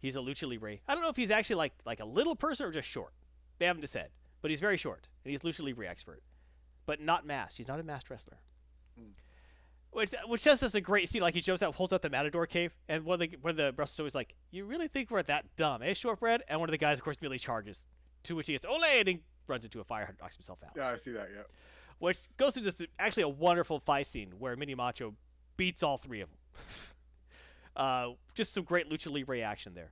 He's 0.00 0.16
a 0.16 0.20
lucha 0.20 0.48
libre. 0.48 0.76
I 0.88 0.94
don't 0.94 1.02
know 1.02 1.10
if 1.10 1.16
he's 1.16 1.30
actually 1.30 1.56
like 1.56 1.72
like 1.86 2.00
a 2.00 2.04
little 2.04 2.36
person 2.36 2.66
or 2.66 2.70
just 2.70 2.88
short. 2.88 3.12
They 3.58 3.66
haven't 3.66 3.86
said, 3.88 4.10
but 4.42 4.50
he's 4.50 4.60
very 4.60 4.76
short 4.76 5.08
and 5.24 5.30
he's 5.30 5.40
lucha 5.40 5.64
libre 5.64 5.86
expert, 5.88 6.22
but 6.86 7.00
not 7.00 7.26
masked. 7.26 7.58
He's 7.58 7.68
not 7.68 7.80
a 7.80 7.82
masked 7.82 8.10
wrestler. 8.10 8.38
Mm. 8.98 9.12
Which 9.92 10.14
which 10.26 10.44
just 10.44 10.62
is 10.62 10.74
a 10.74 10.80
great 10.80 11.08
scene. 11.08 11.20
Like 11.22 11.34
he 11.34 11.40
jumps 11.40 11.62
out, 11.62 11.74
holds 11.74 11.92
out 11.92 12.02
the 12.02 12.10
matador 12.10 12.46
cape, 12.46 12.72
and 12.88 13.04
one 13.04 13.20
of 13.20 13.30
the 13.30 13.36
one 13.40 13.50
of 13.50 13.56
the 13.56 13.74
wrestlers 13.76 14.12
is 14.12 14.14
like, 14.14 14.34
"You 14.52 14.64
really 14.64 14.86
think 14.86 15.10
we're 15.10 15.22
that 15.24 15.44
dumb, 15.56 15.82
eh, 15.82 15.94
shortbread?" 15.94 16.44
And 16.48 16.60
one 16.60 16.68
of 16.68 16.72
the 16.72 16.78
guys, 16.78 16.98
of 16.98 17.04
course, 17.04 17.16
immediately 17.16 17.40
charges. 17.40 17.84
To 18.24 18.36
which 18.36 18.46
he 18.46 18.52
gets 18.52 18.66
ole 18.66 18.84
and 18.84 19.08
he 19.08 19.20
runs 19.46 19.64
into 19.64 19.80
a 19.80 19.84
fire, 19.84 20.04
and 20.04 20.16
knocks 20.20 20.36
himself 20.36 20.58
out 20.62 20.72
Yeah, 20.76 20.90
I 20.90 20.96
see 20.96 21.12
that. 21.12 21.28
Yeah. 21.34 21.42
which 21.98 22.18
goes 22.36 22.54
through 22.54 22.64
this 22.64 22.80
actually 22.98 23.24
a 23.24 23.28
wonderful 23.28 23.80
fight 23.80 24.06
scene 24.06 24.32
where 24.38 24.54
Mini 24.56 24.74
Macho 24.74 25.14
beats 25.56 25.82
all 25.82 25.96
three 25.96 26.20
of 26.20 26.28
them. 26.28 26.38
uh, 27.76 28.08
just 28.34 28.52
some 28.52 28.64
great 28.64 28.88
lucha 28.88 29.10
libre 29.12 29.40
action 29.40 29.74
there. 29.74 29.90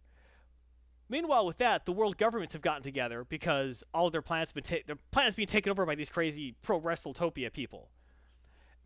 Meanwhile, 1.09 1.47
with 1.47 1.59
that, 1.59 1.87
the 1.87 1.93
world 1.93 2.19
governments 2.19 2.53
have 2.53 2.63
gotten 2.63 2.83
together 2.83 3.25
because 3.25 3.83
all 3.95 4.07
of 4.07 4.13
their 4.13 4.23
have 4.29 4.55
been 4.55 4.63
ta- 4.63 4.77
their 4.87 4.99
plans 5.11 5.35
being 5.35 5.49
taken 5.49 5.71
over 5.71 5.87
by 5.87 5.95
these 5.95 6.11
crazy 6.11 6.55
pro 6.63 6.81
WrestleTopia 6.81 7.53
people, 7.53 7.89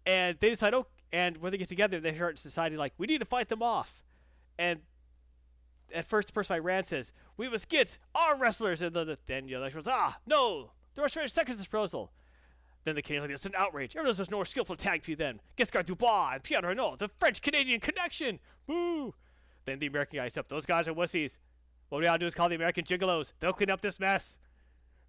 and 0.06 0.38
they 0.38 0.50
decide, 0.50 0.74
oh, 0.74 0.86
and 1.12 1.36
when 1.38 1.52
they 1.52 1.58
get 1.58 1.68
together, 1.68 2.00
they 2.00 2.14
start 2.14 2.36
deciding 2.36 2.78
like 2.78 2.92
we 2.96 3.06
need 3.06 3.20
to 3.20 3.26
fight 3.26 3.48
them 3.48 3.62
off, 3.62 4.02
and 4.58 4.80
at 5.94 6.04
first 6.04 6.28
the 6.28 6.32
person 6.32 6.54
I 6.54 6.60
ran 6.60 6.84
says 6.84 7.12
we 7.36 7.48
must 7.48 7.68
get 7.68 7.98
our 8.14 8.38
wrestlers, 8.38 8.82
and 8.82 8.94
then 8.94 9.08
the, 9.08 9.18
then 9.26 9.46
the 9.46 9.56
other 9.56 9.70
goes, 9.70 9.86
ah, 9.88 10.16
no, 10.26 10.70
the 10.94 11.02
Russian 11.02 11.26
second 11.28 11.56
disposal. 11.56 12.12
Then 12.84 12.96
the 12.96 13.02
Canadians 13.02 13.28
like, 13.28 13.34
it's 13.34 13.46
an 13.46 13.52
outrage. 13.56 13.94
Everyone 13.94 14.16
knows 14.16 14.30
more 14.30 14.44
skillful 14.44 14.74
tag 14.74 15.02
team 15.02 15.16
than 15.16 15.40
Giscard 15.56 15.84
Dubois 15.84 16.32
and 16.34 16.42
Pierre 16.42 16.62
Renault, 16.62 16.96
the 16.96 17.06
French-Canadian 17.06 17.78
connection. 17.78 18.40
Woo! 18.66 19.14
Then 19.64 19.78
the 19.78 19.86
American 19.86 20.16
guys 20.18 20.36
up. 20.36 20.48
Those 20.48 20.66
guys 20.66 20.88
are 20.88 20.92
wussies. 20.94 21.38
What 21.92 21.98
we 21.98 22.04
gotta 22.06 22.18
do 22.20 22.24
is 22.26 22.34
call 22.34 22.48
the 22.48 22.54
American 22.54 22.84
gigolos. 22.86 23.32
They'll 23.38 23.52
clean 23.52 23.68
up 23.68 23.82
this 23.82 24.00
mess. 24.00 24.38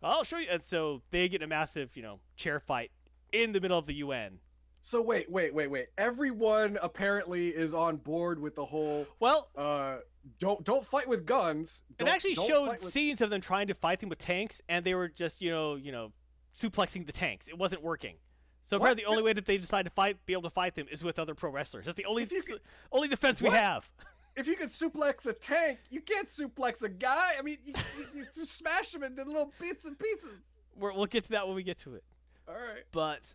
I'll 0.02 0.26
show 0.26 0.38
you. 0.40 0.48
And 0.52 0.62
so 0.62 1.02
they 1.12 1.30
get 1.30 1.40
in 1.40 1.46
a 1.46 1.48
massive, 1.48 1.96
you 1.96 2.04
know, 2.04 2.20
chair 2.36 2.60
fight 2.60 2.92
in 3.32 3.54
the 3.54 3.62
middle 3.62 3.78
of 3.80 3.86
the 3.86 3.94
UN. 3.96 4.38
So 4.82 5.02
wait, 5.02 5.32
wait, 5.32 5.54
wait, 5.54 5.68
wait. 5.72 5.86
Everyone 5.98 6.78
apparently 6.82 7.48
is 7.48 7.74
on 7.74 7.96
board 7.96 8.38
with 8.38 8.56
the 8.56 8.66
whole 8.66 9.08
Well, 9.22 9.50
uh 9.56 10.00
don't 10.40 10.62
don't 10.66 10.86
fight 10.86 11.08
with 11.08 11.26
guns. 11.26 11.84
it 11.92 12.00
Don't- 12.00 12.10
actually 12.10 12.34
don't 12.34 12.48
showed 12.50 12.70
with- 12.72 12.80
scenes 12.82 13.22
of 13.22 13.30
them 13.30 13.40
trying 13.40 13.68
to 13.68 13.74
fight 13.76 14.02
them 14.02 14.10
with 14.10 14.20
tanks, 14.20 14.62
and 14.68 14.84
they 14.86 14.94
were 14.94 15.08
just, 15.08 15.42
you 15.42 15.52
know, 15.52 15.76
you 15.76 15.94
know, 15.94 16.12
suplexing 16.54 17.06
the 17.06 17.14
tanks. 17.14 17.48
It 17.48 17.58
wasn't 17.58 17.82
working. 17.82 18.18
So 18.66 18.76
What? 18.78 18.84
apparently, 18.88 19.04
the 19.06 19.10
only 19.10 19.24
way 19.24 19.32
that 19.32 19.46
they 19.46 19.58
decide 19.58 19.84
to 19.84 19.90
fight, 19.90 20.18
be 20.26 20.34
able 20.34 20.44
to 20.44 20.50
fight 20.50 20.76
them, 20.76 20.88
is 20.92 21.02
with 21.02 21.18
other 21.18 21.34
pro 21.34 21.50
wrestlers. 21.50 21.86
That's 21.86 21.96
the 21.96 22.06
only, 22.06 22.26
could- 22.26 22.60
only 22.92 23.08
defense 23.08 23.42
we 23.42 23.48
What? 23.48 23.58
have. 23.58 23.90
If 24.36 24.48
you 24.48 24.56
could 24.56 24.70
suplex 24.70 25.28
a 25.28 25.34
tank, 25.34 25.80
you 25.90 26.02
can't 26.02 26.28
suplex 26.28 26.82
a 26.82 26.90
guy. 26.90 27.34
I 27.38 27.42
mean, 27.44 27.58
you, 27.64 27.74
you, 27.98 28.06
you 28.16 28.26
just 28.34 28.58
smash 28.58 28.94
him 28.94 29.04
into 29.04 29.24
little 29.24 29.52
bits 29.60 29.86
and 29.86 29.98
pieces. 29.98 30.40
We're, 30.76 30.94
we'll 30.94 31.06
get 31.06 31.26
to 31.26 31.32
that 31.32 31.48
when 31.48 31.56
we 31.56 31.64
get 31.64 31.78
to 31.80 31.96
it. 31.96 32.04
All 32.48 32.56
right. 32.56 32.84
But 32.92 33.34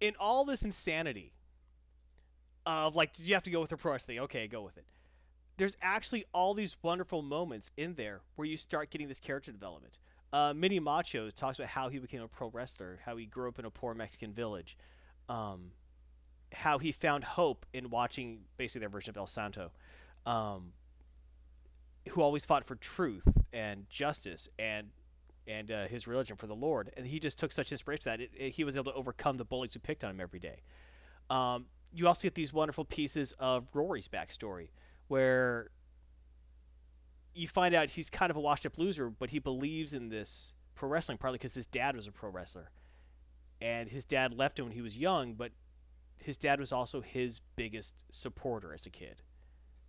in 0.00 0.14
all 0.20 0.44
this 0.44 0.62
insanity 0.62 1.32
of 2.66 2.94
like, 2.94 3.14
did 3.14 3.26
you 3.26 3.34
have 3.34 3.42
to 3.44 3.50
go 3.50 3.60
with 3.60 3.70
the 3.70 3.76
pro 3.76 3.92
wrestling? 3.92 4.20
Okay, 4.20 4.46
go 4.48 4.62
with 4.62 4.76
it. 4.76 4.84
There's 5.56 5.76
actually 5.82 6.24
all 6.32 6.54
these 6.54 6.76
wonderful 6.82 7.22
moments 7.22 7.70
in 7.76 7.94
there 7.94 8.20
where 8.36 8.46
you 8.46 8.56
start 8.56 8.90
getting 8.90 9.08
this 9.08 9.20
character 9.20 9.52
development. 9.52 9.98
Uh, 10.32 10.54
Mini 10.54 10.78
Macho 10.78 11.28
talks 11.30 11.58
about 11.58 11.68
how 11.68 11.88
he 11.88 11.98
became 11.98 12.22
a 12.22 12.28
pro 12.28 12.48
wrestler, 12.48 12.98
how 13.04 13.16
he 13.16 13.26
grew 13.26 13.48
up 13.48 13.58
in 13.58 13.64
a 13.64 13.70
poor 13.70 13.94
Mexican 13.94 14.32
village, 14.32 14.76
um, 15.28 15.70
how 16.52 16.78
he 16.78 16.92
found 16.92 17.24
hope 17.24 17.66
in 17.72 17.90
watching 17.90 18.40
basically 18.56 18.80
their 18.80 18.88
version 18.88 19.10
of 19.10 19.16
El 19.16 19.26
Santo, 19.26 19.70
um, 20.26 20.72
who 22.08 22.22
always 22.22 22.44
fought 22.44 22.66
for 22.66 22.76
truth 22.76 23.26
and 23.52 23.88
justice 23.88 24.48
and 24.58 24.88
and 25.46 25.70
uh, 25.70 25.86
his 25.88 26.06
religion 26.06 26.36
for 26.36 26.46
the 26.46 26.54
Lord, 26.54 26.92
and 26.96 27.06
he 27.06 27.18
just 27.18 27.38
took 27.38 27.50
such 27.50 27.72
inspiration 27.72 28.04
that 28.04 28.20
it, 28.20 28.30
it, 28.36 28.50
he 28.50 28.62
was 28.62 28.76
able 28.76 28.92
to 28.92 28.94
overcome 28.94 29.36
the 29.36 29.44
bullies 29.44 29.74
who 29.74 29.80
picked 29.80 30.04
on 30.04 30.10
him 30.10 30.20
every 30.20 30.38
day. 30.38 30.60
Um, 31.28 31.66
you 31.92 32.06
also 32.06 32.22
get 32.22 32.34
these 32.34 32.52
wonderful 32.52 32.84
pieces 32.84 33.32
of 33.38 33.66
Rory's 33.74 34.06
backstory, 34.06 34.68
where 35.08 35.70
you 37.34 37.48
find 37.48 37.74
out 37.74 37.90
he's 37.90 38.10
kind 38.10 38.30
of 38.30 38.36
a 38.36 38.40
washed-up 38.40 38.78
loser, 38.78 39.10
but 39.10 39.30
he 39.30 39.38
believes 39.38 39.94
in 39.94 40.08
this 40.08 40.54
pro 40.74 40.88
wrestling 40.88 41.18
partly 41.18 41.38
because 41.38 41.54
his 41.54 41.66
dad 41.66 41.96
was 41.96 42.06
a 42.06 42.12
pro 42.12 42.30
wrestler, 42.30 42.70
and 43.60 43.88
his 43.88 44.04
dad 44.04 44.34
left 44.34 44.58
him 44.58 44.66
when 44.66 44.74
he 44.74 44.82
was 44.82 44.96
young, 44.96 45.34
but 45.34 45.52
his 46.22 46.36
dad 46.36 46.60
was 46.60 46.72
also 46.72 47.00
his 47.00 47.40
biggest 47.56 47.94
supporter 48.10 48.72
as 48.74 48.86
a 48.86 48.90
kid, 48.90 49.20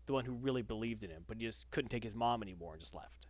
the 0.06 0.14
one 0.14 0.26
who 0.26 0.34
really 0.34 0.62
believed 0.62 1.04
in 1.04 1.10
him, 1.10 1.24
but 1.28 1.38
he 1.38 1.46
just 1.46 1.70
couldn't 1.72 1.90
take 1.90 2.04
his 2.04 2.16
mom 2.16 2.42
anymore 2.42 2.74
and 2.74 2.82
just 2.82 2.94
left 2.94 3.28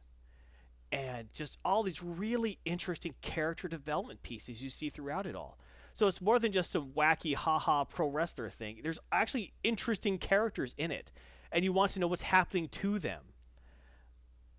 and 0.92 1.34
just 1.34 1.58
all 1.64 1.84
these 1.84 2.04
really 2.04 2.60
interesting 2.66 3.14
character 3.22 3.68
development 3.68 4.22
pieces 4.24 4.62
you 4.62 4.70
see 4.70 4.90
throughout 4.90 5.26
it 5.26 5.36
all. 5.36 5.58
So 5.94 6.08
it's 6.08 6.22
more 6.22 6.40
than 6.40 6.52
just 6.52 6.72
some 6.72 6.92
wacky 6.92 7.34
haha 7.34 7.86
pro 7.86 8.08
wrestler 8.08 8.50
thing. 8.50 8.80
There's 8.84 9.00
actually 9.12 9.54
interesting 9.64 10.18
characters 10.18 10.74
in 10.78 10.92
it, 10.92 11.12
and 11.52 11.64
you 11.64 11.74
want 11.74 11.94
to 11.94 12.00
know 12.00 12.08
what's 12.08 12.22
happening 12.22 12.70
to 12.70 13.00
them. 13.00 13.22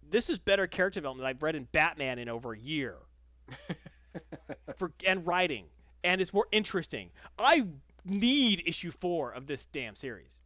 This 0.08 0.30
is 0.30 0.38
better 0.38 0.66
character 0.66 1.00
development 1.00 1.26
I've 1.26 1.42
read 1.42 1.56
in 1.56 1.64
Batman 1.64 2.18
in 2.18 2.28
over 2.28 2.52
a 2.52 2.58
year. 2.58 2.96
For 4.76 4.92
and 5.06 5.26
writing, 5.26 5.64
and 6.04 6.20
it's 6.20 6.34
more 6.34 6.46
interesting. 6.52 7.10
I 7.38 7.66
need 8.04 8.62
issue 8.66 8.90
4 8.90 9.32
of 9.32 9.46
this 9.46 9.66
damn 9.66 9.94
series. 9.94 10.38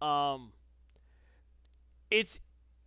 Um 0.00 0.52
it's 2.10 2.40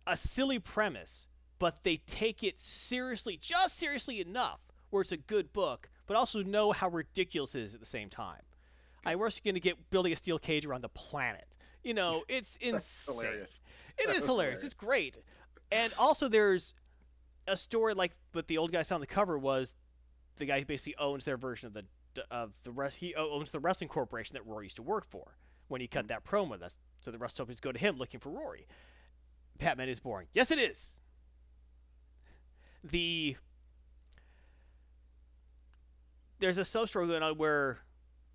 a 0.06 0.16
silly 0.16 0.58
premise 0.58 1.28
but 1.58 1.82
they 1.82 1.96
take 1.96 2.44
it 2.44 2.60
seriously, 2.60 3.38
just 3.40 3.78
seriously 3.78 4.20
enough 4.20 4.60
where 4.90 5.02
it's 5.02 5.12
a 5.12 5.16
good 5.16 5.52
book, 5.52 5.88
but 6.06 6.16
also 6.16 6.42
know 6.42 6.72
how 6.72 6.88
ridiculous 6.88 7.54
it 7.54 7.62
is 7.62 7.74
at 7.74 7.80
the 7.80 7.86
same 7.86 8.08
time. 8.08 8.40
I 9.04 9.16
we're 9.16 9.30
going 9.44 9.54
to 9.54 9.60
get 9.60 9.90
building 9.90 10.12
a 10.12 10.16
steel 10.16 10.38
cage 10.38 10.66
around 10.66 10.82
the 10.82 10.88
planet. 10.88 11.46
You 11.82 11.94
know, 11.94 12.24
it's 12.28 12.56
insane. 12.56 13.14
hilarious. 13.14 13.60
It 13.96 14.02
is 14.02 14.06
hilarious. 14.06 14.26
hilarious. 14.26 14.64
It's 14.64 14.74
great. 14.74 15.18
And 15.70 15.92
also, 15.98 16.28
there's 16.28 16.74
a 17.46 17.56
story 17.56 17.94
like 17.94 18.12
what 18.32 18.46
the 18.46 18.58
old 18.58 18.72
guy 18.72 18.82
saw 18.82 18.96
on 18.96 19.00
the 19.00 19.06
cover 19.06 19.38
was 19.38 19.74
the 20.36 20.46
guy 20.46 20.60
who 20.60 20.66
basically 20.66 20.96
owns 20.98 21.24
their 21.24 21.36
version 21.36 21.68
of 21.68 21.74
the 21.74 21.84
of 22.30 22.52
the 22.64 22.70
rest. 22.70 22.96
He 22.96 23.14
owns 23.14 23.50
the 23.50 23.60
wrestling 23.60 23.88
corporation 23.88 24.34
that 24.34 24.46
Rory 24.46 24.66
used 24.66 24.76
to 24.76 24.82
work 24.82 25.04
for 25.06 25.36
when 25.68 25.80
he 25.80 25.86
cut 25.86 26.08
that 26.08 26.24
promo. 26.24 26.58
That's 26.58 26.76
so 27.00 27.10
the 27.10 27.18
WrestleTopians 27.18 27.60
go 27.60 27.72
to 27.72 27.78
him 27.78 27.96
looking 27.96 28.20
for 28.20 28.30
Rory. 28.30 28.66
Batman 29.58 29.88
is 29.88 30.00
boring. 30.00 30.28
Yes, 30.32 30.50
it 30.50 30.58
is. 30.58 30.92
The 32.84 33.36
there's 36.38 36.58
a 36.58 36.64
sub 36.64 36.88
story 36.88 37.06
going 37.08 37.22
on 37.22 37.36
where 37.36 37.78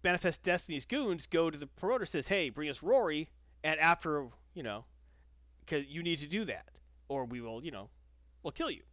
Manifest 0.04 0.44
Destiny's 0.44 0.86
goons 0.86 1.28
go 1.28 1.50
to 1.50 1.58
the 1.58 1.68
promoter 1.68 2.06
says, 2.06 2.28
"Hey, 2.28 2.50
bring 2.50 2.70
us 2.70 2.84
Rory," 2.84 3.30
and 3.64 3.80
after 3.80 4.28
you 4.54 4.64
know, 4.64 4.86
because 5.62 5.86
you 5.88 6.04
need 6.04 6.18
to 6.18 6.28
do 6.28 6.46
that, 6.46 6.68
or 7.08 7.26
we 7.26 7.42
will, 7.42 7.64
you 7.64 7.72
know, 7.72 7.90
we'll 8.44 8.52
kill 8.52 8.70
you. 8.70 8.84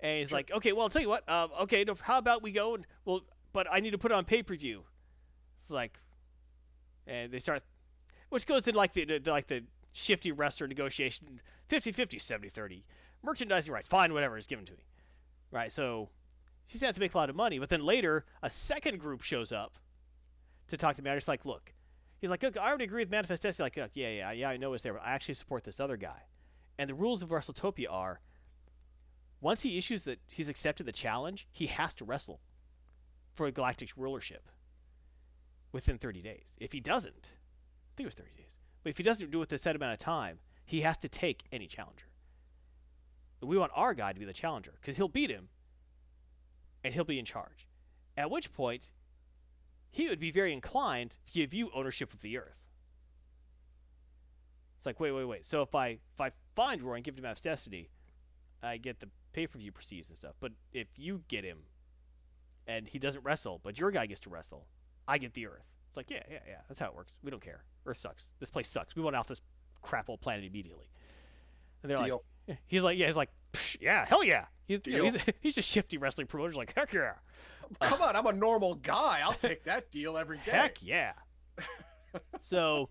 And 0.00 0.18
he's 0.18 0.30
Sure. 0.30 0.38
like, 0.38 0.50
"Okay, 0.50 0.72
well, 0.72 0.82
I'll 0.82 0.88
tell 0.90 1.02
you 1.02 1.08
what. 1.08 1.28
Um, 1.28 1.50
okay, 1.62 1.84
no, 1.84 1.94
how 1.94 2.18
about 2.18 2.42
we 2.42 2.50
go 2.52 2.74
and 2.74 2.86
well, 3.04 3.20
but 3.54 3.66
I 3.70 3.80
need 3.80 3.92
to 3.92 3.98
put 3.98 4.10
it 4.10 4.14
on 4.14 4.26
pay 4.26 4.42
per 4.42 4.54
view." 4.54 4.84
It's 5.58 5.70
like, 5.70 5.98
and 7.06 7.32
they 7.32 7.38
start, 7.38 7.62
which 8.28 8.46
goes 8.46 8.64
to 8.64 8.76
like 8.76 8.92
the, 8.92 9.06
the 9.06 9.30
like 9.30 9.46
the 9.46 9.64
shifty 9.94 10.32
wrestler 10.32 10.66
negotiation, 10.66 11.40
50-50, 11.70 12.16
70-30, 12.16 12.82
merchandising 13.22 13.72
rights, 13.72 13.88
fine, 13.88 14.12
whatever 14.12 14.36
is 14.36 14.46
given 14.46 14.66
to 14.66 14.72
me, 14.72 14.84
right? 15.50 15.72
So 15.72 16.10
she's 16.66 16.82
had 16.82 16.94
to 16.96 17.00
make 17.00 17.14
a 17.14 17.16
lot 17.16 17.30
of 17.30 17.36
money, 17.36 17.58
but 17.60 17.70
then 17.70 17.82
later 17.82 18.26
a 18.42 18.50
second 18.50 18.98
group 18.98 19.22
shows 19.22 19.52
up 19.52 19.72
to 20.68 20.76
talk 20.76 20.96
to. 20.96 21.08
I'm 21.08 21.16
just 21.16 21.28
like, 21.28 21.46
look, 21.46 21.72
he's 22.20 22.28
like, 22.28 22.42
look, 22.42 22.58
I 22.58 22.68
already 22.68 22.84
agree 22.84 23.02
with 23.02 23.10
Manifest 23.10 23.42
Destiny. 23.42 23.64
Like, 23.64 23.76
yeah, 23.94 24.08
yeah, 24.08 24.32
yeah, 24.32 24.50
I 24.50 24.56
know 24.56 24.74
it's 24.74 24.82
there, 24.82 24.94
but 24.94 25.02
I 25.02 25.12
actually 25.12 25.34
support 25.34 25.64
this 25.64 25.80
other 25.80 25.96
guy. 25.96 26.20
And 26.78 26.90
the 26.90 26.94
rules 26.94 27.22
of 27.22 27.28
WrestleTopia 27.28 27.86
are, 27.88 28.20
once 29.40 29.62
he 29.62 29.78
issues 29.78 30.04
that 30.04 30.18
he's 30.26 30.48
accepted 30.48 30.86
the 30.86 30.92
challenge, 30.92 31.46
he 31.52 31.66
has 31.66 31.94
to 31.94 32.04
wrestle 32.04 32.40
for 33.34 33.46
a 33.46 33.52
galactic 33.52 33.90
rulership 33.96 34.48
within 35.72 35.98
30 35.98 36.22
days. 36.22 36.52
If 36.58 36.72
he 36.72 36.80
doesn't, 36.80 37.32
I 37.32 37.92
think 37.96 38.04
it 38.04 38.06
was 38.06 38.14
30 38.14 38.30
days, 38.36 38.54
but 38.82 38.90
if 38.90 38.96
he 38.96 39.02
doesn't 39.02 39.30
do 39.30 39.42
it 39.42 39.48
the 39.48 39.58
set 39.58 39.76
amount 39.76 39.92
of 39.92 39.98
time, 39.98 40.38
he 40.66 40.80
has 40.80 40.98
to 40.98 41.08
take 41.08 41.44
any 41.52 41.66
challenger. 41.66 42.06
But 43.40 43.48
we 43.48 43.58
want 43.58 43.72
our 43.74 43.92
guy 43.94 44.12
to 44.12 44.18
be 44.18 44.24
the 44.24 44.32
challenger 44.32 44.72
because 44.80 44.96
he'll 44.96 45.08
beat 45.08 45.30
him 45.30 45.48
and 46.82 46.94
he'll 46.94 47.04
be 47.04 47.18
in 47.18 47.24
charge. 47.24 47.66
At 48.16 48.30
which 48.30 48.52
point, 48.52 48.90
he 49.90 50.08
would 50.08 50.20
be 50.20 50.30
very 50.30 50.52
inclined 50.52 51.16
to 51.26 51.32
give 51.32 51.54
you 51.54 51.70
ownership 51.74 52.12
of 52.12 52.20
the 52.20 52.38
earth. 52.38 52.64
It's 54.76 54.86
like, 54.86 55.00
wait, 55.00 55.12
wait, 55.12 55.24
wait. 55.24 55.46
So 55.46 55.62
if 55.62 55.74
I 55.74 55.98
if 56.14 56.20
I 56.20 56.30
find 56.54 56.82
Roy 56.82 56.96
and 56.96 57.04
give 57.04 57.16
him 57.16 57.22
Maps 57.22 57.40
Destiny, 57.40 57.88
I 58.62 58.76
get 58.76 59.00
the 59.00 59.08
pay 59.32 59.46
per 59.46 59.58
view 59.58 59.72
proceeds 59.72 60.08
and 60.08 60.16
stuff. 60.16 60.34
But 60.40 60.52
if 60.72 60.88
you 60.96 61.22
get 61.28 61.44
him 61.44 61.58
and 62.66 62.86
he 62.86 62.98
doesn't 62.98 63.24
wrestle, 63.24 63.60
but 63.62 63.78
your 63.78 63.90
guy 63.90 64.06
gets 64.06 64.20
to 64.20 64.30
wrestle, 64.30 64.66
I 65.06 65.18
get 65.18 65.34
the 65.34 65.46
earth. 65.46 65.64
It's 65.88 65.96
like, 65.96 66.10
yeah, 66.10 66.22
yeah, 66.30 66.38
yeah. 66.46 66.56
That's 66.68 66.80
how 66.80 66.86
it 66.86 66.96
works. 66.96 67.14
We 67.22 67.30
don't 67.30 67.42
care. 67.42 67.62
Earth 67.86 67.98
sucks. 67.98 68.28
This 68.40 68.50
place 68.50 68.68
sucks. 68.68 68.96
We 68.96 69.02
want 69.02 69.14
off 69.16 69.28
this 69.28 69.40
crap 69.82 70.08
old 70.08 70.20
planet 70.20 70.44
immediately. 70.44 70.88
And 71.82 71.90
they're 71.90 71.98
Deal. 71.98 72.24
like, 72.48 72.58
he's 72.66 72.82
like, 72.82 72.98
yeah, 72.98 73.06
he's 73.06 73.16
like, 73.16 73.30
"Psh, 73.52 73.76
yeah, 73.80 74.04
hell 74.04 74.24
yeah. 74.24 74.46
He's, 74.66 74.80
you 74.86 74.98
know, 74.98 75.04
he's, 75.04 75.24
he's 75.40 75.54
just 75.54 75.70
shifty 75.70 75.98
wrestling 75.98 76.26
promoter's 76.26 76.56
like, 76.56 76.74
heck 76.74 76.92
yeah. 76.92 77.12
Come 77.80 78.02
on, 78.02 78.16
I'm 78.16 78.26
a 78.26 78.32
normal 78.32 78.74
guy. 78.74 79.20
I'll 79.22 79.32
take 79.32 79.64
that 79.64 79.90
deal 79.90 80.16
every 80.16 80.38
day. 80.38 80.50
Heck 80.50 80.82
yeah. 80.82 81.12
so 82.40 82.88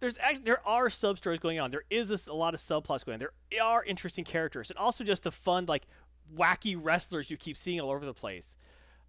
there's 0.00 0.18
actually 0.18 0.44
there 0.44 0.66
are 0.66 0.90
sub 0.90 1.18
stories 1.18 1.38
going 1.38 1.58
on. 1.60 1.70
There 1.70 1.84
is 1.88 2.08
this, 2.08 2.26
a 2.26 2.34
lot 2.34 2.54
of 2.54 2.60
subplots 2.60 3.04
going 3.04 3.14
on. 3.14 3.18
There 3.20 3.62
are 3.62 3.82
interesting 3.82 4.24
characters 4.24 4.70
and 4.70 4.78
also 4.78 5.04
just 5.04 5.22
the 5.22 5.30
fun 5.30 5.66
like 5.66 5.86
wacky 6.34 6.78
wrestlers 6.80 7.30
you 7.30 7.36
keep 7.36 7.56
seeing 7.56 7.80
all 7.80 7.90
over 7.90 8.04
the 8.04 8.14
place. 8.14 8.56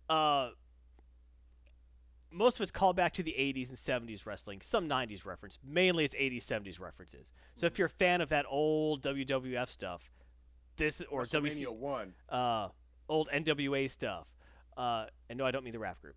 Uh, 0.10 0.50
most 2.32 2.58
of 2.58 2.62
it's 2.62 2.72
called 2.72 2.96
back 2.96 3.14
to 3.14 3.24
the 3.24 3.32
80s 3.32 3.70
and 3.70 3.78
70s 3.78 4.26
wrestling, 4.26 4.62
some 4.62 4.90
90s 4.90 5.26
reference. 5.26 5.60
Mainly 5.66 6.06
it's 6.06 6.16
80s 6.16 6.46
70s 6.46 6.80
references. 6.80 7.32
So 7.56 7.66
if 7.66 7.78
you're 7.80 7.88
a 7.88 7.90
fan 7.90 8.22
of 8.22 8.30
that 8.30 8.46
old 8.50 9.02
WWF 9.02 9.70
stuff, 9.70 10.10
this 10.76 11.02
or 11.10 11.24
WC 11.24 11.68
one. 11.70 12.14
uh, 12.30 12.70
old 13.10 13.30
NWA 13.30 13.90
stuff. 13.90 14.28
Uh, 14.76 15.06
and 15.30 15.38
no, 15.40 15.46
I 15.46 15.52
don't 15.52 15.64
mean 15.64 15.74
the 15.74 15.80
rap 15.80 16.02
group. 16.02 16.16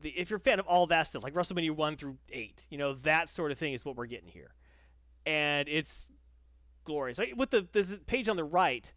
The, 0.00 0.10
if 0.10 0.30
you're 0.30 0.38
a 0.38 0.40
fan 0.40 0.60
of 0.60 0.66
all 0.66 0.86
that 0.86 1.06
stuff, 1.06 1.22
like 1.22 1.34
WrestleMania 1.34 1.72
one 1.72 1.96
through 1.96 2.16
eight, 2.30 2.66
you 2.70 2.78
know 2.78 2.94
that 2.94 3.28
sort 3.28 3.52
of 3.52 3.58
thing 3.58 3.74
is 3.74 3.84
what 3.84 3.96
we're 3.96 4.06
getting 4.06 4.28
here, 4.28 4.54
and 5.26 5.68
it's 5.68 6.08
glorious. 6.84 7.18
Like, 7.18 7.34
with 7.36 7.50
the 7.50 7.66
this 7.72 7.98
page 8.06 8.28
on 8.28 8.36
the 8.36 8.44
right, 8.44 8.90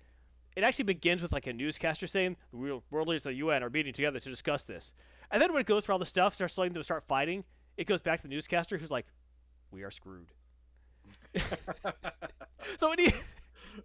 it 0.62 0.66
actually 0.66 0.86
begins 0.86 1.22
with 1.22 1.32
like 1.32 1.48
a 1.48 1.54
newscaster 1.54 2.08
saying 2.08 2.38
the 2.52 2.58
real 2.58 2.84
world 2.92 3.08
leaders 3.08 3.26
of 3.26 3.32
the 3.32 3.36
UN 3.36 3.64
are 3.64 3.70
meeting 3.70 3.94
together 3.94 4.20
to 4.20 4.30
discuss 4.30 4.64
this, 4.64 4.94
and 5.32 5.42
then 5.42 5.52
when 5.52 5.62
it 5.62 5.68
goes 5.68 5.86
through 5.86 5.94
all 5.94 6.00
the 6.00 6.06
stuff, 6.06 6.36
starts 6.36 6.58
letting 6.58 6.74
them 6.74 6.84
start 6.84 7.04
fighting, 7.08 7.44
it 7.78 7.88
goes 7.88 8.02
back 8.02 8.22
to 8.22 8.24
the 8.28 8.34
newscaster 8.34 8.78
who's 8.78 8.92
like, 8.92 9.06
"We 9.72 9.84
are 9.84 9.92
screwed." 9.92 10.28
so 12.78 12.90
when 12.90 13.00
he 13.00 13.14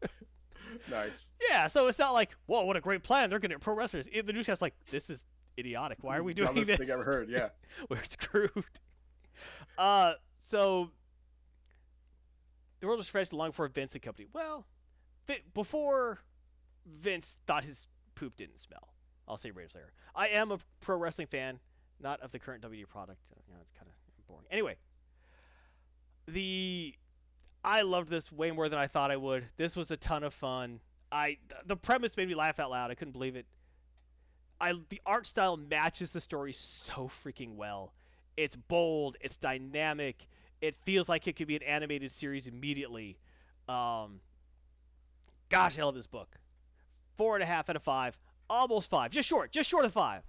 nice. 0.90 1.26
Yeah, 1.48 1.66
so 1.66 1.88
it's 1.88 1.98
not 1.98 2.12
like, 2.12 2.30
whoa, 2.46 2.64
what 2.64 2.76
a 2.76 2.80
great 2.80 3.02
plan. 3.02 3.30
They're 3.30 3.38
going 3.38 3.52
to 3.52 3.58
pro 3.58 3.74
wrestlers. 3.74 4.06
The 4.06 4.32
newscast's 4.32 4.62
like, 4.62 4.74
this 4.90 5.10
is 5.10 5.24
idiotic. 5.58 5.98
Why 6.02 6.16
are 6.16 6.22
we 6.22 6.34
doing 6.34 6.48
Dumbest 6.48 6.66
this? 6.66 6.78
thing 6.78 6.90
I 6.90 6.94
ever 6.94 7.04
heard. 7.04 7.28
Yeah. 7.28 7.48
We're 7.88 8.02
screwed. 8.02 8.50
Uh, 9.78 10.14
so 10.38 10.90
the 12.80 12.86
world 12.86 12.98
was 12.98 13.06
stretched 13.06 13.32
long 13.32 13.50
before 13.50 13.68
Vince 13.68 13.94
and 13.94 14.02
company. 14.02 14.28
Well, 14.32 14.66
before 15.54 16.20
Vince 16.86 17.36
thought 17.46 17.64
his 17.64 17.88
poop 18.14 18.36
didn't 18.36 18.60
smell. 18.60 18.88
I'll 19.28 19.36
say 19.36 19.50
Raiders 19.50 19.74
later. 19.74 19.92
I 20.14 20.28
am 20.28 20.52
a 20.52 20.58
pro 20.80 20.96
wrestling 20.96 21.26
fan, 21.26 21.58
not 22.00 22.20
of 22.20 22.32
the 22.32 22.38
current 22.38 22.62
WWE 22.62 22.88
product. 22.88 23.20
You 23.48 23.54
know, 23.54 23.60
it's 23.60 23.72
kind 23.72 23.88
of 23.88 24.26
boring. 24.26 24.46
Anyway, 24.50 24.76
the 26.28 26.94
I 27.64 27.82
loved 27.82 28.08
this 28.08 28.30
way 28.30 28.52
more 28.52 28.68
than 28.68 28.78
I 28.78 28.86
thought 28.86 29.10
I 29.10 29.16
would. 29.16 29.44
This 29.56 29.74
was 29.74 29.90
a 29.90 29.96
ton 29.96 30.22
of 30.22 30.32
fun. 30.32 30.80
I 31.10 31.38
the 31.64 31.76
premise 31.76 32.16
made 32.16 32.28
me 32.28 32.34
laugh 32.34 32.58
out 32.60 32.70
loud. 32.70 32.90
I 32.90 32.94
couldn't 32.94 33.12
believe 33.12 33.36
it. 33.36 33.46
I 34.60 34.74
the 34.88 35.00
art 35.04 35.26
style 35.26 35.56
matches 35.56 36.12
the 36.12 36.20
story 36.20 36.52
so 36.52 37.08
freaking 37.24 37.56
well. 37.56 37.92
It's 38.36 38.56
bold. 38.56 39.16
It's 39.20 39.36
dynamic. 39.36 40.26
It 40.60 40.74
feels 40.74 41.08
like 41.08 41.26
it 41.26 41.36
could 41.36 41.48
be 41.48 41.56
an 41.56 41.62
animated 41.62 42.12
series 42.12 42.46
immediately. 42.46 43.18
Um, 43.68 44.20
gosh, 45.48 45.78
I 45.78 45.82
love 45.82 45.94
this 45.94 46.06
book. 46.06 46.34
Four 47.16 47.36
and 47.36 47.42
a 47.42 47.46
half 47.46 47.70
out 47.70 47.76
of 47.76 47.82
five, 47.82 48.18
almost 48.48 48.90
five, 48.90 49.10
just 49.10 49.28
short, 49.28 49.52
just 49.52 49.68
short 49.68 49.84
of 49.84 49.92
five, 49.92 50.22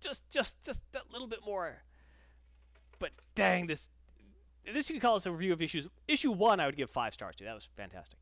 just 0.00 0.28
just 0.30 0.54
just 0.64 0.80
that 0.92 1.10
little 1.12 1.28
bit 1.28 1.40
more. 1.44 1.76
But 2.98 3.10
dang, 3.34 3.66
this 3.66 3.88
this 4.72 4.88
you 4.88 4.94
can 4.94 5.00
call 5.00 5.14
this 5.14 5.26
a 5.26 5.32
review 5.32 5.52
of 5.52 5.62
issues. 5.62 5.88
Issue 6.08 6.32
one, 6.32 6.60
I 6.60 6.66
would 6.66 6.76
give 6.76 6.90
five 6.90 7.14
stars 7.14 7.36
to. 7.36 7.44
That 7.44 7.54
was 7.54 7.68
fantastic. 7.76 8.18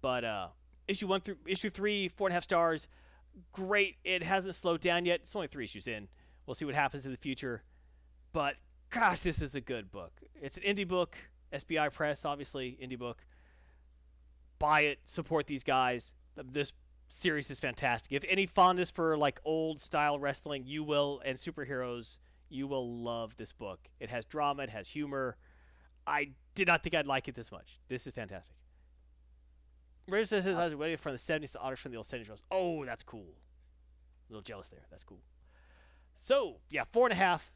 But 0.00 0.24
uh, 0.24 0.48
issue 0.88 1.06
one 1.06 1.20
through 1.20 1.36
issue 1.46 1.70
three, 1.70 2.08
four 2.08 2.28
and 2.28 2.32
a 2.32 2.34
half 2.34 2.44
stars. 2.44 2.88
Great. 3.52 3.96
It 4.04 4.22
hasn't 4.22 4.54
slowed 4.54 4.80
down 4.80 5.04
yet. 5.04 5.20
It's 5.22 5.36
only 5.36 5.48
three 5.48 5.64
issues 5.64 5.86
in. 5.86 6.08
We'll 6.46 6.54
see 6.54 6.64
what 6.64 6.74
happens 6.74 7.06
in 7.06 7.12
the 7.12 7.18
future. 7.18 7.62
But 8.32 8.56
gosh, 8.90 9.20
this 9.20 9.40
is 9.40 9.54
a 9.54 9.60
good 9.60 9.90
book. 9.90 10.12
It's 10.40 10.56
an 10.56 10.64
indie 10.64 10.86
book. 10.88 11.16
SBI 11.52 11.92
Press, 11.92 12.24
obviously, 12.24 12.76
indie 12.82 12.98
book. 12.98 13.24
Buy 14.58 14.82
it. 14.82 14.98
Support 15.06 15.46
these 15.46 15.64
guys. 15.64 16.14
This 16.36 16.72
series 17.10 17.50
is 17.50 17.60
fantastic. 17.60 18.12
If 18.12 18.24
any 18.28 18.46
fondness 18.46 18.90
for 18.90 19.16
like 19.16 19.40
old 19.44 19.80
style 19.80 20.18
wrestling, 20.18 20.64
you 20.66 20.84
will, 20.84 21.20
and 21.24 21.36
superheroes, 21.36 22.18
you 22.48 22.66
will 22.66 23.02
love 23.02 23.36
this 23.36 23.52
book. 23.52 23.80
It 23.98 24.10
has 24.10 24.24
drama. 24.24 24.62
It 24.64 24.70
has 24.70 24.88
humor. 24.88 25.36
I 26.06 26.30
did 26.54 26.66
not 26.66 26.82
think 26.82 26.94
I'd 26.94 27.06
like 27.06 27.28
it 27.28 27.34
this 27.34 27.52
much. 27.52 27.78
This 27.88 28.06
is 28.06 28.14
fantastic. 28.14 28.54
Raven 30.08 30.26
says 30.26 30.46
I 30.46 30.64
was 30.64 30.74
waiting 30.74 30.96
from 30.96 31.12
the 31.12 31.18
70s 31.18 31.52
to 31.52 31.60
honors 31.60 31.78
from 31.78 31.92
the 31.92 31.98
old 31.98 32.06
70s 32.06 32.26
shows. 32.26 32.42
Oh, 32.50 32.84
that's 32.84 33.02
cool. 33.02 33.34
A 34.28 34.32
little 34.32 34.42
jealous 34.42 34.68
there. 34.68 34.82
That's 34.90 35.04
cool. 35.04 35.20
So, 36.16 36.56
yeah, 36.68 36.84
four 36.92 37.06
and 37.06 37.12
a 37.12 37.16
half 37.16 37.50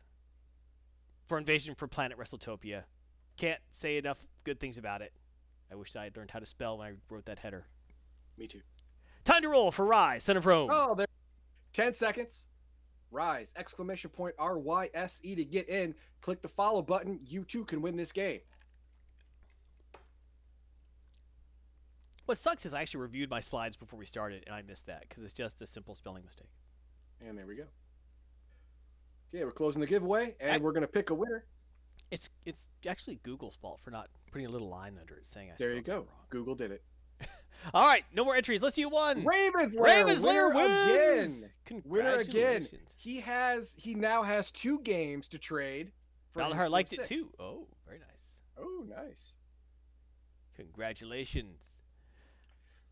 for 1.27 1.39
Invasion 1.39 1.75
for 1.75 1.89
Planet 1.89 2.19
WrestleTopia. 2.19 2.85
Can't 3.37 3.61
say 3.73 3.99
enough 3.99 4.25
good 4.45 4.61
things 4.61 4.79
about 4.79 5.03
it. 5.03 5.13
I 5.71 5.75
wish 5.75 5.97
I 5.97 6.05
had 6.05 6.17
learned 6.17 6.31
how 6.31 6.39
to 6.39 6.47
spell 6.47 6.79
when 6.79 6.89
I 6.89 6.93
wrote 7.13 7.25
that 7.27 7.39
header. 7.39 7.65
Me 8.39 8.47
too. 8.47 8.61
Time 9.25 9.43
to 9.43 9.49
roll 9.49 9.71
for 9.73 9.85
Ryse, 9.87 10.23
Son 10.23 10.37
of 10.37 10.47
Rome. 10.47 10.71
Oh, 10.73 10.95
there. 10.95 11.07
10 11.73 11.95
seconds. 11.95 12.45
Rise, 13.11 13.53
exclamation 13.57 14.11
point 14.11 14.35
R 14.39 14.59
Y 14.59 14.91
S 14.93 15.21
E 15.23 15.35
to 15.37 15.45
get 15.45 15.69
in. 15.69 15.95
Click 16.21 16.43
the 16.43 16.49
follow 16.49 16.83
button. 16.83 17.21
You 17.27 17.45
too 17.45 17.65
can 17.65 17.81
win 17.81 17.97
this 17.97 18.11
game. 18.13 18.41
What 22.27 22.39
sucks 22.39 22.65
is 22.67 22.75
I 22.75 22.81
actually 22.81 23.03
reviewed 23.03 23.31
my 23.31 23.41
slides 23.41 23.77
before 23.77 23.99
we 23.99 24.07
started, 24.07 24.45
and 24.47 24.55
I 24.55 24.63
missed 24.63 24.87
that 24.87 25.03
because 25.09 25.23
it's 25.25 25.35
just 25.35 25.61
a 25.63 25.67
simple 25.67 25.95
spelling 25.95 26.25
mistake. 26.25 26.49
And 27.21 27.37
there 27.39 27.47
we 27.47 27.55
go. 27.55 27.67
Okay, 29.35 29.45
we're 29.45 29.53
closing 29.53 29.81
the 29.81 29.87
giveaway, 29.87 30.35
and 30.41 30.53
I- 30.53 30.59
we're 30.59 30.73
gonna 30.73 30.87
pick 30.89 31.11
a 31.11 31.15
winner. 31.15 31.45
It's 32.11 32.31
it's 32.45 32.69
actually 32.87 33.17
Google's 33.17 33.57
fault 33.57 33.81
for 33.81 33.91
not 33.91 34.09
putting 34.33 34.47
a 34.47 34.51
little 34.51 34.69
line 34.69 34.99
under 34.99 35.17
it 35.17 35.27
saying 35.27 35.51
I 35.51 35.55
There 35.59 35.75
you 35.75 35.83
spelled 35.83 36.07
go. 36.07 36.11
it 36.11 36.15
wrong. 36.15 36.27
Google 36.31 36.55
did 36.55 36.71
it. 36.73 36.83
All 37.73 37.87
right, 37.87 38.05
no 38.13 38.25
more 38.25 38.37
entries. 38.37 38.63
Let's 38.63 38.77
do 38.77 38.89
one. 38.89 39.25
Ravens 39.25 39.77
Ravens 39.79 40.23
winner 40.23 40.51
wins. 40.51 41.49
again. 41.67 41.83
Winner 41.85 42.19
again. 42.19 42.67
He 42.97 43.21
has 43.21 43.75
he 43.79 43.95
now 43.95 44.23
has 44.23 44.51
two 44.51 44.81
games 44.81 45.29
to 45.29 45.39
trade. 45.39 45.93
for 46.33 46.43
his 46.43 46.71
liked 46.71 46.91
Sim 46.91 47.01
it 47.01 47.07
too. 47.07 47.31
Oh, 47.39 47.67
very 47.87 47.99
nice. 47.99 48.25
Oh, 48.59 48.85
nice. 48.89 49.35
Congratulations. 50.57 51.59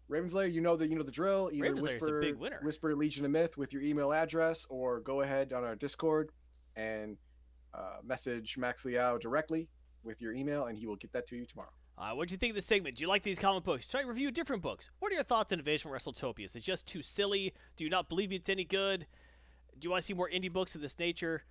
Raven's 0.08 0.34
Lair, 0.34 0.46
you 0.46 0.60
know 0.60 0.76
the 0.76 0.86
you 0.86 0.96
know 0.96 1.02
the 1.02 1.10
drill. 1.10 1.50
Either 1.52 1.74
whisper, 1.74 2.20
big 2.20 2.36
winner. 2.36 2.60
whisper 2.62 2.94
Legion 2.94 3.24
of 3.24 3.30
Myth 3.30 3.56
with 3.56 3.72
your 3.72 3.82
email 3.82 4.12
address, 4.12 4.66
or 4.68 5.00
go 5.00 5.22
ahead 5.22 5.52
on 5.52 5.64
our 5.64 5.74
Discord 5.74 6.30
and 6.76 7.16
uh, 7.72 7.96
message 8.04 8.58
Max 8.58 8.84
Liao 8.84 9.16
directly 9.16 9.68
with 10.02 10.20
your 10.20 10.32
email, 10.32 10.66
and 10.66 10.76
he 10.76 10.86
will 10.86 10.96
get 10.96 11.12
that 11.12 11.26
to 11.28 11.36
you 11.36 11.46
tomorrow. 11.46 11.70
Uh, 12.02 12.14
what 12.14 12.26
do 12.26 12.32
you 12.32 12.38
think 12.38 12.50
of 12.50 12.56
this 12.56 12.66
segment? 12.66 12.96
Do 12.96 13.02
you 13.02 13.08
like 13.08 13.22
these 13.22 13.38
comic 13.38 13.62
books? 13.62 13.86
Try 13.86 14.02
to 14.02 14.08
review 14.08 14.32
different 14.32 14.60
books. 14.60 14.90
What 14.98 15.12
are 15.12 15.14
your 15.14 15.22
thoughts 15.22 15.52
on 15.52 15.60
Invasion 15.60 15.88
from 15.88 15.96
WrestleTopia? 15.96 16.46
Is 16.46 16.56
it 16.56 16.62
just 16.64 16.84
too 16.84 17.00
silly? 17.00 17.54
Do 17.76 17.84
you 17.84 17.90
not 17.90 18.08
believe 18.08 18.32
it's 18.32 18.48
any 18.48 18.64
good? 18.64 19.06
Do 19.78 19.86
you 19.86 19.90
want 19.90 20.02
to 20.02 20.06
see 20.06 20.12
more 20.12 20.28
indie 20.28 20.52
books 20.52 20.74
of 20.74 20.80
this 20.80 20.98
nature? 20.98 21.44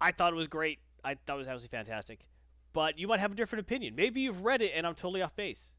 I 0.00 0.12
thought 0.12 0.32
it 0.32 0.36
was 0.36 0.46
great. 0.46 0.78
I 1.02 1.14
thought 1.14 1.34
it 1.34 1.38
was 1.38 1.48
absolutely 1.48 1.76
fantastic. 1.76 2.20
But 2.72 3.00
you 3.00 3.08
might 3.08 3.18
have 3.18 3.32
a 3.32 3.34
different 3.34 3.62
opinion. 3.62 3.96
Maybe 3.96 4.20
you've 4.20 4.44
read 4.44 4.62
it 4.62 4.70
and 4.76 4.86
I'm 4.86 4.94
totally 4.94 5.22
off 5.22 5.34
base. 5.34 5.74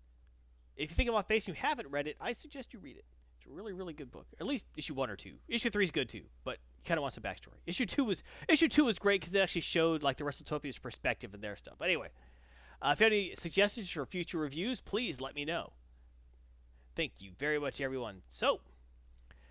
If 0.76 0.89
you 0.89 0.95
think 0.95 1.07
I'm 1.07 1.15
off 1.15 1.30
base 1.30 1.47
and 1.47 1.55
you 1.55 1.61
haven't 1.61 1.89
read 1.89 2.07
it, 2.07 2.17
I 2.19 2.34
suggest 2.34 2.73
you 2.73 2.80
read 2.80 2.97
it. 2.97 3.05
It's 3.38 3.49
a 3.49 3.53
really, 3.53 3.71
really 3.71 3.93
good 3.93 4.11
book. 4.11 4.26
At 4.41 4.45
least 4.45 4.65
issue 4.76 4.93
one 4.93 5.09
or 5.09 5.15
two. 5.15 5.35
Issue 5.47 5.69
three 5.69 5.85
is 5.85 5.91
good 5.91 6.09
too, 6.09 6.23
but 6.43 6.57
you 6.77 6.84
kind 6.85 6.97
of 6.97 7.03
want 7.03 7.13
some 7.13 7.23
backstory. 7.23 7.55
Issue 7.65 7.85
two 7.85 8.03
was 8.03 8.23
issue 8.49 8.67
two 8.67 8.84
was 8.84 8.99
great 8.99 9.21
because 9.21 9.34
it 9.34 9.39
actually 9.39 9.61
showed 9.61 10.03
like 10.03 10.17
the 10.17 10.26
WrestleTopia's 10.26 10.80
perspective 10.80 11.34
and 11.34 11.41
their 11.41 11.55
stuff. 11.55 11.76
But 11.77 11.85
anyway, 11.85 12.09
uh, 12.81 12.91
if 12.93 12.99
you 12.99 13.06
have 13.06 13.14
any 13.14 13.35
suggestions 13.35 13.89
for 13.89 14.06
future 14.06 14.38
reviews, 14.38 14.80
please 14.80 15.19
let 15.19 15.35
me 15.35 15.45
know. 15.45 15.72
Thank 16.95 17.22
you 17.22 17.31
very 17.38 17.60
much, 17.60 17.81
everyone. 17.81 18.22
So, 18.30 18.60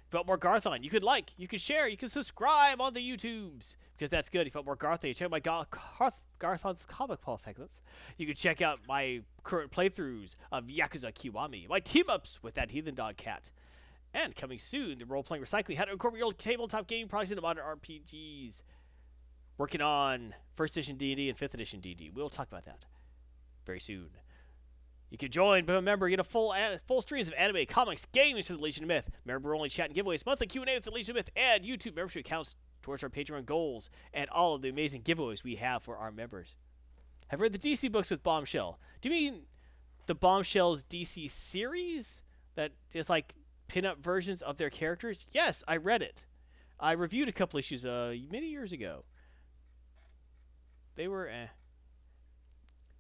if 0.09 0.14
you 0.14 0.18
want 0.18 0.26
more 0.26 0.38
Garthon, 0.38 0.82
you 0.82 0.88
could 0.88 1.05
like, 1.05 1.30
you 1.36 1.46
could 1.46 1.60
share, 1.60 1.86
you 1.86 1.98
can 1.98 2.09
subscribe 2.09 2.80
on 2.80 2.94
the 2.94 3.00
YouTubes 3.00 3.76
because 3.96 4.09
that's 4.09 4.30
good. 4.30 4.46
If 4.46 4.55
you 4.55 4.59
want 4.59 4.66
more 4.66 4.76
Garthon, 4.76 5.09
you 5.09 5.14
check 5.14 5.26
out 5.26 5.30
my 5.30 5.40
Gar- 5.40 5.66
Garth- 5.98 6.22
Garthon's 6.38 6.86
comic 6.86 7.20
Paul 7.20 7.36
segments. 7.36 7.76
You 8.16 8.26
can 8.26 8.34
check 8.34 8.62
out 8.62 8.80
my 8.88 9.20
current 9.42 9.70
playthroughs 9.72 10.36
of 10.50 10.64
Yakuza 10.64 11.12
Kiwami, 11.12 11.68
my 11.68 11.80
team 11.80 12.05
ups 12.09 12.42
with 12.42 12.55
that 12.55 12.70
Heathen 12.70 12.94
Dog 12.94 13.18
Cat, 13.18 13.50
and 14.14 14.34
coming 14.34 14.59
soon, 14.59 14.96
the 14.96 15.05
role 15.05 15.22
playing 15.22 15.44
recycling, 15.44 15.76
how 15.76 15.84
to 15.84 15.92
incorporate 15.92 16.22
old 16.22 16.38
tabletop 16.38 16.86
game 16.86 17.09
products 17.09 17.30
into 17.30 17.42
modern 17.42 17.64
RPGs. 17.64 18.62
Working 19.59 19.82
on 19.82 20.32
first 20.55 20.76
edition 20.76 20.96
D&D 20.96 21.28
and 21.28 21.36
fifth 21.36 21.52
edition 21.52 21.80
D&D. 21.80 22.10
We'll 22.14 22.30
talk 22.30 22.46
about 22.46 22.64
that 22.64 22.86
very 23.68 23.80
soon. 23.80 24.08
You 25.10 25.18
can 25.18 25.30
join, 25.30 25.66
become 25.66 25.76
a 25.76 25.82
member, 25.82 26.08
get 26.08 26.20
a 26.20 26.24
full 26.24 26.54
a- 26.54 26.78
full 26.86 27.02
streams 27.02 27.28
of 27.28 27.34
anime, 27.34 27.66
comics, 27.66 28.06
games 28.12 28.46
for 28.46 28.54
the 28.54 28.60
Legion 28.60 28.84
of 28.84 28.88
Myth, 28.88 29.10
member-only 29.26 29.68
chat 29.68 29.90
and 29.90 29.94
giveaways, 29.94 30.24
monthly 30.24 30.46
Q&A 30.46 30.74
with 30.74 30.84
the 30.84 30.90
Legion 30.90 31.12
of 31.12 31.16
Myth, 31.16 31.30
and 31.36 31.64
YouTube 31.64 31.94
membership 31.94 32.20
accounts 32.20 32.56
towards 32.80 33.02
our 33.02 33.10
Patreon 33.10 33.44
goals, 33.44 33.90
and 34.14 34.30
all 34.30 34.54
of 34.54 34.62
the 34.62 34.70
amazing 34.70 35.02
giveaways 35.02 35.44
we 35.44 35.56
have 35.56 35.82
for 35.82 35.98
our 35.98 36.10
members. 36.10 36.54
I've 37.30 37.42
read 37.42 37.52
the 37.52 37.58
DC 37.58 37.92
books 37.92 38.10
with 38.10 38.22
Bombshell. 38.22 38.78
Do 39.02 39.10
you 39.10 39.14
mean 39.14 39.42
the 40.06 40.14
Bombshells 40.14 40.82
DC 40.84 41.28
series 41.28 42.22
that 42.54 42.72
is 42.94 43.10
like 43.10 43.34
pin-up 43.66 43.98
versions 43.98 44.40
of 44.40 44.56
their 44.56 44.70
characters? 44.70 45.26
Yes, 45.32 45.62
I 45.68 45.76
read 45.76 46.02
it. 46.02 46.24
I 46.80 46.92
reviewed 46.92 47.28
a 47.28 47.32
couple 47.32 47.58
issues 47.58 47.84
uh, 47.84 48.14
many 48.30 48.48
years 48.48 48.72
ago. 48.72 49.04
They 50.96 51.06
were 51.06 51.28
eh. 51.28 51.48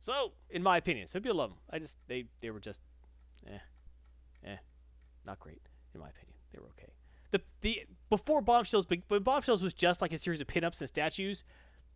So, 0.00 0.32
in 0.50 0.62
my 0.62 0.76
opinion, 0.76 1.06
some 1.06 1.22
people 1.22 1.38
love 1.38 1.50
them. 1.50 1.58
I 1.70 1.78
just 1.78 1.96
they 2.06 2.26
they 2.40 2.50
were 2.50 2.60
just 2.60 2.80
eh, 3.46 3.58
eh, 4.44 4.56
not 5.26 5.40
great 5.40 5.60
in 5.94 6.00
my 6.00 6.08
opinion. 6.08 6.34
They 6.52 6.58
were 6.60 6.68
okay. 6.68 6.92
The 7.30 7.40
the 7.60 7.86
before 8.08 8.40
Bombshells, 8.40 8.86
but 8.86 9.24
Bombshells 9.24 9.62
was 9.62 9.74
just 9.74 10.00
like 10.00 10.12
a 10.12 10.18
series 10.18 10.40
of 10.40 10.46
pinups 10.46 10.80
and 10.80 10.88
statues, 10.88 11.44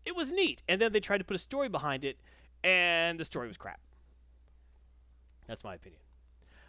it 0.04 0.14
was 0.14 0.30
neat. 0.30 0.62
And 0.68 0.80
then 0.80 0.92
they 0.92 1.00
tried 1.00 1.18
to 1.18 1.24
put 1.24 1.36
a 1.36 1.38
story 1.38 1.68
behind 1.68 2.04
it, 2.04 2.18
and 2.64 3.18
the 3.18 3.24
story 3.24 3.48
was 3.48 3.56
crap. 3.56 3.80
That's 5.46 5.64
my 5.64 5.74
opinion. 5.74 6.00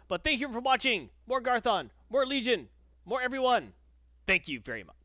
But 0.08 0.22
thank 0.22 0.40
you 0.40 0.52
for 0.52 0.60
watching. 0.60 1.10
More 1.26 1.40
Garthon, 1.40 1.90
more 2.10 2.26
Legion, 2.26 2.68
more 3.04 3.22
everyone. 3.22 3.72
Thank 4.26 4.48
you 4.48 4.60
very 4.60 4.84
much. 4.84 4.96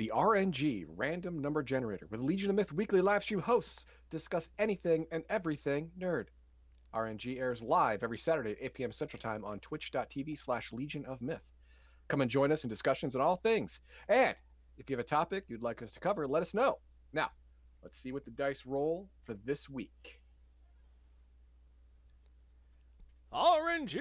The 0.00 0.12
RNG 0.14 0.86
Random 0.96 1.42
Number 1.42 1.62
Generator 1.62 2.06
with 2.08 2.22
Legion 2.22 2.48
of 2.48 2.56
Myth 2.56 2.72
weekly 2.72 3.02
live 3.02 3.22
stream 3.22 3.40
hosts 3.40 3.84
discuss 4.08 4.48
anything 4.58 5.04
and 5.12 5.24
everything 5.28 5.90
nerd. 6.00 6.28
RNG 6.94 7.38
airs 7.38 7.60
live 7.60 8.02
every 8.02 8.16
Saturday 8.16 8.52
at 8.52 8.62
8 8.62 8.74
p.m. 8.74 8.92
Central 8.92 9.20
Time 9.20 9.44
on 9.44 9.60
twitch.tv 9.60 10.38
slash 10.38 10.72
Legion 10.72 11.04
of 11.04 11.20
Myth. 11.20 11.52
Come 12.08 12.22
and 12.22 12.30
join 12.30 12.50
us 12.50 12.64
in 12.64 12.70
discussions 12.70 13.14
on 13.14 13.20
all 13.20 13.36
things. 13.36 13.80
And 14.08 14.34
if 14.78 14.88
you 14.88 14.96
have 14.96 15.04
a 15.04 15.06
topic 15.06 15.44
you'd 15.48 15.60
like 15.60 15.82
us 15.82 15.92
to 15.92 16.00
cover, 16.00 16.26
let 16.26 16.40
us 16.40 16.54
know. 16.54 16.78
Now, 17.12 17.28
let's 17.82 18.00
see 18.00 18.12
what 18.12 18.24
the 18.24 18.30
dice 18.30 18.64
roll 18.64 19.06
for 19.26 19.34
this 19.34 19.68
week. 19.68 20.18
RNG. 23.34 23.96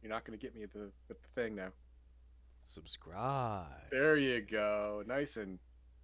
You're 0.00 0.08
not 0.08 0.24
going 0.24 0.38
to 0.38 0.42
get 0.42 0.54
me 0.54 0.62
at 0.62 0.72
the, 0.72 0.90
at 1.10 1.20
the 1.20 1.28
thing 1.34 1.54
now. 1.54 1.68
Subscribe. 2.70 3.66
There 3.90 4.16
you 4.16 4.40
go. 4.42 5.02
Nice 5.06 5.36
and 5.36 5.58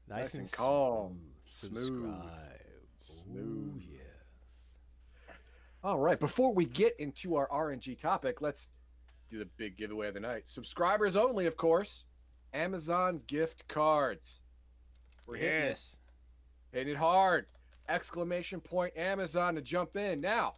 Nice 0.09 0.35
and 0.35 0.51
calm. 0.51 1.19
Smooth. 1.45 1.81
Smooth. 1.83 2.03
Subscribe. 2.05 2.61
Smooth. 2.99 3.73
Oh, 3.77 3.81
yes. 3.93 5.35
All 5.85 6.01
right, 6.01 6.19
before 6.19 6.53
we 6.53 6.65
get 6.65 6.99
into 6.99 7.37
our 7.37 7.49
RNG 7.49 7.97
topic, 7.99 8.41
let's 8.41 8.71
do 9.29 9.39
the 9.39 9.45
big 9.57 9.77
giveaway 9.77 10.09
of 10.09 10.15
the 10.15 10.21
night. 10.21 10.43
Subscribers 10.49 11.15
only, 11.15 11.47
of 11.47 11.57
course. 11.57 12.05
Amazon 12.53 13.21
gift 13.29 13.67
cards. 13.69 14.41
We're 15.27 15.37
hitting 15.37 15.61
it, 15.61 15.65
Yes. 15.69 15.97
hitting 16.73 16.95
it 16.95 16.97
hard. 16.97 17.47
Exclamation 17.89 18.61
point 18.61 18.97
Amazon 18.97 19.55
to 19.55 19.63
jump 19.63 19.95
in. 19.97 20.21
Now, 20.21 20.55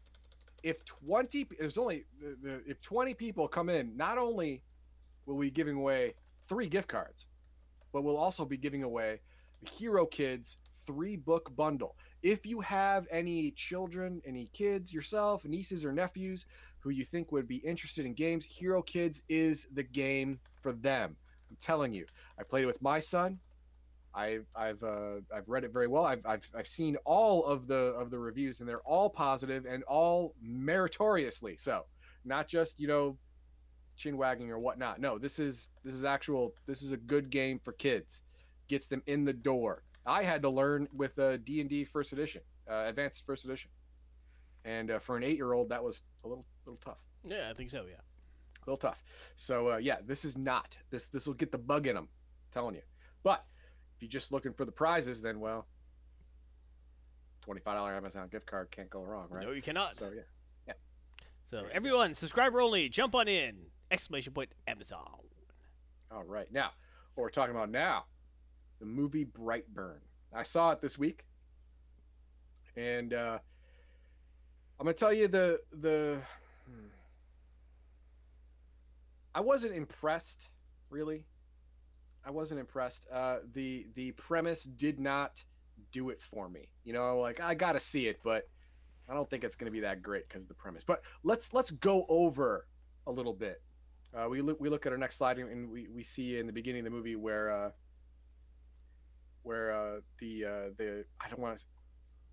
if 0.62 0.82
20 0.86 1.44
p- 1.44 1.56
there's 1.58 1.76
only 1.76 2.04
the, 2.20 2.36
the, 2.42 2.62
if 2.66 2.80
20 2.80 3.12
people 3.14 3.46
come 3.48 3.68
in, 3.68 3.94
not 3.96 4.16
only 4.18 4.62
will 5.28 5.40
be 5.40 5.50
giving 5.50 5.76
away 5.76 6.14
three 6.48 6.68
gift 6.68 6.88
cards, 6.88 7.26
but 7.92 8.02
we'll 8.02 8.16
also 8.16 8.44
be 8.44 8.56
giving 8.56 8.82
away 8.82 9.20
the 9.62 9.70
Hero 9.70 10.06
Kids 10.06 10.56
three 10.86 11.16
book 11.16 11.54
bundle. 11.54 11.96
If 12.22 12.46
you 12.46 12.60
have 12.60 13.06
any 13.10 13.50
children, 13.52 14.22
any 14.26 14.48
kids 14.52 14.92
yourself, 14.92 15.44
nieces 15.44 15.84
or 15.84 15.92
nephews 15.92 16.46
who 16.80 16.90
you 16.90 17.04
think 17.04 17.30
would 17.30 17.46
be 17.46 17.56
interested 17.56 18.06
in 18.06 18.14
games, 18.14 18.44
Hero 18.44 18.82
Kids 18.82 19.22
is 19.28 19.66
the 19.74 19.82
game 19.82 20.40
for 20.62 20.72
them. 20.72 21.16
I'm 21.50 21.56
telling 21.60 21.92
you. 21.92 22.06
I 22.38 22.42
played 22.42 22.64
it 22.64 22.66
with 22.66 22.82
my 22.82 23.00
son. 23.00 23.38
I, 24.14 24.40
I've 24.56 24.82
uh, 24.82 25.20
I've 25.34 25.48
read 25.48 25.64
it 25.64 25.72
very 25.72 25.86
well. 25.86 26.04
I've, 26.04 26.24
I've 26.24 26.48
I've 26.56 26.66
seen 26.66 26.96
all 27.04 27.44
of 27.44 27.68
the 27.68 27.94
of 28.00 28.10
the 28.10 28.18
reviews, 28.18 28.60
and 28.60 28.68
they're 28.68 28.80
all 28.80 29.10
positive 29.10 29.66
and 29.66 29.84
all 29.84 30.34
meritoriously 30.40 31.56
so. 31.58 31.84
Not 32.24 32.48
just 32.48 32.80
you 32.80 32.88
know, 32.88 33.16
chin 33.98 34.16
wagging 34.16 34.50
or 34.50 34.58
whatnot. 34.58 35.00
No, 35.00 35.18
this 35.18 35.38
is 35.38 35.68
this 35.84 35.94
is 35.94 36.04
actual. 36.04 36.54
This 36.66 36.82
is 36.82 36.92
a 36.92 36.96
good 36.96 37.28
game 37.28 37.58
for 37.58 37.72
kids. 37.72 38.22
Gets 38.68 38.86
them 38.86 39.02
in 39.06 39.24
the 39.24 39.32
door. 39.32 39.82
I 40.06 40.22
had 40.22 40.40
to 40.42 40.48
learn 40.48 40.88
with 40.94 41.16
D 41.44 41.60
and 41.60 41.68
D 41.68 41.84
First 41.84 42.12
Edition, 42.12 42.40
uh, 42.70 42.84
Advanced 42.86 43.26
First 43.26 43.44
Edition, 43.44 43.70
and 44.64 44.90
uh, 44.90 44.98
for 44.98 45.16
an 45.18 45.22
eight 45.24 45.36
year 45.36 45.52
old, 45.52 45.68
that 45.68 45.82
was 45.84 46.02
a 46.24 46.28
little 46.28 46.46
little 46.64 46.80
tough 46.82 46.98
Yeah, 47.24 47.48
I 47.50 47.54
think 47.54 47.68
so. 47.70 47.84
Yeah. 47.88 47.96
a 47.96 48.64
little 48.66 48.78
tough. 48.78 49.02
So 49.36 49.72
uh, 49.72 49.76
yeah, 49.76 49.96
this 50.06 50.24
is 50.24 50.38
not 50.38 50.78
this. 50.90 51.08
This 51.08 51.26
will 51.26 51.34
get 51.34 51.52
the 51.52 51.58
bug 51.58 51.86
in 51.86 51.94
them. 51.94 52.08
telling 52.52 52.74
you. 52.74 52.82
But 53.22 53.44
if 53.96 54.02
you're 54.02 54.08
just 54.08 54.32
looking 54.32 54.52
for 54.52 54.64
the 54.64 54.72
prizes, 54.72 55.20
then 55.20 55.40
well, 55.40 55.66
twenty 57.42 57.60
five 57.60 57.76
dollar 57.76 57.94
Amazon 57.94 58.28
gift 58.30 58.46
card 58.46 58.70
can't 58.70 58.88
go 58.90 59.02
wrong, 59.02 59.26
right? 59.30 59.44
No, 59.44 59.52
you 59.52 59.62
cannot. 59.62 59.94
So 59.96 60.10
yeah, 60.14 60.74
So 61.50 61.56
There 61.62 61.70
everyone, 61.72 62.14
subscriber 62.14 62.60
only, 62.60 62.88
jump 62.88 63.14
on 63.14 63.28
in! 63.28 63.56
Exclamation 63.90 64.32
point 64.32 64.50
Amazon. 64.66 65.06
all 66.10 66.24
right. 66.24 66.50
Now, 66.52 66.70
what 67.14 67.22
we're 67.22 67.30
talking 67.30 67.54
about 67.54 67.70
now, 67.70 68.04
the 68.80 68.86
movie 68.86 69.24
Brightburn. 69.24 70.00
I 70.34 70.42
saw 70.42 70.70
it 70.72 70.80
this 70.80 70.98
week, 70.98 71.24
and 72.76 73.14
uh, 73.14 73.38
I'm 74.78 74.84
gonna 74.84 74.94
tell 74.94 75.12
you 75.12 75.26
the 75.28 75.60
the. 75.72 76.18
hmm. 76.66 76.86
I 79.34 79.40
wasn't 79.40 79.74
impressed, 79.74 80.48
really. 80.90 81.24
I 82.24 82.30
wasn't 82.30 82.60
impressed. 82.60 83.06
Uh, 83.10 83.38
the 83.54 83.86
the 83.94 84.12
premise 84.12 84.64
did 84.64 85.00
not 85.00 85.42
do 85.92 86.10
it 86.10 86.20
for 86.20 86.48
me. 86.48 86.68
You 86.84 86.92
know, 86.92 87.18
like 87.18 87.40
I 87.40 87.54
gotta 87.54 87.80
see 87.80 88.06
it, 88.06 88.20
but 88.22 88.48
I 89.08 89.14
don't 89.14 89.28
think 89.30 89.44
it's 89.44 89.56
gonna 89.56 89.70
be 89.70 89.80
that 89.80 90.02
great 90.02 90.28
because 90.28 90.46
the 90.46 90.54
premise. 90.54 90.84
But 90.84 91.02
let's 91.24 91.54
let's 91.54 91.70
go 91.70 92.04
over 92.08 92.66
a 93.06 93.10
little 93.10 93.32
bit. 93.32 93.62
Uh, 94.18 94.28
we 94.28 94.40
look 94.40 94.60
we 94.60 94.68
look 94.68 94.86
at 94.86 94.92
our 94.92 94.98
next 94.98 95.16
slide 95.16 95.38
and 95.38 95.70
we, 95.70 95.86
we 95.94 96.02
see 96.02 96.38
in 96.38 96.46
the 96.46 96.52
beginning 96.52 96.80
of 96.80 96.84
the 96.84 96.90
movie 96.90 97.14
where 97.14 97.50
uh, 97.50 97.70
where 99.42 99.72
uh, 99.72 100.00
the 100.18 100.44
uh, 100.44 100.68
the 100.76 101.04
I 101.20 101.28
don't 101.28 101.38
want 101.38 101.58
to 101.58 101.64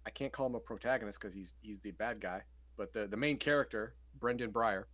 I 0.05 0.09
can't 0.09 0.31
call 0.31 0.47
him 0.47 0.55
a 0.55 0.59
protagonist 0.59 1.19
because 1.19 1.33
he's 1.33 1.53
he's 1.61 1.79
the 1.79 1.91
bad 1.91 2.19
guy, 2.19 2.41
but 2.77 2.93
the 2.93 3.07
the 3.07 3.17
main 3.17 3.37
character 3.37 3.95
Brandon 4.19 4.51
Breyer 4.51 4.85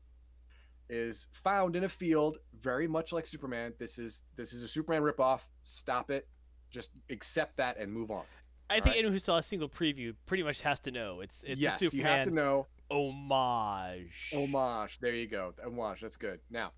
is 0.90 1.28
found 1.32 1.78
in 1.78 1.86
a 1.86 1.90
field 1.90 2.38
very 2.60 2.88
much 2.88 3.14
like 3.14 3.26
Superman. 3.26 3.74
This 3.80 3.98
is 3.98 4.24
this 4.36 4.52
is 4.52 4.64
a 4.64 4.68
Superman 4.68 5.02
ripoff. 5.02 5.42
Stop 5.64 6.12
it. 6.12 6.28
Just 6.70 6.92
accept 7.10 7.58
that 7.58 7.78
and 7.78 7.92
move 7.92 8.12
on. 8.12 8.24
I 8.70 8.76
think 8.76 8.86
Alright. 8.86 8.98
anyone 8.98 9.14
who 9.14 9.20
saw 9.20 9.38
a 9.38 9.44
single 9.44 9.70
preview 9.70 10.14
pretty 10.26 10.44
much 10.44 10.62
has 10.62 10.80
to 10.82 10.92
know 10.92 11.22
it's 11.22 11.44
it's 11.44 11.60
yes, 11.60 11.76
a 11.76 11.86
Superman 11.86 12.06
you 12.06 12.18
have 12.18 12.28
to 12.28 12.34
know 12.34 12.68
homage. 12.90 14.32
homage. 14.34 15.00
There 15.00 15.16
you 15.16 15.28
go. 15.28 15.54
Homage. 15.66 16.02
That's 16.02 16.18
good. 16.18 16.40
Now, 16.50 16.72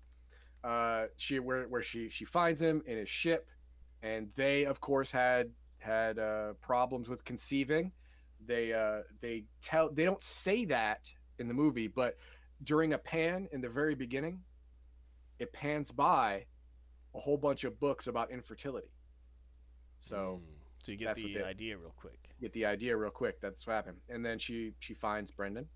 uh, 0.64 1.06
she 1.16 1.38
where 1.38 1.64
where 1.68 1.82
she 1.82 2.08
she 2.08 2.24
finds 2.24 2.60
him 2.60 2.82
in 2.86 2.96
his 2.98 3.08
ship, 3.08 3.48
and 4.02 4.30
they 4.34 4.64
of 4.64 4.80
course 4.80 5.10
had 5.10 5.50
had 5.78 6.18
uh, 6.18 6.54
problems 6.60 7.08
with 7.08 7.24
conceiving. 7.24 7.92
They 8.44 8.72
uh, 8.72 9.02
they 9.20 9.44
tell 9.60 9.90
they 9.92 10.04
don't 10.04 10.22
say 10.22 10.64
that 10.66 11.10
in 11.38 11.48
the 11.48 11.54
movie, 11.54 11.88
but 11.88 12.16
during 12.62 12.92
a 12.94 12.98
pan 12.98 13.48
in 13.52 13.60
the 13.60 13.68
very 13.68 13.94
beginning, 13.94 14.40
it 15.38 15.52
pans 15.52 15.92
by 15.92 16.46
a 17.14 17.20
whole 17.20 17.36
bunch 17.36 17.64
of 17.64 17.78
books 17.78 18.06
about 18.06 18.30
infertility. 18.30 18.88
So 20.00 20.40
Mm, 20.42 20.54
so 20.82 20.92
you 20.92 20.98
get 20.98 21.16
the 21.16 21.42
idea 21.42 21.76
real 21.78 21.94
quick. 21.96 22.18
get 22.40 22.52
the 22.52 22.66
idea 22.66 22.96
real 22.96 23.10
quick. 23.10 23.40
That's 23.40 23.66
what 23.66 23.74
happened. 23.74 23.98
And 24.08 24.24
then 24.24 24.38
she 24.38 24.72
she 24.78 24.94
finds 24.94 25.30
Brandon 25.30 25.66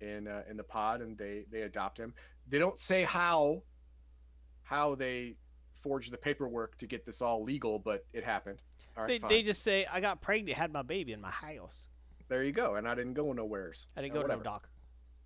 in 0.00 0.28
uh, 0.28 0.42
in 0.50 0.56
the 0.56 0.64
pod, 0.64 1.00
and 1.00 1.16
they 1.16 1.44
they 1.50 1.62
adopt 1.62 1.98
him. 1.98 2.14
They 2.48 2.58
don't 2.58 2.78
say 2.78 3.04
how 3.04 3.62
how 4.72 4.94
they 4.94 5.36
forged 5.82 6.10
the 6.12 6.16
paperwork 6.16 6.76
to 6.78 6.86
get 6.86 7.04
this 7.04 7.20
all 7.20 7.42
legal, 7.44 7.78
but 7.78 8.06
it 8.14 8.24
happened. 8.24 8.60
All 8.96 9.04
right, 9.04 9.20
They, 9.20 9.28
they 9.28 9.42
just 9.42 9.62
say 9.62 9.86
I 9.92 10.00
got 10.00 10.20
pregnant, 10.22 10.56
had 10.56 10.72
my 10.72 10.82
baby 10.82 11.12
in 11.12 11.20
my 11.20 11.30
house. 11.30 11.88
there 12.28 12.42
you 12.44 12.52
go. 12.52 12.76
And 12.76 12.88
I 12.88 12.94
didn't 12.94 13.14
go 13.14 13.32
nowheres. 13.32 13.86
I 13.96 14.00
didn't 14.02 14.16
Uh, 14.16 14.22
go 14.22 14.28
to 14.28 14.36
no 14.36 14.42
doc. 14.42 14.68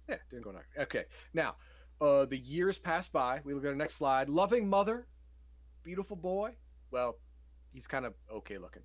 Yeah, 0.09 0.17
didn't 0.31 0.45
go 0.45 0.51
nowhere. 0.51 0.67
Okay, 0.79 1.05
now 1.35 1.57
uh, 2.01 2.25
the 2.27 2.39
years 2.39 2.79
pass 2.79 3.09
by. 3.09 3.41
We 3.45 3.55
look 3.55 3.65
at 3.65 3.71
the 3.71 3.77
next 3.77 3.95
slide. 3.95 4.29
Loving 4.29 4.69
mother, 4.69 5.07
beautiful 5.83 6.17
boy. 6.17 6.55
Well, 6.91 7.19
he's 7.73 7.87
kind 7.87 8.05
of 8.07 8.15
okay 8.33 8.59
looking. 8.59 8.83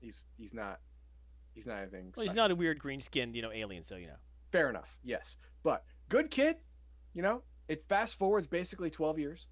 He's 0.00 0.24
he's 0.36 0.52
not 0.54 0.80
he's 1.54 1.66
not 1.66 1.78
anything. 1.78 2.12
Well, 2.16 2.26
he's 2.26 2.34
not 2.34 2.50
a 2.50 2.54
weird 2.54 2.78
green 2.78 3.00
skinned, 3.00 3.34
you 3.36 3.42
know, 3.42 3.52
alien, 3.52 3.84
so 3.84 3.96
you 3.96 4.06
know. 4.08 4.16
fair 4.52 4.68
enough 4.70 4.96
yes 5.02 5.36
but 5.64 5.82
good 6.08 6.30
kid 6.30 6.56
you 7.12 7.22
know 7.22 7.42
it 7.68 7.82
fast 7.88 8.16
forwards 8.18 8.46
basically 8.46 8.88
12 8.88 9.18
years 9.18 9.46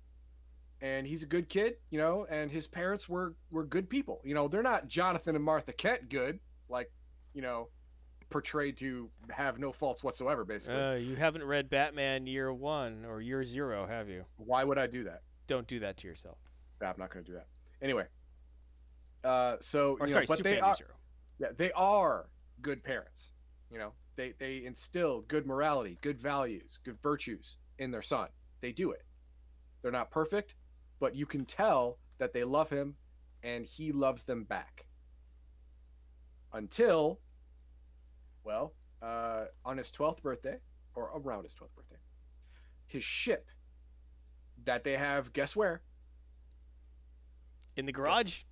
and 0.82 1.06
he's 1.06 1.22
a 1.22 1.26
good 1.26 1.48
kid 1.48 1.76
you 1.90 1.96
know 1.98 2.26
and 2.28 2.50
his 2.50 2.66
parents 2.66 3.09
were 3.09 3.34
were 3.50 3.64
good 3.64 3.88
people 3.88 4.20
you 4.24 4.34
know 4.34 4.48
they're 4.48 4.62
not 4.62 4.88
jonathan 4.88 5.34
and 5.36 5.44
martha 5.44 5.72
kent 5.72 6.09
good 6.10 6.38
like 6.68 6.90
you 7.32 7.40
know 7.40 7.68
portrayed 8.28 8.76
to 8.76 9.09
have 9.30 9.59
no 9.59 9.72
faults 9.72 10.02
whatsoever 10.02 10.44
basically 10.44 10.76
Uh, 10.80 10.94
you 10.94 11.14
haven't 11.16 11.44
read 11.44 11.68
Batman 11.70 12.26
Year 12.26 12.50
One 12.52 13.04
or 13.04 13.20
Year 13.20 13.44
Zero, 13.44 13.86
have 13.86 14.09
you? 14.09 14.24
why 14.36 14.64
would 14.64 14.78
i 14.78 14.86
do 14.86 15.04
that 15.04 15.22
Don't 15.46 15.66
do 15.66 15.78
that 15.80 15.96
to 15.98 16.06
yourself. 16.09 16.38
Nah, 16.80 16.88
i'm 16.90 16.94
not 16.98 17.10
going 17.10 17.24
to 17.24 17.30
do 17.30 17.36
that 17.36 17.46
anyway 17.80 18.06
uh 19.24 19.56
so 19.60 19.96
Or 20.00 20.06
you 20.09 20.14
know, 20.14 20.14
sorry, 20.14 20.26
but 20.26 20.36
Superman 20.38 20.56
they 20.56 20.60
are 20.60 20.76
Zero. 20.76 20.90
yeah, 21.38 21.48
they 21.56 21.70
are 21.72 22.28
good 22.60 22.82
parents. 22.82 23.30
You 23.70 23.78
know, 23.78 23.92
they 24.16 24.34
they 24.38 24.64
instill 24.64 25.22
good 25.22 25.46
morality, 25.46 25.98
good 26.00 26.18
values, 26.20 26.78
good 26.84 26.98
virtues 27.02 27.56
in 27.78 27.90
their 27.92 28.02
son. 28.02 28.28
They 28.60 28.72
do 28.72 28.90
it. 28.90 29.02
They're 29.80 29.92
not 29.92 30.10
perfect, 30.10 30.54
but 31.03 31.16
you 31.16 31.27
can 31.27 31.45
tell 31.45 31.99
that 32.19 32.33
they 32.33 32.45
love 32.45 32.70
him 32.70 32.95
and 33.43 33.66
he 33.66 33.91
loves 33.91 34.23
them 34.23 34.45
back. 34.45 34.87
Until 36.53 37.19
well, 38.45 38.73
uh 39.03 39.47
on 39.65 39.79
his 39.79 39.91
12th 39.91 40.23
birthday 40.23 40.59
or 40.95 41.11
around 41.16 41.43
his 41.43 41.55
12th 41.55 41.74
birthday, 41.74 41.97
his 42.87 43.03
ship 43.03 43.51
that 44.65 44.85
they 44.85 44.97
have 44.97 45.33
guess 45.33 45.57
where? 45.57 45.83
In 47.77 47.85
the 47.85 47.93
garage? 47.93 48.43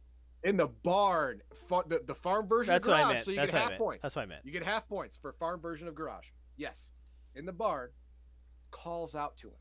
In 0.43 0.57
the 0.57 0.67
barn, 0.67 1.43
fa- 1.69 1.85
the, 1.87 2.03
the 2.05 2.17
farm 2.17 2.49
version 2.49 2.73
That's 2.75 2.85
of 2.85 2.91
what 2.91 2.97
garage, 2.97 3.11
I 3.11 3.13
meant. 3.13 3.25
so 3.27 3.31
you 3.31 3.37
That's 3.37 3.53
get 3.53 3.61
half 3.61 3.79
points. 3.79 4.03
That's 4.03 4.17
what 4.17 4.23
I 4.23 4.27
meant. 4.27 4.45
You 4.45 4.51
get 4.51 4.65
half 4.65 4.89
points 4.89 5.17
for 5.17 5.33
farm 5.35 5.61
version 5.61 5.87
of 5.87 5.95
garage. 5.95 6.31
Yes. 6.57 6.91
In 7.37 7.47
the 7.47 7.53
barn, 7.53 7.91
calls 8.73 9.15
out 9.15 9.37
to 9.37 9.49
him. 9.49 9.55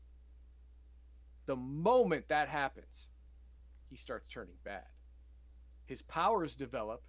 The 1.50 1.56
moment 1.56 2.28
that 2.28 2.48
happens, 2.48 3.08
he 3.88 3.96
starts 3.96 4.28
turning 4.28 4.54
bad. 4.62 4.84
His 5.84 6.00
powers 6.00 6.54
develop 6.54 7.02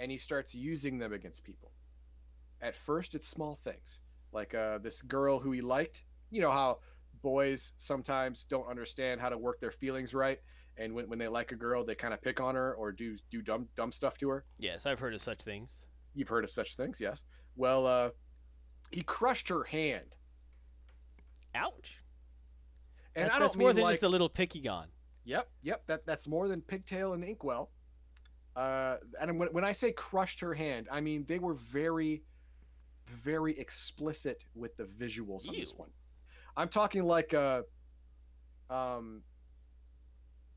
and 0.00 0.10
he 0.10 0.18
starts 0.18 0.52
using 0.52 0.98
them 0.98 1.12
against 1.12 1.44
people. 1.44 1.70
At 2.60 2.74
first, 2.74 3.14
it's 3.14 3.28
small 3.28 3.54
things 3.54 4.00
like 4.32 4.52
uh, 4.52 4.78
this 4.78 5.00
girl 5.00 5.38
who 5.38 5.52
he 5.52 5.60
liked. 5.60 6.02
You 6.32 6.40
know 6.40 6.50
how 6.50 6.80
boys 7.22 7.70
sometimes 7.76 8.44
don't 8.44 8.68
understand 8.68 9.20
how 9.20 9.28
to 9.28 9.38
work 9.38 9.60
their 9.60 9.70
feelings 9.70 10.12
right. 10.12 10.40
And 10.76 10.92
when, 10.92 11.08
when 11.08 11.20
they 11.20 11.28
like 11.28 11.52
a 11.52 11.54
girl, 11.54 11.84
they 11.84 11.94
kind 11.94 12.12
of 12.12 12.20
pick 12.20 12.40
on 12.40 12.56
her 12.56 12.74
or 12.74 12.90
do 12.90 13.16
do 13.30 13.42
dumb 13.42 13.68
dumb 13.76 13.92
stuff 13.92 14.18
to 14.18 14.28
her. 14.30 14.44
Yes, 14.58 14.86
I've 14.86 14.98
heard 14.98 15.14
of 15.14 15.22
such 15.22 15.42
things. 15.42 15.86
You've 16.16 16.30
heard 16.30 16.42
of 16.42 16.50
such 16.50 16.74
things, 16.74 17.00
yes. 17.00 17.22
Well, 17.54 17.86
uh, 17.86 18.10
he 18.90 19.02
crushed 19.02 19.50
her 19.50 19.62
hand, 19.62 20.16
Ouch. 21.54 22.02
And 23.14 23.24
That- 23.26 23.32
I 23.32 23.38
don't 23.38 23.48
that's 23.48 23.56
more 23.56 23.72
than 23.72 23.84
like, 23.84 23.94
just 23.94 24.02
a 24.02 24.08
little 24.08 24.28
picky 24.28 24.60
gone. 24.60 24.88
yep, 25.24 25.50
yep. 25.62 25.86
That 25.86 26.06
that's 26.06 26.26
more 26.28 26.48
than 26.48 26.60
pigtail 26.62 27.12
and 27.14 27.24
inkwell. 27.24 27.70
Uh, 28.56 28.96
and 29.20 29.38
when, 29.38 29.48
when 29.52 29.64
I 29.64 29.72
say 29.72 29.92
crushed 29.92 30.40
her 30.40 30.54
hand, 30.54 30.88
I 30.90 31.00
mean 31.00 31.24
they 31.28 31.38
were 31.38 31.54
very, 31.54 32.22
very 33.06 33.58
explicit 33.58 34.44
with 34.54 34.76
the 34.76 34.84
visuals 34.84 35.48
on 35.48 35.54
this 35.54 35.74
one. 35.74 35.90
I'm 36.56 36.68
talking 36.68 37.04
like 37.04 37.32
uh, 37.34 37.62
um, 38.68 39.22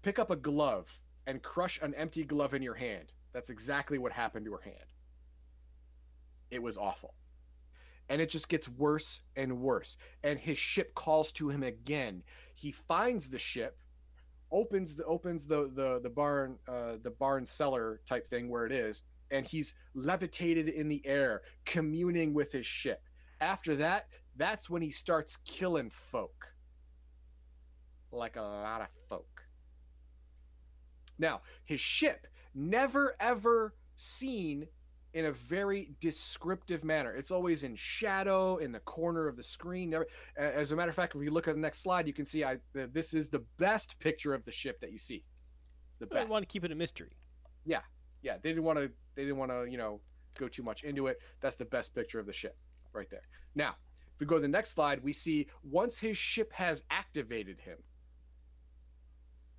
pick 0.01 0.17
up 0.17 0.31
a 0.31 0.35
glove 0.35 0.99
and 1.27 1.43
crush 1.43 1.79
an 1.81 1.93
empty 1.93 2.23
glove 2.23 2.53
in 2.55 2.63
your 2.63 2.73
hand. 2.73 3.13
That's 3.33 3.49
exactly 3.51 3.99
what 3.99 4.11
happened 4.11 4.45
to 4.45 4.51
her 4.53 4.61
hand. 4.63 4.77
It 6.49 6.61
was 6.61 6.77
awful. 6.77 7.13
And 8.11 8.19
it 8.19 8.29
just 8.29 8.49
gets 8.49 8.67
worse 8.67 9.21
and 9.37 9.61
worse. 9.61 9.95
And 10.21 10.37
his 10.37 10.57
ship 10.57 10.93
calls 10.95 11.31
to 11.33 11.47
him 11.47 11.63
again. 11.63 12.23
He 12.55 12.73
finds 12.73 13.29
the 13.29 13.39
ship, 13.39 13.79
opens 14.51 14.97
the 14.97 15.05
opens 15.05 15.47
the 15.47 15.71
the 15.73 16.01
the 16.03 16.09
barn 16.09 16.57
uh, 16.67 16.97
the 17.01 17.11
barn 17.11 17.45
cellar 17.45 18.01
type 18.05 18.29
thing 18.29 18.49
where 18.49 18.65
it 18.65 18.73
is, 18.73 19.01
and 19.31 19.45
he's 19.45 19.75
levitated 19.95 20.67
in 20.67 20.89
the 20.89 21.01
air, 21.07 21.41
communing 21.63 22.33
with 22.33 22.51
his 22.51 22.65
ship. 22.65 23.01
After 23.39 23.77
that, 23.77 24.07
that's 24.35 24.69
when 24.69 24.81
he 24.81 24.91
starts 24.91 25.37
killing 25.37 25.89
folk, 25.89 26.53
like 28.11 28.35
a 28.35 28.41
lot 28.41 28.81
of 28.81 28.87
folk. 29.07 29.43
Now, 31.17 31.43
his 31.63 31.79
ship 31.79 32.27
never 32.53 33.15
ever 33.21 33.73
seen 33.95 34.67
in 35.13 35.25
a 35.25 35.31
very 35.31 35.91
descriptive 35.99 36.83
manner. 36.83 37.13
It's 37.13 37.31
always 37.31 37.63
in 37.63 37.75
shadow 37.75 38.57
in 38.57 38.71
the 38.71 38.79
corner 38.79 39.27
of 39.27 39.35
the 39.35 39.43
screen. 39.43 39.93
As 40.37 40.71
a 40.71 40.75
matter 40.75 40.89
of 40.89 40.95
fact, 40.95 41.15
if 41.15 41.21
you 41.21 41.31
look 41.31 41.47
at 41.47 41.55
the 41.55 41.61
next 41.61 41.79
slide, 41.79 42.07
you 42.07 42.13
can 42.13 42.25
see 42.25 42.43
I 42.43 42.57
this 42.73 43.13
is 43.13 43.29
the 43.29 43.43
best 43.57 43.99
picture 43.99 44.33
of 44.33 44.45
the 44.45 44.51
ship 44.51 44.79
that 44.81 44.91
you 44.91 44.97
see. 44.97 45.23
The 45.99 46.07
best. 46.07 46.29
want 46.29 46.43
to 46.43 46.47
keep 46.47 46.63
it 46.63 46.71
a 46.71 46.75
mystery. 46.75 47.17
Yeah, 47.65 47.81
yeah. 48.21 48.37
they 48.41 48.49
didn't 48.49 48.63
want 48.63 48.79
to. 48.79 48.91
They 49.15 49.23
didn't 49.23 49.37
want 49.37 49.51
to, 49.51 49.65
you 49.69 49.77
know, 49.77 49.99
go 50.37 50.47
too 50.47 50.63
much 50.63 50.83
into 50.83 51.07
it. 51.07 51.19
That's 51.41 51.57
the 51.57 51.65
best 51.65 51.93
picture 51.93 52.19
of 52.19 52.25
the 52.25 52.33
ship, 52.33 52.57
right 52.93 53.09
there. 53.09 53.27
Now, 53.53 53.75
if 54.13 54.19
we 54.19 54.25
go 54.25 54.35
to 54.35 54.41
the 54.41 54.47
next 54.47 54.71
slide, 54.71 55.03
we 55.03 55.13
see 55.13 55.47
once 55.63 55.99
his 55.99 56.17
ship 56.17 56.53
has 56.53 56.83
activated 56.89 57.59
him, 57.59 57.77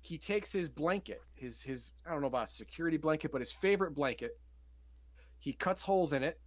he 0.01 0.17
takes 0.17 0.51
his 0.51 0.67
blanket, 0.67 1.21
his 1.35 1.61
his 1.61 1.91
I 2.05 2.11
don't 2.11 2.21
know 2.21 2.27
about 2.27 2.49
security 2.49 2.97
blanket, 2.97 3.31
but 3.31 3.39
his 3.39 3.51
favorite 3.51 3.93
blanket. 3.93 4.37
He 5.43 5.51
cuts 5.51 5.81
holes 5.81 6.13
in 6.13 6.23
it, 6.23 6.39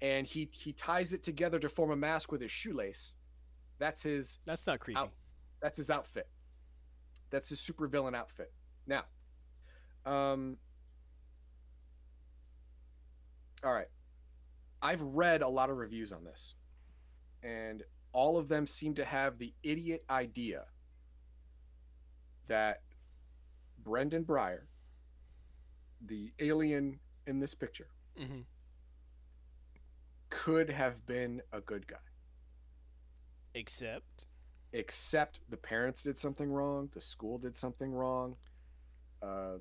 and 0.00 0.26
he 0.26 0.48
he 0.50 0.72
ties 0.72 1.12
it 1.12 1.22
together 1.22 1.58
to 1.58 1.68
form 1.68 1.90
a 1.90 1.96
mask 1.96 2.32
with 2.32 2.40
his 2.40 2.50
shoelace. 2.50 3.12
That's 3.78 4.02
his 4.02 4.38
That's 4.46 4.66
not 4.66 4.80
creepy. 4.80 4.98
Out. 4.98 5.12
that's 5.60 5.76
his 5.76 5.90
outfit. 5.90 6.26
That's 7.28 7.50
his 7.50 7.60
supervillain 7.60 8.16
outfit. 8.16 8.50
Now, 8.86 9.02
um, 10.06 10.56
all 13.62 13.74
right. 13.74 13.88
I've 14.80 15.02
read 15.02 15.42
a 15.42 15.48
lot 15.48 15.68
of 15.68 15.76
reviews 15.76 16.12
on 16.12 16.24
this, 16.24 16.54
and 17.42 17.82
all 18.14 18.38
of 18.38 18.48
them 18.48 18.66
seem 18.66 18.94
to 18.94 19.04
have 19.04 19.36
the 19.36 19.52
idiot 19.62 20.02
idea 20.08 20.64
that 22.48 22.80
Brandon 23.82 24.24
Breyer, 24.24 24.62
the 26.00 26.32
alien 26.38 27.00
in 27.26 27.40
this 27.40 27.54
picture, 27.54 27.88
hmm 28.18 28.40
could 30.30 30.68
have 30.70 31.06
been 31.06 31.40
a 31.52 31.60
good 31.60 31.86
guy. 31.86 31.96
Except, 33.54 34.26
except 34.72 35.40
the 35.48 35.56
parents 35.56 36.02
did 36.02 36.18
something 36.18 36.50
wrong, 36.50 36.88
the 36.92 37.00
school 37.00 37.38
did 37.38 37.56
something 37.56 37.92
wrong. 37.92 38.36
Uh, 39.22 39.58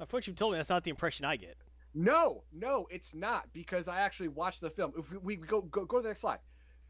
of 0.00 0.12
what 0.12 0.26
you've 0.26 0.34
told 0.36 0.52
me, 0.52 0.56
that's 0.58 0.68
not 0.70 0.82
the 0.82 0.90
impression 0.90 1.24
I 1.24 1.36
get. 1.36 1.56
no, 1.94 2.42
no, 2.52 2.88
it's 2.90 3.14
not 3.14 3.52
because 3.52 3.86
I 3.86 4.00
actually 4.00 4.28
watched 4.28 4.60
the 4.60 4.70
film. 4.70 4.92
If 4.98 5.12
we, 5.12 5.18
we 5.18 5.36
go, 5.36 5.62
go 5.62 5.84
go 5.84 5.98
to 5.98 6.02
the 6.02 6.08
next 6.08 6.22
slide, 6.22 6.40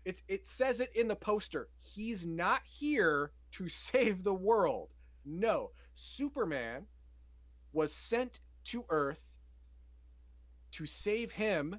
it's 0.07 0.23
it 0.27 0.47
says 0.47 0.81
it 0.81 0.91
in 0.95 1.09
the 1.09 1.17
poster. 1.17 1.69
He's 1.83 2.27
not 2.27 2.63
here 2.65 3.33
to 3.53 3.69
save 3.69 4.25
the 4.25 4.35
world. 4.35 4.95
No, 5.27 5.73
Superman 5.93 6.87
was 7.75 7.93
sent 7.95 8.41
to 8.65 8.87
Earth 8.89 9.34
to 10.75 10.87
save 10.87 11.33
him 11.33 11.79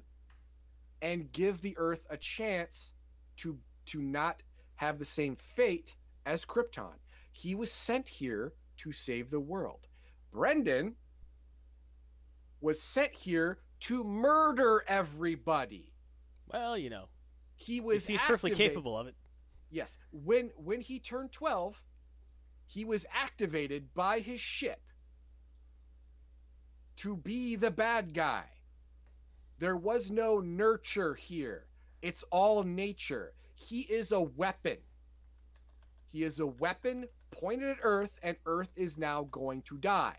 and 1.02 1.30
give 1.30 1.60
the 1.60 1.76
Earth 1.76 2.06
a 2.08 2.16
chance 2.16 2.92
to 3.36 3.58
to 3.86 4.00
not 4.00 4.42
have 4.76 4.98
the 4.98 5.04
same 5.04 5.36
fate 5.36 5.96
as 6.24 6.44
Krypton. 6.44 6.98
He 7.30 7.54
was 7.54 7.70
sent 7.70 8.08
here 8.08 8.54
to 8.78 8.92
save 8.92 9.30
the 9.30 9.40
world. 9.40 9.86
Brandon 10.32 10.96
was 12.60 12.82
sent 12.82 13.12
here 13.12 13.58
to 13.80 14.02
murder 14.02 14.82
everybody. 14.88 15.92
Well, 16.50 16.76
you 16.78 16.90
know, 16.90 17.08
He 17.54 17.80
was 17.80 18.04
seems 18.04 18.22
perfectly 18.22 18.56
capable 18.56 18.96
of 18.98 19.06
it. 19.06 19.14
Yes, 19.70 19.98
when 20.10 20.50
when 20.56 20.80
he 20.80 20.98
turned 21.00 21.32
12, 21.32 21.82
he 22.66 22.84
was 22.84 23.04
activated 23.14 23.92
by 23.92 24.20
his 24.20 24.40
ship 24.40 24.80
to 26.96 27.16
be 27.16 27.56
the 27.56 27.70
bad 27.70 28.14
guy. 28.14 28.44
There 29.58 29.76
was 29.76 30.10
no 30.10 30.40
nurture 30.40 31.14
here. 31.14 31.66
It's 32.02 32.24
all 32.30 32.62
nature. 32.62 33.32
He 33.54 33.80
is 33.82 34.12
a 34.12 34.20
weapon. 34.20 34.78
He 36.12 36.22
is 36.24 36.40
a 36.40 36.46
weapon 36.46 37.06
pointed 37.30 37.70
at 37.70 37.78
Earth, 37.82 38.12
and 38.22 38.36
Earth 38.46 38.70
is 38.76 38.98
now 38.98 39.28
going 39.30 39.62
to 39.62 39.78
die. 39.78 40.18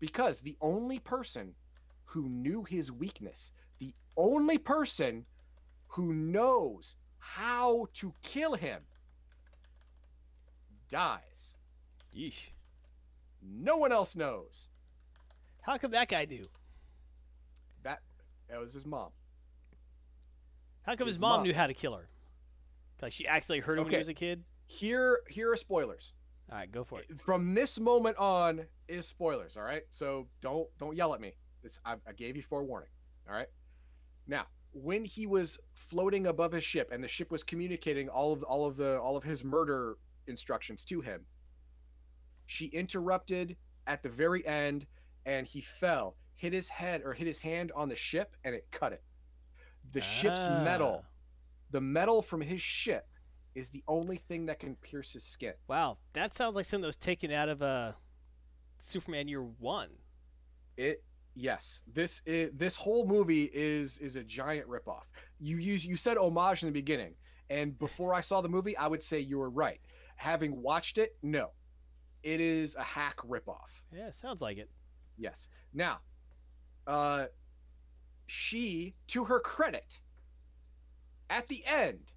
Because 0.00 0.40
the 0.40 0.56
only 0.60 0.98
person 0.98 1.54
who 2.04 2.28
knew 2.28 2.64
his 2.64 2.90
weakness, 2.90 3.52
the 3.78 3.94
only 4.16 4.58
person 4.58 5.24
who 5.88 6.12
knows 6.12 6.96
how 7.18 7.86
to 7.94 8.12
kill 8.22 8.54
him 8.54 8.82
dies. 10.88 11.54
Yeesh. 12.16 12.50
No 13.42 13.76
one 13.76 13.92
else 13.92 14.16
knows. 14.16 14.68
How 15.62 15.78
come 15.78 15.92
that 15.92 16.08
guy 16.08 16.24
knew? 16.24 16.46
That 18.48 18.54
that 18.54 18.60
was 18.60 18.74
his 18.74 18.86
mom. 18.86 19.10
How 20.82 20.94
come 20.96 21.06
his, 21.06 21.16
His 21.16 21.20
mom, 21.20 21.38
mom. 21.38 21.42
knew 21.44 21.54
how 21.54 21.66
to 21.66 21.74
kill 21.74 21.94
her? 21.94 22.08
Like 23.02 23.12
she 23.12 23.26
actually 23.26 23.60
heard 23.60 23.78
him 23.78 23.84
when 23.84 23.92
he 23.92 23.98
was 23.98 24.08
a 24.08 24.14
kid? 24.14 24.42
Here 24.66 25.20
here 25.28 25.52
are 25.52 25.56
spoilers. 25.56 26.12
All 26.50 26.56
right, 26.58 26.70
go 26.70 26.82
for 26.82 27.00
it. 27.00 27.18
From 27.18 27.54
this 27.54 27.78
moment 27.78 28.16
on 28.16 28.62
is 28.88 29.06
spoilers, 29.06 29.56
all 29.56 29.62
right? 29.62 29.82
So 29.90 30.28
don't 30.40 30.66
don't 30.78 30.96
yell 30.96 31.14
at 31.14 31.20
me. 31.20 31.32
This 31.62 31.78
I, 31.84 31.96
I 32.06 32.12
gave 32.12 32.36
you 32.36 32.42
forewarning. 32.42 32.88
All 33.28 33.34
right? 33.34 33.48
Now, 34.26 34.46
when 34.72 35.04
he 35.04 35.26
was 35.26 35.58
floating 35.74 36.26
above 36.26 36.52
his 36.52 36.64
ship 36.64 36.90
and 36.92 37.02
the 37.04 37.08
ship 37.08 37.30
was 37.30 37.42
communicating 37.42 38.08
all 38.08 38.32
of 38.32 38.42
all 38.42 38.66
of 38.66 38.76
the 38.76 38.98
all 38.98 39.16
of 39.16 39.24
his 39.24 39.44
murder 39.44 39.96
instructions 40.26 40.84
to 40.86 41.00
him, 41.02 41.26
she 42.46 42.66
interrupted 42.66 43.56
at 43.86 44.02
the 44.02 44.08
very 44.08 44.46
end 44.46 44.86
and 45.26 45.46
he 45.46 45.60
fell, 45.60 46.16
hit 46.38 46.52
his 46.52 46.68
head 46.68 47.02
or 47.04 47.12
hit 47.12 47.26
his 47.26 47.40
hand 47.40 47.72
on 47.74 47.88
the 47.88 47.96
ship 47.96 48.36
and 48.44 48.54
it 48.54 48.64
cut 48.70 48.92
it. 48.92 49.02
The 49.92 50.00
ship's 50.00 50.44
metal, 50.46 51.02
Ah. 51.04 51.08
the 51.70 51.80
metal 51.80 52.22
from 52.22 52.40
his 52.40 52.60
ship 52.60 53.06
is 53.56 53.70
the 53.70 53.82
only 53.88 54.16
thing 54.16 54.46
that 54.46 54.60
can 54.60 54.76
pierce 54.76 55.12
his 55.12 55.24
skin. 55.24 55.54
Wow, 55.66 55.98
that 56.12 56.34
sounds 56.36 56.54
like 56.54 56.64
something 56.64 56.82
that 56.82 56.86
was 56.88 56.96
taken 56.96 57.32
out 57.32 57.48
of 57.48 57.60
uh, 57.60 57.92
Superman 58.78 59.26
Year 59.26 59.42
One. 59.42 59.88
It 60.76 61.02
yes, 61.34 61.80
this 61.92 62.22
is 62.24 62.52
this 62.54 62.76
whole 62.76 63.04
movie 63.06 63.50
is 63.52 63.98
is 63.98 64.14
a 64.14 64.22
giant 64.22 64.68
ripoff. 64.68 65.04
You 65.40 65.56
use 65.56 65.84
you 65.84 65.96
said 65.96 66.16
homage 66.18 66.62
in 66.62 66.68
the 66.68 66.72
beginning, 66.72 67.14
and 67.50 67.76
before 67.78 68.14
I 68.14 68.20
saw 68.20 68.40
the 68.40 68.48
movie, 68.48 68.76
I 68.76 68.86
would 68.86 69.02
say 69.02 69.18
you 69.18 69.38
were 69.38 69.50
right. 69.50 69.80
Having 70.16 70.62
watched 70.62 70.98
it, 70.98 71.16
no, 71.22 71.50
it 72.22 72.40
is 72.40 72.76
a 72.76 72.82
hack 72.82 73.16
ripoff. 73.26 73.82
Yeah, 73.92 74.10
sounds 74.12 74.40
like 74.40 74.58
it. 74.58 74.70
Yes. 75.16 75.48
Now, 75.74 75.98
uh, 76.88 77.26
she, 78.26 78.94
to 79.08 79.24
her 79.24 79.38
credit, 79.38 80.00
at 81.30 81.46
the 81.48 81.62
end, 81.66 82.12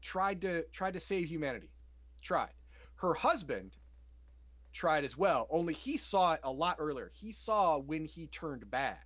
tried 0.00 0.40
to 0.40 0.64
tried 0.72 0.94
to 0.94 1.00
save 1.00 1.28
humanity. 1.28 1.70
Tried. 2.22 2.54
Her 2.96 3.14
husband 3.14 3.76
tried 4.72 5.04
as 5.04 5.16
well. 5.16 5.46
Only 5.50 5.74
he 5.74 5.98
saw 5.98 6.32
it 6.32 6.40
a 6.42 6.50
lot 6.50 6.76
earlier. 6.78 7.12
He 7.14 7.32
saw 7.32 7.78
when 7.78 8.06
he 8.06 8.26
turned 8.26 8.70
bad, 8.70 8.96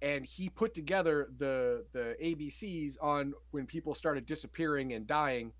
and 0.00 0.24
he 0.24 0.48
put 0.48 0.72
together 0.72 1.28
the 1.36 1.84
the 1.92 2.16
ABCs 2.22 2.96
on 3.02 3.34
when 3.50 3.66
people 3.66 3.94
started 3.94 4.24
disappearing 4.24 4.94
and 4.94 5.06
dying, 5.06 5.52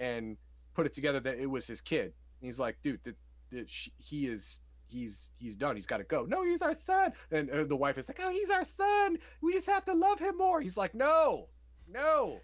and 0.00 0.36
put 0.74 0.86
it 0.86 0.92
together 0.92 1.20
that 1.20 1.38
it 1.38 1.48
was 1.48 1.68
his 1.68 1.80
kid. 1.80 2.14
And 2.40 2.46
he's 2.48 2.58
like, 2.58 2.78
dude, 2.82 3.02
th- 3.04 3.16
th- 3.52 3.70
sh- 3.70 3.90
he 3.96 4.26
is 4.26 4.60
he's 4.88 5.30
he's 5.38 5.56
done. 5.56 5.76
He's 5.76 5.86
got 5.86 5.98
to 5.98 6.04
go. 6.04 6.24
No, 6.24 6.42
he's 6.44 6.62
our 6.62 6.76
son. 6.86 7.12
And 7.30 7.50
uh, 7.50 7.64
the 7.64 7.76
wife 7.76 7.98
is 7.98 8.08
like, 8.08 8.20
oh, 8.22 8.30
he's 8.30 8.50
our 8.50 8.64
son. 8.64 9.18
We 9.42 9.52
just 9.52 9.66
have 9.66 9.84
to 9.86 9.94
love 9.94 10.18
him 10.18 10.36
more. 10.36 10.60
He's 10.60 10.76
like, 10.76 10.94
no, 10.94 11.48
no, 11.88 12.40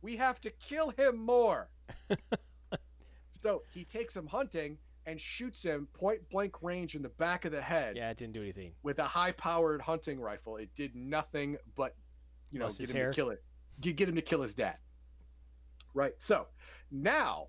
we 0.00 0.16
have 0.16 0.40
to 0.42 0.50
kill 0.50 0.90
him 0.90 1.16
more. 1.18 1.68
so 3.32 3.62
he 3.72 3.84
takes 3.84 4.16
him 4.16 4.26
hunting 4.26 4.78
and 5.06 5.20
shoots 5.20 5.62
him 5.64 5.88
point 5.94 6.20
blank 6.30 6.62
range 6.62 6.94
in 6.94 7.02
the 7.02 7.08
back 7.08 7.44
of 7.44 7.50
the 7.52 7.60
head 7.60 7.96
Yeah, 7.96 8.10
it 8.10 8.16
didn't 8.16 8.34
do 8.34 8.42
anything. 8.42 8.72
with 8.84 8.98
a 9.00 9.04
high 9.04 9.32
powered 9.32 9.82
hunting 9.82 10.20
rifle. 10.20 10.56
It 10.58 10.70
did 10.76 10.94
nothing 10.94 11.56
but, 11.74 11.96
you 12.52 12.58
know, 12.60 12.66
Bust 12.66 12.78
get 12.78 12.90
him 12.90 12.96
hair. 12.96 13.10
to 13.10 13.14
kill 13.16 13.30
it. 13.30 13.42
Get, 13.80 13.96
get 13.96 14.08
him 14.08 14.14
to 14.14 14.22
kill 14.22 14.42
his 14.42 14.54
dad. 14.54 14.76
Right. 15.92 16.12
So 16.18 16.46
now, 16.90 17.48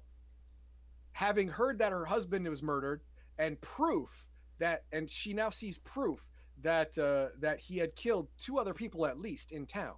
having 1.12 1.48
heard 1.48 1.78
that 1.80 1.92
her 1.92 2.06
husband 2.06 2.48
was 2.50 2.64
murdered 2.64 3.02
and 3.38 3.60
proof 3.62 4.30
that, 4.60 4.84
and 4.92 5.10
she 5.10 5.34
now 5.34 5.50
sees 5.50 5.78
proof 5.80 6.30
that 6.62 6.98
uh, 6.98 7.28
that 7.40 7.60
he 7.60 7.78
had 7.78 7.96
killed 7.96 8.28
two 8.38 8.58
other 8.58 8.74
people 8.74 9.06
at 9.06 9.20
least 9.20 9.52
in 9.52 9.66
town. 9.66 9.96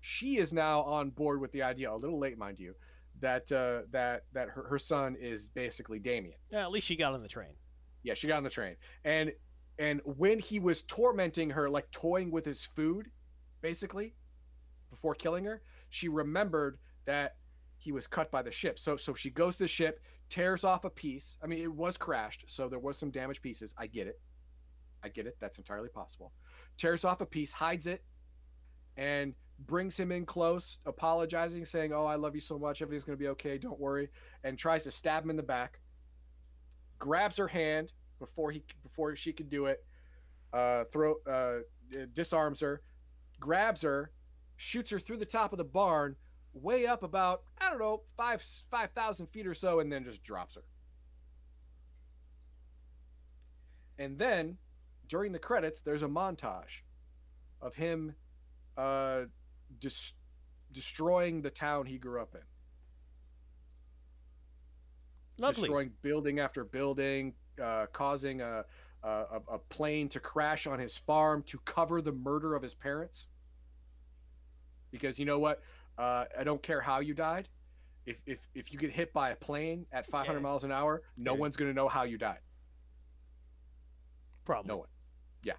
She 0.00 0.36
is 0.36 0.52
now 0.52 0.82
on 0.82 1.10
board 1.10 1.40
with 1.40 1.52
the 1.52 1.62
idea, 1.62 1.90
a 1.90 1.96
little 1.96 2.18
late, 2.18 2.36
mind 2.36 2.58
you, 2.58 2.74
that 3.20 3.50
uh, 3.50 3.82
that 3.90 4.24
that 4.32 4.48
her, 4.48 4.64
her 4.68 4.78
son 4.78 5.16
is 5.18 5.48
basically 5.48 5.98
Damien. 5.98 6.36
Yeah, 6.50 6.62
at 6.62 6.70
least 6.70 6.86
she 6.86 6.96
got 6.96 7.14
on 7.14 7.22
the 7.22 7.28
train. 7.28 7.54
Yeah, 8.02 8.14
she 8.14 8.28
got 8.28 8.36
on 8.36 8.44
the 8.44 8.50
train, 8.50 8.76
and 9.04 9.32
and 9.78 10.00
when 10.04 10.38
he 10.38 10.60
was 10.60 10.82
tormenting 10.82 11.50
her, 11.50 11.68
like 11.70 11.90
toying 11.90 12.30
with 12.30 12.44
his 12.44 12.62
food, 12.62 13.10
basically, 13.60 14.14
before 14.90 15.14
killing 15.14 15.44
her, 15.44 15.62
she 15.88 16.08
remembered 16.08 16.78
that 17.06 17.36
he 17.78 17.90
was 17.92 18.06
cut 18.06 18.30
by 18.30 18.42
the 18.42 18.50
ship. 18.52 18.78
So 18.78 18.96
so 18.96 19.14
she 19.14 19.30
goes 19.30 19.56
to 19.56 19.64
the 19.64 19.68
ship, 19.68 20.00
tears 20.28 20.64
off 20.64 20.84
a 20.84 20.90
piece. 20.90 21.36
I 21.42 21.46
mean, 21.46 21.60
it 21.60 21.72
was 21.72 21.96
crashed, 21.96 22.44
so 22.48 22.68
there 22.68 22.78
was 22.78 22.98
some 22.98 23.10
damaged 23.10 23.42
pieces. 23.42 23.74
I 23.78 23.86
get 23.86 24.06
it. 24.06 24.20
I 25.02 25.08
get 25.08 25.26
it. 25.26 25.36
That's 25.40 25.58
entirely 25.58 25.88
possible. 25.88 26.32
Tears 26.78 27.04
off 27.04 27.20
a 27.20 27.26
piece, 27.26 27.52
hides 27.52 27.86
it, 27.86 28.04
and 28.96 29.34
brings 29.58 29.98
him 29.98 30.10
in 30.10 30.24
close, 30.26 30.78
apologizing, 30.86 31.64
saying, 31.66 31.92
"Oh, 31.92 32.06
I 32.06 32.16
love 32.16 32.34
you 32.34 32.40
so 32.40 32.58
much. 32.58 32.82
Everything's 32.82 33.04
going 33.04 33.18
to 33.18 33.22
be 33.22 33.28
okay. 33.28 33.58
Don't 33.58 33.78
worry." 33.78 34.10
And 34.42 34.58
tries 34.58 34.84
to 34.84 34.90
stab 34.90 35.24
him 35.24 35.30
in 35.30 35.36
the 35.36 35.42
back. 35.42 35.80
Grabs 36.98 37.36
her 37.36 37.48
hand 37.48 37.92
before 38.18 38.50
he 38.50 38.64
before 38.82 39.14
she 39.16 39.32
could 39.32 39.50
do 39.50 39.66
it. 39.66 39.84
Uh, 40.52 40.84
throw 40.92 41.16
uh, 41.30 41.58
disarms 42.12 42.60
her, 42.60 42.82
grabs 43.40 43.82
her, 43.82 44.12
shoots 44.56 44.90
her 44.90 44.98
through 44.98 45.18
the 45.18 45.26
top 45.26 45.52
of 45.52 45.58
the 45.58 45.64
barn, 45.64 46.16
way 46.54 46.86
up 46.86 47.02
about 47.02 47.42
I 47.58 47.68
don't 47.70 47.78
know 47.78 48.02
five 48.16 48.42
five 48.70 48.90
thousand 48.92 49.26
feet 49.26 49.46
or 49.46 49.54
so, 49.54 49.80
and 49.80 49.92
then 49.92 50.04
just 50.04 50.22
drops 50.22 50.54
her. 50.54 50.64
And 53.98 54.18
then 54.18 54.58
during 55.08 55.32
the 55.32 55.38
credits, 55.38 55.80
there's 55.80 56.02
a 56.02 56.08
montage 56.08 56.80
of 57.60 57.74
him 57.74 58.14
uh, 58.76 59.22
dis- 59.78 60.14
destroying 60.72 61.42
the 61.42 61.50
town 61.50 61.86
he 61.86 61.98
grew 61.98 62.20
up 62.20 62.34
in. 62.34 62.40
Lovely. 65.38 65.62
Destroying 65.62 65.90
building 66.02 66.38
after 66.40 66.64
building, 66.64 67.34
uh, 67.62 67.86
causing 67.92 68.40
a, 68.40 68.64
a 69.02 69.40
a 69.48 69.58
plane 69.58 70.08
to 70.10 70.20
crash 70.20 70.66
on 70.66 70.78
his 70.78 70.96
farm 70.96 71.42
to 71.44 71.58
cover 71.64 72.00
the 72.00 72.12
murder 72.12 72.54
of 72.54 72.62
his 72.62 72.74
parents. 72.74 73.26
Because 74.90 75.18
you 75.18 75.24
know 75.24 75.40
what, 75.40 75.60
uh, 75.98 76.24
I 76.38 76.44
don't 76.44 76.62
care 76.62 76.80
how 76.80 77.00
you 77.00 77.14
died. 77.14 77.48
If 78.06 78.20
if 78.26 78.46
if 78.54 78.72
you 78.72 78.78
get 78.78 78.90
hit 78.90 79.12
by 79.12 79.30
a 79.30 79.36
plane 79.36 79.86
at 79.92 80.06
500 80.06 80.38
Yeah. 80.38 80.42
miles 80.42 80.64
an 80.64 80.72
hour, 80.72 81.02
no 81.16 81.32
Yeah. 81.34 81.38
one's 81.38 81.56
gonna 81.56 81.72
know 81.72 81.88
how 81.88 82.02
you 82.02 82.18
died. 82.18 82.40
Probably. 84.44 84.68
No 84.68 84.76
one. 84.78 84.88
Yeah. 85.42 85.54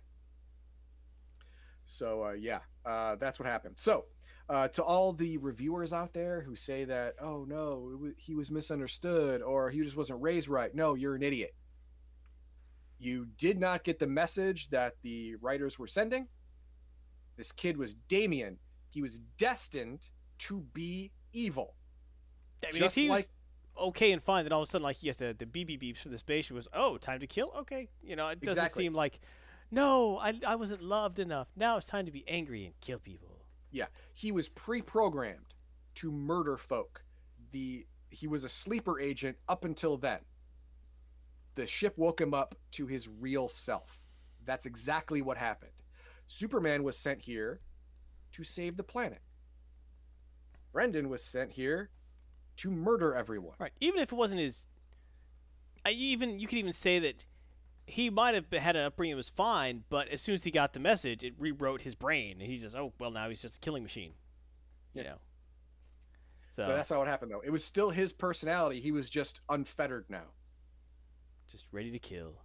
So 1.86 2.26
uh, 2.26 2.32
yeah, 2.34 2.60
uh, 2.86 3.16
that's 3.16 3.40
what 3.40 3.48
happened. 3.48 3.76
So 3.78 4.06
uh, 4.50 4.68
to 4.70 4.84
all 4.84 5.12
the 5.14 5.38
reviewers 5.38 5.92
out 5.92 6.14
there 6.14 6.42
who 6.42 6.56
say 6.56 6.86
that, 6.86 7.16
oh 7.20 7.46
no, 7.48 7.90
it 7.94 8.00
wa- 8.00 8.14
he 8.18 8.36
was 8.36 8.52
misunderstood 8.52 9.42
or 9.42 9.70
he 9.72 9.82
just 9.82 9.98
wasn't 9.98 10.22
raised 10.22 10.48
right. 10.48 10.74
No, 10.76 10.94
you're 10.94 11.16
an 11.16 11.24
idiot. 11.24 11.56
You 13.00 13.26
did 13.38 13.60
not 13.60 13.84
get 13.84 14.00
the 14.00 14.08
message 14.08 14.70
that 14.70 14.96
the 15.02 15.36
writers 15.38 15.78
were 15.80 15.88
sending. 15.88 16.28
This 17.38 17.52
kid 17.52 17.76
was 17.78 17.96
Damien. 17.96 18.58
He 18.90 19.02
was 19.02 19.20
destined 19.38 20.08
to 20.40 20.62
be 20.74 21.12
evil. 21.34 21.76
I 22.64 22.72
mean, 22.72 22.82
just 22.82 22.98
if 22.98 23.04
he 23.04 23.10
was 23.10 23.18
like 23.20 23.30
okay 23.78 24.12
and 24.12 24.24
fine, 24.24 24.46
then 24.46 24.54
all 24.54 24.62
of 24.62 24.68
a 24.68 24.72
sudden, 24.72 24.84
like, 24.84 24.96
he 24.98 25.08
has 25.08 25.18
the 25.18 25.36
the 25.38 25.46
beep 25.46 25.68
beep 25.68 25.82
beeps 25.82 25.98
from 25.98 26.12
the 26.12 26.18
spaceship 26.18 26.56
was, 26.56 26.68
oh, 26.74 26.98
time 26.98 27.20
to 27.20 27.28
kill. 27.28 27.54
Okay, 27.60 27.90
you 28.02 28.16
know, 28.16 28.28
it 28.30 28.40
doesn't 28.42 28.64
Exactly. 28.64 28.86
seem 28.86 28.94
like, 28.94 29.20
no, 29.72 30.18
I 30.18 30.40
I 30.46 30.56
wasn't 30.56 30.82
loved 30.82 31.20
enough. 31.20 31.48
Now 31.56 31.78
it's 31.78 31.86
time 31.86 32.06
to 32.06 32.12
be 32.12 32.28
angry 32.28 32.66
and 32.66 32.74
kill 32.82 33.00
people. 33.00 33.30
Yeah, 33.72 33.88
he 34.14 34.32
was 34.32 34.48
pre-programmed 34.50 35.54
to 35.96 36.12
murder 36.12 36.58
folk. 36.58 37.04
The 37.52 37.86
he 38.10 38.28
was 38.28 38.44
a 38.44 38.50
sleeper 38.50 39.00
agent 39.00 39.38
up 39.50 39.66
until 39.66 39.98
then. 39.98 40.20
The 41.56 41.68
ship 41.68 41.98
woke 41.98 42.20
him 42.20 42.34
up 42.34 42.56
to 42.72 42.86
his 42.88 43.08
real 43.08 43.48
self. 43.48 44.04
That's 44.46 44.66
exactly 44.66 45.22
what 45.22 45.38
happened. 45.38 45.72
Superman 46.28 46.84
was 46.84 46.98
sent 46.98 47.22
here 47.22 47.60
to 48.34 48.44
save 48.44 48.78
the 48.78 48.84
planet. 48.84 49.22
Brandon 50.76 51.08
was 51.08 51.24
sent 51.24 51.54
here 51.54 51.90
to 52.58 52.70
murder 52.70 53.16
everyone. 53.16 53.56
Right. 53.58 53.72
Even 53.80 54.02
if 54.02 54.12
it 54.12 54.16
wasn't 54.16 54.42
his, 54.42 54.66
I 55.86 55.92
even 55.92 56.38
you 56.38 56.48
could 56.48 56.58
even 56.58 56.74
say 56.74 57.00
that 57.00 57.26
he 57.88 58.10
might 58.10 58.36
have 58.36 58.52
had 58.52 58.76
an 58.76 58.84
upbringing 58.84 59.14
that 59.14 59.18
was 59.18 59.30
fine, 59.30 59.86
but 59.90 60.10
as 60.10 60.22
soon 60.22 60.36
as 60.36 60.44
he 60.44 60.52
got 60.52 60.74
the 60.74 60.82
message, 60.82 61.24
it 61.24 61.34
rewrote 61.40 61.82
his 61.82 61.96
brain, 61.96 62.42
and 62.42 62.52
he's 62.52 62.62
just, 62.62 62.76
oh, 62.76 62.92
well, 63.00 63.10
now 63.10 63.30
he's 63.30 63.42
just 63.42 63.56
a 63.58 63.60
killing 63.62 63.84
machine. 63.84 64.12
You 64.94 65.04
Yeah. 65.04 65.12
know. 65.12 65.18
So 66.52 66.66
But 66.66 66.76
that's 66.76 66.92
not 66.92 67.00
what 67.00 67.08
happened 67.08 67.32
though. 67.32 67.42
It 67.42 67.52
was 67.52 67.64
still 67.64 67.92
his 67.92 68.12
personality. 68.12 68.82
He 68.82 68.92
was 68.92 69.10
just 69.10 69.40
unfettered 69.48 70.10
now. 70.10 70.26
just 71.48 71.68
ready 71.72 71.92
to 71.92 72.00
kill. 72.00 72.42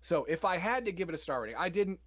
So 0.00 0.24
if 0.24 0.44
I 0.44 0.56
had 0.58 0.84
to 0.86 0.92
give 0.92 1.08
it 1.08 1.14
a 1.14 1.18
star 1.18 1.42
rating, 1.42 1.56
I 1.56 1.68
didn't 1.68 2.00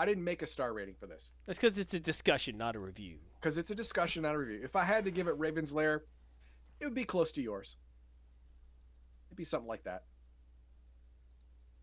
I 0.00 0.06
didn't 0.06 0.24
make 0.24 0.40
a 0.40 0.46
star 0.46 0.72
rating 0.72 0.94
for 0.98 1.06
this. 1.06 1.30
That's 1.46 1.58
because 1.58 1.76
it's 1.76 1.92
a 1.92 2.00
discussion, 2.00 2.56
not 2.56 2.74
a 2.74 2.78
review. 2.78 3.18
because 3.38 3.58
it's 3.58 3.70
a 3.70 3.74
discussion, 3.74 4.22
not 4.22 4.34
a 4.34 4.38
review. 4.38 4.60
If 4.64 4.74
I 4.74 4.82
had 4.82 5.04
to 5.04 5.10
give 5.10 5.28
it 5.28 5.36
Raven's 5.36 5.74
Lair, 5.74 6.04
it 6.80 6.86
would 6.86 6.94
be 6.94 7.04
close 7.04 7.32
to 7.32 7.42
yours. 7.42 7.76
It'd 9.28 9.36
be 9.36 9.44
something 9.44 9.68
like 9.68 9.84
that. 9.84 10.04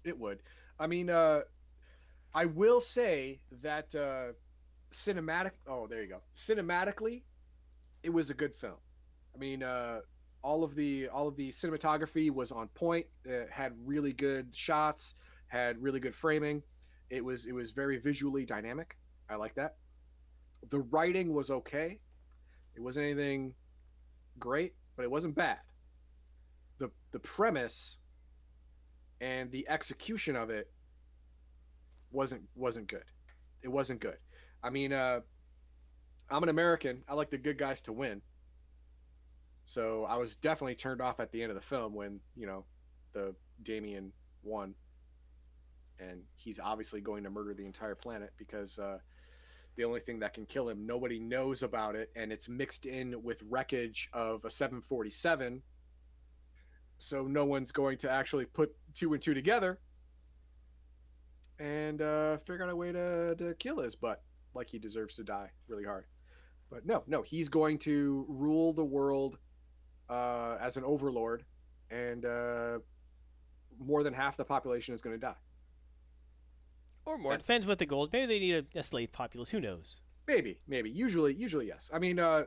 It 0.04 0.18
would. 0.18 0.40
I 0.80 0.88
mean, 0.88 1.12
uh, 1.12 1.42
I 2.34 2.46
will 2.46 2.82
say 2.82 3.42
that 3.62 3.94
uh, 3.94 4.34
cinematic. 4.92 5.52
Oh, 5.68 5.86
there 5.86 6.02
you 6.02 6.10
go. 6.10 6.22
Cinematically, 6.34 7.22
it 8.02 8.10
was 8.12 8.32
a 8.32 8.34
good 8.34 8.56
film. 8.56 8.78
I 9.36 9.38
mean, 9.38 9.62
uh, 9.62 10.00
all 10.42 10.64
of 10.64 10.74
the 10.74 11.08
all 11.10 11.28
of 11.28 11.36
the 11.36 11.50
cinematography 11.52 12.32
was 12.32 12.52
on 12.52 12.70
point. 12.70 13.06
It 13.26 13.50
had 13.52 13.74
really 13.86 14.14
good 14.14 14.56
shots. 14.56 15.14
Had 15.50 15.78
really 15.84 16.00
good 16.00 16.16
framing. 16.16 16.64
It 17.10 17.24
was 17.24 17.46
it 17.46 17.54
was 17.54 17.72
very 17.72 17.98
visually 17.98 18.46
dynamic. 18.46 18.98
I 19.30 19.36
like 19.36 19.56
that 19.56 19.76
the 20.70 20.80
writing 20.80 21.34
was 21.34 21.50
okay. 21.50 22.00
It 22.76 22.82
wasn't 22.82 23.06
anything 23.06 23.54
great, 24.40 24.74
but 24.96 25.04
it 25.04 25.12
wasn't 25.12 25.36
bad. 25.36 25.60
the 26.80 26.92
The 27.12 27.20
premise 27.20 27.98
and 29.20 29.52
the 29.52 29.68
execution 29.68 30.36
of 30.36 30.50
it 30.50 30.72
wasn't 32.12 32.44
wasn't 32.56 32.88
good. 32.88 33.06
It 33.64 33.70
wasn't 33.70 34.00
good. 34.00 34.18
I 34.64 34.70
mean, 34.70 34.94
uh, 34.94 35.22
I'm 36.30 36.44
an 36.44 36.50
American. 36.50 37.04
I 37.08 37.14
like 37.14 37.30
the 37.30 37.38
good 37.38 37.58
guys 37.58 37.82
to 37.84 37.94
win. 37.94 38.22
So 39.64 40.06
I 40.06 40.18
was 40.18 40.36
definitely 40.36 40.76
turned 40.76 41.02
off 41.02 41.20
at 41.20 41.32
the 41.32 41.42
end 41.42 41.52
of 41.52 41.56
the 41.56 41.62
film 41.62 41.94
when 41.94 42.20
you 42.36 42.46
know 42.46 42.66
the 43.14 43.36
Damien 43.64 44.12
won, 44.44 44.76
and 46.00 46.22
he's 46.36 46.60
obviously 46.60 47.02
going 47.02 47.24
to 47.24 47.30
murder 47.30 47.54
the 47.54 47.66
entire 47.66 47.96
planet 47.96 48.32
because. 48.38 48.80
Uh, 48.80 49.00
the 49.78 49.84
only 49.84 50.00
thing 50.00 50.20
that 50.20 50.34
can 50.34 50.46
kill 50.46 50.68
him. 50.68 50.86
Nobody 50.86 51.20
knows 51.20 51.64
about 51.64 51.96
it, 51.96 52.10
and 52.16 52.32
it's 52.32 52.50
mixed 52.50 52.88
in 52.88 53.22
with 53.24 53.44
wreckage 53.48 54.10
of 54.12 54.44
a 54.44 54.50
747. 54.50 55.62
So 56.98 57.28
no 57.28 57.46
one's 57.46 57.72
going 57.72 58.00
to 58.00 58.10
actually 58.12 58.46
put 58.46 58.76
two 58.94 59.14
and 59.14 59.22
two 59.22 59.36
together 59.36 59.80
and 61.60 62.02
uh, 62.02 62.38
figure 62.38 62.64
out 62.64 62.72
a 62.72 62.76
way 62.76 62.92
to, 62.92 63.36
to 63.36 63.54
kill 63.56 63.80
his 63.80 63.96
butt 63.96 64.24
like 64.54 64.70
he 64.70 64.80
deserves 64.80 65.16
to 65.16 65.24
die 65.24 65.52
really 65.68 65.84
hard. 65.84 66.06
But 66.70 66.86
no, 66.86 67.04
no, 67.08 67.22
he's 67.22 67.48
going 67.48 67.78
to 67.80 68.26
rule 68.28 68.74
the 68.74 68.84
world 68.84 69.38
uh, 70.10 70.58
as 70.60 70.76
an 70.76 70.84
overlord, 70.84 71.46
and 71.90 72.26
uh, 72.26 72.80
more 73.80 74.04
than 74.04 74.14
half 74.14 74.36
the 74.36 74.44
population 74.44 74.94
is 74.94 75.02
going 75.02 75.16
to 75.16 75.20
die. 75.20 75.36
Or 77.08 77.18
more. 77.18 77.34
It 77.34 77.42
depends 77.42 77.66
what 77.66 77.80
the 77.80 77.86
goal. 77.86 78.10
Maybe 78.12 78.26
they 78.26 78.40
need 78.40 78.66
a, 78.76 78.80
a 78.80 78.84
slave 78.84 79.14
populace. 79.14 79.50
Who 79.50 79.62
knows? 79.62 80.02
Maybe, 80.28 80.60
maybe. 80.68 80.90
Usually, 80.90 81.34
usually 81.34 81.66
yes. 81.66 81.90
I 81.94 82.00
mean, 82.00 82.20
uh, 82.20 82.44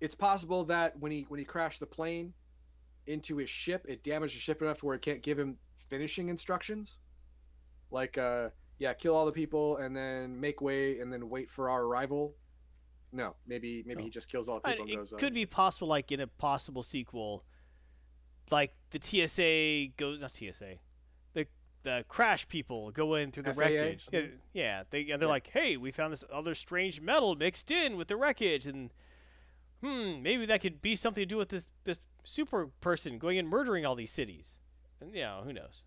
it's 0.00 0.14
possible 0.14 0.62
that 0.66 0.96
when 1.00 1.10
he 1.10 1.26
when 1.28 1.38
he 1.38 1.44
crashed 1.44 1.80
the 1.80 1.86
plane 1.86 2.32
into 3.08 3.36
his 3.36 3.50
ship, 3.50 3.84
it 3.88 4.04
damaged 4.04 4.36
the 4.36 4.38
ship 4.38 4.62
enough 4.62 4.78
to 4.78 4.86
where 4.86 4.94
it 4.94 5.02
can't 5.02 5.22
give 5.22 5.36
him 5.36 5.56
finishing 5.88 6.28
instructions. 6.28 6.98
Like, 7.90 8.16
uh, 8.16 8.50
yeah, 8.78 8.92
kill 8.92 9.16
all 9.16 9.26
the 9.26 9.32
people 9.32 9.78
and 9.78 9.96
then 9.96 10.38
make 10.38 10.60
way 10.60 11.00
and 11.00 11.12
then 11.12 11.28
wait 11.28 11.50
for 11.50 11.68
our 11.68 11.82
arrival. 11.82 12.36
No, 13.10 13.34
maybe 13.44 13.82
maybe 13.84 14.04
he 14.04 14.10
just 14.10 14.28
kills 14.28 14.48
all 14.48 14.60
the 14.60 14.68
I- 14.68 14.76
people 14.76 14.84
and 15.00 15.08
it 15.08 15.12
uh, 15.12 15.16
could 15.16 15.34
be 15.34 15.46
possible, 15.46 15.88
like 15.88 16.12
in 16.12 16.20
a 16.20 16.28
possible 16.28 16.84
sequel, 16.84 17.44
like 18.52 18.72
the 18.90 19.00
TSA 19.02 19.94
goes 19.96 20.20
not 20.20 20.32
TSA, 20.36 20.74
the 21.86 22.04
crash 22.08 22.48
people 22.48 22.90
go 22.90 23.14
in 23.14 23.30
through 23.30 23.44
the 23.44 23.54
FAA? 23.54 23.60
wreckage. 23.60 24.06
Yeah, 24.12 24.26
yeah, 24.52 24.82
they 24.90 25.04
they're 25.04 25.18
Yeah. 25.20 25.26
like, 25.26 25.46
hey, 25.46 25.76
we 25.76 25.92
found 25.92 26.12
this 26.12 26.24
other 26.32 26.54
strange 26.54 27.00
metal 27.00 27.36
mixed 27.36 27.70
in 27.70 27.96
with 27.96 28.08
the 28.08 28.16
wreckage, 28.16 28.66
and 28.66 28.92
hmm, 29.82 30.20
maybe 30.20 30.46
that 30.46 30.60
could 30.60 30.82
be 30.82 30.96
something 30.96 31.22
to 31.22 31.26
do 31.26 31.36
with 31.36 31.48
this 31.48 31.64
this 31.84 32.00
super 32.24 32.66
person 32.80 33.18
going 33.18 33.38
and 33.38 33.48
murdering 33.48 33.86
all 33.86 33.94
these 33.94 34.10
cities. 34.10 34.50
And 35.00 35.14
yeah, 35.14 35.40
who 35.42 35.52
knows? 35.52 35.84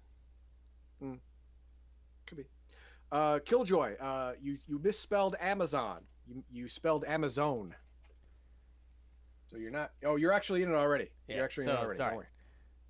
Could 2.25 2.37
be. 2.37 2.45
Uh, 3.11 3.39
Killjoy, 3.45 3.97
uh, 3.97 4.33
you 4.41 4.57
you 4.67 4.79
misspelled 4.79 5.35
Amazon. 5.41 6.03
You 6.27 6.43
you 6.49 6.69
spelled 6.69 7.03
Amazon. 7.05 7.75
So 9.51 9.57
you're 9.57 9.71
not. 9.71 9.91
Oh, 10.05 10.15
you're 10.15 10.31
actually 10.31 10.63
in 10.63 10.69
it 10.69 10.75
already. 10.75 11.09
Yeah, 11.27 11.35
you're 11.37 11.45
actually 11.45 11.65
so 11.65 11.71
in 11.71 11.77
it 11.77 11.81
already. 11.81 11.97
sorry. 11.97 12.09
Don't 12.11 12.17
worry. 12.17 12.27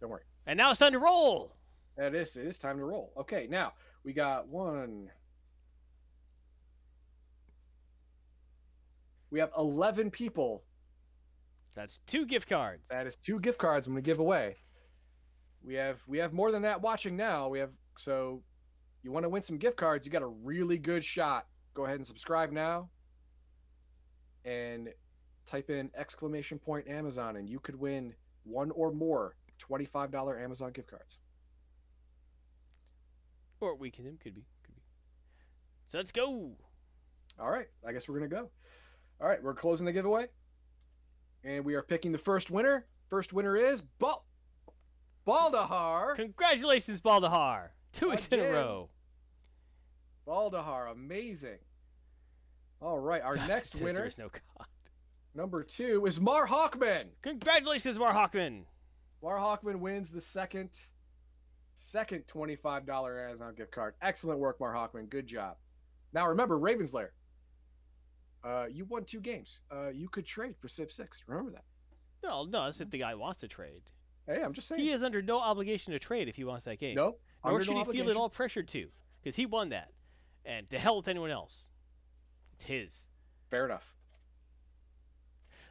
Don't 0.01 0.09
worry. 0.11 0.23
And 0.45 0.57
now 0.57 0.69
it's 0.69 0.79
time 0.79 0.91
to 0.93 0.99
roll. 0.99 1.55
It 1.99 2.15
is. 2.15 2.35
It 2.37 2.47
is 2.47 2.57
time 2.57 2.77
to 2.77 2.85
roll. 2.85 3.11
Okay, 3.17 3.47
now 3.49 3.73
we 4.03 4.13
got 4.13 4.47
one. 4.47 5.09
We 9.31 9.39
have 9.39 9.51
eleven 9.57 10.09
people. 10.09 10.63
That's 11.75 11.99
two 12.07 12.25
gift 12.25 12.49
cards. 12.49 12.87
That 12.89 13.05
is 13.05 13.17
two 13.17 13.39
gift 13.39 13.59
cards. 13.59 13.85
I'm 13.85 13.93
gonna 13.93 14.01
give 14.01 14.19
away. 14.19 14.55
We 15.61 15.75
have 15.75 16.01
we 16.07 16.17
have 16.19 16.31
more 16.31 16.51
than 16.51 16.61
that 16.61 16.81
watching 16.81 17.17
now. 17.17 17.49
We 17.49 17.59
have 17.59 17.71
so 17.97 18.41
you 19.03 19.11
want 19.11 19.23
to 19.23 19.29
win 19.29 19.41
some 19.41 19.57
gift 19.57 19.75
cards. 19.75 20.05
You 20.05 20.11
got 20.11 20.21
a 20.21 20.27
really 20.27 20.77
good 20.77 21.03
shot. 21.03 21.47
Go 21.73 21.85
ahead 21.85 21.97
and 21.97 22.07
subscribe 22.07 22.51
now. 22.51 22.89
And 24.45 24.89
type 25.45 25.69
in 25.69 25.91
exclamation 25.97 26.59
point 26.59 26.87
Amazon, 26.87 27.35
and 27.35 27.49
you 27.49 27.59
could 27.59 27.75
win 27.75 28.13
one 28.43 28.71
or 28.71 28.93
more 28.93 29.35
twenty-five 29.57 30.11
dollar 30.11 30.39
Amazon 30.39 30.71
gift 30.71 30.89
cards. 30.89 31.19
Or 33.61 33.75
weekend 33.75 34.07
him 34.07 34.17
could 34.21 34.33
be. 34.35 34.45
Could 34.63 34.75
be. 34.75 34.81
So 35.89 35.97
let's 35.97 36.11
go. 36.11 36.51
All 37.39 37.49
right, 37.51 37.67
I 37.87 37.91
guess 37.93 38.07
we're 38.07 38.15
gonna 38.15 38.29
go. 38.29 38.49
All 39.21 39.27
right, 39.27 39.41
we're 39.43 39.53
closing 39.53 39.85
the 39.85 39.91
giveaway, 39.91 40.27
and 41.43 41.63
we 41.65 41.75
are 41.75 41.81
picking 41.81 42.11
the 42.11 42.17
first 42.17 42.49
winner. 42.51 42.85
First 43.09 43.33
winner 43.33 43.55
is 43.55 43.81
Bal 43.81 44.23
Baldahar. 45.27 46.15
Congratulations, 46.15 47.01
Baldahar. 47.01 47.69
Two 47.91 48.09
weeks 48.09 48.27
in 48.27 48.39
a 48.39 48.43
row. 48.51 48.89
Baldahar, 50.27 50.91
amazing. 50.91 51.57
All 52.81 52.99
right, 52.99 53.21
our 53.21 53.35
next 53.47 53.81
winner, 53.81 53.99
There's 53.99 54.17
no 54.17 54.29
God. 54.29 54.67
number 55.35 55.63
two, 55.63 56.05
is 56.05 56.19
Mar 56.19 56.47
Hawkman. 56.47 57.05
Congratulations, 57.21 57.97
Mar 57.99 58.13
Hawkman. 58.13 58.63
Mar 59.21 59.37
Hawkman 59.37 59.77
wins 59.79 60.11
the 60.11 60.21
second, 60.21 60.69
second 61.79 62.27
twenty-five 62.27 62.85
dollar 62.85 63.27
Amazon 63.27 63.55
gift 63.55 63.71
card. 63.71 63.93
Excellent 64.01 64.39
work, 64.39 64.59
Mar 64.59 64.73
Hawkman. 64.73 65.09
Good 65.09 65.27
job. 65.27 65.55
Now 66.13 66.27
remember, 66.27 66.57
Raven's 66.57 66.93
Lair. 66.93 67.13
Uh, 68.43 68.65
you 68.69 68.85
won 68.85 69.03
two 69.03 69.19
games. 69.19 69.61
Uh, 69.71 69.89
you 69.89 70.09
could 70.09 70.25
trade 70.25 70.55
for 70.59 70.67
Civ 70.67 70.91
Six. 70.91 71.23
Remember 71.27 71.51
that. 71.51 71.63
No, 72.23 72.43
no, 72.43 72.65
that's 72.65 72.81
if 72.81 72.89
the 72.89 72.97
guy 72.97 73.15
wants 73.15 73.39
to 73.39 73.47
trade. 73.47 73.83
Hey, 74.27 74.41
I'm 74.43 74.53
just 74.53 74.67
saying. 74.67 74.81
He 74.81 74.91
is 74.91 75.03
under 75.03 75.21
no 75.21 75.39
obligation 75.39 75.93
to 75.93 75.99
trade 75.99 76.27
if 76.27 76.35
he 76.35 76.43
wants 76.43 76.65
that 76.65 76.79
game. 76.79 76.95
No, 76.95 77.15
Nor 77.43 77.61
should 77.61 77.75
no 77.75 77.83
he 77.83 77.91
feel 77.91 78.09
at 78.09 78.17
all 78.17 78.29
pressured 78.29 78.67
to, 78.69 78.87
because 79.21 79.35
he 79.35 79.45
won 79.45 79.69
that. 79.69 79.91
And 80.45 80.69
to 80.69 80.79
hell 80.79 80.97
with 80.97 81.07
anyone 81.07 81.31
else. 81.31 81.67
It's 82.53 82.65
his. 82.65 83.05
Fair 83.49 83.65
enough. 83.65 83.93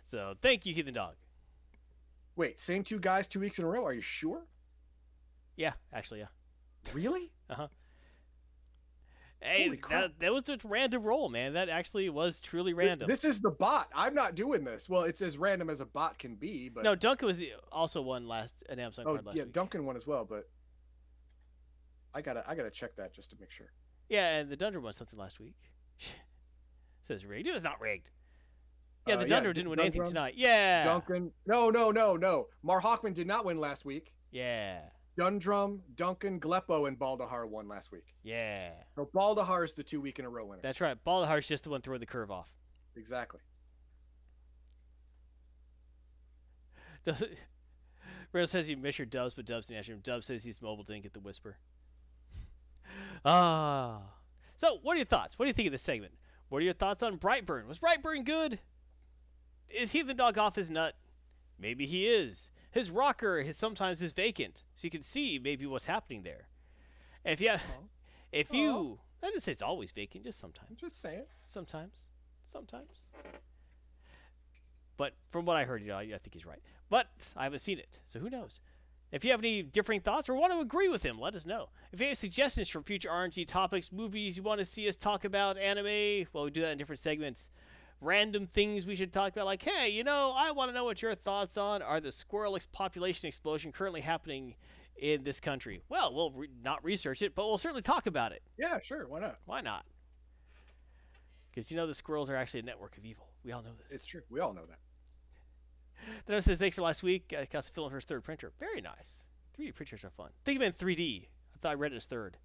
So 0.06 0.34
thank 0.40 0.66
you, 0.66 0.74
Heathen 0.74 0.94
Dog. 0.94 1.14
Wait, 2.36 2.60
same 2.60 2.82
two 2.82 2.98
guys 2.98 3.28
two 3.28 3.40
weeks 3.40 3.58
in 3.58 3.64
a 3.64 3.68
row. 3.68 3.84
Are 3.84 3.92
you 3.92 4.00
sure? 4.00 4.46
Yeah, 5.58 5.72
actually, 5.92 6.20
yeah. 6.20 6.26
Really? 6.94 7.32
Hey, 9.40 9.64
Holy 9.64 9.76
crap. 9.76 10.00
that, 10.00 10.18
that 10.20 10.32
was 10.32 10.44
just 10.44 10.64
random 10.64 11.02
roll, 11.02 11.28
man. 11.28 11.52
That 11.52 11.68
actually 11.68 12.08
was 12.10 12.40
truly 12.40 12.74
random. 12.74 13.08
This 13.08 13.24
is 13.24 13.40
the 13.40 13.50
bot. 13.50 13.88
I'm 13.94 14.14
not 14.14 14.34
doing 14.34 14.64
this. 14.64 14.88
Well, 14.88 15.02
it's 15.02 15.20
as 15.20 15.36
random 15.36 15.68
as 15.68 15.80
a 15.80 15.86
bot 15.86 16.18
can 16.18 16.34
be, 16.36 16.68
but 16.68 16.82
no, 16.84 16.94
Duncan 16.94 17.26
was 17.26 17.38
the, 17.38 17.52
also 17.70 18.02
won 18.02 18.26
last 18.26 18.54
an 18.68 18.78
Amazon 18.80 19.04
oh 19.06 19.14
card 19.14 19.26
last 19.26 19.34
week. 19.34 19.38
yeah, 19.38 19.44
week. 19.44 19.52
Duncan 19.52 19.84
won 19.84 19.96
as 19.96 20.06
well. 20.06 20.24
But 20.24 20.48
I 22.14 22.20
gotta 22.20 22.42
I 22.48 22.54
gotta 22.54 22.70
check 22.70 22.96
that 22.96 23.12
just 23.14 23.30
to 23.30 23.36
make 23.40 23.50
sure. 23.50 23.70
Yeah, 24.08 24.38
and 24.38 24.50
the 24.50 24.56
Dunder 24.56 24.80
won 24.80 24.92
something 24.92 25.18
last 25.18 25.38
week. 25.38 25.56
Says 27.04 27.24
rigged. 27.26 27.46
It 27.46 27.54
was 27.54 27.64
not 27.64 27.80
rigged. 27.80 28.10
Yeah, 29.06 29.14
Uh, 29.14 29.16
the 29.18 29.24
yeah, 29.24 29.28
Dunder 29.28 29.52
D- 29.52 29.58
didn't 29.60 29.70
win 29.70 29.80
anything 29.80 30.04
tonight. 30.04 30.34
Yeah. 30.36 30.82
Duncan. 30.84 31.30
No, 31.46 31.70
no, 31.70 31.90
no, 31.90 32.16
no. 32.16 32.46
Mar 32.62 32.80
Hawkman 32.80 33.14
did 33.14 33.26
not 33.26 33.44
win 33.44 33.58
last 33.58 33.84
week. 33.84 34.14
Yeah. 34.30 34.80
Dundrum, 35.18 35.82
Duncan, 35.96 36.38
Gleppo, 36.38 36.86
and 36.86 36.96
Baldahar 36.96 37.48
won 37.48 37.66
last 37.66 37.90
week. 37.90 38.14
Yeah. 38.22 38.70
So 38.94 39.04
Baldahar 39.12 39.64
is 39.64 39.74
the 39.74 39.82
two 39.82 40.00
week 40.00 40.20
in 40.20 40.24
a 40.24 40.28
row 40.28 40.46
winner. 40.46 40.62
That's 40.62 40.80
right. 40.80 40.96
Baldahar's 41.04 41.48
just 41.48 41.64
the 41.64 41.70
one 41.70 41.80
throwing 41.80 41.98
the 41.98 42.06
curve 42.06 42.30
off. 42.30 42.48
exactly. 42.96 43.40
Randall 48.32 48.46
says 48.46 48.68
you 48.68 48.76
miss 48.76 48.98
your 48.98 49.06
Dubs, 49.06 49.34
but 49.34 49.44
Dubs 49.46 49.66
didn't 49.66 49.78
answer 49.78 49.92
him. 49.92 50.00
Dubs 50.04 50.26
says 50.26 50.44
he's 50.44 50.60
mobile, 50.62 50.84
didn't 50.84 51.02
get 51.02 51.12
the 51.12 51.20
whisper. 51.20 51.56
Ah. 53.24 54.00
So, 54.56 54.78
what 54.82 54.94
are 54.94 54.96
your 54.98 55.04
thoughts? 55.04 55.36
What 55.38 55.44
do 55.44 55.48
you 55.48 55.52
think 55.52 55.66
of 55.66 55.72
this 55.72 55.82
segment? 55.82 56.12
What 56.48 56.58
are 56.58 56.64
your 56.64 56.72
thoughts 56.72 57.02
on 57.02 57.18
Brightburn? 57.18 57.66
Was 57.66 57.80
Brightburn 57.80 58.24
good? 58.24 58.58
Is 59.68 59.90
he 59.90 60.02
the 60.02 60.14
dog 60.14 60.38
off 60.38 60.54
his 60.54 60.70
nut? 60.70 60.94
Maybe 61.58 61.86
he 61.86 62.06
is. 62.06 62.48
His 62.70 62.90
rocker 62.90 63.38
is 63.38 63.56
sometimes 63.56 64.02
is 64.02 64.12
vacant, 64.12 64.62
so 64.74 64.86
you 64.86 64.90
can 64.90 65.02
see 65.02 65.38
maybe 65.42 65.66
what's 65.66 65.86
happening 65.86 66.22
there. 66.22 66.46
And 67.24 67.32
if 67.32 67.40
you, 67.40 67.50
Oh. 67.50 67.84
if 68.32 68.52
you, 68.52 68.98
I 69.22 69.26
didn't 69.28 69.42
say 69.42 69.52
it's 69.52 69.62
always 69.62 69.92
vacant, 69.92 70.24
just 70.24 70.38
sometimes. 70.38 70.68
I'm 70.70 70.76
just 70.76 71.00
saying. 71.00 71.24
Sometimes. 71.46 71.98
Sometimes. 72.52 73.06
But 74.96 75.14
from 75.30 75.44
what 75.44 75.56
I 75.56 75.64
heard, 75.64 75.80
you 75.82 75.88
know, 75.88 75.96
I 75.96 76.02
I 76.02 76.18
think 76.18 76.34
he's 76.34 76.46
right. 76.46 76.60
But 76.90 77.06
I 77.36 77.44
haven't 77.44 77.60
seen 77.60 77.78
it, 77.78 77.98
so 78.06 78.18
who 78.18 78.30
knows? 78.30 78.60
If 79.10 79.24
you 79.24 79.30
have 79.30 79.40
any 79.40 79.62
differing 79.62 80.00
thoughts 80.02 80.28
or 80.28 80.34
want 80.34 80.52
to 80.52 80.60
agree 80.60 80.88
with 80.88 81.02
him, 81.02 81.18
let 81.18 81.34
us 81.34 81.46
know. 81.46 81.70
If 81.92 82.00
you 82.00 82.08
have 82.08 82.18
suggestions 82.18 82.68
for 82.68 82.82
future 82.82 83.08
RNG 83.08 83.46
topics, 83.46 83.90
movies 83.90 84.36
you 84.36 84.42
want 84.42 84.58
to 84.58 84.66
see 84.66 84.86
us 84.88 84.96
talk 84.96 85.24
about, 85.24 85.56
anime, 85.56 86.26
well, 86.32 86.44
we 86.44 86.50
do 86.50 86.60
that 86.62 86.72
in 86.72 86.78
different 86.78 87.00
segments. 87.00 87.48
Random 88.00 88.46
things 88.46 88.86
we 88.86 88.94
should 88.94 89.12
talk 89.12 89.32
about, 89.32 89.46
like, 89.46 89.62
hey, 89.62 89.90
you 89.90 90.04
know, 90.04 90.32
I 90.36 90.52
want 90.52 90.70
to 90.70 90.74
know 90.74 90.84
what 90.84 91.02
your 91.02 91.14
thoughts 91.14 91.56
on 91.56 91.82
are 91.82 92.00
the 92.00 92.12
squirrel 92.12 92.54
ex- 92.54 92.66
population 92.66 93.26
explosion 93.26 93.72
currently 93.72 94.00
happening 94.00 94.54
in 94.96 95.24
this 95.24 95.40
country. 95.40 95.82
Well, 95.88 96.14
we'll 96.14 96.30
re- 96.30 96.48
not 96.62 96.84
research 96.84 97.22
it, 97.22 97.34
but 97.34 97.46
we'll 97.46 97.58
certainly 97.58 97.82
talk 97.82 98.06
about 98.06 98.32
it. 98.32 98.42
Yeah, 98.56 98.78
sure. 98.82 99.06
Why 99.08 99.20
not? 99.20 99.38
Why 99.46 99.60
not? 99.62 99.84
Because 101.50 101.70
you 101.70 101.76
know 101.76 101.88
the 101.88 101.94
squirrels 101.94 102.30
are 102.30 102.36
actually 102.36 102.60
a 102.60 102.64
network 102.64 102.96
of 102.98 103.04
evil. 103.04 103.26
We 103.44 103.52
all 103.52 103.62
know 103.62 103.72
this. 103.76 103.86
It's 103.90 104.06
true. 104.06 104.22
We 104.30 104.40
all 104.40 104.52
know 104.54 104.66
that. 104.68 104.78
The 106.26 106.32
note 106.34 106.44
says, 106.44 106.58
thanks 106.58 106.76
for 106.76 106.82
last 106.82 107.02
week. 107.02 107.34
Uh, 107.36 107.44
got 107.50 107.64
some 107.64 107.74
film 107.74 107.90
for 107.90 107.96
his 107.96 108.04
third 108.04 108.22
printer. 108.22 108.52
Very 108.60 108.80
nice. 108.80 109.24
3D 109.58 109.74
printers 109.74 110.04
are 110.04 110.10
fun. 110.10 110.30
Think 110.44 110.56
of 110.56 110.62
it 110.62 110.66
in 110.66 110.72
3D. 110.72 111.24
I 111.24 111.58
thought 111.58 111.72
I 111.72 111.74
read 111.74 111.92
it 111.92 111.96
as 111.96 112.06
third. 112.06 112.36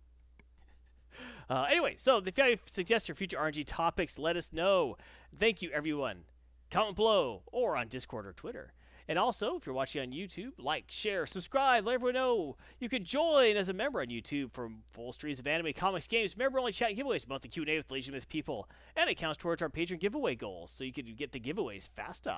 Uh, 1.50 1.68
anyway, 1.70 1.96
so 1.98 2.18
if 2.18 2.38
you 2.38 2.44
have 2.44 2.62
suggestions 2.66 3.08
for 3.08 3.18
future 3.18 3.38
RNG 3.38 3.64
topics, 3.66 4.18
let 4.18 4.38
us 4.38 4.54
know. 4.54 4.98
Thank 5.38 5.62
you, 5.62 5.72
everyone. 5.72 6.24
Comment 6.72 6.96
below 6.96 7.42
or 7.52 7.76
on 7.78 7.88
Discord 7.88 8.26
or 8.26 8.34
Twitter. 8.34 8.74
And 9.08 9.20
also, 9.20 9.58
if 9.58 9.66
you're 9.66 9.76
watching 9.76 10.02
on 10.02 10.12
YouTube, 10.12 10.54
like, 10.58 10.86
share, 10.88 11.26
subscribe, 11.26 11.86
let 11.86 11.96
everyone 11.96 12.16
know. 12.16 12.56
You 12.80 12.88
can 12.88 13.04
join 13.04 13.58
as 13.58 13.68
a 13.68 13.74
member 13.74 14.00
on 14.00 14.08
YouTube 14.08 14.54
for 14.54 14.72
full 14.94 15.12
streams 15.12 15.40
of 15.40 15.48
anime, 15.48 15.74
comics, 15.74 16.08
games, 16.08 16.38
member-only 16.38 16.72
chat 16.72 16.96
giveaways, 16.96 17.28
monthly 17.28 17.50
Q&A 17.50 17.76
with 17.76 17.92
Legion 17.92 18.14
Myth 18.14 18.30
people, 18.30 18.70
and 18.96 19.10
it 19.10 19.16
counts 19.16 19.38
towards 19.38 19.62
our 19.62 19.70
patron 19.70 20.00
giveaway 20.00 20.36
goals, 20.36 20.72
so 20.72 20.86
you 20.86 20.94
can 20.94 21.06
get 21.16 21.34
the 21.34 21.40
giveaways 21.40 21.90
faster. 21.90 22.38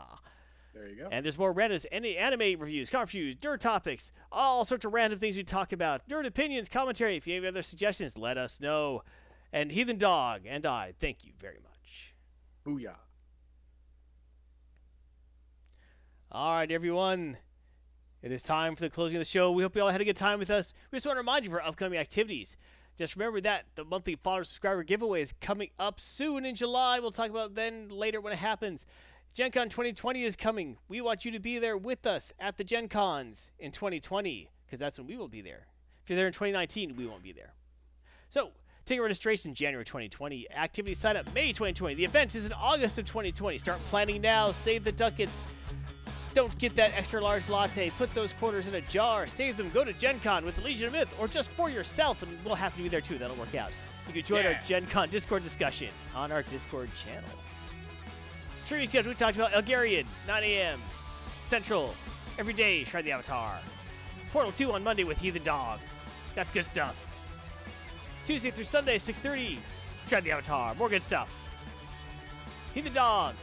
There 0.76 0.90
you 0.90 0.96
go. 0.98 1.08
And 1.10 1.24
there's 1.24 1.38
more 1.38 1.54
randoms, 1.54 1.86
any 1.90 2.18
anime 2.18 2.60
reviews, 2.60 2.90
comic 2.90 3.08
reviews, 3.14 3.36
nerd 3.38 3.60
topics, 3.60 4.12
all 4.30 4.66
sorts 4.66 4.84
of 4.84 4.94
random 4.94 5.18
things 5.18 5.38
we 5.38 5.44
talk 5.44 5.72
about, 5.72 6.08
nerd 6.10 6.26
opinions, 6.26 6.68
commentary. 6.68 7.16
If 7.16 7.26
you 7.28 7.36
have 7.36 7.44
any 7.44 7.48
other 7.48 7.62
suggestions, 7.62 8.18
let 8.18 8.38
us 8.38 8.60
know. 8.60 9.04
And 9.54 9.72
Heathen 9.72 9.98
Dog 9.98 10.42
and 10.46 10.66
I, 10.66 10.94
thank 11.00 11.24
you 11.24 11.32
very 11.40 11.60
much. 11.64 12.14
Booyah. 12.66 12.96
All 16.30 16.54
right, 16.54 16.70
everyone. 16.70 17.38
It 18.22 18.34
is 18.34 18.42
time 18.42 18.76
for 18.76 18.82
the 18.82 18.90
closing 18.90 19.16
of 19.16 19.22
the 19.22 19.26
show. 19.26 19.52
We 19.52 19.64
hope 19.64 19.76
you 19.78 19.82
all 19.84 19.90
had 19.90 20.02
a 20.02 20.06
good 20.06 20.18
time 20.18 20.40
with 20.40 20.50
us. 20.50 20.74
We 20.92 20.98
just 20.98 21.06
want 21.06 21.16
to 21.16 21.22
remind 21.22 21.46
you 21.46 21.52
of 21.52 21.56
our 21.56 21.62
upcoming 21.62 22.00
activities. 22.00 22.58
Just 22.98 23.16
remember 23.16 23.40
that 23.42 23.66
the 23.76 23.86
monthly 23.86 24.16
follower 24.16 24.44
subscriber 24.44 24.84
giveaway 24.84 25.22
is 25.22 25.34
coming 25.40 25.70
up 25.80 26.00
soon 26.00 26.46
in 26.46 26.56
July. 26.56 27.00
We'll 27.00 27.12
talk 27.12 27.30
about 27.30 27.54
then 27.54 27.90
later 27.90 28.20
when 28.20 28.34
it 28.34 28.40
happens. 28.40 28.86
Gen 29.36 29.52
Con 29.52 29.68
2020 29.68 30.24
is 30.24 30.38
coming. 30.38 30.78
We 30.88 31.02
want 31.02 31.26
you 31.26 31.32
to 31.32 31.40
be 31.40 31.60
there 31.60 31.76
with 31.76 32.08
us 32.08 32.32
at 32.40 32.56
the 32.56 32.64
Gen 32.64 32.88
Cons 32.88 33.52
in 33.60 33.74
2020 33.74 34.50
because 34.66 34.80
that's 34.80 34.98
when 34.98 35.08
we 35.08 35.18
will 35.18 35.28
be 35.28 35.42
there. 35.42 35.68
If 36.02 36.10
you're 36.10 36.16
there 36.16 36.28
in 36.28 36.32
2019, 36.32 36.96
we 36.96 37.06
won't 37.06 37.22
be 37.22 37.34
there. 37.34 37.52
So, 38.30 38.52
ticket 38.86 39.02
registration 39.04 39.54
January 39.54 39.84
2020. 39.84 40.50
Activity 40.52 40.94
sign 40.94 41.18
up 41.18 41.26
May 41.34 41.48
2020. 41.50 41.96
The 41.96 42.06
event 42.06 42.34
is 42.34 42.46
in 42.46 42.54
August 42.54 42.98
of 42.98 43.08
2020. 43.08 43.58
Start 43.58 43.82
planning 43.90 44.22
now. 44.22 44.54
Save 44.54 44.86
the 44.86 44.94
ducats. 44.94 45.42
Don't 46.34 46.58
get 46.58 46.74
that 46.78 46.98
extra 46.98 47.22
large 47.22 47.50
latte. 47.50 47.90
Put 47.90 48.14
those 48.14 48.32
quarters 48.32 48.68
in 48.68 48.76
a 48.76 48.82
jar. 48.82 49.28
Save 49.28 49.58
them. 49.58 49.70
Go 49.72 49.84
to 49.84 49.92
Gen 49.92 50.22
Con 50.22 50.46
with 50.46 50.56
the 50.56 50.62
Legion 50.62 50.88
of 50.88 50.94
Myth 50.94 51.14
or 51.20 51.28
just 51.28 51.52
for 51.52 51.70
yourself, 51.70 52.24
and 52.24 52.32
we'll 52.46 52.56
happen 52.56 52.78
to 52.78 52.84
be 52.84 52.90
there 52.90 53.02
too. 53.02 53.18
That'll 53.18 53.36
work 53.36 53.54
out. 53.54 53.72
You 54.08 54.14
can 54.14 54.24
join 54.24 54.46
our 54.46 54.54
Yeah. 54.54 54.66
Gen 54.66 54.88
Con 54.88 55.10
Discord 55.10 55.44
discussion 55.44 55.90
on 56.16 56.32
our 56.32 56.44
Discord 56.44 56.90
channel. 56.96 57.28
Trivia 58.66 58.88
Tips, 58.88 59.08
we 59.08 59.14
talked 59.14 59.36
about 59.38 59.52
Elgarian, 59.52 60.06
9 60.28 60.44
a.m. 60.44 60.80
Central. 61.48 61.94
Every 62.40 62.54
day, 62.54 62.84
try 62.84 63.02
the 63.04 63.12
Avatar. 63.12 63.58
Portal 64.32 64.52
2 64.52 64.74
on 64.74 64.84
Monday 64.84 65.04
with 65.04 65.20
Heathen 65.20 65.44
Dog. 65.44 65.80
That's 66.34 66.50
good 66.50 66.66
stuff. 66.66 67.06
Tuesday 68.26 68.50
through 68.50 68.64
Sunday, 68.64 68.98
6.30. 68.98 69.58
Try 70.10 70.20
the 70.22 70.32
Avatar. 70.32 70.74
More 70.76 70.90
good 70.90 71.04
stuff. 71.04 71.32
Heathen 72.74 72.92
Dog. 72.92 73.36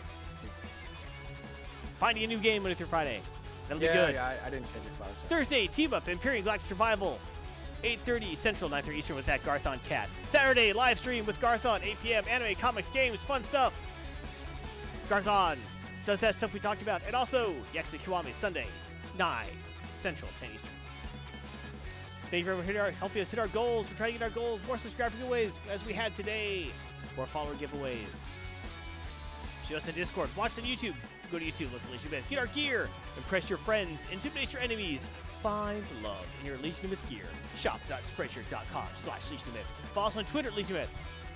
Finding 2.00 2.24
a 2.24 2.26
new 2.26 2.38
game 2.38 2.62
Monday 2.62 2.74
through 2.74 2.86
Friday. 2.86 3.20
That'll 3.68 3.82
yeah, 3.82 3.92
be 3.92 4.06
good. 4.06 4.14
yeah, 4.16 4.26
I, 4.26 4.46
I 4.46 4.50
didn't 4.50 4.66
change 4.72 4.84
this 4.86 4.98
last 4.98 5.18
time. 5.20 5.28
Thursday, 5.28 5.68
Team 5.68 5.94
Up, 5.94 6.04
Empyrion 6.06 6.42
Galactic 6.42 6.66
Survival. 6.66 7.20
8.30 7.84 8.36
Central, 8.36 8.70
9.30 8.70 8.94
Eastern 8.96 9.16
with 9.16 9.26
that 9.26 9.44
Garthon 9.44 9.78
Cat. 9.88 10.08
Saturday, 10.24 10.72
live 10.72 10.98
stream 10.98 11.24
with 11.26 11.40
Garthon, 11.40 11.80
8 11.82 11.96
p.m. 12.02 12.24
Anime, 12.28 12.54
comics, 12.56 12.90
games, 12.90 13.22
fun 13.22 13.42
stuff. 13.42 13.72
Garthon 15.08 15.58
does 16.04 16.18
that 16.20 16.34
stuff 16.34 16.52
we 16.52 16.60
talked 16.60 16.82
about. 16.82 17.02
And 17.06 17.14
also, 17.14 17.54
Yakuza 17.74 17.98
Kiwami, 17.98 18.32
Sunday, 18.32 18.66
9 19.18 19.46
Central, 19.96 20.30
10 20.40 20.50
Eastern. 20.54 20.70
Thank 22.30 22.46
you 22.46 22.62
for 22.62 22.80
our, 22.80 22.90
helping 22.92 23.22
us 23.22 23.30
hit 23.30 23.38
our 23.38 23.48
goals. 23.48 23.90
We're 23.90 23.96
trying 23.96 24.14
to 24.14 24.18
get 24.18 24.24
our 24.24 24.34
goals. 24.34 24.60
More 24.66 24.78
subscriber 24.78 25.14
giveaways 25.22 25.58
as 25.70 25.84
we 25.84 25.92
had 25.92 26.14
today. 26.14 26.68
More 27.16 27.26
follower 27.26 27.54
giveaways. 27.54 28.18
Show 29.68 29.76
us 29.76 29.86
on 29.86 29.94
Discord. 29.94 30.30
Watch 30.36 30.58
on 30.58 30.64
YouTube. 30.64 30.94
Go 31.30 31.38
to 31.38 31.44
YouTube, 31.44 31.72
look 31.72 31.82
at 31.82 31.92
Legion 31.92 32.10
Myth. 32.10 32.24
Get 32.28 32.38
our 32.38 32.46
gear. 32.46 32.88
Impress 33.16 33.48
your 33.48 33.58
friends. 33.58 34.06
Intimidate 34.12 34.52
your 34.52 34.62
enemies. 34.62 35.06
Find 35.42 35.82
love 36.02 36.26
in 36.40 36.46
your 36.46 36.56
Legion 36.58 36.90
Myth 36.90 37.04
gear. 37.08 37.24
Shop.spreadshirt.com 37.56 38.86
slash 38.94 39.30
Legion 39.30 39.52
Myth. 39.54 39.66
Follow 39.94 40.08
us 40.08 40.16
on 40.16 40.24
Twitter 40.24 40.50
at 40.50 40.56
Legion 40.56 40.74
Myth. 40.74 40.90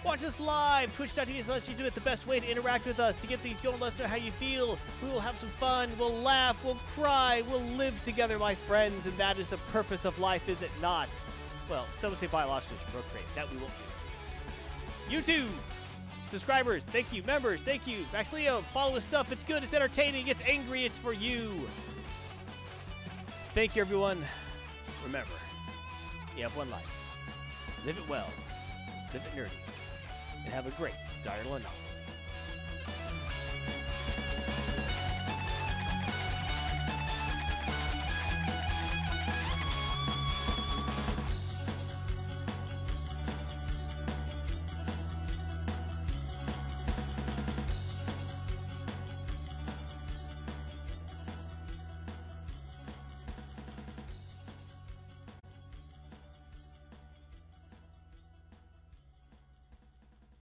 Watch 0.05 0.23
us 0.24 0.39
live. 0.39 0.94
Twitch.tv 0.97 1.43
slash 1.43 1.68
Legion 1.68 1.81
of 1.81 1.86
Myth. 1.86 1.94
The 1.94 2.01
best 2.01 2.27
way 2.27 2.40
to 2.40 2.51
interact 2.51 2.86
with 2.86 3.01
us. 3.01 3.16
To 3.16 3.27
get 3.27 3.40
things 3.40 3.60
going, 3.60 3.81
let 3.81 3.94
us 3.94 3.98
know 3.98 4.06
how 4.06 4.16
you 4.16 4.31
feel. 4.31 4.78
We 5.02 5.09
will 5.09 5.20
have 5.20 5.36
some 5.36 5.48
fun. 5.51 5.90
We'll 5.98 6.20
laugh. 6.20 6.62
We'll 6.64 6.81
cry. 6.94 7.43
We'll 7.51 7.60
live 7.60 8.01
together, 8.02 8.39
my 8.39 8.55
friends. 8.55 9.06
And 9.06 9.16
that 9.18 9.39
is 9.39 9.48
the 9.48 9.59
purpose 9.73 10.05
of 10.05 10.18
life, 10.18 10.48
is 10.48 10.62
it 10.62 10.70
not? 10.81 11.09
Well, 11.68 11.86
would 12.02 12.16
say 12.18 12.28
biological 12.28 12.77
procreate. 12.93 13.27
That 13.35 13.51
we 13.51 13.56
won't 13.56 13.73
do. 15.09 15.16
YouTube 15.16 15.48
subscribers, 16.28 16.85
thank 16.85 17.12
you. 17.12 17.23
Members, 17.23 17.60
thank 17.62 17.86
you. 17.86 18.05
Max 18.12 18.32
Leo, 18.32 18.62
follow 18.73 18.94
his 18.94 19.05
stuff. 19.05 19.32
It's 19.32 19.44
good. 19.44 19.62
It's 19.62 19.74
entertaining. 19.74 20.28
It's 20.28 20.43
angry. 20.47 20.85
It's 20.85 20.98
for 20.98 21.12
you. 21.12 21.66
Thank 23.52 23.77
you, 23.77 23.82
everyone. 23.82 24.23
Remember, 25.05 25.32
you 26.36 26.43
have 26.43 26.56
one 26.56 26.70
life. 26.70 26.85
Live 27.85 27.97
it 27.97 28.09
well. 28.09 28.28
Live 29.12 29.23
it 29.24 29.39
nerdy. 29.39 29.65
And 30.47 30.55
have 30.55 30.68
a 30.68 30.70
great 30.70 30.94
diurnal 31.23 31.59
night. 31.59 31.85